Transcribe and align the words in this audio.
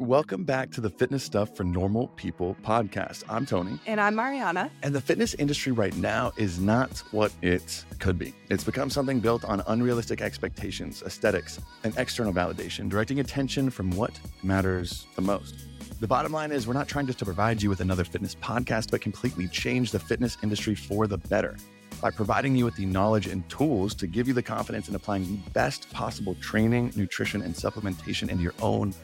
Welcome 0.00 0.44
back 0.44 0.70
to 0.70 0.80
the 0.80 0.88
Fitness 0.88 1.22
Stuff 1.22 1.54
for 1.54 1.62
Normal 1.62 2.08
People 2.16 2.56
podcast. 2.62 3.22
I'm 3.28 3.44
Tony. 3.44 3.78
And 3.86 4.00
I'm 4.00 4.14
Mariana. 4.14 4.70
And 4.82 4.94
the 4.94 5.00
fitness 5.02 5.34
industry 5.34 5.72
right 5.72 5.94
now 5.94 6.32
is 6.38 6.58
not 6.58 7.00
what 7.10 7.34
it 7.42 7.84
could 7.98 8.18
be. 8.18 8.32
It's 8.48 8.64
become 8.64 8.88
something 8.88 9.20
built 9.20 9.44
on 9.44 9.62
unrealistic 9.66 10.22
expectations, 10.22 11.02
aesthetics, 11.02 11.60
and 11.84 11.94
external 11.98 12.32
validation, 12.32 12.88
directing 12.88 13.20
attention 13.20 13.68
from 13.68 13.90
what 13.90 14.18
matters 14.42 15.06
the 15.16 15.20
most. 15.20 15.66
The 16.00 16.08
bottom 16.08 16.32
line 16.32 16.50
is, 16.50 16.66
we're 16.66 16.72
not 16.72 16.88
trying 16.88 17.06
just 17.06 17.18
to 17.18 17.26
provide 17.26 17.60
you 17.60 17.68
with 17.68 17.80
another 17.80 18.04
fitness 18.04 18.34
podcast, 18.36 18.90
but 18.90 19.02
completely 19.02 19.48
change 19.48 19.90
the 19.90 20.00
fitness 20.00 20.38
industry 20.42 20.74
for 20.74 21.08
the 21.08 21.18
better 21.18 21.58
by 22.00 22.10
providing 22.10 22.56
you 22.56 22.64
with 22.64 22.76
the 22.76 22.86
knowledge 22.86 23.26
and 23.26 23.46
tools 23.50 23.94
to 23.96 24.06
give 24.06 24.26
you 24.26 24.32
the 24.32 24.42
confidence 24.42 24.88
in 24.88 24.94
applying 24.94 25.24
the 25.24 25.50
best 25.50 25.90
possible 25.92 26.34
training, 26.36 26.90
nutrition, 26.96 27.42
and 27.42 27.54
supplementation 27.54 28.30
into 28.30 28.42
your 28.42 28.54
own 28.62 28.94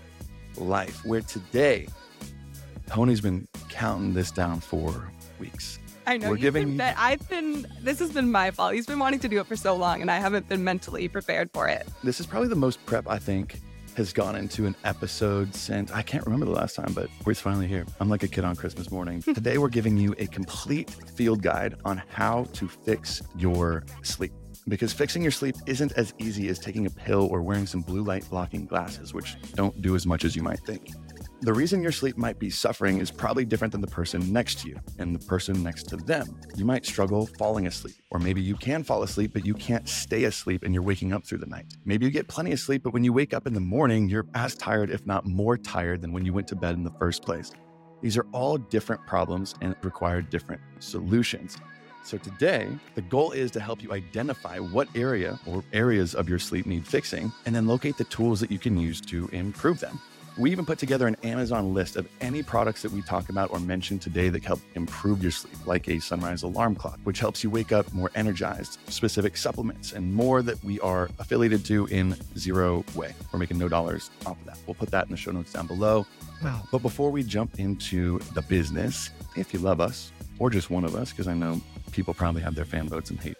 life. 0.58 1.04
Where 1.04 1.20
today, 1.20 1.88
Tony's 2.86 3.20
been 3.20 3.46
counting 3.68 4.14
this 4.14 4.30
down 4.30 4.60
for 4.60 5.10
weeks. 5.38 5.78
I 6.06 6.18
know. 6.18 6.30
We're 6.30 6.36
giving. 6.36 6.76
Been, 6.76 6.94
I've 6.96 7.28
been. 7.28 7.66
This 7.80 7.98
has 7.98 8.12
been 8.12 8.30
my 8.30 8.50
fault. 8.52 8.74
He's 8.74 8.86
been 8.86 8.98
wanting 8.98 9.20
to 9.20 9.28
do 9.28 9.40
it 9.40 9.46
for 9.46 9.56
so 9.56 9.74
long, 9.74 10.00
and 10.00 10.10
I 10.10 10.18
haven't 10.18 10.48
been 10.48 10.62
mentally 10.62 11.08
prepared 11.08 11.50
for 11.52 11.68
it. 11.68 11.86
This 12.04 12.20
is 12.20 12.26
probably 12.26 12.48
the 12.48 12.54
most 12.54 12.84
prep 12.86 13.08
I 13.08 13.18
think 13.18 13.60
has 13.96 14.12
gone 14.12 14.36
into 14.36 14.66
an 14.66 14.76
episode 14.84 15.54
since 15.54 15.90
I 15.90 16.02
can't 16.02 16.24
remember 16.26 16.44
the 16.44 16.52
last 16.52 16.76
time, 16.76 16.92
but 16.92 17.08
we're 17.24 17.34
finally 17.34 17.66
here. 17.66 17.86
I'm 17.98 18.10
like 18.10 18.22
a 18.22 18.28
kid 18.28 18.44
on 18.44 18.54
Christmas 18.54 18.90
morning. 18.90 19.22
Today, 19.34 19.58
we're 19.58 19.68
giving 19.68 19.96
you 19.96 20.14
a 20.18 20.26
complete 20.26 20.90
field 20.90 21.42
guide 21.42 21.74
on 21.84 22.02
how 22.08 22.44
to 22.52 22.68
fix 22.68 23.22
your 23.36 23.84
sleep. 24.02 24.32
Because 24.68 24.92
fixing 24.92 25.22
your 25.22 25.30
sleep 25.30 25.54
isn't 25.66 25.92
as 25.92 26.12
easy 26.18 26.48
as 26.48 26.58
taking 26.58 26.86
a 26.86 26.90
pill 26.90 27.28
or 27.30 27.40
wearing 27.40 27.66
some 27.66 27.82
blue 27.82 28.02
light 28.02 28.28
blocking 28.28 28.66
glasses, 28.66 29.14
which 29.14 29.36
don't 29.52 29.80
do 29.80 29.94
as 29.94 30.06
much 30.06 30.24
as 30.24 30.34
you 30.34 30.42
might 30.42 30.58
think. 30.60 30.90
The 31.42 31.52
reason 31.52 31.82
your 31.82 31.92
sleep 31.92 32.16
might 32.16 32.40
be 32.40 32.50
suffering 32.50 32.98
is 32.98 33.10
probably 33.10 33.44
different 33.44 33.70
than 33.70 33.80
the 33.80 33.86
person 33.86 34.32
next 34.32 34.58
to 34.60 34.68
you 34.70 34.80
and 34.98 35.14
the 35.14 35.24
person 35.26 35.62
next 35.62 35.84
to 35.90 35.96
them. 35.96 36.40
You 36.56 36.64
might 36.64 36.84
struggle 36.84 37.26
falling 37.38 37.68
asleep, 37.68 37.94
or 38.10 38.18
maybe 38.18 38.40
you 38.40 38.56
can 38.56 38.82
fall 38.82 39.04
asleep, 39.04 39.32
but 39.34 39.46
you 39.46 39.54
can't 39.54 39.88
stay 39.88 40.24
asleep 40.24 40.64
and 40.64 40.74
you're 40.74 40.82
waking 40.82 41.12
up 41.12 41.24
through 41.24 41.38
the 41.38 41.46
night. 41.46 41.66
Maybe 41.84 42.06
you 42.06 42.10
get 42.10 42.26
plenty 42.26 42.50
of 42.52 42.58
sleep, 42.58 42.82
but 42.82 42.92
when 42.92 43.04
you 43.04 43.12
wake 43.12 43.34
up 43.34 43.46
in 43.46 43.54
the 43.54 43.60
morning, 43.60 44.08
you're 44.08 44.26
as 44.34 44.56
tired, 44.56 44.90
if 44.90 45.06
not 45.06 45.26
more 45.26 45.56
tired, 45.56 46.02
than 46.02 46.12
when 46.12 46.24
you 46.24 46.32
went 46.32 46.48
to 46.48 46.56
bed 46.56 46.74
in 46.74 46.82
the 46.82 46.94
first 46.98 47.22
place. 47.22 47.52
These 48.02 48.16
are 48.16 48.26
all 48.32 48.56
different 48.56 49.06
problems 49.06 49.54
and 49.60 49.76
require 49.82 50.22
different 50.22 50.62
solutions. 50.80 51.58
So 52.06 52.18
today, 52.18 52.68
the 52.94 53.02
goal 53.02 53.32
is 53.32 53.50
to 53.50 53.58
help 53.58 53.82
you 53.82 53.92
identify 53.92 54.60
what 54.60 54.86
area 54.94 55.40
or 55.44 55.64
areas 55.72 56.14
of 56.14 56.28
your 56.28 56.38
sleep 56.38 56.64
need 56.64 56.86
fixing 56.86 57.32
and 57.46 57.52
then 57.52 57.66
locate 57.66 57.96
the 57.96 58.04
tools 58.04 58.38
that 58.38 58.52
you 58.52 58.60
can 58.60 58.78
use 58.78 59.00
to 59.00 59.26
improve 59.32 59.80
them. 59.80 59.98
We 60.38 60.52
even 60.52 60.64
put 60.64 60.78
together 60.78 61.08
an 61.08 61.16
Amazon 61.24 61.74
list 61.74 61.96
of 61.96 62.06
any 62.20 62.44
products 62.44 62.82
that 62.82 62.92
we 62.92 63.02
talk 63.02 63.28
about 63.28 63.50
or 63.50 63.58
mention 63.58 63.98
today 63.98 64.28
that 64.28 64.44
help 64.44 64.60
improve 64.76 65.20
your 65.20 65.32
sleep, 65.32 65.56
like 65.66 65.88
a 65.88 65.98
sunrise 65.98 66.44
alarm 66.44 66.76
clock, 66.76 67.00
which 67.02 67.18
helps 67.18 67.42
you 67.42 67.50
wake 67.50 67.72
up 67.72 67.92
more 67.92 68.12
energized, 68.14 68.78
specific 68.88 69.36
supplements, 69.36 69.92
and 69.92 70.14
more 70.14 70.42
that 70.42 70.62
we 70.62 70.78
are 70.80 71.10
affiliated 71.18 71.64
to 71.64 71.86
in 71.86 72.14
Zero 72.38 72.84
Way. 72.94 73.14
We're 73.32 73.40
making 73.40 73.58
no 73.58 73.68
dollars 73.68 74.10
off 74.26 74.38
of 74.38 74.46
that. 74.46 74.58
We'll 74.64 74.74
put 74.74 74.92
that 74.92 75.06
in 75.06 75.10
the 75.10 75.16
show 75.16 75.32
notes 75.32 75.52
down 75.52 75.66
below. 75.66 76.06
Wow. 76.40 76.62
But 76.70 76.82
before 76.82 77.10
we 77.10 77.24
jump 77.24 77.58
into 77.58 78.20
the 78.34 78.42
business, 78.42 79.10
if 79.34 79.52
you 79.52 79.58
love 79.58 79.80
us, 79.80 80.12
or 80.38 80.50
just 80.50 80.70
one 80.70 80.84
of 80.84 80.94
us, 80.94 81.10
because 81.10 81.26
I 81.26 81.34
know 81.34 81.60
people 81.92 82.14
probably 82.14 82.42
have 82.42 82.54
their 82.54 82.64
fan 82.64 82.88
votes 82.88 83.10
and 83.10 83.20
hate 83.20 83.36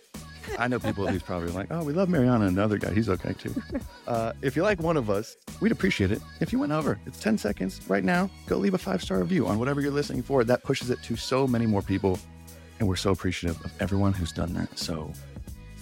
I 0.59 0.69
know 0.69 0.79
people 0.79 1.07
who's 1.07 1.23
probably 1.23 1.51
like, 1.51 1.69
oh, 1.71 1.83
we 1.85 1.93
love 1.93 2.09
Mariana 2.09 2.47
and 2.47 2.57
another 2.57 2.79
guy. 2.79 2.93
He's 2.93 3.09
okay 3.09 3.35
too. 3.35 3.55
Uh, 4.07 4.33
if 4.41 4.55
you 4.55 4.63
like 4.63 4.81
one 4.81 4.97
of 4.97 5.11
us, 5.11 5.37
we'd 5.61 5.73
appreciate 5.73 6.13
it 6.13 6.23
if 6.39 6.53
you 6.53 6.61
went 6.61 6.71
over. 6.71 6.97
It's 7.07 7.19
10 7.19 7.39
seconds 7.39 7.81
right 7.89 8.05
now. 8.05 8.31
Go 8.47 8.57
leave 8.57 8.75
a 8.75 8.79
five 8.79 9.03
star 9.03 9.19
review 9.19 9.49
on 9.49 9.59
whatever 9.59 9.81
you're 9.81 9.91
listening 9.91 10.23
for. 10.23 10.45
That 10.45 10.63
pushes 10.63 10.91
it 10.91 11.03
to 11.03 11.17
so 11.17 11.45
many 11.49 11.67
more 11.67 11.83
people. 11.83 12.17
And 12.79 12.87
we're 12.87 12.95
so 12.95 13.11
appreciative 13.11 13.61
of 13.65 13.73
everyone 13.81 14.13
who's 14.13 14.31
done 14.31 14.55
that. 14.55 14.79
So 14.79 15.11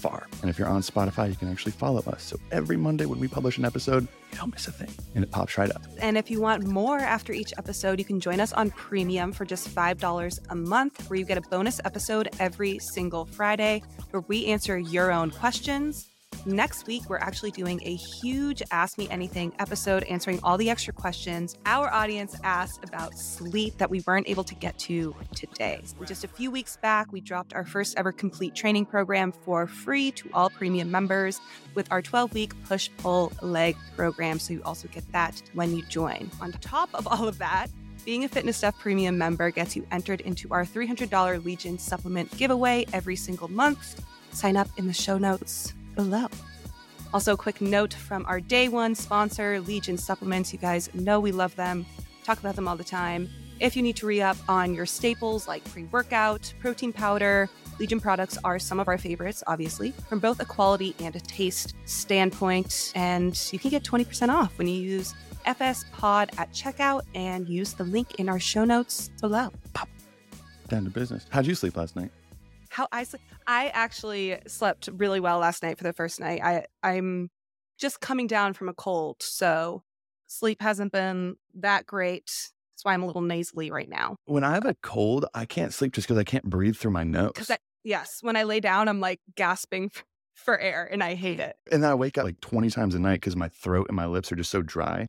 far. 0.04 0.26
And 0.42 0.50
if 0.50 0.58
you're 0.58 0.68
on 0.68 0.82
Spotify, 0.82 1.30
you 1.30 1.34
can 1.34 1.50
actually 1.50 1.72
follow 1.72 2.02
us. 2.06 2.22
So 2.22 2.38
every 2.52 2.76
Monday 2.76 3.06
when 3.06 3.18
we 3.18 3.26
publish 3.26 3.56
an 3.56 3.64
episode, 3.64 4.06
you 4.30 4.38
don't 4.38 4.52
miss 4.52 4.68
a 4.68 4.72
thing 4.72 4.90
and 5.14 5.24
it 5.24 5.30
pops 5.30 5.56
right 5.56 5.70
up. 5.70 5.82
And 5.98 6.18
if 6.18 6.30
you 6.30 6.42
want 6.42 6.64
more 6.64 6.98
after 6.98 7.32
each 7.32 7.54
episode, 7.56 7.98
you 7.98 8.04
can 8.04 8.20
join 8.20 8.38
us 8.38 8.52
on 8.52 8.70
Premium 8.70 9.32
for 9.32 9.46
just 9.46 9.74
$5 9.74 10.38
a 10.50 10.54
month, 10.54 11.08
where 11.08 11.18
you 11.18 11.24
get 11.24 11.38
a 11.38 11.48
bonus 11.48 11.80
episode 11.86 12.28
every 12.38 12.78
single 12.80 13.24
Friday 13.24 13.82
where 14.10 14.22
we 14.28 14.44
answer 14.46 14.78
your 14.78 15.10
own 15.10 15.30
questions 15.30 16.10
Next 16.46 16.86
week, 16.86 17.08
we're 17.08 17.16
actually 17.16 17.52
doing 17.52 17.80
a 17.84 17.94
huge 17.94 18.62
Ask 18.70 18.98
Me 18.98 19.08
Anything 19.08 19.54
episode 19.58 20.02
answering 20.04 20.40
all 20.42 20.58
the 20.58 20.68
extra 20.68 20.92
questions 20.92 21.56
our 21.64 21.90
audience 21.90 22.36
asked 22.44 22.84
about 22.84 23.18
sleep 23.18 23.78
that 23.78 23.88
we 23.88 24.02
weren't 24.06 24.28
able 24.28 24.44
to 24.44 24.54
get 24.54 24.78
to 24.80 25.16
today. 25.34 25.80
Just 26.04 26.22
a 26.22 26.28
few 26.28 26.50
weeks 26.50 26.76
back, 26.76 27.10
we 27.10 27.22
dropped 27.22 27.54
our 27.54 27.64
first 27.64 27.96
ever 27.96 28.12
complete 28.12 28.54
training 28.54 28.84
program 28.84 29.32
for 29.32 29.66
free 29.66 30.10
to 30.12 30.28
all 30.34 30.50
premium 30.50 30.90
members 30.90 31.40
with 31.74 31.90
our 31.90 32.02
12 32.02 32.34
week 32.34 32.52
push 32.64 32.90
pull 32.98 33.32
leg 33.40 33.74
program. 33.96 34.38
So 34.38 34.52
you 34.52 34.62
also 34.66 34.86
get 34.88 35.10
that 35.12 35.40
when 35.54 35.74
you 35.74 35.82
join. 35.86 36.30
On 36.42 36.52
top 36.52 36.90
of 36.92 37.06
all 37.06 37.26
of 37.26 37.38
that, 37.38 37.68
being 38.04 38.24
a 38.24 38.28
Fitness 38.28 38.58
Stuff 38.58 38.78
Premium 38.78 39.16
member 39.16 39.50
gets 39.50 39.74
you 39.74 39.86
entered 39.90 40.20
into 40.20 40.48
our 40.50 40.66
$300 40.66 41.42
Legion 41.42 41.78
supplement 41.78 42.36
giveaway 42.36 42.84
every 42.92 43.16
single 43.16 43.48
month. 43.48 44.04
Sign 44.32 44.58
up 44.58 44.68
in 44.76 44.86
the 44.86 44.92
show 44.92 45.16
notes 45.16 45.72
below. 45.94 46.28
Also, 47.12 47.34
a 47.34 47.36
quick 47.36 47.60
note 47.60 47.94
from 47.94 48.26
our 48.26 48.40
day 48.40 48.68
one 48.68 48.94
sponsor, 48.94 49.60
Legion 49.60 49.96
Supplements. 49.96 50.52
You 50.52 50.58
guys 50.58 50.92
know 50.94 51.20
we 51.20 51.30
love 51.30 51.54
them, 51.54 51.86
talk 52.24 52.40
about 52.40 52.56
them 52.56 52.66
all 52.66 52.76
the 52.76 52.84
time. 52.84 53.28
If 53.60 53.76
you 53.76 53.82
need 53.82 53.96
to 53.96 54.06
re 54.06 54.20
up 54.20 54.36
on 54.48 54.74
your 54.74 54.84
staples 54.84 55.46
like 55.46 55.62
pre 55.64 55.84
workout, 55.84 56.52
protein 56.58 56.92
powder, 56.92 57.48
Legion 57.78 58.00
products 58.00 58.38
are 58.44 58.58
some 58.58 58.80
of 58.80 58.88
our 58.88 58.98
favorites, 58.98 59.42
obviously, 59.46 59.92
from 60.08 60.18
both 60.18 60.40
a 60.40 60.44
quality 60.44 60.94
and 61.00 61.14
a 61.14 61.20
taste 61.20 61.74
standpoint. 61.84 62.92
And 62.94 63.40
you 63.52 63.58
can 63.58 63.70
get 63.70 63.84
20% 63.84 64.28
off 64.28 64.56
when 64.58 64.66
you 64.66 64.80
use 64.80 65.14
FS 65.44 65.84
Pod 65.92 66.30
at 66.38 66.52
checkout 66.52 67.02
and 67.14 67.48
use 67.48 67.74
the 67.74 67.84
link 67.84 68.16
in 68.16 68.28
our 68.28 68.40
show 68.40 68.64
notes 68.64 69.10
below. 69.20 69.50
Pop. 69.72 69.88
Down 70.68 70.84
to 70.84 70.90
business. 70.90 71.26
How'd 71.30 71.46
you 71.46 71.54
sleep 71.54 71.76
last 71.76 71.94
night? 71.94 72.10
How 72.74 72.88
I 72.90 73.04
sleep. 73.04 73.22
I 73.46 73.68
actually 73.68 74.36
slept 74.48 74.88
really 74.92 75.20
well 75.20 75.38
last 75.38 75.62
night 75.62 75.78
for 75.78 75.84
the 75.84 75.92
first 75.92 76.18
night. 76.18 76.40
I 76.42 76.66
I'm 76.82 77.30
just 77.78 78.00
coming 78.00 78.26
down 78.26 78.52
from 78.52 78.68
a 78.68 78.74
cold, 78.74 79.22
so 79.22 79.84
sleep 80.26 80.60
hasn't 80.60 80.90
been 80.90 81.36
that 81.54 81.86
great. 81.86 82.26
That's 82.26 82.84
why 82.84 82.94
I'm 82.94 83.04
a 83.04 83.06
little 83.06 83.22
nasally 83.22 83.70
right 83.70 83.88
now. 83.88 84.16
When 84.24 84.42
I 84.42 84.54
have 84.54 84.66
a 84.66 84.74
cold, 84.82 85.24
I 85.34 85.44
can't 85.44 85.72
sleep 85.72 85.92
just 85.92 86.08
because 86.08 86.18
I 86.18 86.24
can't 86.24 86.42
breathe 86.46 86.74
through 86.74 86.90
my 86.90 87.04
nose. 87.04 87.30
Because 87.32 87.52
yes, 87.84 88.18
when 88.22 88.34
I 88.34 88.42
lay 88.42 88.58
down, 88.58 88.88
I'm 88.88 88.98
like 88.98 89.20
gasping 89.36 89.92
for 90.34 90.58
air, 90.58 90.88
and 90.90 91.00
I 91.00 91.14
hate 91.14 91.38
it. 91.38 91.54
And 91.70 91.80
then 91.80 91.92
I 91.92 91.94
wake 91.94 92.18
up 92.18 92.24
like 92.24 92.40
20 92.40 92.70
times 92.70 92.96
a 92.96 92.98
night 92.98 93.20
because 93.20 93.36
my 93.36 93.50
throat 93.50 93.86
and 93.88 93.94
my 93.94 94.06
lips 94.06 94.32
are 94.32 94.36
just 94.36 94.50
so 94.50 94.62
dry. 94.62 95.06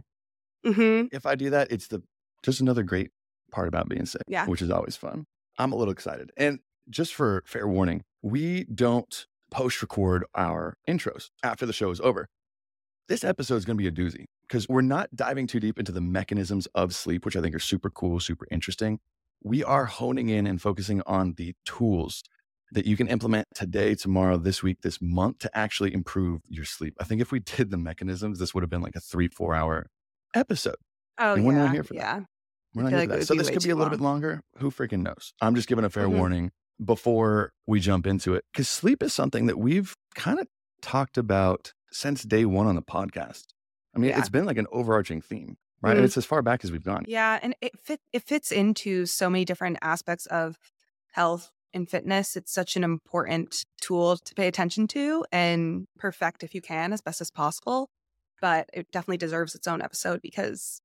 Mm-hmm. 0.64 1.08
If 1.12 1.26
I 1.26 1.34
do 1.34 1.50
that, 1.50 1.72
it's 1.72 1.88
the 1.88 2.04
just 2.44 2.62
another 2.62 2.84
great 2.84 3.10
part 3.52 3.68
about 3.68 3.90
being 3.90 4.06
sick, 4.06 4.22
yeah. 4.28 4.46
which 4.46 4.62
is 4.62 4.70
always 4.70 4.96
fun. 4.96 5.26
I'm 5.58 5.72
a 5.72 5.76
little 5.76 5.92
excited. 5.92 6.32
And 6.38 6.60
just 6.90 7.14
for 7.14 7.44
fair 7.46 7.68
warning, 7.68 8.04
we 8.22 8.66
don't 8.66 9.26
post 9.52 9.82
record 9.82 10.26
our 10.36 10.78
intros 10.88 11.30
after 11.44 11.66
the 11.66 11.74
show 11.74 11.90
is 11.92 12.00
over. 12.02 12.28
This 13.08 13.24
episode 13.24 13.56
is 13.56 13.66
going 13.66 13.78
to 13.78 13.82
be 13.82 13.88
a 13.88 13.92
doozy 13.92 14.26
because 14.48 14.68
we're 14.68 14.82
not 14.82 15.16
diving 15.16 15.48
too 15.48 15.60
deep 15.60 15.78
into 15.78 15.92
the 15.92 16.02
mechanisms 16.02 16.68
of 16.76 16.94
sleep, 16.96 17.24
which 17.26 17.36
I 17.36 17.42
think 17.42 17.56
are 17.56 17.60
super 17.60 17.90
cool, 17.90 18.20
super 18.20 18.48
interesting. 18.52 19.00
We 19.44 19.64
are 19.64 19.86
honing 19.86 20.30
in 20.30 20.48
and 20.48 20.60
focusing 20.62 21.02
on 21.06 21.34
the 21.38 21.54
tools 21.66 22.24
that 22.72 22.88
you 22.88 22.98
can 22.98 23.08
implement 23.08 23.48
today, 23.54 23.94
tomorrow, 23.94 24.38
this 24.38 24.64
week, 24.64 24.82
this 24.82 25.00
month 25.02 25.38
to 25.40 25.56
actually 25.58 25.94
improve 25.94 26.42
your 26.50 26.66
sleep. 26.66 26.96
I 27.00 27.04
think 27.04 27.22
if 27.22 27.32
we 27.32 27.40
did 27.40 27.70
the 27.70 27.78
mechanisms, 27.78 28.40
this 28.40 28.54
would 28.56 28.64
have 28.64 28.72
been 28.72 28.82
like 28.82 28.96
a 28.96 29.00
three, 29.00 29.28
four 29.28 29.54
hour 29.54 29.86
episode. 30.34 30.76
Oh, 31.20 31.36
and 31.36 31.46
we're 31.46 31.54
not 31.54 31.72
here 31.72 31.84
for 31.84 31.94
yeah. 31.94 32.20
that. 32.20 32.26
We're 32.74 32.84
not 32.84 32.90
here 32.90 33.00
like 33.00 33.10
for 33.10 33.16
that. 33.18 33.26
So 33.26 33.36
this 33.36 33.50
could 33.52 33.64
be 33.64 33.70
a 33.70 33.76
little 33.76 33.92
long. 33.92 33.98
bit 34.00 34.04
longer. 34.04 34.42
Who 34.58 34.72
freaking 34.72 35.04
knows? 35.04 35.34
I'm 35.42 35.56
just 35.56 35.68
giving 35.68 35.86
a 35.86 35.90
fair 35.92 36.08
Mhm. 36.08 36.18
warning 36.18 36.52
before 36.84 37.52
we 37.68 37.80
jump 37.80 38.06
into 38.06 38.34
it 38.36 38.44
because 38.52 38.68
sleep 38.68 39.02
is 39.02 39.14
something 39.14 39.46
that 39.46 39.58
we've 39.58 39.96
kind 40.16 40.40
of 40.40 40.48
talked 40.82 41.18
about 41.18 41.74
since 41.92 42.24
day 42.24 42.46
one 42.46 42.68
on 42.68 42.76
the 42.76 42.82
podcast. 42.82 43.46
I 43.96 44.00
mean, 44.00 44.10
Yeah. 44.10 44.20
it's 44.20 44.30
been 44.30 44.46
like 44.46 44.58
an 44.58 44.68
overarching 44.72 45.22
theme, 45.22 45.58
right? 45.82 45.92
Mhm. 45.94 45.98
And 45.98 46.06
it's 46.06 46.18
as 46.18 46.26
far 46.26 46.42
back 46.42 46.64
as 46.66 46.72
we've 46.72 46.84
gone. 46.84 47.06
Yeah, 47.08 47.40
and 47.42 47.56
it 47.62 47.80
fit 47.80 48.02
it 48.12 48.24
fits 48.24 48.52
into 48.52 49.06
so 49.06 49.30
many 49.30 49.46
different 49.46 49.78
aspects 49.82 50.26
of 50.26 50.58
health 51.14 51.50
and 51.74 51.90
fitness. 51.90 52.36
It's 52.36 52.52
such 52.52 52.76
an 52.76 52.84
important 52.84 53.66
tool 53.82 54.18
to 54.18 54.36
pay 54.36 54.48
attention 54.48 54.88
to 54.90 55.26
and 55.32 55.88
perfect 55.98 56.44
if 56.44 56.54
you 56.54 56.62
can 56.62 56.92
as 56.92 57.02
best 57.02 57.22
as 57.22 57.32
possible. 57.32 57.90
But 58.42 58.70
it 58.74 58.92
definitely 58.92 59.18
deserves 59.18 59.56
its 59.56 59.66
own 59.68 59.82
episode 59.82 60.22
because 60.22 60.82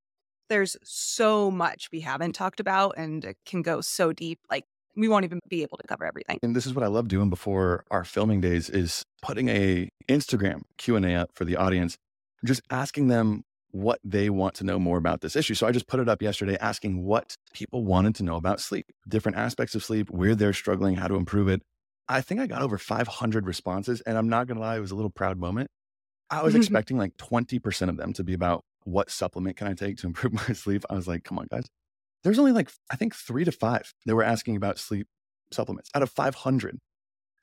there's 0.49 0.77
so 0.85 1.51
much 1.51 1.89
we 1.93 2.01
haven't 2.01 2.33
talked 2.33 2.61
about 2.61 2.95
and 2.97 3.25
it 3.25 3.37
can 3.45 3.63
go 3.63 3.81
so 3.81 4.13
deep. 4.13 4.39
Like 4.49 4.67
we 4.97 5.09
won't 5.09 5.25
even 5.25 5.41
be 5.49 5.63
able 5.63 5.79
to 5.79 5.87
cover 5.87 6.05
everything. 6.05 6.39
And 6.43 6.55
this 6.55 6.67
is 6.67 6.75
what 6.75 6.85
I 6.85 6.89
love 6.89 7.09
doing 7.09 7.31
before 7.31 7.85
our 7.91 8.05
filming 8.05 8.41
days 8.41 8.69
is 8.69 9.05
putting 9.23 9.49
a 9.49 9.89
Instagram 10.09 10.63
Q&A 10.79 11.15
up 11.15 11.31
for 11.35 11.45
the 11.45 11.57
audience, 11.57 11.97
just 12.45 12.63
asking 12.71 13.09
them 13.09 13.43
what 13.73 14.01
they 14.05 14.31
want 14.31 14.55
to 14.55 14.65
know 14.65 14.79
more 14.79 14.99
about 14.99 15.21
this 15.21 15.37
issue. 15.37 15.55
So 15.55 15.67
I 15.67 15.73
just 15.73 15.87
put 15.87 16.01
it 16.01 16.09
up 16.09 16.23
yesterday 16.23 16.57
asking 16.61 17.05
what 17.05 17.37
people 17.55 17.85
wanted 17.85 18.15
to 18.17 18.25
know 18.25 18.37
about 18.37 18.61
sleep, 18.61 18.87
different 19.09 19.39
aspects 19.39 19.75
of 19.75 19.85
sleep, 19.85 20.11
where 20.11 20.35
they're 20.35 20.53
struggling, 20.53 20.97
how 20.97 21.07
to 21.07 21.15
improve 21.15 21.49
it. 21.49 21.63
I 22.09 22.21
think 22.21 22.41
I 22.41 22.47
got 22.49 22.63
over 22.63 22.79
500 22.79 23.47
responses. 23.47 24.01
And 24.01 24.19
I'm 24.19 24.29
not 24.29 24.49
going 24.49 24.57
to 24.57 24.61
lie, 24.61 24.77
it 24.77 24.81
was 24.81 24.91
a 24.91 24.97
little 24.97 25.11
proud 25.11 25.39
moment. 25.39 25.71
I 26.29 26.43
was 26.43 26.55
expecting 26.57 26.99
like 26.99 27.17
20% 27.17 27.89
of 27.89 27.97
them 27.97 28.13
to 28.15 28.25
be 28.25 28.35
about 28.35 28.65
what 28.85 29.11
supplement 29.11 29.57
can 29.57 29.69
I 29.69 29.75
take 29.75 29.99
to 29.99 30.07
improve 30.09 30.33
my 30.49 30.55
sleep. 30.55 30.85
I 30.91 30.95
was 30.95 31.07
like, 31.07 31.23
come 31.25 31.39
on, 31.39 31.47
guys. 31.51 31.67
There's 32.23 32.39
only 32.39 32.53
like, 32.53 32.71
I 32.91 32.97
think 32.97 33.15
three 33.15 33.45
to 33.45 33.53
five 33.53 33.93
that 34.07 34.15
were 34.15 34.23
asking 34.23 34.57
about 34.57 34.79
sleep 34.79 35.07
supplements 35.53 35.91
out 35.95 36.03
of 36.03 36.11
500. 36.11 36.79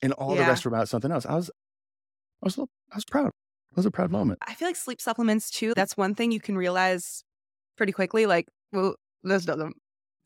And 0.01 0.13
all 0.13 0.35
yeah. 0.35 0.43
the 0.43 0.47
rest 0.49 0.65
were 0.65 0.69
about 0.69 0.89
something 0.89 1.11
else. 1.11 1.25
I 1.25 1.35
was, 1.35 1.49
I 1.49 2.45
was, 2.45 2.57
little, 2.57 2.69
I 2.91 2.95
was 2.95 3.05
proud. 3.05 3.27
It 3.27 3.75
was 3.75 3.85
a 3.85 3.91
proud 3.91 4.09
mm, 4.09 4.13
moment. 4.13 4.39
I 4.47 4.53
feel 4.53 4.67
like 4.67 4.75
sleep 4.75 5.01
supplements 5.01 5.49
too. 5.49 5.73
That's 5.75 5.97
one 5.97 6.13
thing 6.13 6.31
you 6.31 6.39
can 6.39 6.55
realize 6.55 7.23
pretty 7.77 7.91
quickly. 7.91 8.27
Like, 8.27 8.47
well, 8.71 8.95
this 9.23 9.45
doesn't 9.45 9.75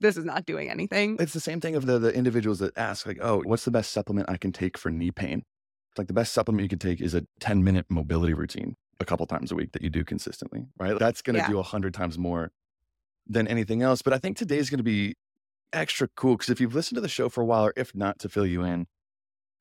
this 0.01 0.17
is 0.17 0.25
not 0.25 0.45
doing 0.45 0.69
anything. 0.69 1.15
It's 1.19 1.33
the 1.33 1.39
same 1.39 1.61
thing 1.61 1.75
of 1.75 1.85
the, 1.85 1.99
the 1.99 2.13
individuals 2.13 2.59
that 2.59 2.75
ask, 2.77 3.05
like, 3.05 3.19
oh, 3.21 3.41
what's 3.45 3.65
the 3.65 3.71
best 3.71 3.91
supplement 3.93 4.29
I 4.29 4.37
can 4.37 4.51
take 4.51 4.77
for 4.77 4.89
knee 4.89 5.11
pain? 5.11 5.43
It's 5.91 5.97
like 5.97 6.07
the 6.07 6.13
best 6.13 6.33
supplement 6.33 6.63
you 6.63 6.69
can 6.69 6.79
take 6.79 7.01
is 7.01 7.13
a 7.13 7.23
10 7.39 7.63
minute 7.63 7.85
mobility 7.89 8.33
routine 8.33 8.75
a 8.99 9.05
couple 9.05 9.25
times 9.25 9.51
a 9.51 9.55
week 9.55 9.71
that 9.73 9.81
you 9.81 9.89
do 9.89 10.03
consistently, 10.03 10.65
right? 10.77 10.97
That's 10.97 11.21
going 11.21 11.35
to 11.35 11.41
yeah. 11.41 11.49
do 11.49 11.55
100 11.57 11.93
times 11.93 12.17
more 12.17 12.51
than 13.27 13.47
anything 13.47 13.81
else. 13.81 14.01
But 14.01 14.13
I 14.13 14.17
think 14.17 14.37
today's 14.37 14.69
going 14.69 14.79
to 14.79 14.83
be 14.83 15.15
extra 15.73 16.07
cool 16.15 16.35
because 16.35 16.49
if 16.49 16.59
you've 16.59 16.75
listened 16.75 16.97
to 16.97 17.01
the 17.01 17.09
show 17.09 17.29
for 17.29 17.41
a 17.41 17.45
while, 17.45 17.65
or 17.65 17.73
if 17.75 17.95
not, 17.95 18.19
to 18.19 18.29
fill 18.29 18.45
you 18.45 18.63
in, 18.63 18.87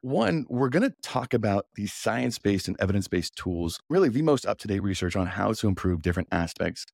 one, 0.03 0.47
we're 0.49 0.71
going 0.71 0.89
to 0.89 0.95
talk 1.03 1.35
about 1.35 1.67
these 1.75 1.93
science 1.93 2.39
based 2.39 2.69
and 2.69 2.77
evidence 2.81 3.07
based 3.07 3.37
tools, 3.37 3.81
really 3.89 4.09
the 4.09 4.23
most 4.23 4.47
up 4.47 4.59
to 4.59 4.69
date 4.69 4.83
research 4.83 5.15
on 5.15 5.27
how 5.27 5.53
to 5.53 5.69
improve 5.69 6.03
different 6.03 6.29
aspects 6.33 6.87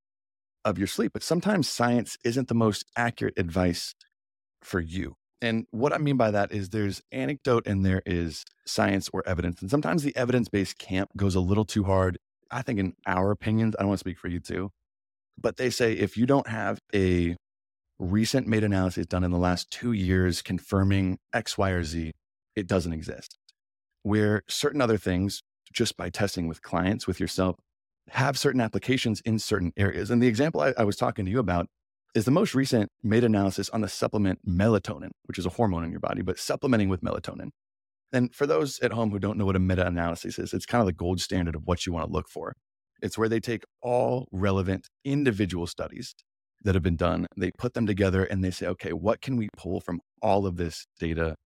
of 0.64 0.78
your 0.78 0.88
sleep. 0.88 1.12
But 1.12 1.22
sometimes 1.22 1.68
science 1.68 2.18
isn't 2.24 2.48
the 2.48 2.54
most 2.54 2.84
accurate 2.96 3.38
advice 3.38 3.94
for 4.60 4.80
you. 4.80 5.14
And 5.40 5.66
what 5.70 5.92
I 5.92 5.98
mean 5.98 6.16
by 6.16 6.30
that 6.30 6.50
is 6.50 6.70
there's 6.70 7.02
anecdote 7.12 7.66
and 7.66 7.84
there 7.84 8.02
is 8.04 8.44
science 8.66 9.08
or 9.12 9.22
evidence. 9.26 9.60
And 9.60 9.70
sometimes 9.70 10.02
the 10.02 10.16
evidence 10.16 10.48
based 10.48 10.78
camp 10.78 11.10
goes 11.16 11.34
a 11.34 11.40
little 11.40 11.64
too 11.64 11.84
hard. 11.84 12.19
I 12.50 12.62
think, 12.62 12.78
in 12.78 12.94
our 13.06 13.30
opinions, 13.30 13.74
I 13.78 13.82
don't 13.82 13.88
want 13.88 13.98
to 13.98 14.00
speak 14.00 14.19
for 14.19 14.28
you 14.28 14.40
too, 14.40 14.70
but 15.38 15.56
they 15.56 15.70
say 15.70 15.92
if 15.92 16.16
you 16.16 16.26
don't 16.26 16.48
have 16.48 16.78
a 16.94 17.36
recent 17.98 18.46
meta 18.46 18.66
analysis 18.66 19.06
done 19.06 19.24
in 19.24 19.30
the 19.30 19.38
last 19.38 19.70
two 19.70 19.92
years 19.92 20.42
confirming 20.42 21.18
X, 21.32 21.56
Y, 21.56 21.70
or 21.70 21.82
Z, 21.82 22.12
it 22.54 22.66
doesn't 22.66 22.92
exist. 22.92 23.38
Where 24.02 24.42
certain 24.48 24.80
other 24.80 24.98
things, 24.98 25.42
just 25.72 25.96
by 25.96 26.10
testing 26.10 26.48
with 26.48 26.62
clients, 26.62 27.06
with 27.06 27.20
yourself, 27.20 27.56
have 28.10 28.38
certain 28.38 28.60
applications 28.60 29.20
in 29.22 29.38
certain 29.38 29.72
areas. 29.76 30.10
And 30.10 30.22
the 30.22 30.28
example 30.28 30.60
I, 30.60 30.74
I 30.78 30.84
was 30.84 30.96
talking 30.96 31.24
to 31.24 31.30
you 31.30 31.38
about 31.38 31.66
is 32.14 32.24
the 32.24 32.30
most 32.30 32.54
recent 32.54 32.90
meta 33.02 33.26
analysis 33.26 33.68
on 33.70 33.80
the 33.80 33.88
supplement 33.88 34.38
melatonin, 34.48 35.10
which 35.24 35.38
is 35.38 35.46
a 35.46 35.50
hormone 35.50 35.84
in 35.84 35.90
your 35.90 36.00
body, 36.00 36.22
but 36.22 36.38
supplementing 36.38 36.88
with 36.88 37.02
melatonin. 37.02 37.50
And 38.12 38.34
for 38.34 38.46
those 38.46 38.78
at 38.80 38.92
home 38.92 39.10
who 39.10 39.18
don't 39.18 39.36
know 39.36 39.44
what 39.44 39.56
a 39.56 39.60
meta 39.60 39.86
analysis 39.86 40.38
is, 40.38 40.54
it's 40.54 40.66
kind 40.66 40.80
of 40.80 40.86
the 40.86 40.92
gold 40.92 41.20
standard 41.20 41.54
of 41.54 41.62
what 41.64 41.84
you 41.84 41.92
want 41.92 42.06
to 42.06 42.12
look 42.12 42.28
for. 42.28 42.54
It's 43.02 43.19
where 43.19 43.28
they 43.28 43.40
take 43.40 43.64
all 43.82 44.28
relevant 44.32 44.88
individual 45.04 45.66
studies 45.66 46.14
that 46.64 46.75
have 46.75 46.82
been 46.82 46.96
done, 46.96 47.26
they 47.37 47.50
put 47.52 47.75
them 47.75 47.87
together 47.87 48.25
and 48.25 48.43
they 48.43 48.50
say, 48.50 48.66
okay, 48.66 48.93
what 48.93 49.20
can 49.20 49.37
we 49.37 49.48
pull 49.56 49.81
from 49.81 50.00
all 50.20 50.46
of 50.46 50.56
this 50.56 50.87
data 50.98 51.37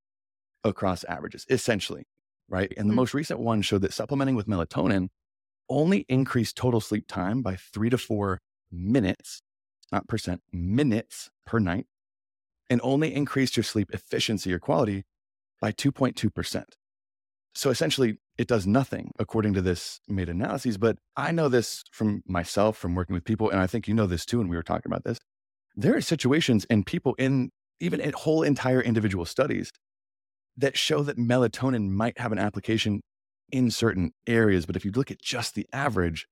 across 0.64 1.04
averages, 1.04 1.44
essentially, 1.50 2.04
right? 2.48 2.72
And 2.76 2.86
the 2.88 2.92
mm-hmm. 2.92 2.96
most 2.96 3.14
recent 3.14 3.40
one 3.40 3.62
showed 3.62 3.82
that 3.82 3.92
supplementing 3.92 4.34
with 4.36 4.46
melatonin 4.46 5.08
only 5.68 6.04
increased 6.08 6.56
total 6.56 6.80
sleep 6.80 7.06
time 7.06 7.42
by 7.42 7.56
three 7.56 7.90
to 7.90 7.98
four 7.98 8.40
minutes, 8.72 9.42
not 9.92 10.08
percent, 10.08 10.42
minutes 10.52 11.30
per 11.46 11.58
night, 11.58 11.86
and 12.68 12.80
only 12.82 13.14
increased 13.14 13.56
your 13.56 13.64
sleep 13.64 13.90
efficiency 13.92 14.52
or 14.52 14.58
quality 14.58 15.04
by 15.60 15.72
2.2%. 15.72 16.64
So 17.54 17.70
essentially, 17.70 18.18
it 18.40 18.48
does 18.48 18.66
nothing 18.66 19.12
according 19.18 19.52
to 19.52 19.60
this 19.60 20.00
meta 20.08 20.30
analyses. 20.30 20.78
But 20.78 20.96
I 21.14 21.30
know 21.30 21.50
this 21.50 21.84
from 21.92 22.22
myself, 22.26 22.78
from 22.78 22.94
working 22.94 23.12
with 23.12 23.22
people, 23.22 23.50
and 23.50 23.60
I 23.60 23.66
think 23.66 23.86
you 23.86 23.92
know 23.92 24.06
this 24.06 24.24
too. 24.24 24.40
And 24.40 24.48
we 24.48 24.56
were 24.56 24.62
talking 24.62 24.90
about 24.90 25.04
this. 25.04 25.18
There 25.76 25.94
are 25.94 26.00
situations 26.00 26.64
and 26.70 26.86
people 26.86 27.14
in 27.18 27.50
even 27.80 28.00
in 28.00 28.12
whole 28.12 28.42
entire 28.42 28.80
individual 28.80 29.26
studies 29.26 29.70
that 30.56 30.78
show 30.78 31.02
that 31.02 31.18
melatonin 31.18 31.90
might 31.90 32.18
have 32.18 32.32
an 32.32 32.38
application 32.38 33.02
in 33.52 33.70
certain 33.70 34.12
areas. 34.26 34.64
But 34.64 34.74
if 34.74 34.86
you 34.86 34.90
look 34.90 35.10
at 35.10 35.20
just 35.20 35.54
the 35.54 35.66
average, 35.70 36.26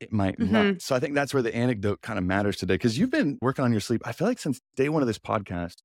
it 0.00 0.12
might 0.12 0.40
mm-hmm. 0.40 0.52
not. 0.52 0.82
So 0.82 0.96
I 0.96 0.98
think 0.98 1.14
that's 1.14 1.32
where 1.32 1.44
the 1.44 1.54
anecdote 1.54 2.02
kind 2.02 2.18
of 2.18 2.24
matters 2.24 2.56
today. 2.56 2.76
Cause 2.76 2.98
you've 2.98 3.12
been 3.12 3.38
working 3.40 3.64
on 3.64 3.70
your 3.70 3.80
sleep. 3.80 4.02
I 4.04 4.10
feel 4.10 4.26
like 4.26 4.40
since 4.40 4.60
day 4.74 4.88
one 4.88 5.00
of 5.00 5.06
this 5.06 5.20
podcast 5.20 5.76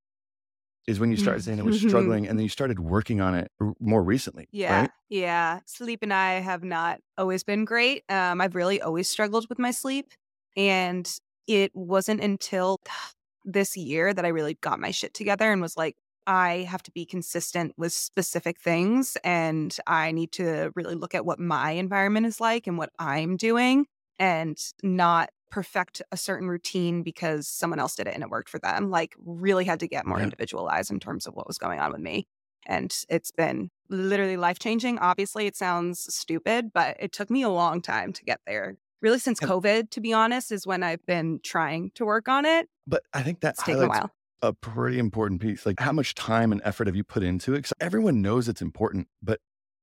is 0.87 0.99
when 0.99 1.11
you 1.11 1.17
started 1.17 1.43
saying 1.43 1.59
it 1.59 1.65
was 1.65 1.79
struggling 1.87 2.27
and 2.27 2.37
then 2.37 2.43
you 2.43 2.49
started 2.49 2.79
working 2.79 3.21
on 3.21 3.35
it 3.35 3.51
more 3.79 4.03
recently. 4.03 4.47
Yeah. 4.51 4.81
Right? 4.81 4.91
Yeah. 5.09 5.59
Sleep 5.65 5.99
and 6.01 6.13
I 6.13 6.33
have 6.33 6.63
not 6.63 6.99
always 7.17 7.43
been 7.43 7.65
great. 7.65 8.03
Um, 8.09 8.41
I've 8.41 8.55
really 8.55 8.81
always 8.81 9.09
struggled 9.09 9.47
with 9.49 9.59
my 9.59 9.71
sleep. 9.71 10.11
And 10.57 11.09
it 11.47 11.71
wasn't 11.75 12.21
until 12.21 12.79
this 13.45 13.75
year 13.75 14.13
that 14.13 14.25
I 14.25 14.29
really 14.29 14.55
got 14.61 14.79
my 14.79 14.91
shit 14.91 15.13
together 15.13 15.51
and 15.51 15.61
was 15.61 15.77
like, 15.77 15.95
I 16.27 16.67
have 16.69 16.83
to 16.83 16.91
be 16.91 17.05
consistent 17.05 17.73
with 17.77 17.93
specific 17.93 18.59
things 18.59 19.17
and 19.23 19.75
I 19.87 20.11
need 20.11 20.31
to 20.33 20.71
really 20.75 20.93
look 20.93 21.15
at 21.15 21.25
what 21.25 21.39
my 21.39 21.71
environment 21.71 22.27
is 22.27 22.39
like 22.39 22.67
and 22.67 22.77
what 22.77 22.91
I'm 22.99 23.37
doing 23.37 23.87
and 24.19 24.55
not 24.83 25.31
perfect 25.51 26.01
a 26.11 26.17
certain 26.17 26.47
routine 26.47 27.03
because 27.03 27.47
someone 27.47 27.79
else 27.79 27.95
did 27.95 28.07
it 28.07 28.15
and 28.15 28.23
it 28.23 28.29
worked 28.29 28.49
for 28.49 28.59
them. 28.59 28.89
Like, 28.89 29.15
really 29.23 29.65
had 29.65 29.79
to 29.81 29.87
get 29.87 30.05
more 30.05 30.17
yeah. 30.17 30.23
individualized 30.23 30.91
in 30.91 30.99
terms 30.99 31.27
of 31.27 31.35
what 31.35 31.47
was 31.47 31.57
going 31.57 31.79
on 31.79 31.91
with 31.91 32.01
me. 32.01 32.27
And 32.65 32.95
it's 33.09 33.31
been 33.31 33.69
literally 33.89 34.37
life 34.37 34.59
changing. 34.59 34.99
Obviously, 34.99 35.45
it 35.45 35.55
sounds 35.55 36.13
stupid, 36.13 36.71
but 36.73 36.95
it 36.99 37.11
took 37.11 37.29
me 37.29 37.43
a 37.43 37.49
long 37.49 37.81
time 37.81 38.13
to 38.13 38.23
get 38.23 38.39
there. 38.47 38.77
Really, 39.01 39.19
since 39.19 39.39
COVID, 39.39 39.89
to 39.91 40.01
be 40.01 40.13
honest, 40.13 40.51
is 40.51 40.67
when 40.67 40.83
I've 40.83 41.05
been 41.05 41.39
trying 41.43 41.91
to 41.95 42.05
work 42.05 42.27
on 42.27 42.45
it. 42.45 42.67
But 42.85 43.03
I 43.13 43.23
think 43.23 43.41
that's 43.41 43.63
taken 43.63 43.83
a 43.83 43.87
while 43.87 44.11
a 44.41 44.53
pretty 44.53 44.97
important 44.99 45.41
piece. 45.41 45.65
Like, 45.65 45.79
how 45.79 45.91
much 45.91 46.15
time 46.15 46.51
and 46.51 46.61
effort 46.63 46.87
have 46.87 46.95
you 46.95 47.03
put 47.03 47.23
into 47.23 47.53
it? 47.53 47.57
Because 47.57 47.73
everyone 47.79 48.21
knows 48.21 48.49
it's 48.49 48.61
important, 48.61 49.07
but 49.21 49.39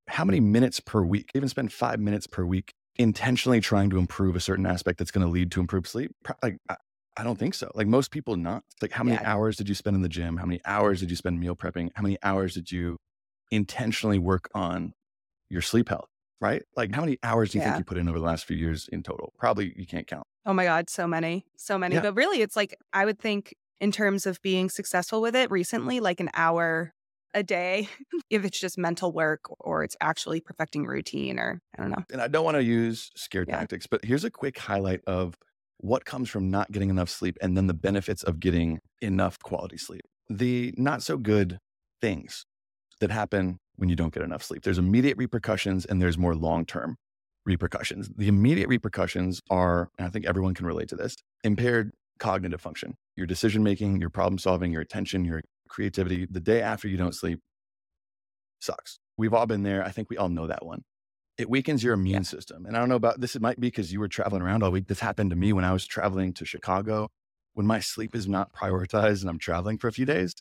how 0.09 0.25
many 0.25 0.41
minutes 0.41 0.81
per 0.81 1.03
week, 1.03 1.31
even 1.35 1.49
spend 1.49 1.73
five 1.73 2.01
minutes 2.01 2.27
per 2.27 2.45
week 2.45 2.75
intentionally 2.99 3.61
trying 3.61 3.91
to 3.91 3.99
improve 3.99 4.37
a 4.37 4.41
certain 4.41 4.67
aspect 4.67 4.99
that's 4.99 5.11
going 5.11 5.27
to 5.27 5.31
lead 5.31 5.51
to 5.53 5.61
improved 5.61 5.87
sleep? 5.87 6.13
Like, 6.43 6.59
I, 6.69 6.77
I 7.17 7.25
don't 7.25 7.39
think 7.39 7.55
so. 7.55 7.71
Like, 7.75 7.87
most 7.87 8.11
people 8.11 8.37
not. 8.37 8.63
Like, 8.83 8.93
how 8.93 9.05
many 9.05 9.17
yeah. 9.17 9.33
hours 9.33 9.57
did 9.57 9.69
you 9.69 9.75
spend 9.75 9.97
in 9.97 10.03
the 10.03 10.09
gym? 10.09 10.37
How 10.37 10.47
many 10.47 10.61
hours 10.65 11.01
did 11.01 11.11
you 11.11 11.17
spend 11.17 11.41
meal 11.41 11.57
prepping? 11.57 11.91
How 11.95 12.03
many 12.03 12.19
hours 12.23 12.55
did 12.55 12.71
you 12.71 12.97
intentionally 13.51 14.19
work 14.19 14.51
on 14.55 14.93
your 15.49 15.63
sleep 15.63 15.89
health? 15.89 16.09
Right? 16.41 16.63
Like, 16.77 16.95
how 16.95 17.01
many 17.01 17.19
hours 17.25 17.51
do 17.51 17.59
you 17.59 17.63
yeah. 17.63 17.71
think 17.71 17.81
you 17.81 17.85
put 17.85 17.99
in 17.99 18.09
over 18.09 18.19
the 18.19 18.25
last 18.25 18.45
few 18.45 18.57
years 18.57 18.89
in 18.93 19.03
total? 19.03 19.33
Probably 19.39 19.73
you 19.77 19.87
can't 19.87 20.07
count. 20.07 20.25
Oh 20.47 20.53
my 20.53 20.65
God, 20.65 20.89
so 20.89 21.07
many, 21.09 21.45
so 21.57 21.77
many. 21.77 21.97
Yeah. 21.97 22.03
But 22.03 22.15
really, 22.15 22.43
it's 22.43 22.55
like 22.55 22.77
I 22.93 23.05
would 23.05 23.19
think 23.19 23.57
in 23.81 23.91
terms 23.91 24.25
of 24.25 24.41
being 24.41 24.71
successful 24.71 25.21
with 25.21 25.35
it 25.35 25.51
recently, 25.51 25.99
like 25.99 26.21
an 26.21 26.31
hour 26.35 26.95
a 27.39 27.43
day, 27.43 27.89
if 28.31 28.45
it's 28.45 28.59
just 28.59 28.77
mental 28.77 29.13
work 29.13 29.43
or 29.61 29.83
it's 29.83 29.97
actually 30.01 30.41
perfecting 30.41 30.85
routine 30.85 31.39
or 31.39 31.61
I 31.77 31.83
don't 31.83 31.91
know. 31.91 32.05
And 32.13 32.21
I 32.21 32.29
don't 32.29 32.45
want 32.45 32.57
to 32.57 32.63
use 32.63 33.11
scare 33.17 33.45
yeah. 33.49 33.59
tactics, 33.59 33.87
but 33.87 34.05
here's 34.05 34.25
a 34.25 34.31
quick 34.31 34.59
highlight 34.59 35.01
of 35.07 35.35
what 35.79 36.05
comes 36.05 36.29
from 36.29 36.51
not 36.51 36.71
getting 36.73 36.91
enough 36.91 37.09
sleep 37.09 37.39
and 37.41 37.57
then 37.57 37.69
the 37.69 37.75
benefits 37.75 38.23
of 38.23 38.41
getting 38.41 38.81
enough 39.01 39.39
quality 39.39 39.79
sleep. 39.79 40.03
The 40.29 40.75
not 40.77 41.03
so 41.03 41.17
good 41.17 41.59
things 42.01 42.45
that 43.01 43.11
happen 43.11 43.59
when 43.77 43.89
you 43.89 43.97
don't 43.97 44.13
get 44.13 44.25
enough 44.25 44.43
sleep. 44.43 44.63
There's 44.63 44.79
immediate 44.79 45.17
repercussions 45.17 45.87
and 45.87 46.03
there's 46.03 46.19
more 46.19 46.35
long 46.35 46.67
term 46.67 46.97
repercussions. 47.47 48.11
The 48.15 48.29
immediate 48.29 48.69
repercussions 48.69 49.41
are, 49.51 49.89
and 49.99 50.07
I 50.07 50.11
think 50.11 50.27
everyone 50.27 50.55
can 50.55 50.67
relate 50.67 50.89
to 50.89 50.97
this, 50.97 51.17
impaired 51.45 51.93
cognitive 52.19 52.61
function, 52.61 52.95
your 53.17 53.27
decision 53.27 53.63
making, 53.63 54.01
your 54.01 54.11
problem 54.11 54.39
solving, 54.39 54.73
your 54.73 54.83
attention, 54.83 55.25
your 55.25 55.43
creativity. 55.69 56.27
The 56.31 56.41
day 56.41 56.63
after 56.63 56.89
you 56.89 56.97
don't 56.97 57.15
sleep 57.15 57.41
sucks. 58.61 58.99
We've 59.17 59.35
all 59.35 59.47
been 59.47 59.63
there. 59.63 59.85
I 59.85 59.91
think 59.91 60.11
we 60.11 60.17
all 60.17 60.29
know 60.29 60.47
that 60.47 60.65
one. 60.65 60.85
It 61.37 61.49
weakens 61.49 61.85
your 61.85 61.95
immune 61.95 62.23
yeah. 62.23 62.23
system. 62.23 62.67
And 62.67 62.77
I 62.77 62.81
don't 62.81 62.89
know 62.89 62.97
about 62.97 63.21
this, 63.21 63.37
it 63.37 63.43
might 63.43 63.61
be 63.61 63.69
because 63.69 63.93
you 63.93 64.01
were 64.01 64.09
traveling 64.09 64.43
around 64.43 64.63
all 64.63 64.73
week. 64.73 64.89
This 64.89 65.01
happened 65.01 65.31
to 65.31 65.37
me 65.37 65.53
when 65.53 65.65
I 65.65 65.73
was 65.73 65.87
traveling 65.87 66.33
to 66.35 66.45
Chicago. 66.45 67.09
When 67.55 67.67
my 67.67 67.81
sleep 67.81 68.15
is 68.15 68.29
not 68.29 68.53
prioritized 68.53 69.21
and 69.21 69.31
I'm 69.31 69.39
traveling 69.39 69.79
for 69.79 69.89
a 69.89 69.93
few 69.93 70.05
days, 70.05 70.35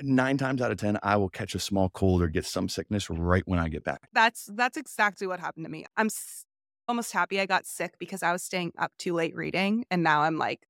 nine 0.00 0.36
times 0.36 0.60
out 0.60 0.70
of 0.70 0.78
10, 0.78 0.98
I 1.02 1.16
will 1.16 1.28
catch 1.28 1.54
a 1.54 1.58
small 1.58 1.88
cold 1.88 2.22
or 2.22 2.28
get 2.28 2.46
some 2.46 2.68
sickness 2.68 3.10
right 3.10 3.42
when 3.46 3.58
I 3.58 3.68
get 3.68 3.84
back. 3.84 4.08
That's, 4.12 4.48
that's 4.52 4.76
exactly 4.76 5.26
what 5.26 5.40
happened 5.40 5.64
to 5.66 5.70
me. 5.70 5.84
I'm 5.96 6.06
s- 6.06 6.44
almost 6.86 7.12
happy 7.12 7.40
I 7.40 7.46
got 7.46 7.66
sick 7.66 7.94
because 7.98 8.22
I 8.22 8.32
was 8.32 8.42
staying 8.42 8.72
up 8.78 8.92
too 8.98 9.14
late 9.14 9.34
reading. 9.34 9.84
And 9.90 10.02
now 10.02 10.22
I'm 10.22 10.38
like, 10.38 10.67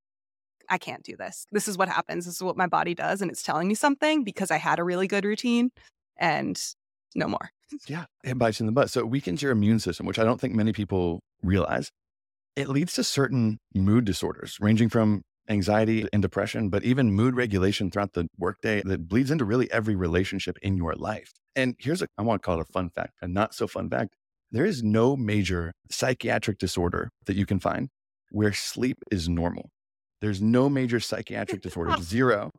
I 0.69 0.79
can't 0.79 1.03
do 1.03 1.17
this. 1.17 1.47
This 1.53 1.69
is 1.69 1.79
what 1.79 1.89
happens. 1.89 2.27
This 2.27 2.37
is 2.37 2.43
what 2.43 2.57
my 2.57 2.67
body 2.67 2.95
does. 2.95 3.23
And 3.23 3.31
it's 3.31 3.43
telling 3.43 3.69
me 3.69 3.75
something 3.75 4.25
because 4.25 4.51
I 4.51 4.57
had 4.57 4.79
a 4.79 4.85
really 4.85 5.07
good 5.07 5.25
routine 5.25 5.71
and 6.19 6.61
no 7.15 7.29
more. 7.29 7.51
yeah. 7.87 8.05
It 8.25 8.39
bites 8.39 8.61
in 8.61 8.67
the 8.67 8.73
butt. 8.73 8.91
So 8.91 9.01
it 9.01 9.09
weakens 9.09 9.43
your 9.43 9.53
immune 9.53 9.79
system, 9.81 10.07
which 10.07 10.19
I 10.19 10.25
don't 10.25 10.41
think 10.41 10.55
many 10.55 10.73
people 10.73 11.21
realize. 11.43 11.91
it 12.57 12.69
leads 12.69 12.95
to 12.95 13.05
certain 13.05 13.59
mood 13.75 14.05
disorders, 14.05 14.57
ranging 14.61 14.89
from 14.89 15.23
anxiety 15.49 16.07
and 16.13 16.21
depression, 16.21 16.69
but 16.69 16.85
even 16.85 17.13
mood 17.13 17.37
regulation 17.37 17.91
throughout 17.91 18.13
the 18.15 18.27
workday 18.37 18.83
that 18.85 19.09
bleeds 19.09 19.31
into 19.31 19.45
really 19.45 19.71
every 19.71 19.95
relationship 19.97 20.59
in 20.61 20.77
your 20.77 20.95
life. 20.95 21.33
And 21.57 21.75
here's 21.79 22.03
a, 22.03 22.09
I 22.19 22.23
want 22.23 22.43
to 22.43 22.47
call 22.47 22.59
it 22.59 22.67
a 22.69 22.73
fun 22.73 22.91
fact, 22.91 23.15
a 23.23 23.29
not 23.29 23.55
so 23.55 23.67
fun 23.67 23.89
fact. 23.89 24.15
There 24.51 24.67
is 24.67 24.83
no 24.83 25.17
major 25.17 25.73
psychiatric 25.91 26.59
disorder 26.59 27.11
that 27.27 27.37
you 27.37 27.47
can 27.47 27.61
find 27.61 27.89
where 28.31 28.53
sleep 28.53 28.99
is 29.11 29.29
normal. 29.29 29.71
There's 30.21 30.41
no 30.43 30.69
major 30.69 31.01
psychiatric 31.01 31.63
disorder, 31.67 31.97
zero, 32.01 32.51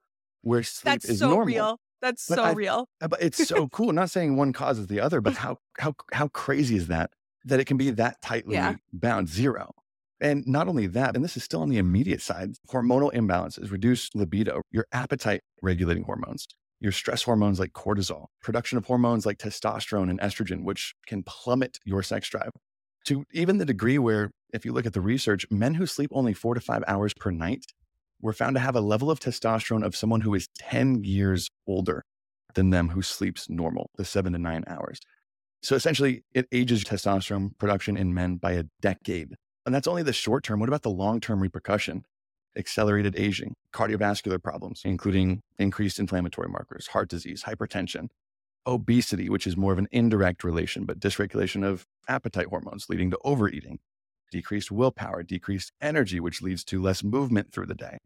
where 0.42 0.64
sleep 0.64 0.94
That's 0.94 1.06
is 1.10 1.20
so 1.20 1.30
normal. 1.30 1.46
real. 1.48 1.80
That's 2.02 2.28
But 2.28 2.36
so 2.36 2.44
I- 2.44 2.52
real. 2.54 2.88
Uh, 3.02 3.08
But 3.10 3.22
it's 3.22 3.46
so 3.48 3.68
cool. 3.72 3.92
Not 3.92 4.10
saying 4.10 4.36
one 4.38 4.54
causes 4.54 4.88
the 4.88 5.00
other, 5.02 5.20
but 5.22 5.34
how 5.36 5.58
how 5.80 5.94
how 6.14 6.28
crazy 6.30 6.76
is 6.78 6.88
that? 6.88 7.12
That 7.46 7.60
it 7.60 7.66
can 7.66 7.78
be 7.78 7.90
that 7.92 8.22
tightly 8.22 8.56
Yeah. 8.56 8.76
bound, 8.94 9.28
zero. 9.30 9.72
And 10.22 10.46
not 10.46 10.68
only 10.68 10.88
that, 10.88 11.16
and 11.16 11.24
this 11.24 11.38
is 11.38 11.44
still 11.46 11.62
on 11.62 11.70
the 11.70 11.78
immediate 11.78 12.22
side, 12.22 12.52
hormonal 12.70 13.14
imbalances, 13.14 13.72
reduced 13.72 14.16
libido, 14.16 14.62
your 14.70 14.86
appetite 14.92 15.42
regulating 15.62 16.04
hormones, 16.04 16.46
your 16.82 16.92
stress 16.92 17.24
hormones 17.24 17.58
like 17.58 17.72
cortisol, 17.72 18.26
production 18.42 18.78
of 18.78 18.86
hormones 18.86 19.26
like 19.26 19.38
testosterone 19.38 20.10
and 20.10 20.20
estrogen, 20.20 20.64
which 20.64 20.94
can 21.08 21.24
plummet 21.24 21.80
your 21.86 22.04
sex 22.04 22.28
drive 22.30 22.52
to 23.06 23.26
even 23.32 23.58
the 23.58 23.66
degree 23.66 23.98
where, 23.98 24.32
if 24.54 24.66
you 24.66 24.74
look 24.74 24.86
at 24.86 24.94
the 24.94 25.02
research, 25.02 25.46
men 25.50 25.76
who 25.76 25.86
sleep 25.86 26.12
only 26.14 26.34
four 26.34 26.54
to 26.54 26.62
five 26.62 26.84
hours 26.88 27.14
per 27.14 27.32
night 27.32 27.66
were 28.22 28.34
found 28.34 28.56
to 28.56 28.60
have 28.60 28.76
a 28.76 28.82
level 28.82 29.10
of 29.10 29.20
testosterone 29.20 29.86
of 29.86 29.96
someone 29.96 30.22
who 30.22 30.34
is 30.34 30.48
10 30.60 31.04
years 31.04 31.50
older 31.68 32.04
than 32.56 32.70
them 32.70 32.90
who 32.90 33.02
sleeps 33.02 33.50
normal, 33.50 33.90
the 33.96 34.06
seven 34.06 34.34
to 34.34 34.40
nine 34.40 34.64
hours. 34.68 35.00
So 35.62 35.76
essentially, 35.76 36.24
it 36.34 36.48
ages 36.52 36.84
testosterone 36.84 37.58
production 37.58 37.98
in 37.98 38.14
men 38.14 38.38
by 38.38 38.54
a 38.54 38.64
decade. 38.82 39.36
And 39.66 39.76
that's 39.76 39.88
only 39.88 40.04
the 40.04 40.14
short 40.14 40.44
term. 40.44 40.60
What 40.60 40.70
about 40.70 40.84
the 40.84 40.90
long 40.90 41.20
term 41.20 41.42
repercussion? 41.42 42.04
Accelerated 42.58 43.16
aging, 43.18 43.54
cardiovascular 43.74 44.42
problems, 44.42 44.82
including 44.84 45.42
increased 45.60 46.00
inflammatory 46.00 46.50
markers, 46.50 46.88
heart 46.88 47.10
disease, 47.10 47.44
hypertension, 47.44 48.08
obesity, 48.70 49.30
which 49.30 49.48
is 49.48 49.58
more 49.58 49.74
of 49.74 49.80
an 49.80 49.88
indirect 49.92 50.44
relation, 50.44 50.86
but 50.86 51.00
dysregulation 51.00 51.66
of 51.66 51.88
appetite 52.08 52.48
hormones 52.48 52.86
leading 52.88 53.10
to 53.12 53.18
overeating, 53.24 53.80
decreased 54.32 54.72
willpower, 54.72 55.24
decreased 55.24 55.72
energy, 55.82 56.20
which 56.20 56.42
leads 56.42 56.64
to 56.66 56.82
less 56.82 57.04
movement 57.04 57.52
through 57.52 57.66
the 57.66 57.76
day. 57.76 57.98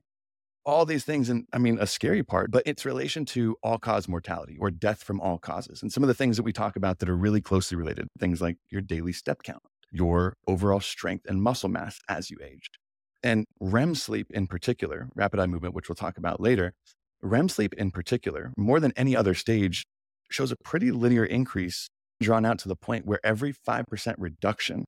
All 0.65 0.85
these 0.85 1.03
things, 1.03 1.29
and 1.29 1.45
I 1.51 1.57
mean, 1.57 1.77
a 1.77 1.85
scary 1.85 2.23
part, 2.23 2.49
but 2.49 2.63
it's 2.65 2.85
relation 2.85 3.25
to 3.25 3.57
all 3.61 3.77
cause 3.77 4.07
mortality 4.07 4.57
or 4.57 4.71
death 4.71 5.03
from 5.03 5.19
all 5.19 5.37
causes. 5.37 5.81
And 5.81 5.91
some 5.91 6.03
of 6.03 6.07
the 6.07 6.13
things 6.13 6.37
that 6.37 6.43
we 6.43 6.53
talk 6.53 6.77
about 6.77 6.99
that 6.99 7.09
are 7.09 7.17
really 7.17 7.41
closely 7.41 7.75
related, 7.75 8.07
things 8.17 8.41
like 8.41 8.55
your 8.69 8.81
daily 8.81 9.11
step 9.11 9.43
count, 9.43 9.63
your 9.91 10.37
overall 10.47 10.79
strength 10.79 11.25
and 11.27 11.43
muscle 11.43 11.67
mass 11.67 11.99
as 12.07 12.31
you 12.31 12.37
aged. 12.41 12.77
And 13.21 13.45
REM 13.59 13.95
sleep 13.95 14.27
in 14.31 14.47
particular, 14.47 15.09
rapid 15.15 15.41
eye 15.41 15.47
movement, 15.47 15.75
which 15.75 15.89
we'll 15.89 15.95
talk 15.95 16.17
about 16.17 16.39
later, 16.39 16.73
REM 17.21 17.49
sleep 17.49 17.73
in 17.75 17.91
particular, 17.91 18.53
more 18.57 18.79
than 18.79 18.93
any 18.95 19.15
other 19.15 19.33
stage, 19.33 19.85
shows 20.33 20.51
a 20.51 20.55
pretty 20.63 20.91
linear 20.91 21.25
increase 21.25 21.87
drawn 22.21 22.45
out 22.45 22.59
to 22.59 22.67
the 22.67 22.75
point 22.75 23.05
where 23.05 23.19
every 23.23 23.53
5% 23.53 24.15
reduction 24.17 24.85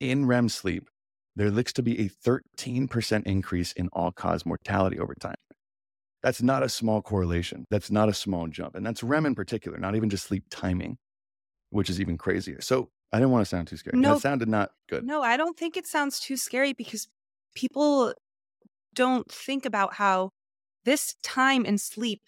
in 0.00 0.26
REM 0.26 0.48
sleep, 0.48 0.88
there 1.34 1.50
looks 1.50 1.72
to 1.74 1.82
be 1.82 2.00
a 2.00 2.08
13% 2.08 3.22
increase 3.26 3.72
in 3.72 3.88
all 3.92 4.10
cause 4.10 4.44
mortality 4.46 4.98
over 4.98 5.14
time. 5.14 5.36
That's 6.22 6.42
not 6.42 6.62
a 6.62 6.68
small 6.68 7.02
correlation. 7.02 7.66
That's 7.70 7.90
not 7.90 8.08
a 8.08 8.14
small 8.14 8.48
jump. 8.48 8.74
And 8.74 8.84
that's 8.84 9.02
REM 9.02 9.26
in 9.26 9.34
particular, 9.34 9.78
not 9.78 9.94
even 9.94 10.10
just 10.10 10.26
sleep 10.26 10.44
timing, 10.50 10.96
which 11.70 11.90
is 11.90 12.00
even 12.00 12.18
crazier. 12.18 12.60
So 12.60 12.88
I 13.12 13.18
didn't 13.18 13.30
want 13.30 13.42
to 13.42 13.48
sound 13.48 13.68
too 13.68 13.76
scary. 13.76 13.98
No. 13.98 14.14
That 14.14 14.22
sounded 14.22 14.48
not 14.48 14.70
good. 14.88 15.04
No, 15.04 15.22
I 15.22 15.36
don't 15.36 15.56
think 15.56 15.76
it 15.76 15.86
sounds 15.86 16.18
too 16.18 16.36
scary 16.36 16.72
because 16.72 17.06
people 17.54 18.14
don't 18.94 19.30
think 19.30 19.64
about 19.64 19.94
how 19.94 20.30
this 20.84 21.14
time 21.22 21.64
in 21.64 21.78
sleep 21.78 22.22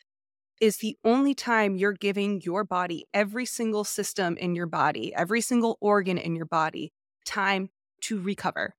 is 0.61 0.79
the 0.79 0.97
only 1.05 1.35
time 1.35 1.77
you're 1.77 1.93
giving 1.93 2.41
your 2.43 2.65
body, 2.65 3.07
every 3.15 3.47
single 3.47 3.85
system 3.85 4.37
in 4.37 4.55
your 4.55 4.67
body, 4.67 5.15
every 5.15 5.41
single 5.41 5.79
organ 5.81 6.19
in 6.19 6.35
your 6.35 6.47
body, 6.47 6.93
time 7.25 7.71
to 8.03 8.21
recover, 8.21 8.75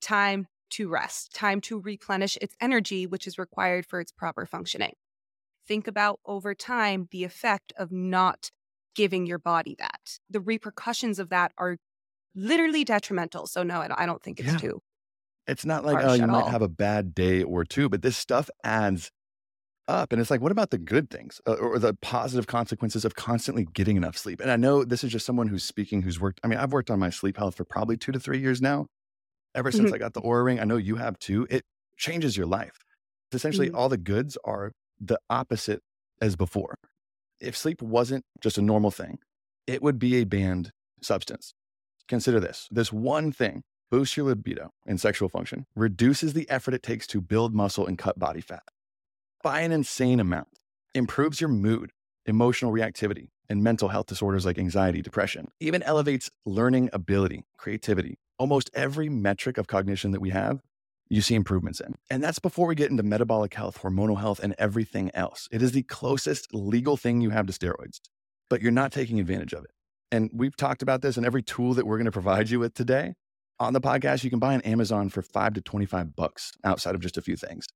time 0.00 0.46
to 0.70 0.88
rest, 0.88 1.34
time 1.34 1.60
to 1.60 1.80
replenish 1.80 2.36
its 2.40 2.54
energy, 2.60 3.06
which 3.06 3.26
is 3.26 3.38
required 3.38 3.86
for 3.86 4.00
its 4.00 4.12
proper 4.12 4.46
functioning. 4.46 4.94
Think 5.66 5.86
about 5.86 6.20
over 6.26 6.54
time 6.54 7.08
the 7.10 7.24
effect 7.24 7.72
of 7.76 7.92
not 7.92 8.50
giving 8.94 9.26
your 9.26 9.38
body 9.38 9.76
that. 9.78 10.18
The 10.28 10.40
repercussions 10.40 11.18
of 11.18 11.30
that 11.30 11.52
are 11.56 11.76
literally 12.34 12.84
detrimental. 12.84 13.46
So, 13.46 13.62
no, 13.62 13.80
I 13.80 14.06
don't, 14.06 14.22
think 14.22 14.40
it's 14.40 14.52
Yeah. 14.52 14.58
too. 14.58 14.82
It's 15.46 15.64
not 15.64 15.84
like, 15.84 16.04
oh, 16.04 16.14
you 16.14 16.26
might 16.26 16.44
all. 16.44 16.50
have 16.50 16.62
a 16.62 16.68
bad 16.68 17.14
day 17.14 17.42
or 17.42 17.64
two, 17.64 17.88
but 17.88 18.02
this 18.02 18.16
stuff 18.16 18.48
adds 18.64 19.10
up. 19.88 20.12
And 20.12 20.20
it's 20.20 20.30
like, 20.30 20.40
what 20.40 20.52
about 20.52 20.70
the 20.70 20.78
good 20.78 21.10
things 21.10 21.40
uh, 21.46 21.54
or 21.54 21.78
the 21.78 21.94
positive 22.02 22.46
consequences 22.46 23.04
of 23.04 23.14
constantly 23.14 23.64
getting 23.72 23.96
enough 23.96 24.16
sleep? 24.16 24.40
And 24.40 24.50
I 24.50 24.56
know 24.56 24.84
this 24.84 25.04
is 25.04 25.12
just 25.12 25.26
someone 25.26 25.48
who's 25.48 25.64
speaking, 25.64 26.02
who's 26.02 26.20
worked. 26.20 26.40
I 26.44 26.48
mean, 26.48 26.58
I've 26.58 26.72
worked 26.72 26.90
on 26.90 26.98
my 26.98 27.10
sleep 27.10 27.36
health 27.36 27.56
for 27.56 27.64
probably 27.64 27.96
two 27.96 28.12
to 28.12 28.20
three 28.20 28.38
years 28.40 28.60
now. 28.62 28.86
Ever 29.54 29.70
since 29.72 29.90
Mhm. 29.90 29.94
I 29.94 29.98
got 29.98 30.14
the 30.14 30.22
Oura 30.22 30.44
Ring, 30.44 30.60
I 30.60 30.64
know 30.64 30.76
you 30.76 30.96
have 30.96 31.18
too. 31.18 31.46
It 31.50 31.64
changes 31.96 32.36
your 32.36 32.46
life. 32.46 32.78
Essentially, 33.32 33.68
Mhm. 33.68 33.74
all 33.74 33.88
the 33.88 33.98
goods 33.98 34.38
are 34.44 34.72
the 35.00 35.18
opposite 35.30 35.82
as 36.20 36.36
before. 36.36 36.76
If 37.40 37.56
sleep 37.56 37.82
wasn't 37.82 38.24
just 38.40 38.58
a 38.58 38.62
normal 38.62 38.90
thing, 38.90 39.18
it 39.66 39.82
would 39.82 39.98
be 39.98 40.16
a 40.16 40.24
banned 40.24 40.72
substance. 41.02 41.54
Consider 42.08 42.40
this 42.40 42.68
this 42.70 42.92
one 42.92 43.32
thing 43.32 43.62
boosts 43.90 44.16
your 44.16 44.26
libido 44.26 44.70
and 44.86 45.00
sexual 45.00 45.28
function, 45.28 45.66
reduces 45.74 46.32
the 46.34 46.48
effort 46.50 46.74
it 46.74 46.82
takes 46.82 47.06
to 47.08 47.20
build 47.20 47.54
muscle 47.54 47.86
and 47.86 47.98
cut 47.98 48.18
body 48.18 48.40
fat 48.40 48.62
by 49.42 49.60
an 49.60 49.72
insane 49.72 50.20
amount, 50.20 50.48
improves 50.94 51.40
your 51.40 51.50
mood, 51.50 51.90
emotional 52.26 52.72
reactivity, 52.72 53.28
and 53.48 53.62
mental 53.62 53.88
health 53.88 54.06
disorders 54.06 54.46
like 54.46 54.58
anxiety, 54.58 55.02
depression, 55.02 55.48
even 55.60 55.82
elevates 55.82 56.30
learning 56.46 56.88
ability, 56.92 57.44
creativity. 57.58 58.18
Almost 58.38 58.70
every 58.72 59.08
metric 59.08 59.58
of 59.58 59.66
cognition 59.66 60.12
that 60.12 60.20
we 60.20 60.30
have, 60.30 60.60
you 61.08 61.20
see 61.20 61.34
improvements 61.34 61.80
in. 61.80 61.94
And 62.08 62.22
that's 62.22 62.38
before 62.38 62.66
we 62.66 62.74
get 62.74 62.90
into 62.90 63.02
metabolic 63.02 63.52
health, 63.54 63.82
hormonal 63.82 64.18
health, 64.18 64.40
and 64.40 64.54
everything 64.58 65.10
else. 65.12 65.48
It 65.50 65.60
is 65.60 65.72
the 65.72 65.82
closest 65.82 66.54
legal 66.54 66.96
thing 66.96 67.20
you 67.20 67.30
have 67.30 67.46
to 67.46 67.52
steroids, 67.52 68.00
but 68.48 68.62
you're 68.62 68.72
not 68.72 68.92
taking 68.92 69.20
advantage 69.20 69.52
of 69.52 69.64
it. 69.64 69.70
And 70.10 70.30
we've 70.32 70.56
talked 70.56 70.82
about 70.82 71.02
this 71.02 71.16
in 71.16 71.24
every 71.24 71.42
tool 71.42 71.74
that 71.74 71.86
we're 71.86 71.98
going 71.98 72.06
to 72.06 72.12
provide 72.12 72.50
you 72.50 72.60
with 72.60 72.74
today 72.74 73.14
on 73.58 73.72
the 73.72 73.80
podcast. 73.80 74.24
You 74.24 74.30
can 74.30 74.38
buy 74.38 74.54
on 74.54 74.60
Amazon 74.62 75.08
for 75.08 75.22
five 75.22 75.54
to 75.54 75.60
25 75.60 76.16
bucks 76.16 76.52
outside 76.64 76.94
of 76.94 77.00
just 77.00 77.18
a 77.18 77.22
few 77.22 77.36
things. 77.36 77.66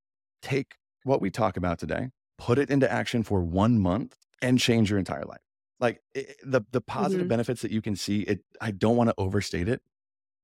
Take 0.42 0.76
what 1.06 1.20
we 1.20 1.30
talk 1.30 1.56
about 1.56 1.78
today, 1.78 2.10
put 2.36 2.58
it 2.58 2.68
into 2.70 2.90
action 2.90 3.22
for 3.22 3.42
one 3.42 3.78
month, 3.78 4.16
and 4.42 4.58
change 4.58 4.90
your 4.90 4.98
entire 4.98 5.24
life. 5.24 5.40
Like 5.80 6.00
it, 6.14 6.36
the, 6.44 6.62
the 6.72 6.80
positive 6.80 7.26
Mhm. 7.26 7.30
benefits 7.30 7.62
that 7.62 7.70
you 7.70 7.80
can 7.80 7.96
see, 7.96 8.20
it, 8.22 8.40
I 8.60 8.70
don't 8.72 8.96
want 8.96 9.08
to 9.10 9.14
overstate 9.16 9.68
it. 9.68 9.80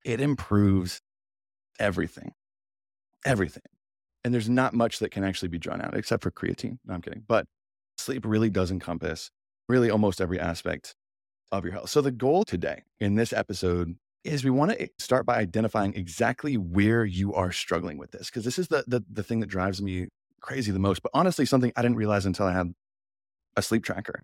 It 0.05 0.21
improves 0.21 1.01
everything, 1.79 2.33
everything. 3.25 3.63
And 4.25 4.33
there's 4.33 4.49
not 4.49 4.73
much 4.73 4.99
that 5.01 5.11
can 5.11 5.25
actually 5.25 5.49
be 5.49 5.59
drawn 5.59 5.81
out 5.81 5.95
except 5.97 6.23
for 6.23 6.31
creatine. 6.31 6.79
No, 6.85 6.95
I'm 6.95 7.03
kidding. 7.03 7.25
But 7.27 7.47
sleep 7.99 8.25
really 8.25 8.51
does 8.51 8.71
encompass 8.71 9.31
really 9.69 9.91
almost 9.91 10.21
every 10.21 10.39
aspect 10.39 10.95
of 11.51 11.65
your 11.65 11.73
health. 11.73 11.91
So 11.91 12.01
the 12.01 12.13
goal 12.13 12.45
today 12.45 12.83
in 13.01 13.17
this 13.17 13.33
episode 13.33 13.97
is 14.25 14.45
we 14.45 14.51
want 14.51 14.73
to 14.79 14.89
start 14.99 15.27
by 15.27 15.37
identifying 15.39 15.95
exactly 15.95 16.57
where 16.57 17.05
you 17.05 17.35
are 17.35 17.51
struggling 17.53 17.99
with 17.99 18.13
this 18.13 18.31
because 18.31 18.45
this 18.45 18.59
is 18.59 18.69
the, 18.69 18.85
the 18.87 19.05
the 19.11 19.23
thing 19.25 19.41
that 19.41 19.49
drives 19.49 19.83
me 19.83 20.07
crazy 20.43 20.73
the 20.73 20.79
most. 20.79 21.03
But 21.03 21.11
honestly, 21.15 21.47
something 21.47 21.73
I 21.77 21.83
didn't 21.83 21.97
realize 21.97 22.27
until 22.27 22.47
I 22.47 22.53
had 22.53 22.73
a 23.57 23.63
sleep 23.63 23.85
tracker 23.85 24.23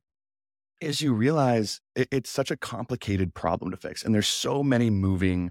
is 0.80 1.00
you 1.00 1.12
realize 1.14 1.80
it, 1.96 2.08
it's 2.12 2.30
such 2.30 2.50
a 2.50 2.56
complicated 2.56 3.34
problem 3.34 3.70
to 3.70 3.76
fix, 3.76 4.04
and 4.04 4.14
there's 4.14 4.28
so 4.28 4.62
many 4.62 4.90
moving 4.90 5.50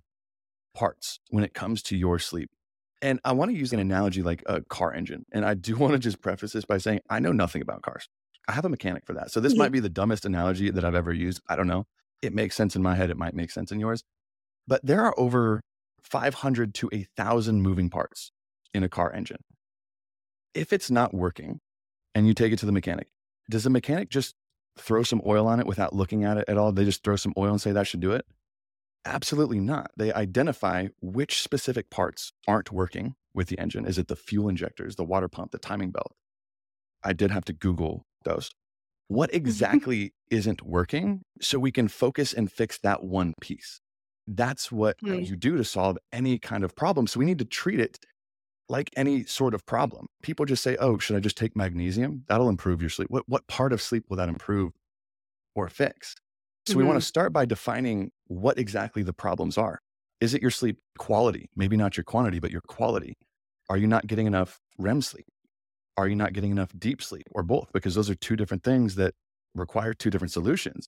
parts 0.74 1.20
when 1.30 1.44
it 1.44 1.54
comes 1.54 1.82
to 1.84 1.98
your 1.98 2.20
sleep. 2.20 2.50
And 3.02 3.20
I 3.24 3.32
want 3.34 3.52
to 3.52 3.58
use 3.58 3.74
an 3.74 3.80
analogy 3.80 4.24
like 4.24 4.44
a 4.48 4.62
car 4.62 4.94
engine. 4.94 5.26
And 5.32 5.46
I 5.46 5.54
do 5.54 5.76
want 5.78 5.94
to 5.94 6.00
just 6.00 6.22
preface 6.22 6.54
this 6.54 6.66
by 6.66 6.78
saying 6.78 7.02
I 7.10 7.20
know 7.20 7.32
nothing 7.32 7.62
about 7.62 7.82
cars. 7.82 8.08
I 8.48 8.54
have 8.54 8.66
a 8.66 8.70
mechanic 8.70 9.06
for 9.06 9.14
that. 9.14 9.32
So 9.32 9.40
this 9.40 9.54
Yeah. 9.54 9.64
might 9.64 9.72
be 9.72 9.80
the 9.80 9.90
dumbest 9.90 10.26
analogy 10.26 10.70
that 10.72 10.86
I've 10.86 10.96
ever 10.96 11.14
used. 11.14 11.42
I 11.50 11.56
don't 11.56 11.68
know. 11.68 11.86
It 12.22 12.34
makes 12.34 12.56
sense 12.56 12.76
in 12.76 12.82
my 12.82 12.96
head. 12.96 13.10
It 13.10 13.18
might 13.18 13.34
make 13.36 13.52
sense 13.52 13.72
in 13.72 13.80
yours. 13.80 14.04
But 14.68 14.86
there 14.86 15.04
are 15.04 15.14
over 15.18 15.62
500 16.02 16.74
to 16.76 16.90
1,000 16.92 17.62
moving 17.62 17.90
parts 17.90 18.32
in 18.74 18.84
a 18.84 18.90
car 18.90 19.12
engine. 19.14 19.44
If 20.58 20.74
it's 20.74 20.90
not 20.90 21.14
working 21.14 21.60
and 22.16 22.28
you 22.28 22.34
take 22.34 22.52
it 22.52 22.58
to 22.60 22.66
the 22.66 22.72
mechanic, 22.72 23.08
does 23.50 23.64
the 23.64 23.70
mechanic 23.70 24.10
just 24.10 24.34
throw 24.78 25.04
some 25.04 25.22
oil 25.26 25.48
on 25.48 25.60
it 25.60 25.68
without 25.68 25.94
looking 25.94 26.24
at 26.24 26.38
it 26.38 26.46
at 26.48 26.58
all? 26.58 26.72
They 26.72 26.84
just 26.86 27.04
throw 27.04 27.16
some 27.16 27.34
oil 27.38 27.52
and 27.52 27.62
say 27.62 27.72
that 27.72 27.86
should 27.88 28.00
do 28.00 28.12
it? 28.12 28.26
Absolutely 29.06 29.60
not. 29.60 29.92
They 29.96 30.12
identify 30.12 30.88
which 31.02 31.42
specific 31.42 31.90
parts 31.90 32.34
aren't 32.48 32.72
working 32.72 33.16
with 33.34 33.48
the 33.48 33.60
engine. 33.60 33.86
Is 33.86 33.98
it 33.98 34.08
the 34.08 34.16
fuel 34.16 34.50
injectors, 34.50 34.96
the 34.96 35.06
water 35.06 35.28
pump, 35.30 35.52
the 35.52 35.60
timing 35.60 35.92
belt? 35.92 36.14
I 37.04 37.14
did 37.14 37.30
have 37.32 37.46
to 37.46 37.54
Google 37.54 38.04
those. 38.26 38.50
What 39.08 39.34
exactly 39.34 40.14
isn't 40.32 40.64
working 40.64 41.22
so 41.40 41.60
we 41.60 41.72
can 41.72 41.88
focus 41.88 42.34
and 42.34 42.52
fix 42.52 42.80
that 42.80 43.04
one 43.04 43.34
piece? 43.42 43.80
that's 44.30 44.70
what 44.74 44.98
Hmm. 45.00 45.22
you 45.22 45.38
do 45.38 45.56
to 45.56 45.64
solve 45.64 45.98
any 46.12 46.38
kind 46.38 46.66
of 46.66 46.76
problem. 46.76 47.08
So 47.08 47.18
we 47.18 47.26
need 47.26 47.40
to 47.40 47.46
treat 47.46 47.80
it 47.80 47.98
like 48.70 48.90
any 48.96 49.24
sort 49.24 49.54
of 49.54 49.66
problem. 49.66 50.08
People 50.22 50.46
just 50.46 50.64
say, 50.64 50.76
"Oh, 50.78 50.98
should 50.98 51.16
I 51.16 51.20
just 51.20 51.38
take 51.38 51.56
magnesium? 51.56 52.24
That'll 52.28 52.50
improve 52.50 52.82
your 52.82 52.90
sleep." 52.90 53.10
What 53.10 53.24
what 53.28 53.48
part 53.48 53.74
of 53.74 53.82
sleep 53.82 54.06
will 54.10 54.18
that 54.18 54.30
improve 54.30 54.74
or 55.56 55.70
fix? 55.70 56.16
So 56.68 56.76
we 56.76 56.84
want 56.84 56.96
to 56.96 57.00
mm-hmm. 57.00 57.08
start 57.08 57.34
by 57.34 57.46
defining 57.46 58.12
what 58.26 58.58
exactly 58.60 59.02
the 59.02 59.14
problems 59.14 59.58
are. 59.58 59.80
Is 60.20 60.34
it 60.34 60.42
your 60.42 60.52
sleep 60.52 60.80
quality? 60.98 61.50
Maybe 61.56 61.78
not 61.78 61.96
your 61.96 62.04
quantity, 62.04 62.40
but 62.40 62.52
your 62.52 62.62
quality. 62.62 63.18
Are 63.70 63.78
you 63.78 63.88
not 63.88 64.08
getting 64.08 64.28
enough 64.28 64.60
REM 64.78 65.02
sleep? 65.02 65.28
Are 65.96 66.08
you 66.08 66.16
not 66.16 66.34
getting 66.34 66.52
enough 66.52 66.72
deep 66.78 67.02
sleep 67.02 67.24
or 67.32 67.44
both? 67.44 67.72
Because 67.74 67.96
those 67.96 68.10
are 68.10 68.16
two 68.16 68.36
different 68.36 68.64
things 68.64 68.96
that 68.96 69.14
require 69.56 69.94
two 69.94 70.10
different 70.10 70.32
solutions. 70.32 70.88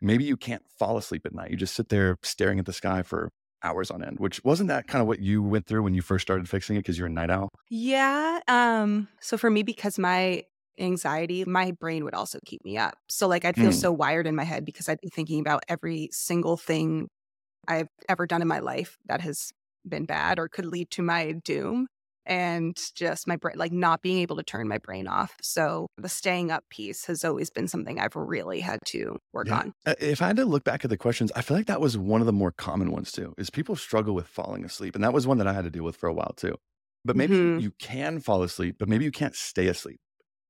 Maybe 0.00 0.24
you 0.24 0.36
can't 0.36 0.62
fall 0.78 0.96
asleep 0.96 1.22
at 1.24 1.34
night. 1.34 1.50
You 1.50 1.56
just 1.56 1.74
sit 1.74 1.88
there 1.88 2.16
staring 2.22 2.58
at 2.58 2.66
the 2.66 2.72
sky 2.72 3.02
for 3.02 3.30
hours 3.64 3.90
on 3.90 4.04
end, 4.04 4.18
which 4.20 4.42
wasn't 4.44 4.68
that 4.68 4.86
kind 4.88 5.00
of 5.02 5.08
what 5.08 5.20
you 5.20 5.42
went 5.42 5.66
through 5.66 5.82
when 5.82 5.94
you 5.94 6.02
first 6.02 6.22
started 6.22 6.48
fixing 6.48 6.76
it 6.76 6.80
because 6.80 6.98
you're 6.98 7.06
a 7.08 7.10
night 7.10 7.30
owl? 7.30 7.50
Yeah. 7.70 8.40
Um, 8.48 9.08
so 9.20 9.36
for 9.38 9.50
me, 9.50 9.62
because 9.62 9.98
my 9.98 10.44
anxiety, 10.78 11.44
my 11.44 11.70
brain 11.72 12.04
would 12.04 12.14
also 12.14 12.38
keep 12.44 12.64
me 12.64 12.76
up. 12.76 12.94
So 13.08 13.26
like 13.28 13.44
I'd 13.44 13.56
feel 13.56 13.72
Mm. 13.72 13.72
so 13.72 13.92
wired 13.92 14.26
in 14.26 14.34
my 14.34 14.44
head 14.44 14.64
because 14.64 14.88
I'd 14.88 15.00
be 15.00 15.08
thinking 15.08 15.40
about 15.40 15.62
every 15.68 16.08
single 16.12 16.56
thing 16.56 17.08
I've 17.68 17.88
ever 18.08 18.26
done 18.26 18.42
in 18.42 18.48
my 18.48 18.60
life 18.60 18.98
that 19.06 19.20
has 19.22 19.52
been 19.88 20.06
bad 20.06 20.38
or 20.38 20.48
could 20.48 20.66
lead 20.66 20.90
to 20.92 21.02
my 21.02 21.32
doom. 21.32 21.88
And 22.26 22.78
just 22.94 23.26
my 23.26 23.36
brain, 23.36 23.56
like 23.58 23.72
not 23.72 24.02
being 24.02 24.18
able 24.18 24.36
to 24.36 24.42
turn 24.42 24.68
my 24.68 24.78
brain 24.78 25.06
off. 25.06 25.36
So 25.42 25.88
the 25.98 26.08
staying 26.08 26.50
up 26.50 26.64
piece 26.70 27.04
has 27.06 27.24
always 27.24 27.50
been 27.50 27.68
something 27.68 27.98
I've 28.00 28.16
really 28.16 28.60
had 28.60 28.80
to 28.86 29.18
work 29.32 29.48
Yeah. 29.48 29.52
on. 29.52 29.72
Uh, 29.86 29.94
If 30.00 30.22
I 30.22 30.28
had 30.28 30.36
to 30.36 30.44
look 30.44 30.64
back 30.64 30.84
at 30.84 30.90
the 30.90 30.96
questions, 30.96 31.30
I 31.36 31.42
feel 31.42 31.56
like 31.56 31.66
that 31.66 31.80
was 31.80 31.98
one 31.98 32.20
of 32.20 32.26
the 32.26 32.32
more 32.32 32.52
common 32.52 32.90
ones 32.92 33.12
too, 33.12 33.34
is 33.36 33.50
people 33.50 33.76
struggle 33.76 34.14
with 34.14 34.26
falling 34.26 34.64
asleep. 34.64 34.94
And 34.94 35.04
that 35.04 35.12
was 35.12 35.26
one 35.26 35.38
that 35.38 35.46
I 35.46 35.52
had 35.52 35.64
to 35.64 35.70
deal 35.70 35.84
with 35.84 35.96
for 35.96 36.08
a 36.08 36.14
while 36.14 36.32
too. 36.36 36.54
But 37.04 37.16
maybe 37.16 37.36
Mhm. 37.36 37.64
you 37.64 37.72
can 37.72 38.20
fall 38.20 38.42
asleep, 38.42 38.76
but 38.78 38.88
maybe 38.88 39.04
you 39.04 39.10
can't 39.10 39.34
stay 39.34 39.66
asleep. 39.66 40.00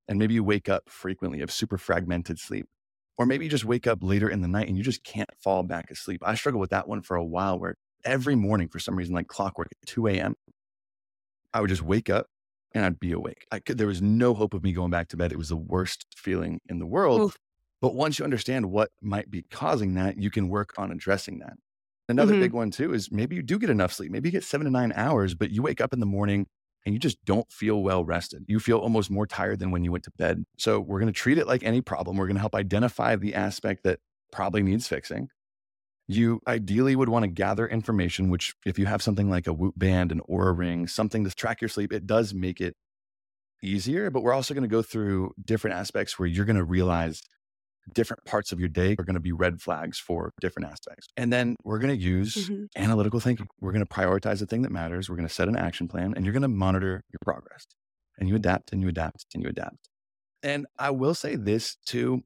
And 0.08 0.18
maybe 0.18 0.34
you 0.34 0.44
wake 0.44 0.68
up 0.68 0.90
frequently, 0.90 1.42
of 1.42 1.52
super 1.52 1.78
fragmented 1.78 2.38
sleep. 2.40 2.66
Or 3.18 3.26
maybe 3.26 3.44
you 3.46 3.50
just 3.50 3.64
wake 3.66 3.86
up 3.86 4.00
later 4.02 4.28
in 4.30 4.42
the 4.42 4.48
night 4.48 4.68
and 4.68 4.76
you 4.78 4.84
just 4.84 5.04
can't 5.04 5.30
fall 5.42 5.62
back 5.64 5.90
asleep. 5.90 6.22
I 6.24 6.34
struggled 6.36 6.60
with 6.62 6.70
that 6.70 6.88
one 6.88 7.02
for 7.02 7.16
a 7.16 7.24
while 7.24 7.58
where 7.60 7.76
every 8.04 8.36
morning, 8.36 8.68
for 8.68 8.78
some 8.80 8.96
reason, 8.96 9.14
like 9.14 9.28
clockwork 9.28 9.68
at 9.72 9.88
2 9.88 10.12
a.m., 10.12 10.34
I 11.54 11.60
would 11.62 11.70
just 11.70 11.82
wake 11.82 12.10
up 12.10 12.26
and 12.74 12.84
I'd 12.84 13.00
be 13.00 13.12
awake. 13.12 13.46
I 13.52 13.60
could, 13.60 13.78
there 13.78 13.86
was 13.86 14.02
no 14.02 14.34
hope 14.34 14.54
of 14.54 14.62
me 14.64 14.72
going 14.72 14.90
back 14.90 15.08
to 15.08 15.16
bed. 15.16 15.32
It 15.32 15.38
was 15.38 15.50
the 15.50 15.56
worst 15.56 16.06
feeling 16.16 16.60
in 16.68 16.80
the 16.80 16.86
world. 16.86 17.22
Oof. 17.22 17.38
But 17.80 17.94
once 17.94 18.18
you 18.18 18.24
understand 18.24 18.70
what 18.70 18.90
might 19.02 19.30
be 19.30 19.42
causing 19.42 19.94
that, 19.94 20.16
you 20.18 20.30
can 20.30 20.48
work 20.48 20.74
on 20.78 20.90
addressing 20.90 21.38
that. 21.40 21.54
Another 22.08 22.34
Mhm. 22.34 22.40
big 22.40 22.52
one 22.52 22.70
too 22.70 22.92
is 22.94 23.10
maybe 23.12 23.36
you 23.36 23.42
do 23.42 23.58
get 23.58 23.70
enough 23.70 23.92
sleep. 23.92 24.10
Maybe 24.12 24.28
you 24.28 24.32
get 24.32 24.44
seven 24.44 24.66
to 24.66 24.70
nine 24.70 24.92
hours, 24.94 25.34
but 25.34 25.50
you 25.50 25.62
wake 25.62 25.80
up 25.80 25.92
in 25.92 26.00
the 26.00 26.06
morning 26.06 26.46
and 26.84 26.94
you 26.94 26.98
just 26.98 27.24
don't 27.24 27.50
feel 27.50 27.82
well 27.82 28.04
rested. 28.04 28.44
You 28.48 28.60
feel 28.60 28.78
almost 28.78 29.10
more 29.10 29.26
tired 29.26 29.58
than 29.60 29.70
when 29.70 29.84
you 29.84 29.92
went 29.92 30.04
to 30.04 30.12
bed. 30.18 30.44
So 30.58 30.80
we're 30.80 31.00
going 31.00 31.12
to 31.12 31.18
treat 31.18 31.38
it 31.38 31.46
like 31.46 31.62
any 31.62 31.80
problem. 31.80 32.16
We're 32.18 32.26
going 32.26 32.36
to 32.36 32.40
help 32.40 32.54
identify 32.54 33.16
the 33.16 33.34
aspect 33.34 33.84
that 33.84 34.00
probably 34.32 34.62
needs 34.62 34.86
fixing. 34.88 35.28
You 36.06 36.40
ideally 36.46 36.96
would 36.96 37.08
want 37.08 37.22
to 37.24 37.28
gather 37.30 37.66
information, 37.66 38.28
which 38.28 38.54
if 38.66 38.78
you 38.78 38.86
have 38.86 39.02
something 39.02 39.30
like 39.30 39.46
a 39.46 39.52
Whoop 39.52 39.74
band, 39.78 40.12
an 40.12 40.20
Oura 40.28 40.56
ring, 40.56 40.86
something 40.86 41.24
to 41.24 41.30
track 41.30 41.60
your 41.62 41.68
sleep, 41.68 41.92
it 41.92 42.06
does 42.06 42.34
make 42.34 42.60
it 42.60 42.74
easier. 43.62 44.10
But 44.10 44.22
we're 44.22 44.34
also 44.34 44.52
going 44.54 44.62
to 44.62 44.68
go 44.68 44.82
through 44.82 45.32
different 45.42 45.76
aspects 45.76 46.18
where 46.18 46.28
you're 46.28 46.44
going 46.44 46.56
to 46.56 46.64
realize 46.64 47.22
different 47.94 48.24
parts 48.24 48.50
of 48.52 48.58
your 48.60 48.68
day 48.68 48.96
are 48.98 49.04
going 49.04 49.14
to 49.14 49.20
be 49.20 49.32
red 49.32 49.60
flags 49.60 49.98
for 49.98 50.32
different 50.40 50.68
aspects. 50.70 51.06
And 51.16 51.32
then 51.32 51.56
we're 51.64 51.78
going 51.78 51.94
to 51.96 52.02
use 52.02 52.48
Mhm. 52.48 52.66
analytical 52.76 53.20
thinking. 53.20 53.46
We're 53.60 53.72
going 53.72 53.84
to 53.84 53.92
prioritize 53.94 54.40
the 54.40 54.46
thing 54.46 54.62
that 54.62 54.72
matters. 54.72 55.08
We're 55.10 55.16
going 55.16 55.28
to 55.28 55.34
set 55.34 55.48
an 55.48 55.56
action 55.56 55.88
plan 55.88 56.14
and 56.16 56.24
you're 56.24 56.32
going 56.32 56.42
to 56.42 56.48
monitor 56.48 57.02
your 57.12 57.18
progress. 57.22 57.66
And 58.18 58.28
you 58.28 58.36
adapt 58.36 58.72
and 58.72 58.80
you 58.80 58.88
adapt 58.88 59.26
and 59.34 59.42
you 59.42 59.48
adapt. 59.50 59.88
And 60.42 60.66
I 60.78 60.90
will 60.90 61.14
say 61.14 61.36
this 61.36 61.76
too 61.84 62.22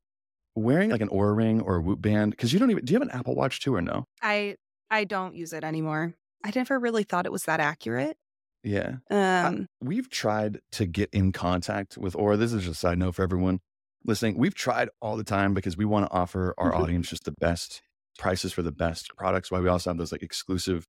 wearing 0.58 0.90
like 0.90 1.00
an 1.00 1.08
Oura 1.08 1.36
ring 1.36 1.60
or 1.60 1.76
a 1.76 1.80
Whoop 1.80 2.00
band, 2.00 2.32
because 2.32 2.52
you 2.52 2.58
don't 2.58 2.70
even, 2.70 2.84
do 2.84 2.92
you 2.92 2.98
have 2.98 3.08
an 3.08 3.14
Apple 3.14 3.34
Watch 3.34 3.60
too 3.60 3.74
or 3.74 3.82
no? 3.82 4.04
I 4.22 4.56
I 4.90 5.04
don't 5.04 5.34
use 5.34 5.52
it 5.52 5.64
anymore. 5.64 6.14
I 6.44 6.52
never 6.54 6.78
really 6.78 7.02
thought 7.02 7.26
it 7.26 7.32
was 7.32 7.44
that 7.44 7.60
accurate. 7.60 8.16
Yeah. 8.64 8.96
Um, 9.10 9.66
We've 9.80 10.08
tried 10.10 10.60
to 10.72 10.86
get 10.86 11.10
in 11.12 11.32
contact 11.32 11.96
with 11.96 12.14
Oura. 12.14 12.38
This 12.38 12.52
is 12.52 12.64
just 12.64 12.76
a 12.76 12.78
side 12.78 12.98
note 12.98 13.14
for 13.14 13.22
everyone 13.22 13.60
listening. 14.04 14.38
We've 14.38 14.54
tried 14.54 14.88
all 15.00 15.16
the 15.16 15.24
time 15.24 15.54
because 15.54 15.76
we 15.76 15.84
want 15.84 16.06
to 16.06 16.12
offer 16.12 16.54
our 16.58 16.74
audience 16.80 17.08
just 17.10 17.24
the 17.24 17.34
best 17.40 17.82
prices 18.18 18.52
for 18.52 18.62
the 18.62 18.72
best 18.72 19.10
products. 19.16 19.50
Why 19.50 19.60
we 19.60 19.68
also 19.68 19.90
have 19.90 19.98
those 19.98 20.12
like 20.12 20.22
exclusive 20.22 20.86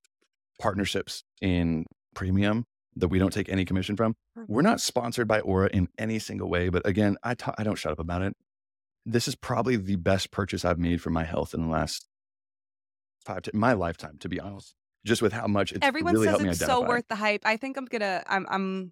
partnerships 0.60 1.24
in 1.42 1.86
premium 2.16 2.66
that 2.96 3.08
we 3.08 3.20
don't 3.20 3.32
take 3.32 3.50
any 3.50 3.66
commission 3.66 3.96
from. 3.96 4.16
We're 4.48 4.62
not 4.62 4.82
sponsored 4.82 5.28
by 5.28 5.42
Oura 5.42 5.70
in 5.70 5.88
any 5.98 6.20
single 6.20 6.50
way, 6.50 6.70
but 6.70 6.86
again, 6.86 7.18
I 7.24 7.36
ta- 7.36 7.56
I 7.58 7.64
don't 7.64 7.78
shut 7.78 7.92
up 7.92 8.00
about 8.00 8.22
it. 8.24 8.34
This 9.12 9.28
is 9.28 9.36
probably 9.36 9.76
the 9.76 9.96
best 9.96 10.30
purchase 10.32 10.64
I've 10.64 10.78
made 10.80 11.02
for 11.02 11.10
my 11.10 11.24
health 11.24 11.54
in 11.54 11.62
the 11.64 11.68
last 11.68 12.08
five 13.26 13.42
to 13.44 13.56
my 13.56 13.74
lifetime, 13.74 14.18
to 14.20 14.30
be 14.30 14.40
honest. 14.40 14.76
Just 15.06 15.22
with 15.22 15.34
how 15.34 15.48
much 15.48 15.72
it's 15.72 15.86
Everyone 15.86 16.14
really 16.14 16.26
says 16.28 16.32
helped 16.32 16.44
me 16.44 16.50
it's 16.50 16.60
so 16.60 16.82
worth 16.82 17.08
the 17.08 17.16
hype. 17.16 17.42
I 17.46 17.58
think 17.58 17.78
I'm 17.78 17.86
gonna. 17.86 18.24
I'm. 18.28 18.46
I'm. 18.50 18.92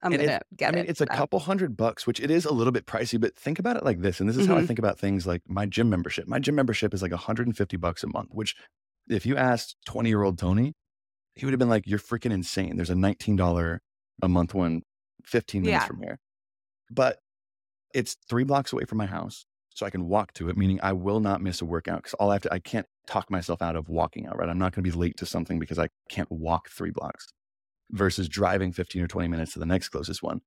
I'm 0.00 0.12
And 0.12 0.22
gonna 0.22 0.40
get 0.56 0.68
I 0.68 0.76
mean, 0.76 0.84
it. 0.84 0.90
it's 0.90 1.00
a 1.00 1.06
couple 1.06 1.40
hundred 1.40 1.76
bucks, 1.76 2.06
which 2.06 2.20
it 2.20 2.30
is 2.30 2.44
a 2.44 2.52
little 2.52 2.72
bit 2.72 2.86
pricey, 2.86 3.20
but 3.20 3.34
think 3.34 3.58
about 3.58 3.76
it 3.76 3.84
like 3.84 4.00
this. 4.00 4.20
And 4.20 4.28
this 4.28 4.36
is 4.36 4.46
how 4.46 4.56
I 4.56 4.60
Mhm. 4.62 4.66
think 4.68 4.78
about 4.78 4.96
things 4.98 5.26
like 5.26 5.42
my 5.48 5.66
gym 5.66 5.90
membership. 5.90 6.28
My 6.28 6.38
gym 6.38 6.54
membership 6.54 6.94
is 6.94 7.02
like 7.02 7.10
150 7.10 7.76
bucks 7.76 8.04
a 8.04 8.06
month, 8.06 8.28
which 8.32 8.54
if 9.08 9.26
you 9.26 9.36
asked 9.36 9.76
20 9.86 10.08
year 10.08 10.22
old 10.22 10.38
Tony, 10.38 10.74
he 11.34 11.44
would 11.44 11.52
have 11.52 11.58
been 11.58 11.68
like, 11.68 11.84
you're 11.88 11.98
freaking 11.98 12.30
insane. 12.32 12.76
There's 12.76 12.90
a 12.90 12.94
$19 12.94 13.80
a 14.22 14.28
month 14.28 14.54
one 14.54 14.82
15 15.24 15.64
minutes 15.64 15.82
Yeah. 15.82 15.86
from 15.88 16.00
here. 16.00 16.18
But 16.90 17.18
it's 17.92 18.16
three 18.28 18.44
blocks 18.44 18.72
away 18.72 18.84
from 18.84 18.98
my 18.98 19.06
house. 19.06 19.46
So 19.78 19.86
I 19.86 19.90
can 19.90 20.08
walk 20.08 20.32
to 20.32 20.48
it, 20.48 20.56
meaning 20.56 20.80
I 20.82 20.92
will 20.92 21.20
not 21.20 21.40
miss 21.40 21.60
a 21.60 21.64
workout 21.64 21.98
because 21.98 22.14
all 22.14 22.30
I 22.30 22.34
have 22.34 22.42
to, 22.42 22.52
I 22.52 22.58
can't 22.58 22.84
talk 23.06 23.30
myself 23.30 23.62
out 23.62 23.76
of 23.76 23.88
walking 23.88 24.26
out, 24.26 24.36
right? 24.36 24.48
I'm 24.48 24.58
not 24.58 24.74
going 24.74 24.82
to 24.82 24.90
be 24.90 24.96
late 24.98 25.16
to 25.18 25.24
something 25.24 25.60
because 25.60 25.78
I 25.78 25.86
can't 26.10 26.28
walk 26.32 26.68
three 26.68 26.90
blocks 26.90 27.28
versus 27.92 28.28
driving 28.28 28.72
15 28.72 29.02
or 29.02 29.06
20 29.06 29.28
minutes 29.28 29.52
to 29.52 29.60
the 29.60 29.66
next 29.66 29.90
closest 29.90 30.20
one. 30.20 30.40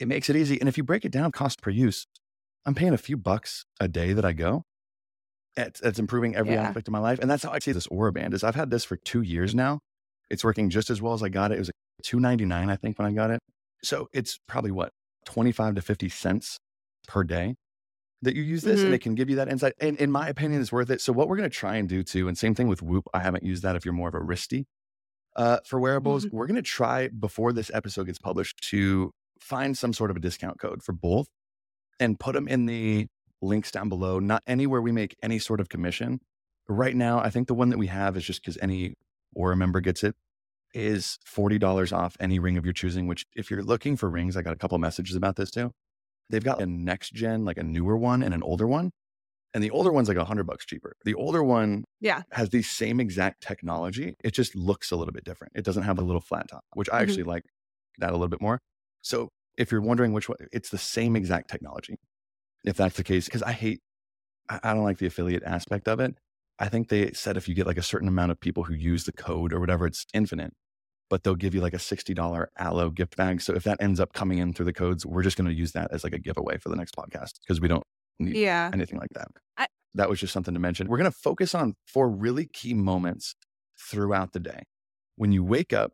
It 0.00 0.08
makes 0.08 0.30
it 0.30 0.36
easy. 0.36 0.58
And 0.58 0.70
if 0.70 0.78
you 0.78 0.84
break 0.84 1.04
it 1.04 1.12
down 1.12 1.32
cost 1.32 1.60
per 1.60 1.68
use, 1.68 2.06
I'm 2.64 2.74
paying 2.74 2.94
a 2.94 2.98
few 2.98 3.18
bucks 3.18 3.66
a 3.78 3.88
day 3.88 4.14
that 4.14 4.24
I 4.24 4.32
go. 4.32 4.62
It's, 5.54 5.82
it's 5.82 5.98
improving 5.98 6.34
every 6.34 6.54
Yeah. 6.54 6.62
aspect 6.62 6.88
of 6.88 6.92
my 6.92 6.98
life. 6.98 7.18
And 7.18 7.30
that's 7.30 7.42
how 7.42 7.50
I 7.50 7.58
see 7.58 7.72
this 7.72 7.88
Oura 7.88 8.14
Band 8.14 8.32
is 8.32 8.42
I've 8.42 8.54
had 8.54 8.70
this 8.70 8.84
for 8.86 8.96
two 8.96 9.20
years 9.20 9.54
now. 9.54 9.80
It's 10.30 10.42
working 10.44 10.70
just 10.70 10.88
as 10.88 11.02
well 11.02 11.12
as 11.12 11.22
I 11.22 11.28
got 11.28 11.52
it. 11.52 11.56
It 11.56 11.58
was 11.58 11.68
like 11.68 12.04
299, 12.04 12.70
I 12.70 12.76
think, 12.76 12.98
when 12.98 13.06
I 13.06 13.12
got 13.12 13.30
it. 13.30 13.40
So 13.84 14.08
it's 14.14 14.38
probably 14.48 14.70
what, 14.70 14.92
25 15.26 15.74
to 15.74 15.82
50 15.82 16.08
cents 16.08 16.56
per 17.06 17.22
day 17.22 17.56
that 18.22 18.34
you 18.34 18.42
use 18.42 18.62
this 18.62 18.80
and 18.80 18.90
Mhm. 18.90 18.94
it 18.94 19.00
can 19.02 19.14
give 19.14 19.30
you 19.30 19.36
that 19.36 19.48
insight. 19.48 19.74
And 19.80 19.96
in 19.98 20.10
my 20.10 20.28
opinion, 20.28 20.60
it's 20.60 20.72
worth 20.72 20.90
it. 20.90 21.00
So 21.00 21.12
what 21.12 21.28
we're 21.28 21.36
going 21.36 21.48
to 21.48 21.54
try 21.56 21.76
and 21.76 21.88
do 21.88 22.02
too, 22.02 22.26
and 22.28 22.36
same 22.36 22.54
thing 22.54 22.66
with 22.68 22.82
Whoop. 22.82 23.06
I 23.14 23.20
haven't 23.20 23.44
used 23.44 23.62
that 23.62 23.76
if 23.76 23.84
you're 23.84 23.94
more 23.94 24.08
of 24.08 24.14
a 24.14 24.20
wristy. 24.20 24.66
Uh, 25.36 25.58
for 25.64 25.78
wearables, 25.78 26.26
Mhm. 26.26 26.32
we're 26.32 26.46
going 26.48 26.56
to 26.56 26.62
try 26.62 27.08
before 27.08 27.52
this 27.52 27.70
episode 27.72 28.06
gets 28.06 28.18
published 28.18 28.58
to 28.70 29.12
find 29.40 29.78
some 29.78 29.92
sort 29.92 30.10
of 30.10 30.16
a 30.16 30.20
discount 30.20 30.58
code 30.58 30.82
for 30.82 30.92
both 30.92 31.28
and 32.00 32.18
put 32.18 32.32
them 32.34 32.48
in 32.48 32.66
the 32.66 33.06
links 33.40 33.70
down 33.70 33.88
below. 33.88 34.18
Not 34.18 34.42
anywhere 34.48 34.82
we 34.82 34.90
make 34.90 35.14
any 35.22 35.38
sort 35.38 35.60
of 35.60 35.68
commission. 35.68 36.20
Right 36.68 36.96
now, 36.96 37.20
I 37.20 37.30
think 37.30 37.46
the 37.46 37.54
one 37.54 37.68
that 37.68 37.78
we 37.78 37.86
have 37.86 38.16
is 38.16 38.24
just 38.24 38.42
because 38.42 38.58
any 38.60 38.96
Oura 39.36 39.56
member 39.56 39.80
gets 39.80 40.02
it 40.02 40.16
is 40.74 41.18
$40 41.24 41.92
off 41.92 42.16
any 42.18 42.38
ring 42.40 42.56
of 42.58 42.64
your 42.64 42.74
choosing, 42.74 43.06
which 43.06 43.24
if 43.36 43.48
you're 43.50 43.62
looking 43.62 43.96
for 43.96 44.10
rings, 44.10 44.36
I 44.36 44.42
got 44.42 44.52
a 44.54 44.56
couple 44.58 44.76
messages 44.78 45.14
about 45.14 45.36
this 45.36 45.50
too. 45.52 45.72
They've 46.30 46.44
got 46.44 46.60
a 46.60 46.66
next 46.66 47.12
gen, 47.14 47.44
like 47.44 47.58
a 47.58 47.62
newer 47.62 47.96
one 47.96 48.22
and 48.22 48.34
an 48.34 48.42
older 48.42 48.66
one. 48.66 48.90
And 49.54 49.64
the 49.64 49.70
older 49.70 49.90
one's 49.92 50.08
like 50.08 50.18
a 50.18 50.24
hundred 50.24 50.44
bucks 50.46 50.66
cheaper. 50.66 50.94
The 51.04 51.14
older 51.14 51.42
one 51.42 51.84
Yeah. 52.00 52.22
has 52.32 52.50
the 52.50 52.62
same 52.62 53.00
exact 53.00 53.42
technology. 53.42 54.14
It 54.22 54.32
just 54.32 54.54
looks 54.54 54.90
a 54.90 54.96
little 54.96 55.12
bit 55.12 55.24
different. 55.24 55.54
It 55.56 55.64
doesn't 55.64 55.84
have 55.84 55.98
a 55.98 56.02
little 56.02 56.20
flat 56.20 56.48
top, 56.48 56.64
which 56.74 56.88
I 56.90 56.98
Mhm. 56.98 57.02
actually 57.02 57.24
like 57.24 57.44
that 57.98 58.10
a 58.10 58.12
little 58.12 58.28
bit 58.28 58.42
more. 58.42 58.60
So 59.02 59.30
if 59.56 59.72
you're 59.72 59.80
wondering 59.80 60.12
which 60.12 60.28
one, 60.28 60.38
it's 60.52 60.68
the 60.70 60.78
same 60.78 61.16
exact 61.16 61.48
technology. 61.50 61.96
If 62.64 62.76
that's 62.76 62.96
the 62.96 63.04
case, 63.04 63.26
because 63.26 63.42
I 63.42 63.52
hate, 63.52 63.80
I, 64.48 64.60
I 64.64 64.74
don't 64.74 64.84
like 64.84 64.98
the 64.98 65.06
affiliate 65.06 65.44
aspect 65.44 65.88
of 65.88 66.00
it. 66.00 66.18
I 66.58 66.68
think 66.68 66.88
they 66.88 67.12
said 67.12 67.36
if 67.36 67.48
you 67.48 67.54
get 67.54 67.66
like 67.66 67.78
a 67.78 67.82
certain 67.82 68.08
amount 68.08 68.32
of 68.32 68.40
people 68.40 68.64
who 68.64 68.74
use 68.74 69.04
the 69.04 69.12
code 69.12 69.52
or 69.52 69.60
whatever, 69.60 69.86
it's 69.86 70.06
infinite, 70.14 70.52
but 71.10 71.22
they'll 71.24 71.34
give 71.34 71.54
you 71.54 71.60
like 71.60 71.74
a 71.74 71.78
$60 71.78 72.46
aloe 72.58 72.90
gift 72.90 73.16
bag. 73.16 73.40
So 73.40 73.54
if 73.54 73.64
that 73.64 73.78
ends 73.80 73.98
up 74.00 74.12
coming 74.12 74.38
in 74.38 74.52
through 74.52 74.66
the 74.66 74.72
codes, 74.72 75.06
we're 75.06 75.22
just 75.22 75.36
going 75.36 75.48
to 75.48 75.54
use 75.54 75.72
that 75.72 75.88
as 75.92 76.04
like 76.04 76.12
a 76.12 76.18
giveaway 76.18 76.58
for 76.58 76.68
the 76.68 76.76
next 76.76 76.94
podcast 76.94 77.32
because 77.46 77.60
we 77.60 77.68
don't 77.68 77.84
need 78.18 78.36
Yeah. 78.36 78.70
anything 78.72 78.98
like 78.98 79.10
that. 79.14 79.28
I- 79.56 79.68
that 79.94 80.08
was 80.10 80.20
just 80.20 80.32
something 80.32 80.54
to 80.54 80.60
mention. 80.60 80.86
We're 80.88 80.98
going 80.98 81.10
to 81.10 81.16
focus 81.18 81.54
on 81.54 81.74
four 81.86 82.10
really 82.10 82.46
key 82.46 82.74
moments 82.74 83.34
throughout 83.90 84.32
the 84.32 84.40
day. 84.40 84.62
When 85.16 85.32
you 85.32 85.42
wake 85.42 85.72
up, 85.72 85.92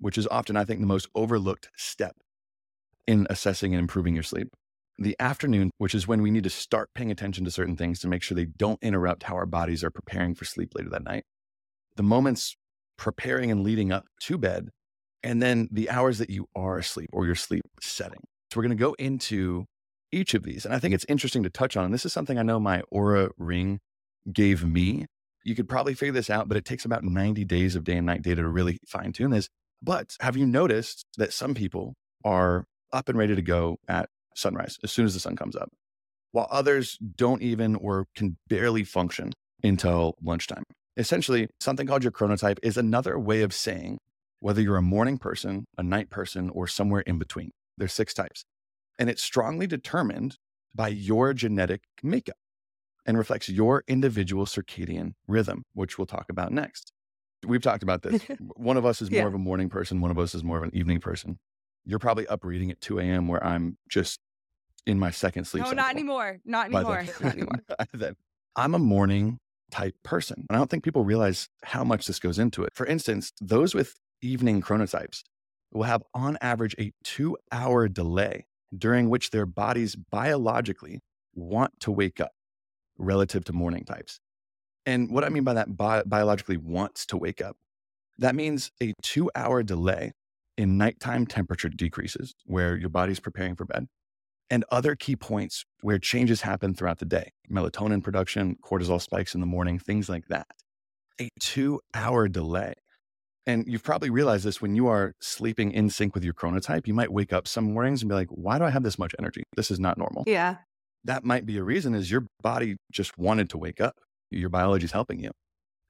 which 0.00 0.16
is 0.18 0.26
often, 0.28 0.56
I 0.56 0.64
think, 0.64 0.80
the 0.80 0.86
most 0.86 1.08
overlooked 1.14 1.68
step 1.76 2.16
in 3.06 3.26
assessing 3.30 3.74
and 3.74 3.80
improving 3.80 4.14
your 4.14 4.22
sleep. 4.22 4.48
The 4.98 5.14
afternoon, 5.20 5.70
which 5.78 5.94
is 5.94 6.06
when 6.08 6.22
we 6.22 6.30
need 6.30 6.44
to 6.44 6.50
start 6.50 6.88
paying 6.94 7.10
attention 7.10 7.44
to 7.44 7.50
certain 7.50 7.76
things 7.76 7.98
to 8.00 8.08
make 8.08 8.22
sure 8.22 8.34
they 8.34 8.44
don't 8.46 8.78
interrupt 8.82 9.24
how 9.24 9.34
our 9.34 9.46
bodies 9.46 9.82
are 9.84 9.90
preparing 9.90 10.34
for 10.34 10.44
sleep 10.44 10.70
later 10.74 10.90
that 10.90 11.04
night. 11.04 11.24
the 11.96 12.02
moments 12.02 12.56
preparing 12.96 13.50
and 13.50 13.62
leading 13.62 13.92
up 13.92 14.04
to 14.22 14.38
bed, 14.38 14.68
and 15.22 15.42
then 15.42 15.68
the 15.72 15.90
hours 15.90 16.18
that 16.18 16.30
you 16.30 16.46
are 16.54 16.78
asleep 16.78 17.10
or 17.12 17.26
your 17.26 17.34
sleep 17.34 17.64
setting. 17.80 18.20
So 18.52 18.58
we're 18.58 18.64
going 18.64 18.76
to 18.76 18.82
go 18.82 18.94
into 18.98 19.64
each 20.12 20.34
of 20.34 20.44
these. 20.44 20.64
And 20.64 20.74
I 20.74 20.78
think 20.78 20.94
it's 20.94 21.06
interesting 21.08 21.42
to 21.42 21.50
touch 21.50 21.76
on. 21.76 21.84
And 21.84 21.94
this 21.94 22.06
is 22.06 22.12
something 22.12 22.38
I 22.38 22.42
know 22.42 22.60
my 22.60 22.82
Oura 22.92 23.30
ring 23.36 23.80
gave 24.32 24.64
me. 24.64 25.06
You 25.44 25.54
could 25.54 25.68
probably 25.68 25.94
figure 25.94 26.12
this 26.12 26.30
out, 26.30 26.48
but 26.48 26.56
it 26.56 26.64
takes 26.64 26.84
about 26.84 27.04
90 27.04 27.44
days 27.44 27.74
of 27.74 27.84
day 27.84 27.96
and 27.96 28.06
night 28.06 28.22
data 28.22 28.42
to 28.42 28.48
really 28.48 28.78
fine 28.86 29.12
tune 29.12 29.30
this. 29.30 29.48
But 29.82 30.16
have 30.20 30.36
you 30.36 30.46
noticed 30.46 31.04
that 31.18 31.32
some 31.32 31.54
people 31.54 31.94
are 32.24 32.64
up 32.92 33.08
and 33.08 33.18
ready 33.18 33.34
to 33.34 33.42
go 33.42 33.76
at 33.88 34.08
sunrise 34.36 34.78
as 34.82 34.92
soon 34.92 35.04
as 35.04 35.14
the 35.14 35.20
sun 35.20 35.36
comes 35.36 35.56
up, 35.56 35.68
while 36.32 36.48
others 36.50 36.98
don't 37.16 37.42
even 37.42 37.74
or 37.76 38.06
can 38.16 38.36
barely 38.48 38.84
function 38.84 39.32
until 39.62 40.14
lunchtime? 40.22 40.64
Essentially, 40.96 41.48
something 41.60 41.86
called 41.86 42.04
your 42.04 42.12
chronotype 42.12 42.58
is 42.62 42.76
another 42.76 43.18
way 43.18 43.42
of 43.42 43.52
saying 43.52 43.98
whether 44.40 44.60
you're 44.60 44.76
a 44.76 44.82
morning 44.82 45.18
person, 45.18 45.64
a 45.76 45.82
night 45.82 46.10
person, 46.10 46.50
or 46.50 46.66
somewhere 46.66 47.00
in 47.00 47.18
between. 47.18 47.50
There's 47.76 47.92
six 47.92 48.14
types. 48.14 48.44
And 48.98 49.10
it's 49.10 49.22
strongly 49.22 49.66
determined 49.66 50.36
by 50.74 50.88
your 50.88 51.32
genetic 51.32 51.82
makeup 52.02 52.36
and 53.06 53.18
reflects 53.18 53.48
your 53.48 53.82
individual 53.88 54.46
circadian 54.46 55.12
rhythm, 55.26 55.62
which 55.72 55.98
we'll 55.98 56.06
talk 56.06 56.26
about 56.30 56.52
next. 56.52 56.92
We've 57.46 57.62
talked 57.62 57.82
about 57.82 58.02
this. 58.02 58.22
one 58.56 58.76
of 58.76 58.86
us 58.86 59.02
is 59.02 59.10
more 59.10 59.20
yeah. 59.20 59.26
of 59.26 59.34
a 59.34 59.38
morning 59.38 59.68
person, 59.68 60.00
one 60.00 60.10
of 60.10 60.18
us 60.18 60.34
is 60.34 60.44
more 60.44 60.58
of 60.58 60.62
an 60.62 60.70
evening 60.74 61.00
person. 61.00 61.38
You're 61.84 61.98
probably 61.98 62.26
up 62.28 62.44
reading 62.44 62.70
at 62.70 62.80
2 62.80 62.98
a.m. 63.00 63.28
where 63.28 63.44
I'm 63.44 63.76
just 63.88 64.20
in 64.86 64.98
my 64.98 65.10
second 65.10 65.44
sleep. 65.44 65.62
No, 65.62 65.70
cycle. 65.70 65.76
not 65.82 65.90
anymore. 65.90 66.38
Not 66.44 66.66
anymore. 66.66 67.06
not 67.20 67.32
anymore. 67.32 67.60
then 67.92 68.16
I'm 68.56 68.74
a 68.74 68.78
morning 68.78 69.38
type 69.70 69.94
person. 70.02 70.46
And 70.48 70.56
I 70.56 70.58
don't 70.58 70.70
think 70.70 70.84
people 70.84 71.04
realize 71.04 71.48
how 71.64 71.84
much 71.84 72.06
this 72.06 72.18
goes 72.18 72.38
into 72.38 72.62
it. 72.62 72.72
For 72.74 72.86
instance, 72.86 73.32
those 73.40 73.74
with 73.74 73.94
evening 74.22 74.62
chronotypes 74.62 75.22
will 75.72 75.84
have 75.84 76.02
on 76.14 76.38
average 76.40 76.74
a 76.78 76.92
two 77.02 77.36
hour 77.52 77.88
delay 77.88 78.46
during 78.76 79.10
which 79.10 79.30
their 79.30 79.46
bodies 79.46 79.96
biologically 79.96 81.00
want 81.34 81.72
to 81.80 81.90
wake 81.90 82.20
up 82.20 82.32
relative 82.98 83.44
to 83.44 83.52
morning 83.52 83.84
types. 83.84 84.20
And 84.86 85.10
what 85.10 85.24
I 85.24 85.28
mean 85.28 85.44
by 85.44 85.54
that, 85.54 85.76
bi- 85.76 86.02
biologically 86.04 86.56
wants 86.56 87.06
to 87.06 87.16
wake 87.16 87.40
up, 87.40 87.56
that 88.18 88.34
means 88.34 88.70
a 88.82 88.92
two 89.02 89.30
hour 89.34 89.62
delay 89.62 90.12
in 90.56 90.78
nighttime 90.78 91.26
temperature 91.26 91.68
decreases 91.68 92.34
where 92.46 92.76
your 92.76 92.88
body's 92.88 93.20
preparing 93.20 93.56
for 93.56 93.64
bed 93.64 93.86
and 94.50 94.64
other 94.70 94.94
key 94.94 95.16
points 95.16 95.64
where 95.80 95.98
changes 95.98 96.42
happen 96.42 96.74
throughout 96.74 96.98
the 96.98 97.04
day 97.04 97.30
melatonin 97.50 98.02
production, 98.02 98.56
cortisol 98.64 99.00
spikes 99.00 99.34
in 99.34 99.40
the 99.40 99.46
morning, 99.46 99.78
things 99.78 100.08
like 100.08 100.26
that. 100.28 100.46
A 101.20 101.28
two 101.40 101.80
hour 101.94 102.28
delay. 102.28 102.74
And 103.46 103.64
you've 103.66 103.82
probably 103.82 104.08
realized 104.08 104.44
this 104.44 104.62
when 104.62 104.74
you 104.74 104.86
are 104.86 105.12
sleeping 105.20 105.70
in 105.70 105.90
sync 105.90 106.14
with 106.14 106.24
your 106.24 106.32
chronotype. 106.32 106.86
You 106.86 106.94
might 106.94 107.12
wake 107.12 107.32
up 107.32 107.46
some 107.46 107.74
mornings 107.74 108.02
and 108.02 108.08
be 108.08 108.14
like, 108.14 108.28
why 108.30 108.58
do 108.58 108.64
I 108.64 108.70
have 108.70 108.82
this 108.82 108.98
much 108.98 109.14
energy? 109.18 109.42
This 109.54 109.70
is 109.70 109.78
not 109.78 109.98
normal. 109.98 110.24
Yeah. 110.26 110.56
That 111.04 111.24
might 111.24 111.44
be 111.44 111.58
a 111.58 111.62
reason 111.62 111.94
is 111.94 112.10
your 112.10 112.26
body 112.40 112.76
just 112.90 113.18
wanted 113.18 113.50
to 113.50 113.58
wake 113.58 113.80
up. 113.80 113.96
Your 114.30 114.48
biology 114.48 114.86
is 114.86 114.92
helping 114.92 115.20
you. 115.20 115.30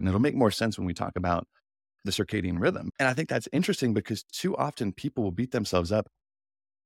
And 0.00 0.08
it'll 0.08 0.20
make 0.20 0.34
more 0.34 0.50
sense 0.50 0.76
when 0.76 0.86
we 0.86 0.94
talk 0.94 1.12
about 1.16 1.46
the 2.04 2.10
circadian 2.10 2.60
rhythm. 2.60 2.90
And 2.98 3.08
I 3.08 3.14
think 3.14 3.28
that's 3.28 3.48
interesting 3.52 3.94
because 3.94 4.24
too 4.24 4.56
often 4.56 4.92
people 4.92 5.22
will 5.22 5.30
beat 5.30 5.52
themselves 5.52 5.92
up 5.92 6.08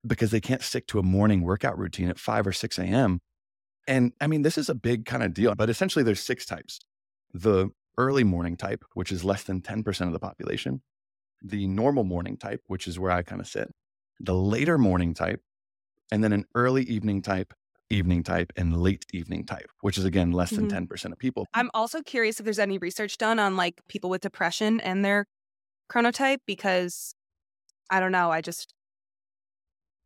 because 0.05 0.31
they 0.31 0.41
can't 0.41 0.61
stick 0.61 0.87
to 0.87 0.99
a 0.99 1.03
morning 1.03 1.41
workout 1.41 1.77
routine 1.77 2.09
at 2.09 2.19
5 2.19 2.47
or 2.47 2.53
6 2.53 2.79
a.m. 2.79 3.19
And 3.87 4.13
I 4.21 4.27
mean, 4.27 4.43
this 4.43 4.57
is 4.57 4.69
a 4.69 4.75
big 4.75 5.05
kind 5.05 5.23
of 5.23 5.33
deal, 5.33 5.55
but 5.55 5.69
essentially 5.69 6.03
there's 6.03 6.19
six 6.19 6.45
types. 6.45 6.79
The 7.33 7.69
early 7.97 8.23
morning 8.23 8.55
type, 8.55 8.83
which 8.93 9.11
is 9.11 9.23
less 9.23 9.43
than 9.43 9.61
10% 9.61 10.07
of 10.07 10.13
the 10.13 10.19
population, 10.19 10.81
the 11.41 11.67
normal 11.67 12.03
morning 12.03 12.37
type, 12.37 12.61
which 12.67 12.87
is 12.87 12.99
where 12.99 13.11
I 13.11 13.23
kind 13.23 13.41
of 13.41 13.47
sit, 13.47 13.69
the 14.19 14.35
later 14.35 14.77
morning 14.77 15.13
type, 15.13 15.41
and 16.11 16.23
then 16.23 16.33
an 16.33 16.45
early 16.55 16.83
evening 16.83 17.21
type, 17.21 17.53
evening 17.89 18.23
type, 18.23 18.53
and 18.55 18.77
late 18.77 19.05
evening 19.13 19.45
type, 19.45 19.69
which 19.81 19.97
is 19.97 20.05
again 20.05 20.31
less 20.31 20.51
than 20.51 20.67
mm-hmm. 20.67 20.91
10% 20.91 21.11
of 21.11 21.17
people. 21.17 21.45
I'm 21.53 21.69
also 21.73 22.01
curious 22.01 22.39
if 22.39 22.45
there's 22.45 22.59
any 22.59 22.77
research 22.77 23.17
done 23.17 23.39
on 23.39 23.57
like 23.57 23.81
people 23.87 24.09
with 24.09 24.21
depression 24.21 24.79
and 24.79 25.03
their 25.03 25.25
chronotype 25.91 26.39
because 26.45 27.13
I 27.89 27.99
don't 27.99 28.11
know. 28.11 28.31
I 28.31 28.41
just 28.41 28.73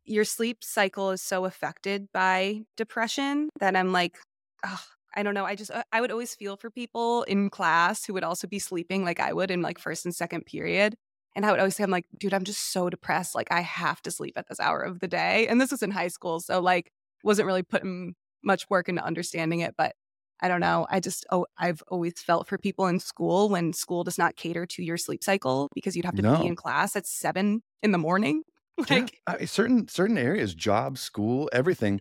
your 0.04 0.24
sleep 0.24 0.62
cycle 0.62 1.10
is 1.10 1.22
so 1.22 1.44
affected 1.44 2.08
by 2.12 2.62
depression 2.76 3.48
that 3.60 3.76
I'm 3.76 3.92
like, 3.92 4.16
oh, 4.64 4.82
I 5.16 5.22
don't 5.22 5.34
know. 5.34 5.44
I 5.44 5.54
just, 5.54 5.70
uh, 5.70 5.82
I 5.92 6.00
would 6.00 6.10
always 6.10 6.34
feel 6.34 6.56
for 6.56 6.70
people 6.70 7.22
in 7.24 7.50
class 7.50 8.04
who 8.04 8.14
would 8.14 8.24
also 8.24 8.46
be 8.46 8.58
sleeping 8.58 9.04
like 9.04 9.20
I 9.20 9.32
would 9.32 9.50
in 9.50 9.62
like 9.62 9.78
first 9.78 10.04
and 10.04 10.14
second 10.14 10.46
period. 10.46 10.96
And 11.36 11.44
I 11.44 11.50
would 11.50 11.58
always 11.58 11.74
say, 11.74 11.84
I'm 11.84 11.90
like, 11.90 12.06
dude, 12.18 12.34
I'm 12.34 12.44
just 12.44 12.72
so 12.72 12.88
depressed. 12.88 13.34
Like, 13.34 13.48
I 13.50 13.60
have 13.60 14.00
to 14.02 14.10
sleep 14.10 14.34
at 14.36 14.48
this 14.48 14.60
hour 14.60 14.80
of 14.80 15.00
the 15.00 15.08
day. 15.08 15.48
And 15.48 15.60
this 15.60 15.72
was 15.72 15.82
in 15.82 15.90
high 15.90 16.08
school. 16.08 16.38
So, 16.38 16.60
like, 16.60 16.92
wasn't 17.24 17.46
really 17.46 17.64
putting 17.64 18.14
much 18.44 18.70
work 18.70 18.88
into 18.88 19.04
understanding 19.04 19.60
it. 19.60 19.74
But 19.76 19.96
I 20.40 20.48
don't 20.48 20.60
know. 20.60 20.86
I 20.90 21.00
just, 21.00 21.26
oh, 21.30 21.46
I've 21.58 21.82
always 21.88 22.14
felt 22.14 22.46
for 22.46 22.56
people 22.58 22.86
in 22.86 23.00
school 23.00 23.48
when 23.48 23.72
school 23.72 24.04
does 24.04 24.18
not 24.18 24.36
cater 24.36 24.64
to 24.66 24.82
your 24.82 24.96
sleep 24.96 25.24
cycle 25.24 25.70
because 25.74 25.96
you'd 25.96 26.04
have 26.04 26.16
to 26.16 26.22
no. 26.22 26.36
be 26.36 26.46
in 26.46 26.54
class 26.54 26.94
at 26.94 27.06
seven 27.06 27.62
in 27.82 27.90
the 27.90 27.98
morning. 27.98 28.42
Like 28.76 29.20
yeah. 29.28 29.36
I 29.40 29.44
certain 29.44 29.88
certain 29.88 30.18
areas, 30.18 30.54
job, 30.54 30.98
school, 30.98 31.48
everything 31.52 32.00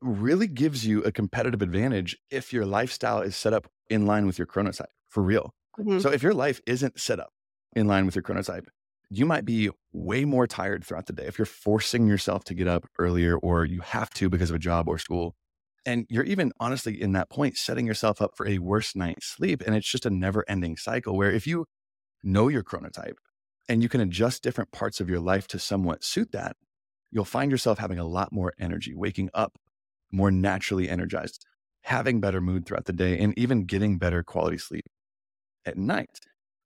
really 0.00 0.46
gives 0.46 0.86
you 0.86 1.02
a 1.02 1.12
competitive 1.12 1.62
advantage 1.62 2.16
if 2.30 2.52
your 2.52 2.64
lifestyle 2.64 3.20
is 3.20 3.36
set 3.36 3.52
up 3.52 3.68
in 3.88 4.06
line 4.06 4.26
with 4.26 4.38
your 4.38 4.46
chronotype 4.46 4.86
for 5.08 5.22
real. 5.22 5.54
Mm-hmm. 5.78 5.98
So 6.00 6.10
if 6.10 6.22
your 6.22 6.34
life 6.34 6.60
isn't 6.66 6.98
set 7.00 7.20
up 7.20 7.30
in 7.76 7.86
line 7.86 8.06
with 8.06 8.14
your 8.14 8.22
chronotype, 8.22 8.66
you 9.10 9.26
might 9.26 9.44
be 9.44 9.70
way 9.92 10.24
more 10.24 10.46
tired 10.46 10.84
throughout 10.84 11.06
the 11.06 11.12
day 11.12 11.24
if 11.24 11.38
you're 11.38 11.46
forcing 11.46 12.06
yourself 12.06 12.44
to 12.44 12.54
get 12.54 12.68
up 12.68 12.86
earlier 12.98 13.36
or 13.36 13.64
you 13.64 13.80
have 13.80 14.10
to 14.14 14.30
because 14.30 14.50
of 14.50 14.56
a 14.56 14.60
job 14.60 14.88
or 14.88 14.98
school. 14.98 15.34
And 15.84 16.06
you're 16.08 16.24
even 16.24 16.52
honestly 16.60 17.00
in 17.00 17.12
that 17.12 17.30
point 17.30 17.56
setting 17.56 17.86
yourself 17.86 18.22
up 18.22 18.36
for 18.36 18.46
a 18.46 18.58
worse 18.58 18.94
night's 18.94 19.26
sleep. 19.26 19.62
And 19.66 19.74
it's 19.74 19.90
just 19.90 20.06
a 20.06 20.10
never 20.10 20.44
ending 20.48 20.76
cycle 20.76 21.16
where 21.16 21.30
if 21.30 21.46
you 21.46 21.66
know 22.22 22.48
your 22.48 22.62
chronotype, 22.62 23.14
and 23.70 23.84
you 23.84 23.88
can 23.88 24.00
adjust 24.00 24.42
different 24.42 24.72
parts 24.72 25.00
of 25.00 25.08
your 25.08 25.20
life 25.20 25.46
to 25.46 25.58
somewhat 25.58 26.02
suit 26.02 26.32
that, 26.32 26.56
you'll 27.12 27.24
find 27.24 27.52
yourself 27.52 27.78
having 27.78 28.00
a 28.00 28.04
lot 28.04 28.32
more 28.32 28.52
energy, 28.58 28.94
waking 28.96 29.30
up 29.32 29.56
more 30.10 30.32
naturally 30.32 30.88
energized, 30.88 31.46
having 31.82 32.20
better 32.20 32.40
mood 32.40 32.66
throughout 32.66 32.86
the 32.86 32.92
day, 32.92 33.16
and 33.16 33.32
even 33.38 33.64
getting 33.66 33.96
better 33.96 34.24
quality 34.24 34.58
sleep 34.58 34.86
at 35.64 35.78
night. 35.78 36.18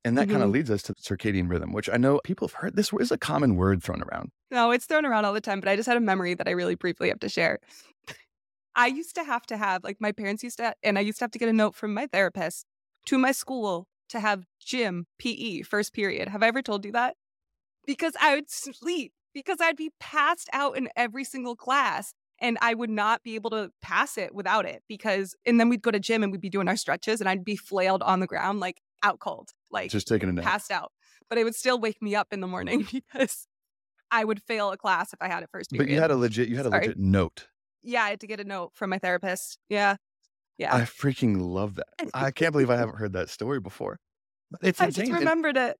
And 0.02 0.16
that 0.16 0.22
mm-hmm. 0.22 0.32
kind 0.32 0.44
of 0.44 0.48
leads 0.48 0.70
us 0.70 0.82
to 0.84 0.94
the 0.94 1.00
circadian 1.02 1.50
rhythm, 1.50 1.74
which 1.74 1.90
I 1.90 1.98
know 1.98 2.20
people 2.24 2.48
have 2.48 2.54
heard 2.54 2.74
this 2.74 2.90
is 2.98 3.12
a 3.12 3.18
common 3.18 3.56
word 3.56 3.82
thrown 3.82 4.02
around. 4.02 4.30
No, 4.50 4.70
it's 4.70 4.86
thrown 4.86 5.04
around 5.04 5.26
all 5.26 5.34
the 5.34 5.42
time, 5.42 5.60
but 5.60 5.68
I 5.68 5.76
just 5.76 5.86
had 5.86 5.98
a 5.98 6.00
memory 6.00 6.32
that 6.32 6.48
I 6.48 6.52
really 6.52 6.74
briefly 6.74 7.08
have 7.10 7.20
to 7.20 7.28
share. 7.28 7.58
I 8.74 8.86
used 8.86 9.14
to 9.16 9.24
have 9.24 9.44
to 9.46 9.58
have, 9.58 9.84
like, 9.84 9.98
my 10.00 10.12
parents 10.12 10.42
used 10.42 10.56
to, 10.56 10.74
and 10.82 10.98
I 10.98 11.02
used 11.02 11.18
to 11.18 11.24
have 11.24 11.32
to 11.32 11.38
get 11.38 11.50
a 11.50 11.52
note 11.52 11.74
from 11.74 11.92
my 11.92 12.06
therapist 12.06 12.64
to 13.06 13.18
my 13.18 13.32
school 13.32 13.88
to 14.10 14.20
have 14.20 14.44
gym 14.60 15.06
PE 15.18 15.62
first 15.62 15.92
period. 15.92 16.28
Have 16.28 16.42
I 16.42 16.48
ever 16.48 16.62
told 16.62 16.84
you 16.84 16.92
that? 16.92 17.16
Because 17.86 18.14
I 18.20 18.34
would 18.34 18.50
sleep, 18.50 19.12
because 19.34 19.58
I'd 19.60 19.76
be 19.76 19.90
passed 20.00 20.48
out 20.52 20.76
in 20.76 20.88
every 20.96 21.24
single 21.24 21.56
class 21.56 22.14
and 22.40 22.58
I 22.60 22.74
would 22.74 22.90
not 22.90 23.22
be 23.22 23.34
able 23.34 23.50
to 23.50 23.70
pass 23.82 24.18
it 24.18 24.34
without 24.34 24.66
it 24.66 24.82
because 24.88 25.34
and 25.46 25.60
then 25.60 25.68
we'd 25.68 25.82
go 25.82 25.90
to 25.90 26.00
gym 26.00 26.22
and 26.22 26.32
we'd 26.32 26.40
be 26.40 26.50
doing 26.50 26.68
our 26.68 26.76
stretches 26.76 27.20
and 27.20 27.28
I'd 27.28 27.44
be 27.44 27.56
flailed 27.56 28.02
on 28.02 28.20
the 28.20 28.26
ground 28.26 28.60
like 28.60 28.80
out 29.02 29.18
cold, 29.18 29.50
like 29.70 29.90
just 29.90 30.08
taking 30.08 30.28
a 30.28 30.32
nap. 30.32 30.44
Passed 30.44 30.70
out. 30.70 30.92
But 31.28 31.38
it 31.38 31.44
would 31.44 31.54
still 31.54 31.78
wake 31.78 32.02
me 32.02 32.14
up 32.14 32.32
in 32.32 32.40
the 32.40 32.46
morning 32.46 32.86
because 32.92 33.46
I 34.10 34.24
would 34.24 34.42
fail 34.42 34.70
a 34.70 34.76
class 34.76 35.12
if 35.12 35.20
I 35.20 35.28
had 35.28 35.42
it 35.42 35.48
first 35.50 35.70
period. 35.70 35.86
But 35.86 35.92
you 35.92 36.00
had 36.00 36.10
a 36.10 36.16
legit 36.16 36.48
you 36.48 36.56
had 36.56 36.66
a 36.66 36.70
Sorry. 36.70 36.86
legit 36.86 36.98
note. 36.98 37.48
Yeah, 37.82 38.02
I 38.02 38.10
had 38.10 38.20
to 38.20 38.26
get 38.26 38.40
a 38.40 38.44
note 38.44 38.72
from 38.74 38.90
my 38.90 38.98
therapist. 38.98 39.58
Yeah. 39.68 39.96
Yeah. 40.58 40.74
I 40.74 40.82
freaking 40.82 41.40
love 41.40 41.76
that. 41.76 41.86
I 42.14 42.30
can't 42.30 42.52
believe 42.52 42.70
I 42.70 42.76
haven't 42.76 42.96
heard 42.96 43.12
that 43.14 43.28
story 43.28 43.60
before. 43.60 43.98
It's 44.62 44.80
I 44.80 44.86
insane. 44.86 45.06
just 45.06 45.18
remembered 45.18 45.56
it. 45.56 45.78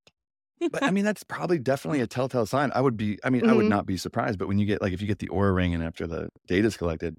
but 0.70 0.82
I 0.82 0.90
mean, 0.90 1.04
that's 1.04 1.22
probably 1.22 1.58
definitely 1.58 2.00
a 2.00 2.06
telltale 2.06 2.46
sign. 2.46 2.70
I 2.74 2.80
would 2.80 2.96
be, 2.96 3.18
I 3.24 3.30
mean, 3.30 3.42
mm-hmm. 3.42 3.50
I 3.50 3.52
would 3.54 3.62
mm-hmm. 3.62 3.70
not 3.70 3.86
be 3.86 3.96
surprised. 3.96 4.38
But 4.38 4.48
when 4.48 4.58
you 4.58 4.66
get 4.66 4.82
like, 4.82 4.92
if 4.92 5.00
you 5.00 5.06
get 5.06 5.18
the 5.18 5.28
Oura 5.28 5.54
ring 5.54 5.74
and 5.74 5.82
after 5.82 6.06
the 6.06 6.28
data 6.46 6.66
is 6.66 6.76
collected, 6.76 7.16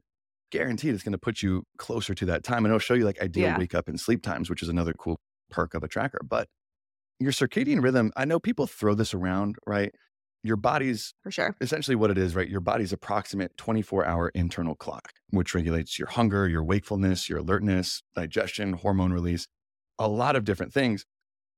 guaranteed 0.51 0.93
it's 0.93 1.03
going 1.03 1.11
to 1.11 1.17
put 1.17 1.41
you 1.41 1.63
closer 1.77 2.13
to 2.13 2.25
that 2.25 2.43
time 2.43 2.65
and 2.65 2.67
it'll 2.67 2.79
show 2.79 2.93
you 2.93 3.05
like 3.05 3.21
ideal 3.21 3.49
yeah. 3.49 3.57
wake 3.57 3.75
up 3.75 3.87
and 3.87 3.99
sleep 3.99 4.21
times, 4.21 4.49
which 4.49 4.61
is 4.61 4.69
another 4.69 4.93
cool 4.93 5.17
perk 5.49 5.73
of 5.73 5.83
a 5.83 5.87
tracker. 5.87 6.19
But 6.27 6.47
your 7.19 7.31
circadian 7.31 7.81
rhythm, 7.81 8.11
I 8.15 8.25
know 8.25 8.39
people 8.39 8.67
throw 8.67 8.93
this 8.93 9.13
around, 9.13 9.55
right? 9.65 9.93
Your 10.45 10.57
body's 10.57 11.15
for 11.23 11.31
sure 11.31 11.55
essentially 11.59 11.95
what 11.95 12.11
it 12.11 12.19
is, 12.19 12.35
right? 12.35 12.47
Your 12.47 12.59
body's 12.59 12.93
approximate 12.93 13.57
24 13.57 14.05
hour 14.05 14.29
internal 14.35 14.75
clock, 14.75 15.11
which 15.31 15.55
regulates 15.55 15.97
your 15.97 16.07
hunger, 16.07 16.47
your 16.47 16.63
wakefulness, 16.63 17.27
your 17.27 17.39
alertness, 17.39 18.03
digestion, 18.15 18.73
hormone 18.73 19.11
release, 19.11 19.47
a 19.97 20.07
lot 20.07 20.35
of 20.35 20.45
different 20.45 20.71
things. 20.71 21.03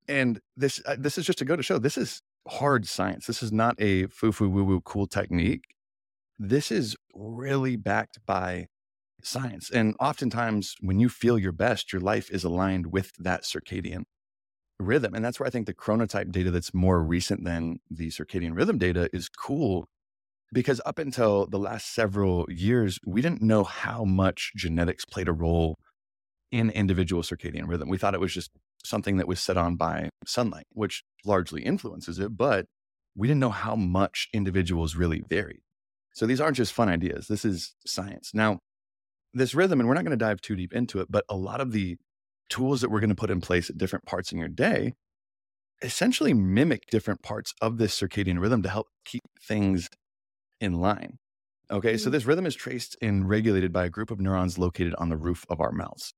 And 0.07 0.39
this 0.55 0.81
uh, 0.85 0.95
this 0.97 1.17
is 1.17 1.25
just 1.25 1.39
to 1.39 1.45
go 1.45 1.57
to 1.57 1.63
show 1.63 1.79
this 1.79 1.97
is 1.97 2.21
hard 2.47 2.87
science. 2.87 3.27
This 3.27 3.43
is 3.43 3.51
not 3.51 3.75
a 3.77 4.07
foo 4.07 4.31
foo 4.31 4.49
woo 4.49 4.63
woo 4.63 4.79
cool 4.79 5.05
technique. 5.05 5.65
This 6.39 6.71
is 6.71 6.95
really 7.13 7.75
backed 7.75 8.19
by 8.25 8.67
science. 9.21 9.69
And 9.69 9.95
oftentimes, 9.99 10.75
when 10.79 10.97
you 11.01 11.09
feel 11.09 11.37
your 11.37 11.51
best, 11.51 11.91
your 11.91 12.01
life 12.01 12.31
is 12.31 12.45
aligned 12.45 12.93
with 12.93 13.11
that 13.19 13.43
circadian 13.43 14.03
rhythm. 14.79 15.13
And 15.13 15.23
that's 15.23 15.39
where 15.39 15.47
I 15.47 15.49
think 15.49 15.65
the 15.65 15.73
chronotype 15.73 16.31
data 16.31 16.51
that's 16.51 16.73
more 16.73 17.01
recent 17.01 17.43
than 17.43 17.79
the 17.89 18.07
circadian 18.07 18.55
rhythm 18.55 18.77
data 18.77 19.09
is 19.13 19.29
cool 19.29 19.87
because 20.53 20.79
up 20.85 20.99
until 20.99 21.45
the 21.47 21.59
last 21.59 21.93
several 21.93 22.45
years, 22.49 22.99
we 23.05 23.21
didn't 23.21 23.41
know 23.41 23.63
how 23.63 24.03
much 24.03 24.53
genetics 24.55 25.05
played 25.05 25.27
a 25.27 25.33
role 25.33 25.77
in 26.51 26.69
individual 26.69 27.21
circadian 27.21 27.67
rhythm. 27.67 27.89
We 27.89 27.97
thought 27.97 28.13
it 28.13 28.21
was 28.21 28.33
just 28.33 28.51
something 28.83 29.17
that 29.17 29.27
was 29.27 29.39
set 29.39 29.57
on 29.57 29.75
by 29.75 30.09
sunlight, 30.25 30.67
which 30.71 31.03
largely 31.25 31.63
influences 31.63 32.19
it, 32.19 32.37
but 32.37 32.65
we 33.15 33.27
didn't 33.27 33.41
know 33.41 33.49
how 33.49 33.75
much 33.75 34.29
individuals 34.33 34.95
really 34.95 35.23
varied. 35.27 35.61
So 36.13 36.25
these 36.25 36.39
aren't 36.39 36.57
just 36.57 36.73
fun 36.73 36.87
ideas. 36.87 37.27
This 37.27 37.43
is 37.43 37.75
science. 37.85 38.31
Now, 38.33 38.59
this 39.33 39.53
rhythm, 39.53 39.79
and 39.79 39.89
we're 39.89 39.95
not 39.95 40.05
going 40.05 40.17
to 40.17 40.25
dive 40.25 40.41
too 40.41 40.55
deep 40.55 40.73
into 40.73 40.99
it, 40.99 41.07
but 41.11 41.25
a 41.29 41.35
lot 41.35 41.59
of 41.59 41.73
the 41.73 41.97
tools 42.49 42.81
that 42.81 42.89
we're 42.89 42.99
going 42.99 43.09
to 43.09 43.15
put 43.15 43.31
in 43.31 43.41
place 43.41 43.69
at 43.69 43.77
different 43.77 44.05
parts 44.05 44.31
in 44.31 44.37
your 44.39 44.47
day 44.47 44.93
essentially 45.81 46.33
mimic 46.33 46.87
different 46.87 47.21
parts 47.21 47.53
of 47.61 47.77
this 47.77 47.99
circadian 47.99 48.39
rhythm 48.39 48.63
to 48.63 48.69
help 48.69 48.87
keep 49.05 49.23
things 49.41 49.89
in 50.59 50.73
line. 50.73 51.17
Okay, 51.69 51.93
mm-hmm. 51.93 51.97
so 51.97 52.09
this 52.09 52.25
rhythm 52.25 52.45
is 52.45 52.55
traced 52.55 52.97
and 53.01 53.29
regulated 53.29 53.71
by 53.71 53.85
a 53.85 53.89
group 53.89 54.09
of 54.09 54.19
neurons 54.19 54.57
located 54.57 54.95
on 54.97 55.09
the 55.09 55.17
roof 55.17 55.45
of 55.49 55.59
our 55.59 55.71
mouths. 55.71 56.13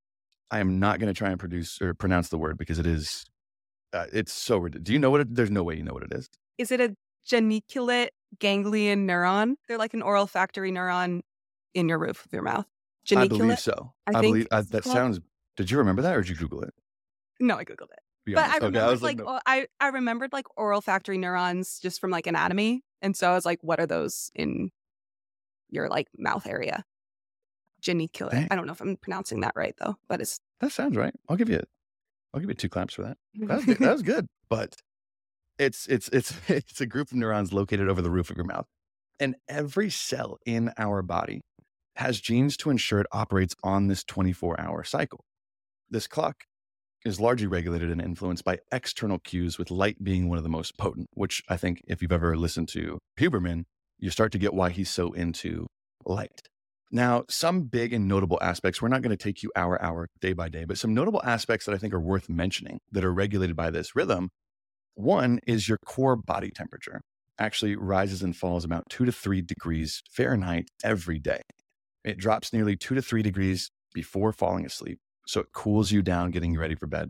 I 0.51 0.59
am 0.59 0.79
not 0.79 0.99
going 0.99 1.13
to 1.13 1.17
try 1.17 1.29
and 1.29 1.39
produce 1.39 1.81
or 1.81 1.93
pronounce 1.93 2.29
the 2.29 2.37
word 2.37 2.57
because 2.57 2.79
it 2.79 2.87
is, 2.87 3.25
uh, 3.93 4.05
it's 4.13 4.33
so. 4.33 4.67
Do 4.67 4.93
you 4.93 4.99
know 4.99 5.11
what? 5.11 5.21
It, 5.21 5.35
there's 5.35 5.51
no 5.51 5.63
way 5.63 5.75
you 5.75 5.83
know 5.83 5.93
what 5.93 6.03
it 6.03 6.13
is. 6.13 6.29
Is 6.57 6.71
it 6.71 6.81
a 6.81 6.95
geniculate 7.25 8.11
ganglion 8.39 9.07
neuron? 9.07 9.55
They're 9.67 9.77
like 9.77 9.93
an 9.93 10.01
olfactory 10.01 10.71
neuron 10.71 11.21
in 11.73 11.89
your 11.89 11.99
roof 11.99 12.25
of 12.25 12.33
your 12.33 12.41
mouth. 12.41 12.65
Geniculate? 13.05 13.41
I 13.41 13.45
believe 13.45 13.59
so. 13.59 13.93
I, 14.07 14.17
I 14.17 14.21
believe 14.21 14.47
uh, 14.51 14.63
that 14.71 14.83
called? 14.83 14.95
sounds. 14.95 15.19
Did 15.59 15.69
you 15.71 15.77
remember 15.79 16.01
that, 16.03 16.15
or 16.15 16.21
did 16.21 16.29
you 16.29 16.37
Google 16.37 16.61
it? 16.61 16.73
No, 17.37 17.57
I 17.57 17.65
googled 17.65 17.91
it. 17.91 18.33
But 18.33 18.49
I 18.49 18.55
remembered 18.55 18.77
okay, 18.77 18.79
I 18.79 18.87
like, 18.91 19.01
like 19.01 19.17
no. 19.17 19.39
I 19.45 19.67
I 19.81 19.87
remembered 19.89 20.31
like 20.31 20.45
olfactory 20.57 21.17
neurons 21.17 21.79
just 21.79 21.99
from 21.99 22.11
like 22.11 22.27
anatomy, 22.27 22.81
and 23.01 23.13
so 23.13 23.29
I 23.29 23.35
was 23.35 23.45
like, 23.45 23.59
what 23.61 23.77
are 23.81 23.85
those 23.85 24.31
in 24.33 24.71
your 25.69 25.89
like 25.89 26.07
mouth 26.17 26.47
area? 26.47 26.85
Geniculate. 27.81 28.47
I 28.49 28.55
don't 28.55 28.67
know 28.67 28.71
if 28.71 28.79
I'm 28.79 28.95
pronouncing 28.95 29.41
that 29.41 29.51
right 29.53 29.75
though, 29.81 29.97
but 30.07 30.21
it's 30.21 30.39
that 30.61 30.71
sounds 30.71 30.95
right. 30.95 31.13
I'll 31.27 31.35
give 31.35 31.49
you 31.49 31.59
I'll 32.33 32.39
give 32.39 32.49
you 32.49 32.55
two 32.55 32.69
claps 32.69 32.93
for 32.93 33.01
that. 33.01 33.17
That 33.35 33.67
was, 33.67 33.77
that 33.77 33.91
was 33.91 34.01
good, 34.13 34.27
but 34.49 34.77
it's 35.57 35.87
it's 35.87 36.07
it's 36.13 36.33
it's 36.47 36.79
a 36.79 36.85
group 36.85 37.11
of 37.11 37.17
neurons 37.17 37.51
located 37.51 37.89
over 37.89 38.01
the 38.01 38.11
roof 38.11 38.29
of 38.29 38.37
your 38.37 38.45
mouth, 38.45 38.65
and 39.19 39.35
every 39.49 39.89
cell 39.89 40.37
in 40.45 40.71
our 40.77 41.01
body 41.01 41.41
has 41.97 42.21
genes 42.21 42.55
to 42.55 42.69
ensure 42.69 43.01
it 43.01 43.07
operates 43.11 43.55
on 43.61 43.87
this 43.87 44.05
24 44.05 44.57
hour 44.57 44.85
cycle. 44.85 45.25
This 45.91 46.07
clock 46.07 46.43
is 47.03 47.19
largely 47.19 47.47
regulated 47.47 47.89
and 47.89 48.01
influenced 48.01 48.43
by 48.43 48.59
external 48.71 49.19
cues, 49.19 49.57
with 49.57 49.71
light 49.71 50.03
being 50.03 50.29
one 50.29 50.37
of 50.37 50.43
the 50.43 50.49
most 50.49 50.77
potent, 50.77 51.07
which 51.13 51.41
I 51.49 51.57
think 51.57 51.81
if 51.87 52.01
you've 52.01 52.11
ever 52.11 52.37
listened 52.37 52.67
to 52.69 52.99
Huberman, 53.17 53.63
you 53.97 54.09
start 54.09 54.31
to 54.33 54.37
get 54.37 54.53
why 54.53 54.69
he's 54.69 54.89
so 54.89 55.13
into 55.13 55.67
light. 56.05 56.41
Now, 56.91 57.23
some 57.29 57.63
big 57.63 57.93
and 57.93 58.07
notable 58.07 58.39
aspects, 58.41 58.81
we're 58.81 58.87
not 58.87 59.01
going 59.01 59.15
to 59.15 59.23
take 59.23 59.43
you 59.43 59.51
hour 59.55 59.81
hour, 59.81 60.07
day 60.21 60.33
by 60.33 60.49
day, 60.49 60.65
but 60.65 60.77
some 60.77 60.93
notable 60.93 61.21
aspects 61.23 61.65
that 61.65 61.75
I 61.75 61.77
think 61.77 61.93
are 61.93 61.99
worth 61.99 62.29
mentioning 62.29 62.79
that 62.91 63.05
are 63.05 63.13
regulated 63.13 63.55
by 63.55 63.69
this 63.69 63.95
rhythm. 63.95 64.29
One 64.95 65.39
is 65.47 65.69
your 65.69 65.77
core 65.85 66.15
body 66.15 66.51
temperature 66.51 67.01
actually 67.39 67.75
rises 67.75 68.21
and 68.21 68.35
falls 68.35 68.65
about 68.65 68.89
two 68.89 69.05
to 69.05 69.11
three 69.11 69.41
degrees 69.41 70.03
Fahrenheit 70.11 70.65
every 70.83 71.19
day. 71.19 71.41
It 72.03 72.17
drops 72.17 72.51
nearly 72.51 72.75
two 72.75 72.95
to 72.95 73.01
three 73.01 73.21
degrees 73.21 73.71
before 73.93 74.33
falling 74.33 74.65
asleep. 74.65 74.99
So 75.29 75.41
it 75.41 75.53
cools 75.53 75.91
you 75.91 76.01
down, 76.01 76.31
getting 76.31 76.53
you 76.53 76.59
ready 76.59 76.73
for 76.73 76.87
bed. 76.87 77.07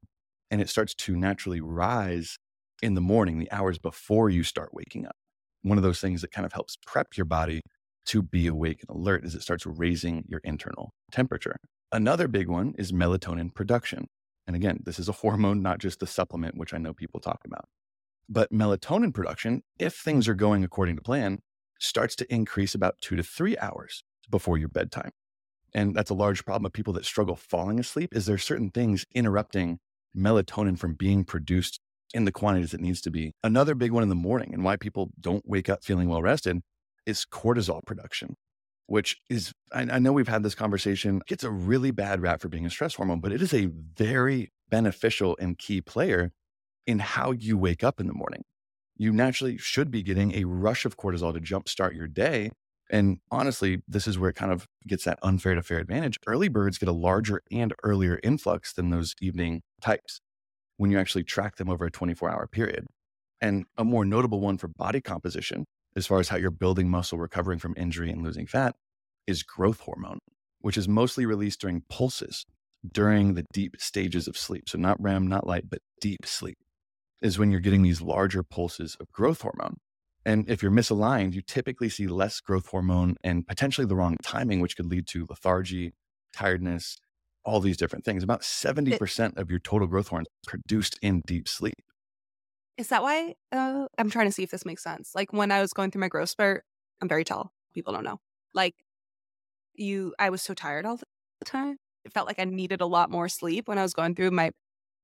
And 0.52 0.60
it 0.60 0.68
starts 0.68 0.94
to 0.94 1.16
naturally 1.16 1.62
rise 1.62 2.38
in 2.82 2.94
the 2.94 3.00
morning, 3.00 3.40
the 3.40 3.50
hours 3.50 3.80
before 3.80 4.30
you 4.30 4.44
start 4.44 4.74
waking 4.74 5.06
up. 5.06 5.16
One 5.62 5.78
of 5.78 5.86
those 5.86 6.02
things 6.02 6.20
that 6.20 6.32
kind 6.34 6.46
of 6.46 6.52
helps 6.52 6.78
prep 6.86 7.16
your 7.16 7.24
body 7.26 7.62
to 8.08 8.22
be 8.22 8.46
awake 8.48 8.82
and 8.82 8.94
alert 8.94 9.24
as 9.24 9.36
it 9.36 9.42
starts 9.42 9.66
raising 9.66 10.26
your 10.28 10.42
internal 10.44 10.92
temperature. 11.14 11.56
Another 11.94 12.28
big 12.28 12.50
one 12.50 12.74
is 12.78 12.92
melatonin 12.92 13.56
production. 13.56 14.08
And 14.46 14.54
again, 14.54 14.80
this 14.84 15.00
is 15.00 15.08
a 15.08 15.14
hormone, 15.24 15.62
not 15.62 15.80
just 15.80 16.04
a 16.04 16.08
supplement, 16.08 16.58
which 16.58 16.74
I 16.74 16.78
know 16.78 16.92
people 16.92 17.22
talk 17.22 17.40
about. 17.46 17.70
But 18.28 18.52
melatonin 18.52 19.14
production, 19.14 19.64
if 19.80 19.96
things 19.96 20.28
are 20.28 20.36
going 20.36 20.66
according 20.66 20.98
to 20.98 21.02
plan, 21.02 21.40
starts 21.80 22.18
to 22.18 22.34
increase 22.34 22.76
about 22.76 22.96
two 23.00 23.16
to 23.16 23.24
three 23.24 23.58
hours 23.60 24.04
before 24.30 24.58
your 24.58 24.68
bedtime. 24.68 25.12
And 25.74 25.96
that's 25.96 26.10
a 26.10 26.16
large 26.16 26.46
problem 26.46 26.66
of 26.66 26.74
people 26.74 26.94
that 26.94 27.06
struggle 27.06 27.36
falling 27.36 27.80
asleep 27.80 28.16
is 28.16 28.26
there 28.26 28.38
certain 28.38 28.72
things 28.72 29.06
interrupting 29.14 29.80
melatonin 30.16 30.78
from 30.78 30.94
being 30.96 31.24
produced 31.24 31.80
in 32.14 32.26
the 32.26 32.32
quantities 32.32 32.74
it 32.74 32.82
needs 32.82 33.02
to 33.02 33.12
be. 33.12 33.34
Another 33.44 33.76
big 33.76 33.92
one 33.92 34.04
in 34.04 34.10
the 34.10 34.16
morning 34.16 34.54
and 34.54 34.64
why 34.64 34.76
people 34.76 35.12
don't 35.20 35.48
wake 35.48 35.70
up 35.70 35.84
feeling 35.84 36.10
well 36.10 36.22
rested 36.22 36.62
is 37.06 37.26
cortisol 37.26 37.86
production, 37.86 38.36
which 38.88 39.18
is, 39.30 39.54
I, 39.72 39.82
I 39.82 40.00
know 40.00 40.12
we've 40.12 40.28
had 40.28 40.44
this 40.44 40.56
conversation. 40.56 41.22
It's 41.30 41.44
a 41.44 41.52
really 41.52 41.92
bad 41.92 42.22
rap 42.22 42.42
for 42.42 42.50
being 42.50 42.66
a 42.66 42.70
stress 42.70 42.96
hormone, 42.96 43.20
but 43.20 43.32
it 43.32 43.42
is 43.42 43.54
a 43.54 43.68
very 43.68 44.52
beneficial 44.70 45.38
and 45.40 45.58
key 45.58 45.82
player 45.82 46.32
in 46.88 47.00
how 47.00 47.32
you 47.32 47.58
wake 47.58 47.84
up 47.84 48.00
in 48.00 48.08
the 48.08 48.14
morning. 48.14 48.44
You 48.98 49.14
naturally 49.14 49.58
should 49.58 49.92
be 49.92 50.04
getting 50.04 50.36
a 50.36 50.44
rush 50.46 50.86
of 50.86 50.98
cortisol 50.98 51.34
to 51.34 51.40
jumpstart 51.40 51.96
your 51.96 52.08
day. 52.08 52.52
And 52.90 53.20
honestly, 53.32 53.82
this 53.88 54.08
is 54.08 54.18
where 54.18 54.32
it 54.32 54.36
kind 54.36 54.52
of 54.52 54.68
gets 54.88 55.04
that 55.06 55.20
unfair 55.22 55.56
to 55.56 55.62
fair 55.62 55.78
advantage. 55.78 56.18
Early 56.26 56.48
birds 56.48 56.78
get 56.78 56.90
a 56.90 56.94
larger 56.94 57.42
and 57.52 57.74
earlier 57.84 58.20
influx 58.24 58.74
than 58.74 58.90
those 58.90 59.14
evening 59.22 59.62
types 59.82 60.22
when 60.78 60.90
you 60.90 61.00
actually 61.00 61.24
track 61.24 61.58
them 61.58 61.70
over 61.70 61.86
a 61.86 61.92
24 61.92 62.30
hour 62.30 62.48
period. 62.48 62.86
And 63.42 63.66
a 63.78 63.84
more 63.84 64.06
notable 64.06 64.42
one 64.42 64.58
for 64.58 64.68
body 64.68 65.02
composition 65.02 65.66
as 65.96 66.08
far 66.08 66.20
as 66.20 66.30
how 66.30 66.38
you're 66.38 66.52
building 66.52 66.90
muscle, 66.90 67.20
recovering 67.20 67.60
from 67.60 67.74
injury, 67.78 68.12
and 68.12 68.24
losing 68.24 68.48
fat 68.48 68.76
is 69.28 69.44
growth 69.44 69.82
hormone, 69.82 70.20
which 70.62 70.78
is 70.78 70.88
mostly 70.88 71.26
released 71.26 71.62
during 71.62 71.84
pulses 71.90 72.46
during 72.92 73.34
the 73.34 73.46
deep 73.54 73.76
stages 73.80 74.28
of 74.28 74.38
sleep. 74.38 74.70
So, 74.70 74.78
not 74.78 75.02
REM, 75.02 75.28
not 75.28 75.46
light, 75.46 75.70
but 75.70 75.80
deep 76.02 76.26
sleep 76.26 76.58
is 77.22 77.38
when 77.38 77.52
you're 77.52 77.60
getting 77.60 77.82
these 77.82 78.02
larger 78.02 78.44
pulses 78.44 78.96
of 79.00 79.12
growth 79.12 79.42
hormone. 79.42 79.78
And 80.30 80.48
if 80.48 80.62
you're 80.62 80.72
misaligned, 80.72 81.34
you 81.34 81.42
typically 81.42 81.90
see 81.90 82.06
less 82.06 82.40
growth 82.40 82.68
hormone 82.68 83.16
and 83.24 83.48
potentially 83.48 83.88
the 83.88 83.96
wrong 83.96 84.16
timing, 84.22 84.60
which 84.60 84.78
could 84.78 84.86
lead 84.86 85.08
to 85.08 85.26
lethargy, 85.28 85.96
tiredness, 86.34 86.98
all 87.44 87.60
these 87.60 87.78
different 87.78 88.06
things. 88.06 88.22
About 88.22 88.42
70% 88.42 89.38
of 89.38 89.50
your 89.50 89.58
total 89.58 89.88
growth 89.88 90.10
hormones 90.10 90.28
produced 90.46 91.00
in 91.02 91.24
deep 91.26 91.48
sleep. 91.48 91.82
Is 92.78 92.90
that 92.90 93.02
why? 93.02 93.34
Uh, 93.52 93.88
I'm 93.98 94.12
trying 94.12 94.28
to 94.28 94.32
see 94.32 94.44
if 94.44 94.52
this 94.52 94.66
makes 94.66 94.84
sense. 94.84 95.14
Like 95.16 95.34
when 95.34 95.52
I 95.52 95.62
was 95.62 95.74
going 95.74 95.90
through 95.90 96.02
my 96.02 96.10
growth 96.10 96.30
spurt, 96.30 96.64
I'm 97.02 97.10
very 97.10 97.24
tall. 97.24 97.52
People 97.74 97.94
don't 97.94 98.04
know. 98.04 98.20
Like 98.54 98.76
you, 99.74 100.14
I 100.20 100.30
was 100.30 100.44
so 100.44 100.54
tired 100.54 100.86
all 100.86 100.98
the 100.98 101.46
time. 101.46 101.78
It 102.06 102.14
felt 102.14 102.28
like 102.28 102.38
I 102.38 102.44
needed 102.44 102.82
a 102.82 102.86
lot 102.86 103.10
more 103.10 103.30
sleep 103.30 103.68
when 103.68 103.80
I 103.80 103.82
was 103.82 103.96
going 103.96 104.14
through 104.14 104.30
my. 104.30 104.52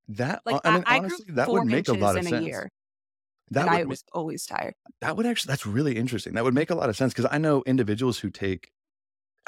That 0.06 0.42
like 0.46 0.60
I, 0.64 0.74
mean, 0.74 0.84
I 0.86 0.98
honestly, 0.98 1.26
that 1.30 1.50
would 1.50 1.66
make 1.66 1.88
a 1.88 1.94
lot 1.94 2.16
of 2.16 2.24
in 2.24 2.28
sense. 2.28 2.68
A 3.50 3.54
that 3.54 3.68
I 3.68 3.84
was 3.84 4.04
always 4.12 4.46
tired. 4.46 4.74
That 5.00 5.16
would 5.16 5.26
actually 5.26 5.50
that's 5.50 5.66
really 5.66 5.96
interesting. 5.96 6.34
That 6.34 6.44
would 6.44 6.54
make 6.54 6.70
a 6.70 6.74
lot 6.74 6.88
of 6.88 6.96
sense 6.96 7.12
because 7.12 7.28
I 7.30 7.38
know 7.38 7.62
individuals 7.66 8.18
who 8.18 8.30
take. 8.30 8.70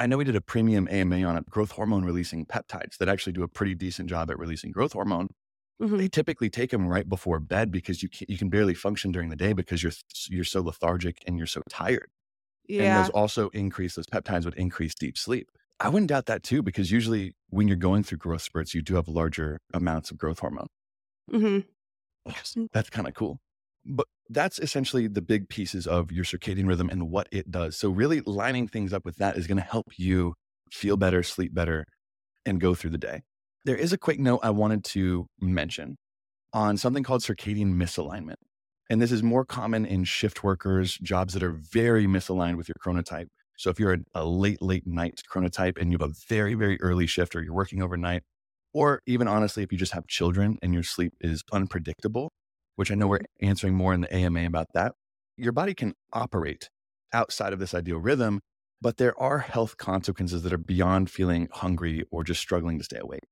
I 0.00 0.06
know 0.06 0.16
we 0.16 0.24
did 0.24 0.36
a 0.36 0.40
premium 0.40 0.86
AMA 0.88 1.24
on 1.24 1.36
it, 1.36 1.46
growth 1.50 1.72
hormone 1.72 2.04
releasing 2.04 2.46
peptides 2.46 2.98
that 2.98 3.08
actually 3.08 3.32
do 3.32 3.42
a 3.42 3.48
pretty 3.48 3.74
decent 3.74 4.08
job 4.08 4.30
at 4.30 4.38
releasing 4.38 4.70
growth 4.70 4.92
hormone. 4.92 5.28
Mm-hmm. 5.82 5.96
They 5.96 6.08
typically 6.08 6.50
take 6.50 6.70
them 6.70 6.86
right 6.86 7.08
before 7.08 7.40
bed 7.40 7.72
because 7.72 8.02
you 8.02 8.08
can, 8.08 8.26
you 8.28 8.38
can 8.38 8.48
barely 8.48 8.74
function 8.74 9.10
during 9.10 9.28
the 9.28 9.36
day 9.36 9.52
because 9.52 9.82
you're 9.82 9.92
you're 10.28 10.44
so 10.44 10.62
lethargic 10.62 11.22
and 11.26 11.36
you're 11.36 11.46
so 11.46 11.62
tired. 11.68 12.08
Yeah. 12.68 12.82
And 12.82 13.04
those 13.04 13.10
also 13.10 13.48
increase 13.50 13.94
those 13.94 14.06
peptides 14.06 14.44
would 14.44 14.54
increase 14.54 14.94
deep 14.94 15.16
sleep. 15.16 15.50
I 15.80 15.88
wouldn't 15.88 16.08
doubt 16.08 16.26
that 16.26 16.42
too 16.42 16.62
because 16.62 16.90
usually 16.90 17.34
when 17.50 17.68
you're 17.68 17.76
going 17.76 18.02
through 18.02 18.18
growth 18.18 18.42
spurts, 18.42 18.74
you 18.74 18.82
do 18.82 18.96
have 18.96 19.08
larger 19.08 19.58
amounts 19.72 20.10
of 20.10 20.18
growth 20.18 20.40
hormone. 20.40 20.66
Mm-hmm. 21.32 22.66
That's 22.72 22.90
kind 22.90 23.08
of 23.08 23.14
cool. 23.14 23.40
But 23.88 24.06
that's 24.28 24.58
essentially 24.58 25.08
the 25.08 25.22
big 25.22 25.48
pieces 25.48 25.86
of 25.86 26.12
your 26.12 26.24
circadian 26.24 26.68
rhythm 26.68 26.90
and 26.90 27.10
what 27.10 27.26
it 27.32 27.50
does. 27.50 27.78
So 27.78 27.88
really 27.88 28.20
lining 28.20 28.68
things 28.68 28.92
up 28.92 29.04
with 29.04 29.16
that 29.16 29.36
is 29.36 29.46
going 29.46 29.56
to 29.56 29.64
help 29.64 29.86
you 29.96 30.34
feel 30.70 30.98
better, 30.98 31.22
sleep 31.22 31.54
better, 31.54 31.86
and 32.44 32.60
go 32.60 32.74
through 32.74 32.90
the 32.90 32.98
day. 32.98 33.22
There 33.64 33.76
is 33.76 33.92
a 33.92 33.98
quick 33.98 34.20
note 34.20 34.40
I 34.42 34.50
wanted 34.50 34.84
to 34.84 35.26
mention 35.40 35.96
on 36.52 36.76
something 36.76 37.02
called 37.02 37.22
circadian 37.22 37.74
misalignment. 37.74 38.36
And 38.90 39.00
this 39.00 39.12
is 39.12 39.22
more 39.22 39.44
common 39.44 39.84
in 39.84 40.04
shift 40.04 40.44
workers, 40.44 40.98
jobs 41.02 41.34
that 41.34 41.42
are 41.42 41.52
very 41.52 42.06
misaligned 42.06 42.56
with 42.56 42.68
your 42.68 42.76
chronotype. 42.84 43.26
So 43.58 43.70
if 43.70 43.80
you're 43.80 43.98
a, 44.14 44.24
late, 44.24 44.62
late 44.62 44.86
night 44.86 45.22
chronotype 45.30 45.78
and 45.80 45.90
you 45.90 45.98
have 46.00 46.10
a 46.10 46.14
very, 46.28 46.54
very 46.54 46.80
early 46.80 47.06
shift 47.06 47.34
or 47.34 47.42
you're 47.42 47.54
working 47.54 47.82
overnight, 47.82 48.22
or 48.72 49.00
even 49.06 49.28
honestly, 49.28 49.62
if 49.62 49.72
you 49.72 49.78
just 49.78 49.92
have 49.92 50.06
children 50.06 50.58
and 50.62 50.72
your 50.72 50.82
sleep 50.82 51.12
is 51.20 51.42
unpredictable, 51.52 52.30
which 52.78 52.90
I 52.90 52.94
know 52.94 53.08
we're 53.08 53.20
answering 53.42 53.74
more 53.74 53.92
in 53.92 54.00
the 54.00 54.14
AMA 54.14 54.46
about 54.46 54.68
that, 54.74 54.92
your 55.36 55.52
body 55.52 55.74
can 55.74 55.94
operate 56.12 56.70
outside 57.12 57.52
of 57.52 57.58
this 57.58 57.74
ideal 57.74 57.98
rhythm, 57.98 58.40
but 58.80 58.96
there 58.96 59.18
are 59.20 59.38
health 59.38 59.76
consequences 59.76 60.42
that 60.42 60.52
are 60.52 60.58
beyond 60.58 61.10
feeling 61.10 61.48
hungry 61.52 62.04
or 62.10 62.22
just 62.22 62.40
struggling 62.40 62.78
to 62.78 62.84
stay 62.84 62.98
awake 62.98 63.24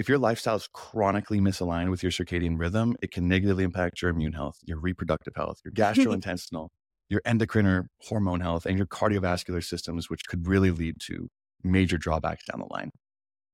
if 0.00 0.08
your 0.08 0.16
lifestyle 0.16 0.56
is 0.56 0.66
chronically 0.72 1.40
misaligned 1.40 1.90
with 1.90 2.02
your 2.02 2.10
circadian 2.10 2.58
rhythm, 2.58 2.96
it 3.02 3.10
can 3.10 3.28
negatively 3.28 3.64
impact 3.64 4.00
your 4.00 4.10
immune 4.10 4.32
health, 4.32 4.56
your 4.64 4.80
reproductive 4.80 5.34
health, 5.36 5.58
your 5.62 5.72
gastrointestinal, 5.74 6.68
your 7.10 7.20
endocrine 7.26 7.66
or 7.66 7.90
hormone 8.08 8.40
health, 8.40 8.64
and 8.64 8.78
your 8.78 8.86
cardiovascular 8.86 9.62
systems, 9.62 10.08
which 10.08 10.24
could 10.26 10.46
really 10.46 10.70
lead 10.70 10.94
to 11.00 11.28
major 11.62 11.98
drawbacks 11.98 12.46
down 12.46 12.60
the 12.60 12.72
line. 12.72 12.90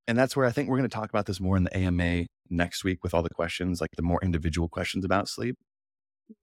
And 0.06 0.16
that's 0.16 0.36
where 0.36 0.46
I 0.46 0.52
think 0.52 0.68
we're 0.68 0.78
going 0.78 0.88
to 0.88 0.94
talk 0.94 1.10
about 1.10 1.26
this 1.26 1.40
more 1.40 1.56
in 1.56 1.64
the 1.64 1.76
AMA 1.76 2.26
next 2.50 2.84
week 2.84 3.02
with 3.02 3.14
all 3.14 3.22
the 3.22 3.30
questions, 3.30 3.80
like 3.80 3.90
the 3.96 4.02
more 4.02 4.20
individual 4.22 4.68
questions 4.68 5.04
about 5.04 5.28
sleep. 5.28 5.56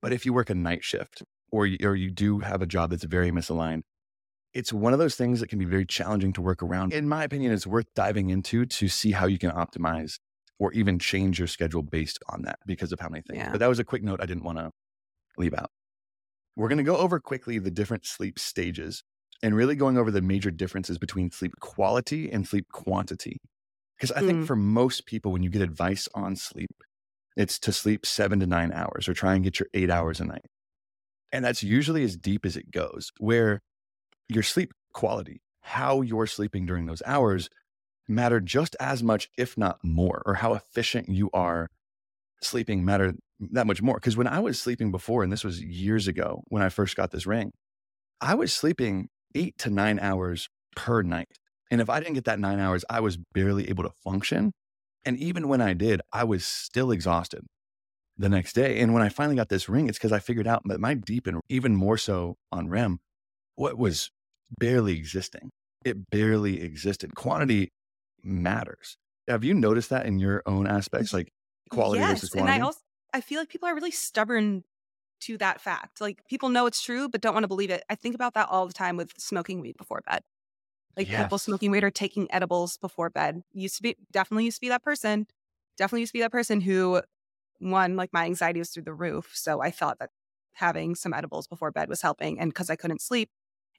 But 0.01 0.13
if 0.13 0.25
you 0.25 0.33
work 0.33 0.49
a 0.49 0.55
night 0.55 0.83
shift 0.83 1.23
or 1.51 1.67
you, 1.67 1.77
or 1.83 1.95
you 1.95 2.11
do 2.11 2.39
have 2.39 2.61
a 2.61 2.65
job 2.65 2.91
that's 2.91 3.03
very 3.03 3.31
misaligned, 3.31 3.81
it's 4.53 4.71
one 4.71 4.93
of 4.93 4.99
those 4.99 5.15
things 5.15 5.39
that 5.39 5.47
can 5.47 5.59
be 5.59 5.65
very 5.65 5.85
challenging 5.85 6.31
to 6.33 6.41
work 6.41 6.61
around. 6.61 6.93
In 6.93 7.07
my 7.07 7.23
opinion, 7.23 7.51
it's 7.51 7.67
worth 7.67 7.87
diving 7.95 8.29
into 8.29 8.65
to 8.65 8.87
see 8.87 9.11
how 9.11 9.25
you 9.25 9.39
can 9.39 9.51
optimize 9.51 10.19
or 10.59 10.71
even 10.73 10.99
change 10.99 11.39
your 11.39 11.47
schedule 11.47 11.81
based 11.81 12.19
on 12.29 12.43
that 12.43 12.59
because 12.65 12.91
of 12.91 12.99
how 12.99 13.09
many 13.09 13.23
things. 13.27 13.39
Yeah. 13.39 13.51
But 13.51 13.59
that 13.59 13.67
was 13.67 13.79
a 13.79 13.83
quick 13.83 14.03
note 14.03 14.21
I 14.21 14.25
didn't 14.25 14.43
want 14.43 14.59
to 14.59 14.69
leave 15.37 15.53
out. 15.53 15.71
We're 16.55 16.67
going 16.67 16.77
to 16.77 16.83
go 16.83 16.97
over 16.97 17.19
quickly 17.19 17.57
the 17.57 17.71
different 17.71 18.05
sleep 18.05 18.37
stages 18.37 19.03
and 19.41 19.55
really 19.55 19.75
going 19.75 19.97
over 19.97 20.11
the 20.11 20.21
major 20.21 20.51
differences 20.51 20.97
between 20.97 21.31
sleep 21.31 21.53
quality 21.59 22.31
and 22.31 22.47
sleep 22.47 22.67
quantity. 22.71 23.39
Because 24.03 24.21
I 24.21 24.25
think 24.27 24.39
mm. 24.43 24.47
for 24.47 24.57
most 24.57 25.05
people, 25.05 25.31
when 25.31 25.43
you 25.43 25.49
get 25.49 25.61
advice 25.61 26.09
on 26.13 26.35
sleep, 26.35 26.83
it's 27.37 27.57
to 27.59 27.71
sleep 27.71 28.05
seven 28.05 28.37
to 28.41 28.45
nine 28.45 28.73
hours 28.73 29.07
or 29.07 29.13
try 29.13 29.33
and 29.33 29.45
get 29.45 29.61
your 29.61 29.69
eight 29.73 29.89
hours 29.89 30.19
a 30.19 30.25
night. 30.25 30.43
And 31.31 31.45
that's 31.45 31.63
usually 31.63 32.03
as 32.03 32.17
deep 32.17 32.45
as 32.45 32.57
it 32.57 32.69
goes, 32.69 33.13
where 33.19 33.61
your 34.27 34.43
sleep 34.43 34.73
quality, 34.93 35.41
how 35.61 36.01
you're 36.01 36.27
sleeping 36.27 36.65
during 36.65 36.85
those 36.85 37.01
hours, 37.05 37.47
matter 38.05 38.41
just 38.41 38.75
as 38.77 39.01
much, 39.01 39.29
if 39.37 39.57
not 39.57 39.77
more, 39.85 40.21
or 40.25 40.33
how 40.33 40.53
efficient 40.53 41.07
you 41.07 41.29
are 41.33 41.69
sleeping 42.41 42.83
matter 42.83 43.13
that 43.39 43.65
much 43.65 43.81
more. 43.81 43.95
Because 43.95 44.17
when 44.17 44.27
I 44.27 44.41
was 44.41 44.59
sleeping 44.59 44.91
before, 44.91 45.23
and 45.23 45.31
this 45.31 45.45
was 45.45 45.63
years 45.63 46.09
ago 46.09 46.43
when 46.49 46.61
I 46.61 46.67
first 46.67 46.97
got 46.97 47.11
this 47.11 47.25
ring, 47.25 47.53
I 48.19 48.35
was 48.35 48.51
sleeping 48.51 49.07
eight 49.33 49.57
to 49.59 49.69
nine 49.69 49.97
hours 49.97 50.49
per 50.75 51.03
night. 51.03 51.37
And 51.71 51.81
if 51.81 51.89
I 51.89 51.99
didn't 51.99 52.13
get 52.13 52.25
that 52.25 52.39
nine 52.39 52.59
hours, 52.59 52.85
I 52.89 52.99
was 52.99 53.17
barely 53.17 53.69
able 53.69 53.83
to 53.83 53.89
function. 53.89 54.51
And 55.05 55.17
even 55.17 55.47
when 55.47 55.61
I 55.61 55.73
did, 55.73 56.01
I 56.11 56.23
was 56.23 56.45
still 56.45 56.91
exhausted 56.91 57.45
the 58.17 58.29
next 58.29 58.53
day. 58.53 58.79
And 58.79 58.93
when 58.93 59.03
I 59.03 59.09
finally 59.09 59.35
got 59.35 59.49
this 59.49 59.67
ring, 59.67 59.89
it's 59.89 59.97
because 59.97 60.11
I 60.11 60.19
figured 60.19 60.47
out 60.47 60.61
that 60.65 60.79
my 60.79 60.93
deep 60.93 61.27
and 61.27 61.41
even 61.49 61.75
more 61.75 61.97
so 61.97 62.35
on 62.51 62.69
REM, 62.69 62.99
what 63.55 63.77
was 63.77 64.11
barely 64.59 64.95
existing. 64.95 65.49
It 65.83 66.09
barely 66.09 66.61
existed. 66.61 67.15
Quantity 67.15 67.71
matters. 68.23 68.97
Have 69.27 69.43
you 69.43 69.53
noticed 69.53 69.89
that 69.89 70.05
in 70.05 70.19
your 70.19 70.43
own 70.45 70.67
aspects, 70.67 71.13
like 71.13 71.29
quality 71.69 71.99
yes, 71.99 72.11
versus 72.11 72.29
quantity? 72.29 72.53
And 72.53 72.63
I 72.63 72.65
also 72.65 72.79
I 73.13 73.21
feel 73.21 73.39
like 73.39 73.49
people 73.49 73.69
are 73.69 73.75
really 73.75 73.91
stubborn 73.91 74.63
to 75.21 75.37
that 75.37 75.61
fact. 75.61 76.01
Like 76.01 76.25
people 76.27 76.49
know 76.49 76.65
it's 76.65 76.81
true, 76.81 77.07
but 77.07 77.21
don't 77.21 77.33
want 77.33 77.43
to 77.43 77.47
believe 77.47 77.69
it. 77.69 77.83
I 77.89 77.95
think 77.95 78.15
about 78.15 78.33
that 78.33 78.49
all 78.49 78.67
the 78.67 78.73
time 78.73 78.97
with 78.97 79.13
smoking 79.17 79.59
weed 79.59 79.77
before 79.77 80.01
bed. 80.05 80.21
Like 80.95 81.09
yes. 81.09 81.23
people 81.23 81.37
smoking 81.37 81.71
weed 81.71 81.83
or 81.83 81.91
taking 81.91 82.31
edibles 82.31 82.77
before 82.77 83.09
bed. 83.09 83.43
Used 83.53 83.77
to 83.77 83.83
be 83.83 83.97
definitely 84.11 84.45
used 84.45 84.57
to 84.57 84.61
be 84.61 84.69
that 84.69 84.83
person. 84.83 85.27
Definitely 85.77 86.01
used 86.01 86.11
to 86.11 86.17
be 86.19 86.21
that 86.21 86.31
person 86.31 86.61
who 86.61 87.01
one, 87.59 87.95
like 87.95 88.11
my 88.13 88.25
anxiety 88.25 88.59
was 88.59 88.69
through 88.69 88.83
the 88.83 88.93
roof. 88.93 89.31
So 89.33 89.61
I 89.61 89.71
thought 89.71 89.99
that 89.99 90.11
having 90.53 90.95
some 90.95 91.13
edibles 91.13 91.47
before 91.47 91.71
bed 91.71 91.89
was 91.89 92.01
helping. 92.01 92.39
And 92.39 92.51
because 92.51 92.69
I 92.69 92.75
couldn't 92.75 93.01
sleep, 93.01 93.29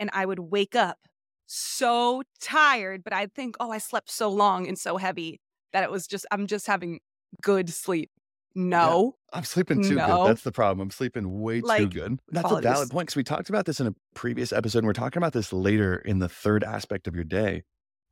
and 0.01 0.11
I 0.13 0.27
would 0.27 0.41
wake 0.41 0.75
up 0.75 0.99
so 1.47 2.23
tired, 2.41 3.05
but 3.05 3.13
I'd 3.13 3.33
think, 3.33 3.57
oh, 3.61 3.71
I 3.71 3.79
slept 3.79 4.11
so 4.11 4.29
long 4.29 4.67
and 4.67 4.79
so 4.79 4.97
heavy 4.97 5.41
that 5.73 5.85
it 5.85 5.91
was 5.91 6.07
just, 6.07 6.27
I'm 6.31 6.47
just 6.47 6.67
having 6.67 7.01
good 7.43 7.71
sleep. 7.71 8.11
No. 8.55 9.17
Yeah, 9.33 9.39
I'm 9.39 9.45
sleeping 9.45 9.83
too 9.83 9.97
no. 9.97 10.07
good. 10.07 10.31
That's 10.31 10.43
the 10.43 10.53
problem. 10.53 10.81
I'm 10.87 10.91
sleeping 10.91 11.41
way 11.41 11.61
like, 11.61 11.81
too 11.81 11.89
good. 11.89 12.21
That's 12.31 12.47
qualities. 12.47 12.71
a 12.71 12.73
valid 12.73 12.91
point 12.91 13.09
because 13.09 13.17
we 13.17 13.25
talked 13.25 13.49
about 13.49 13.67
this 13.67 13.81
in 13.81 13.87
a 13.87 13.95
previous 14.15 14.53
episode. 14.53 14.79
And 14.79 14.87
we're 14.87 14.93
talking 14.93 15.21
about 15.21 15.33
this 15.33 15.53
later 15.53 15.97
in 15.97 16.19
the 16.21 16.29
third 16.29 16.63
aspect 16.63 17.09
of 17.09 17.15
your 17.15 17.25
day 17.25 17.63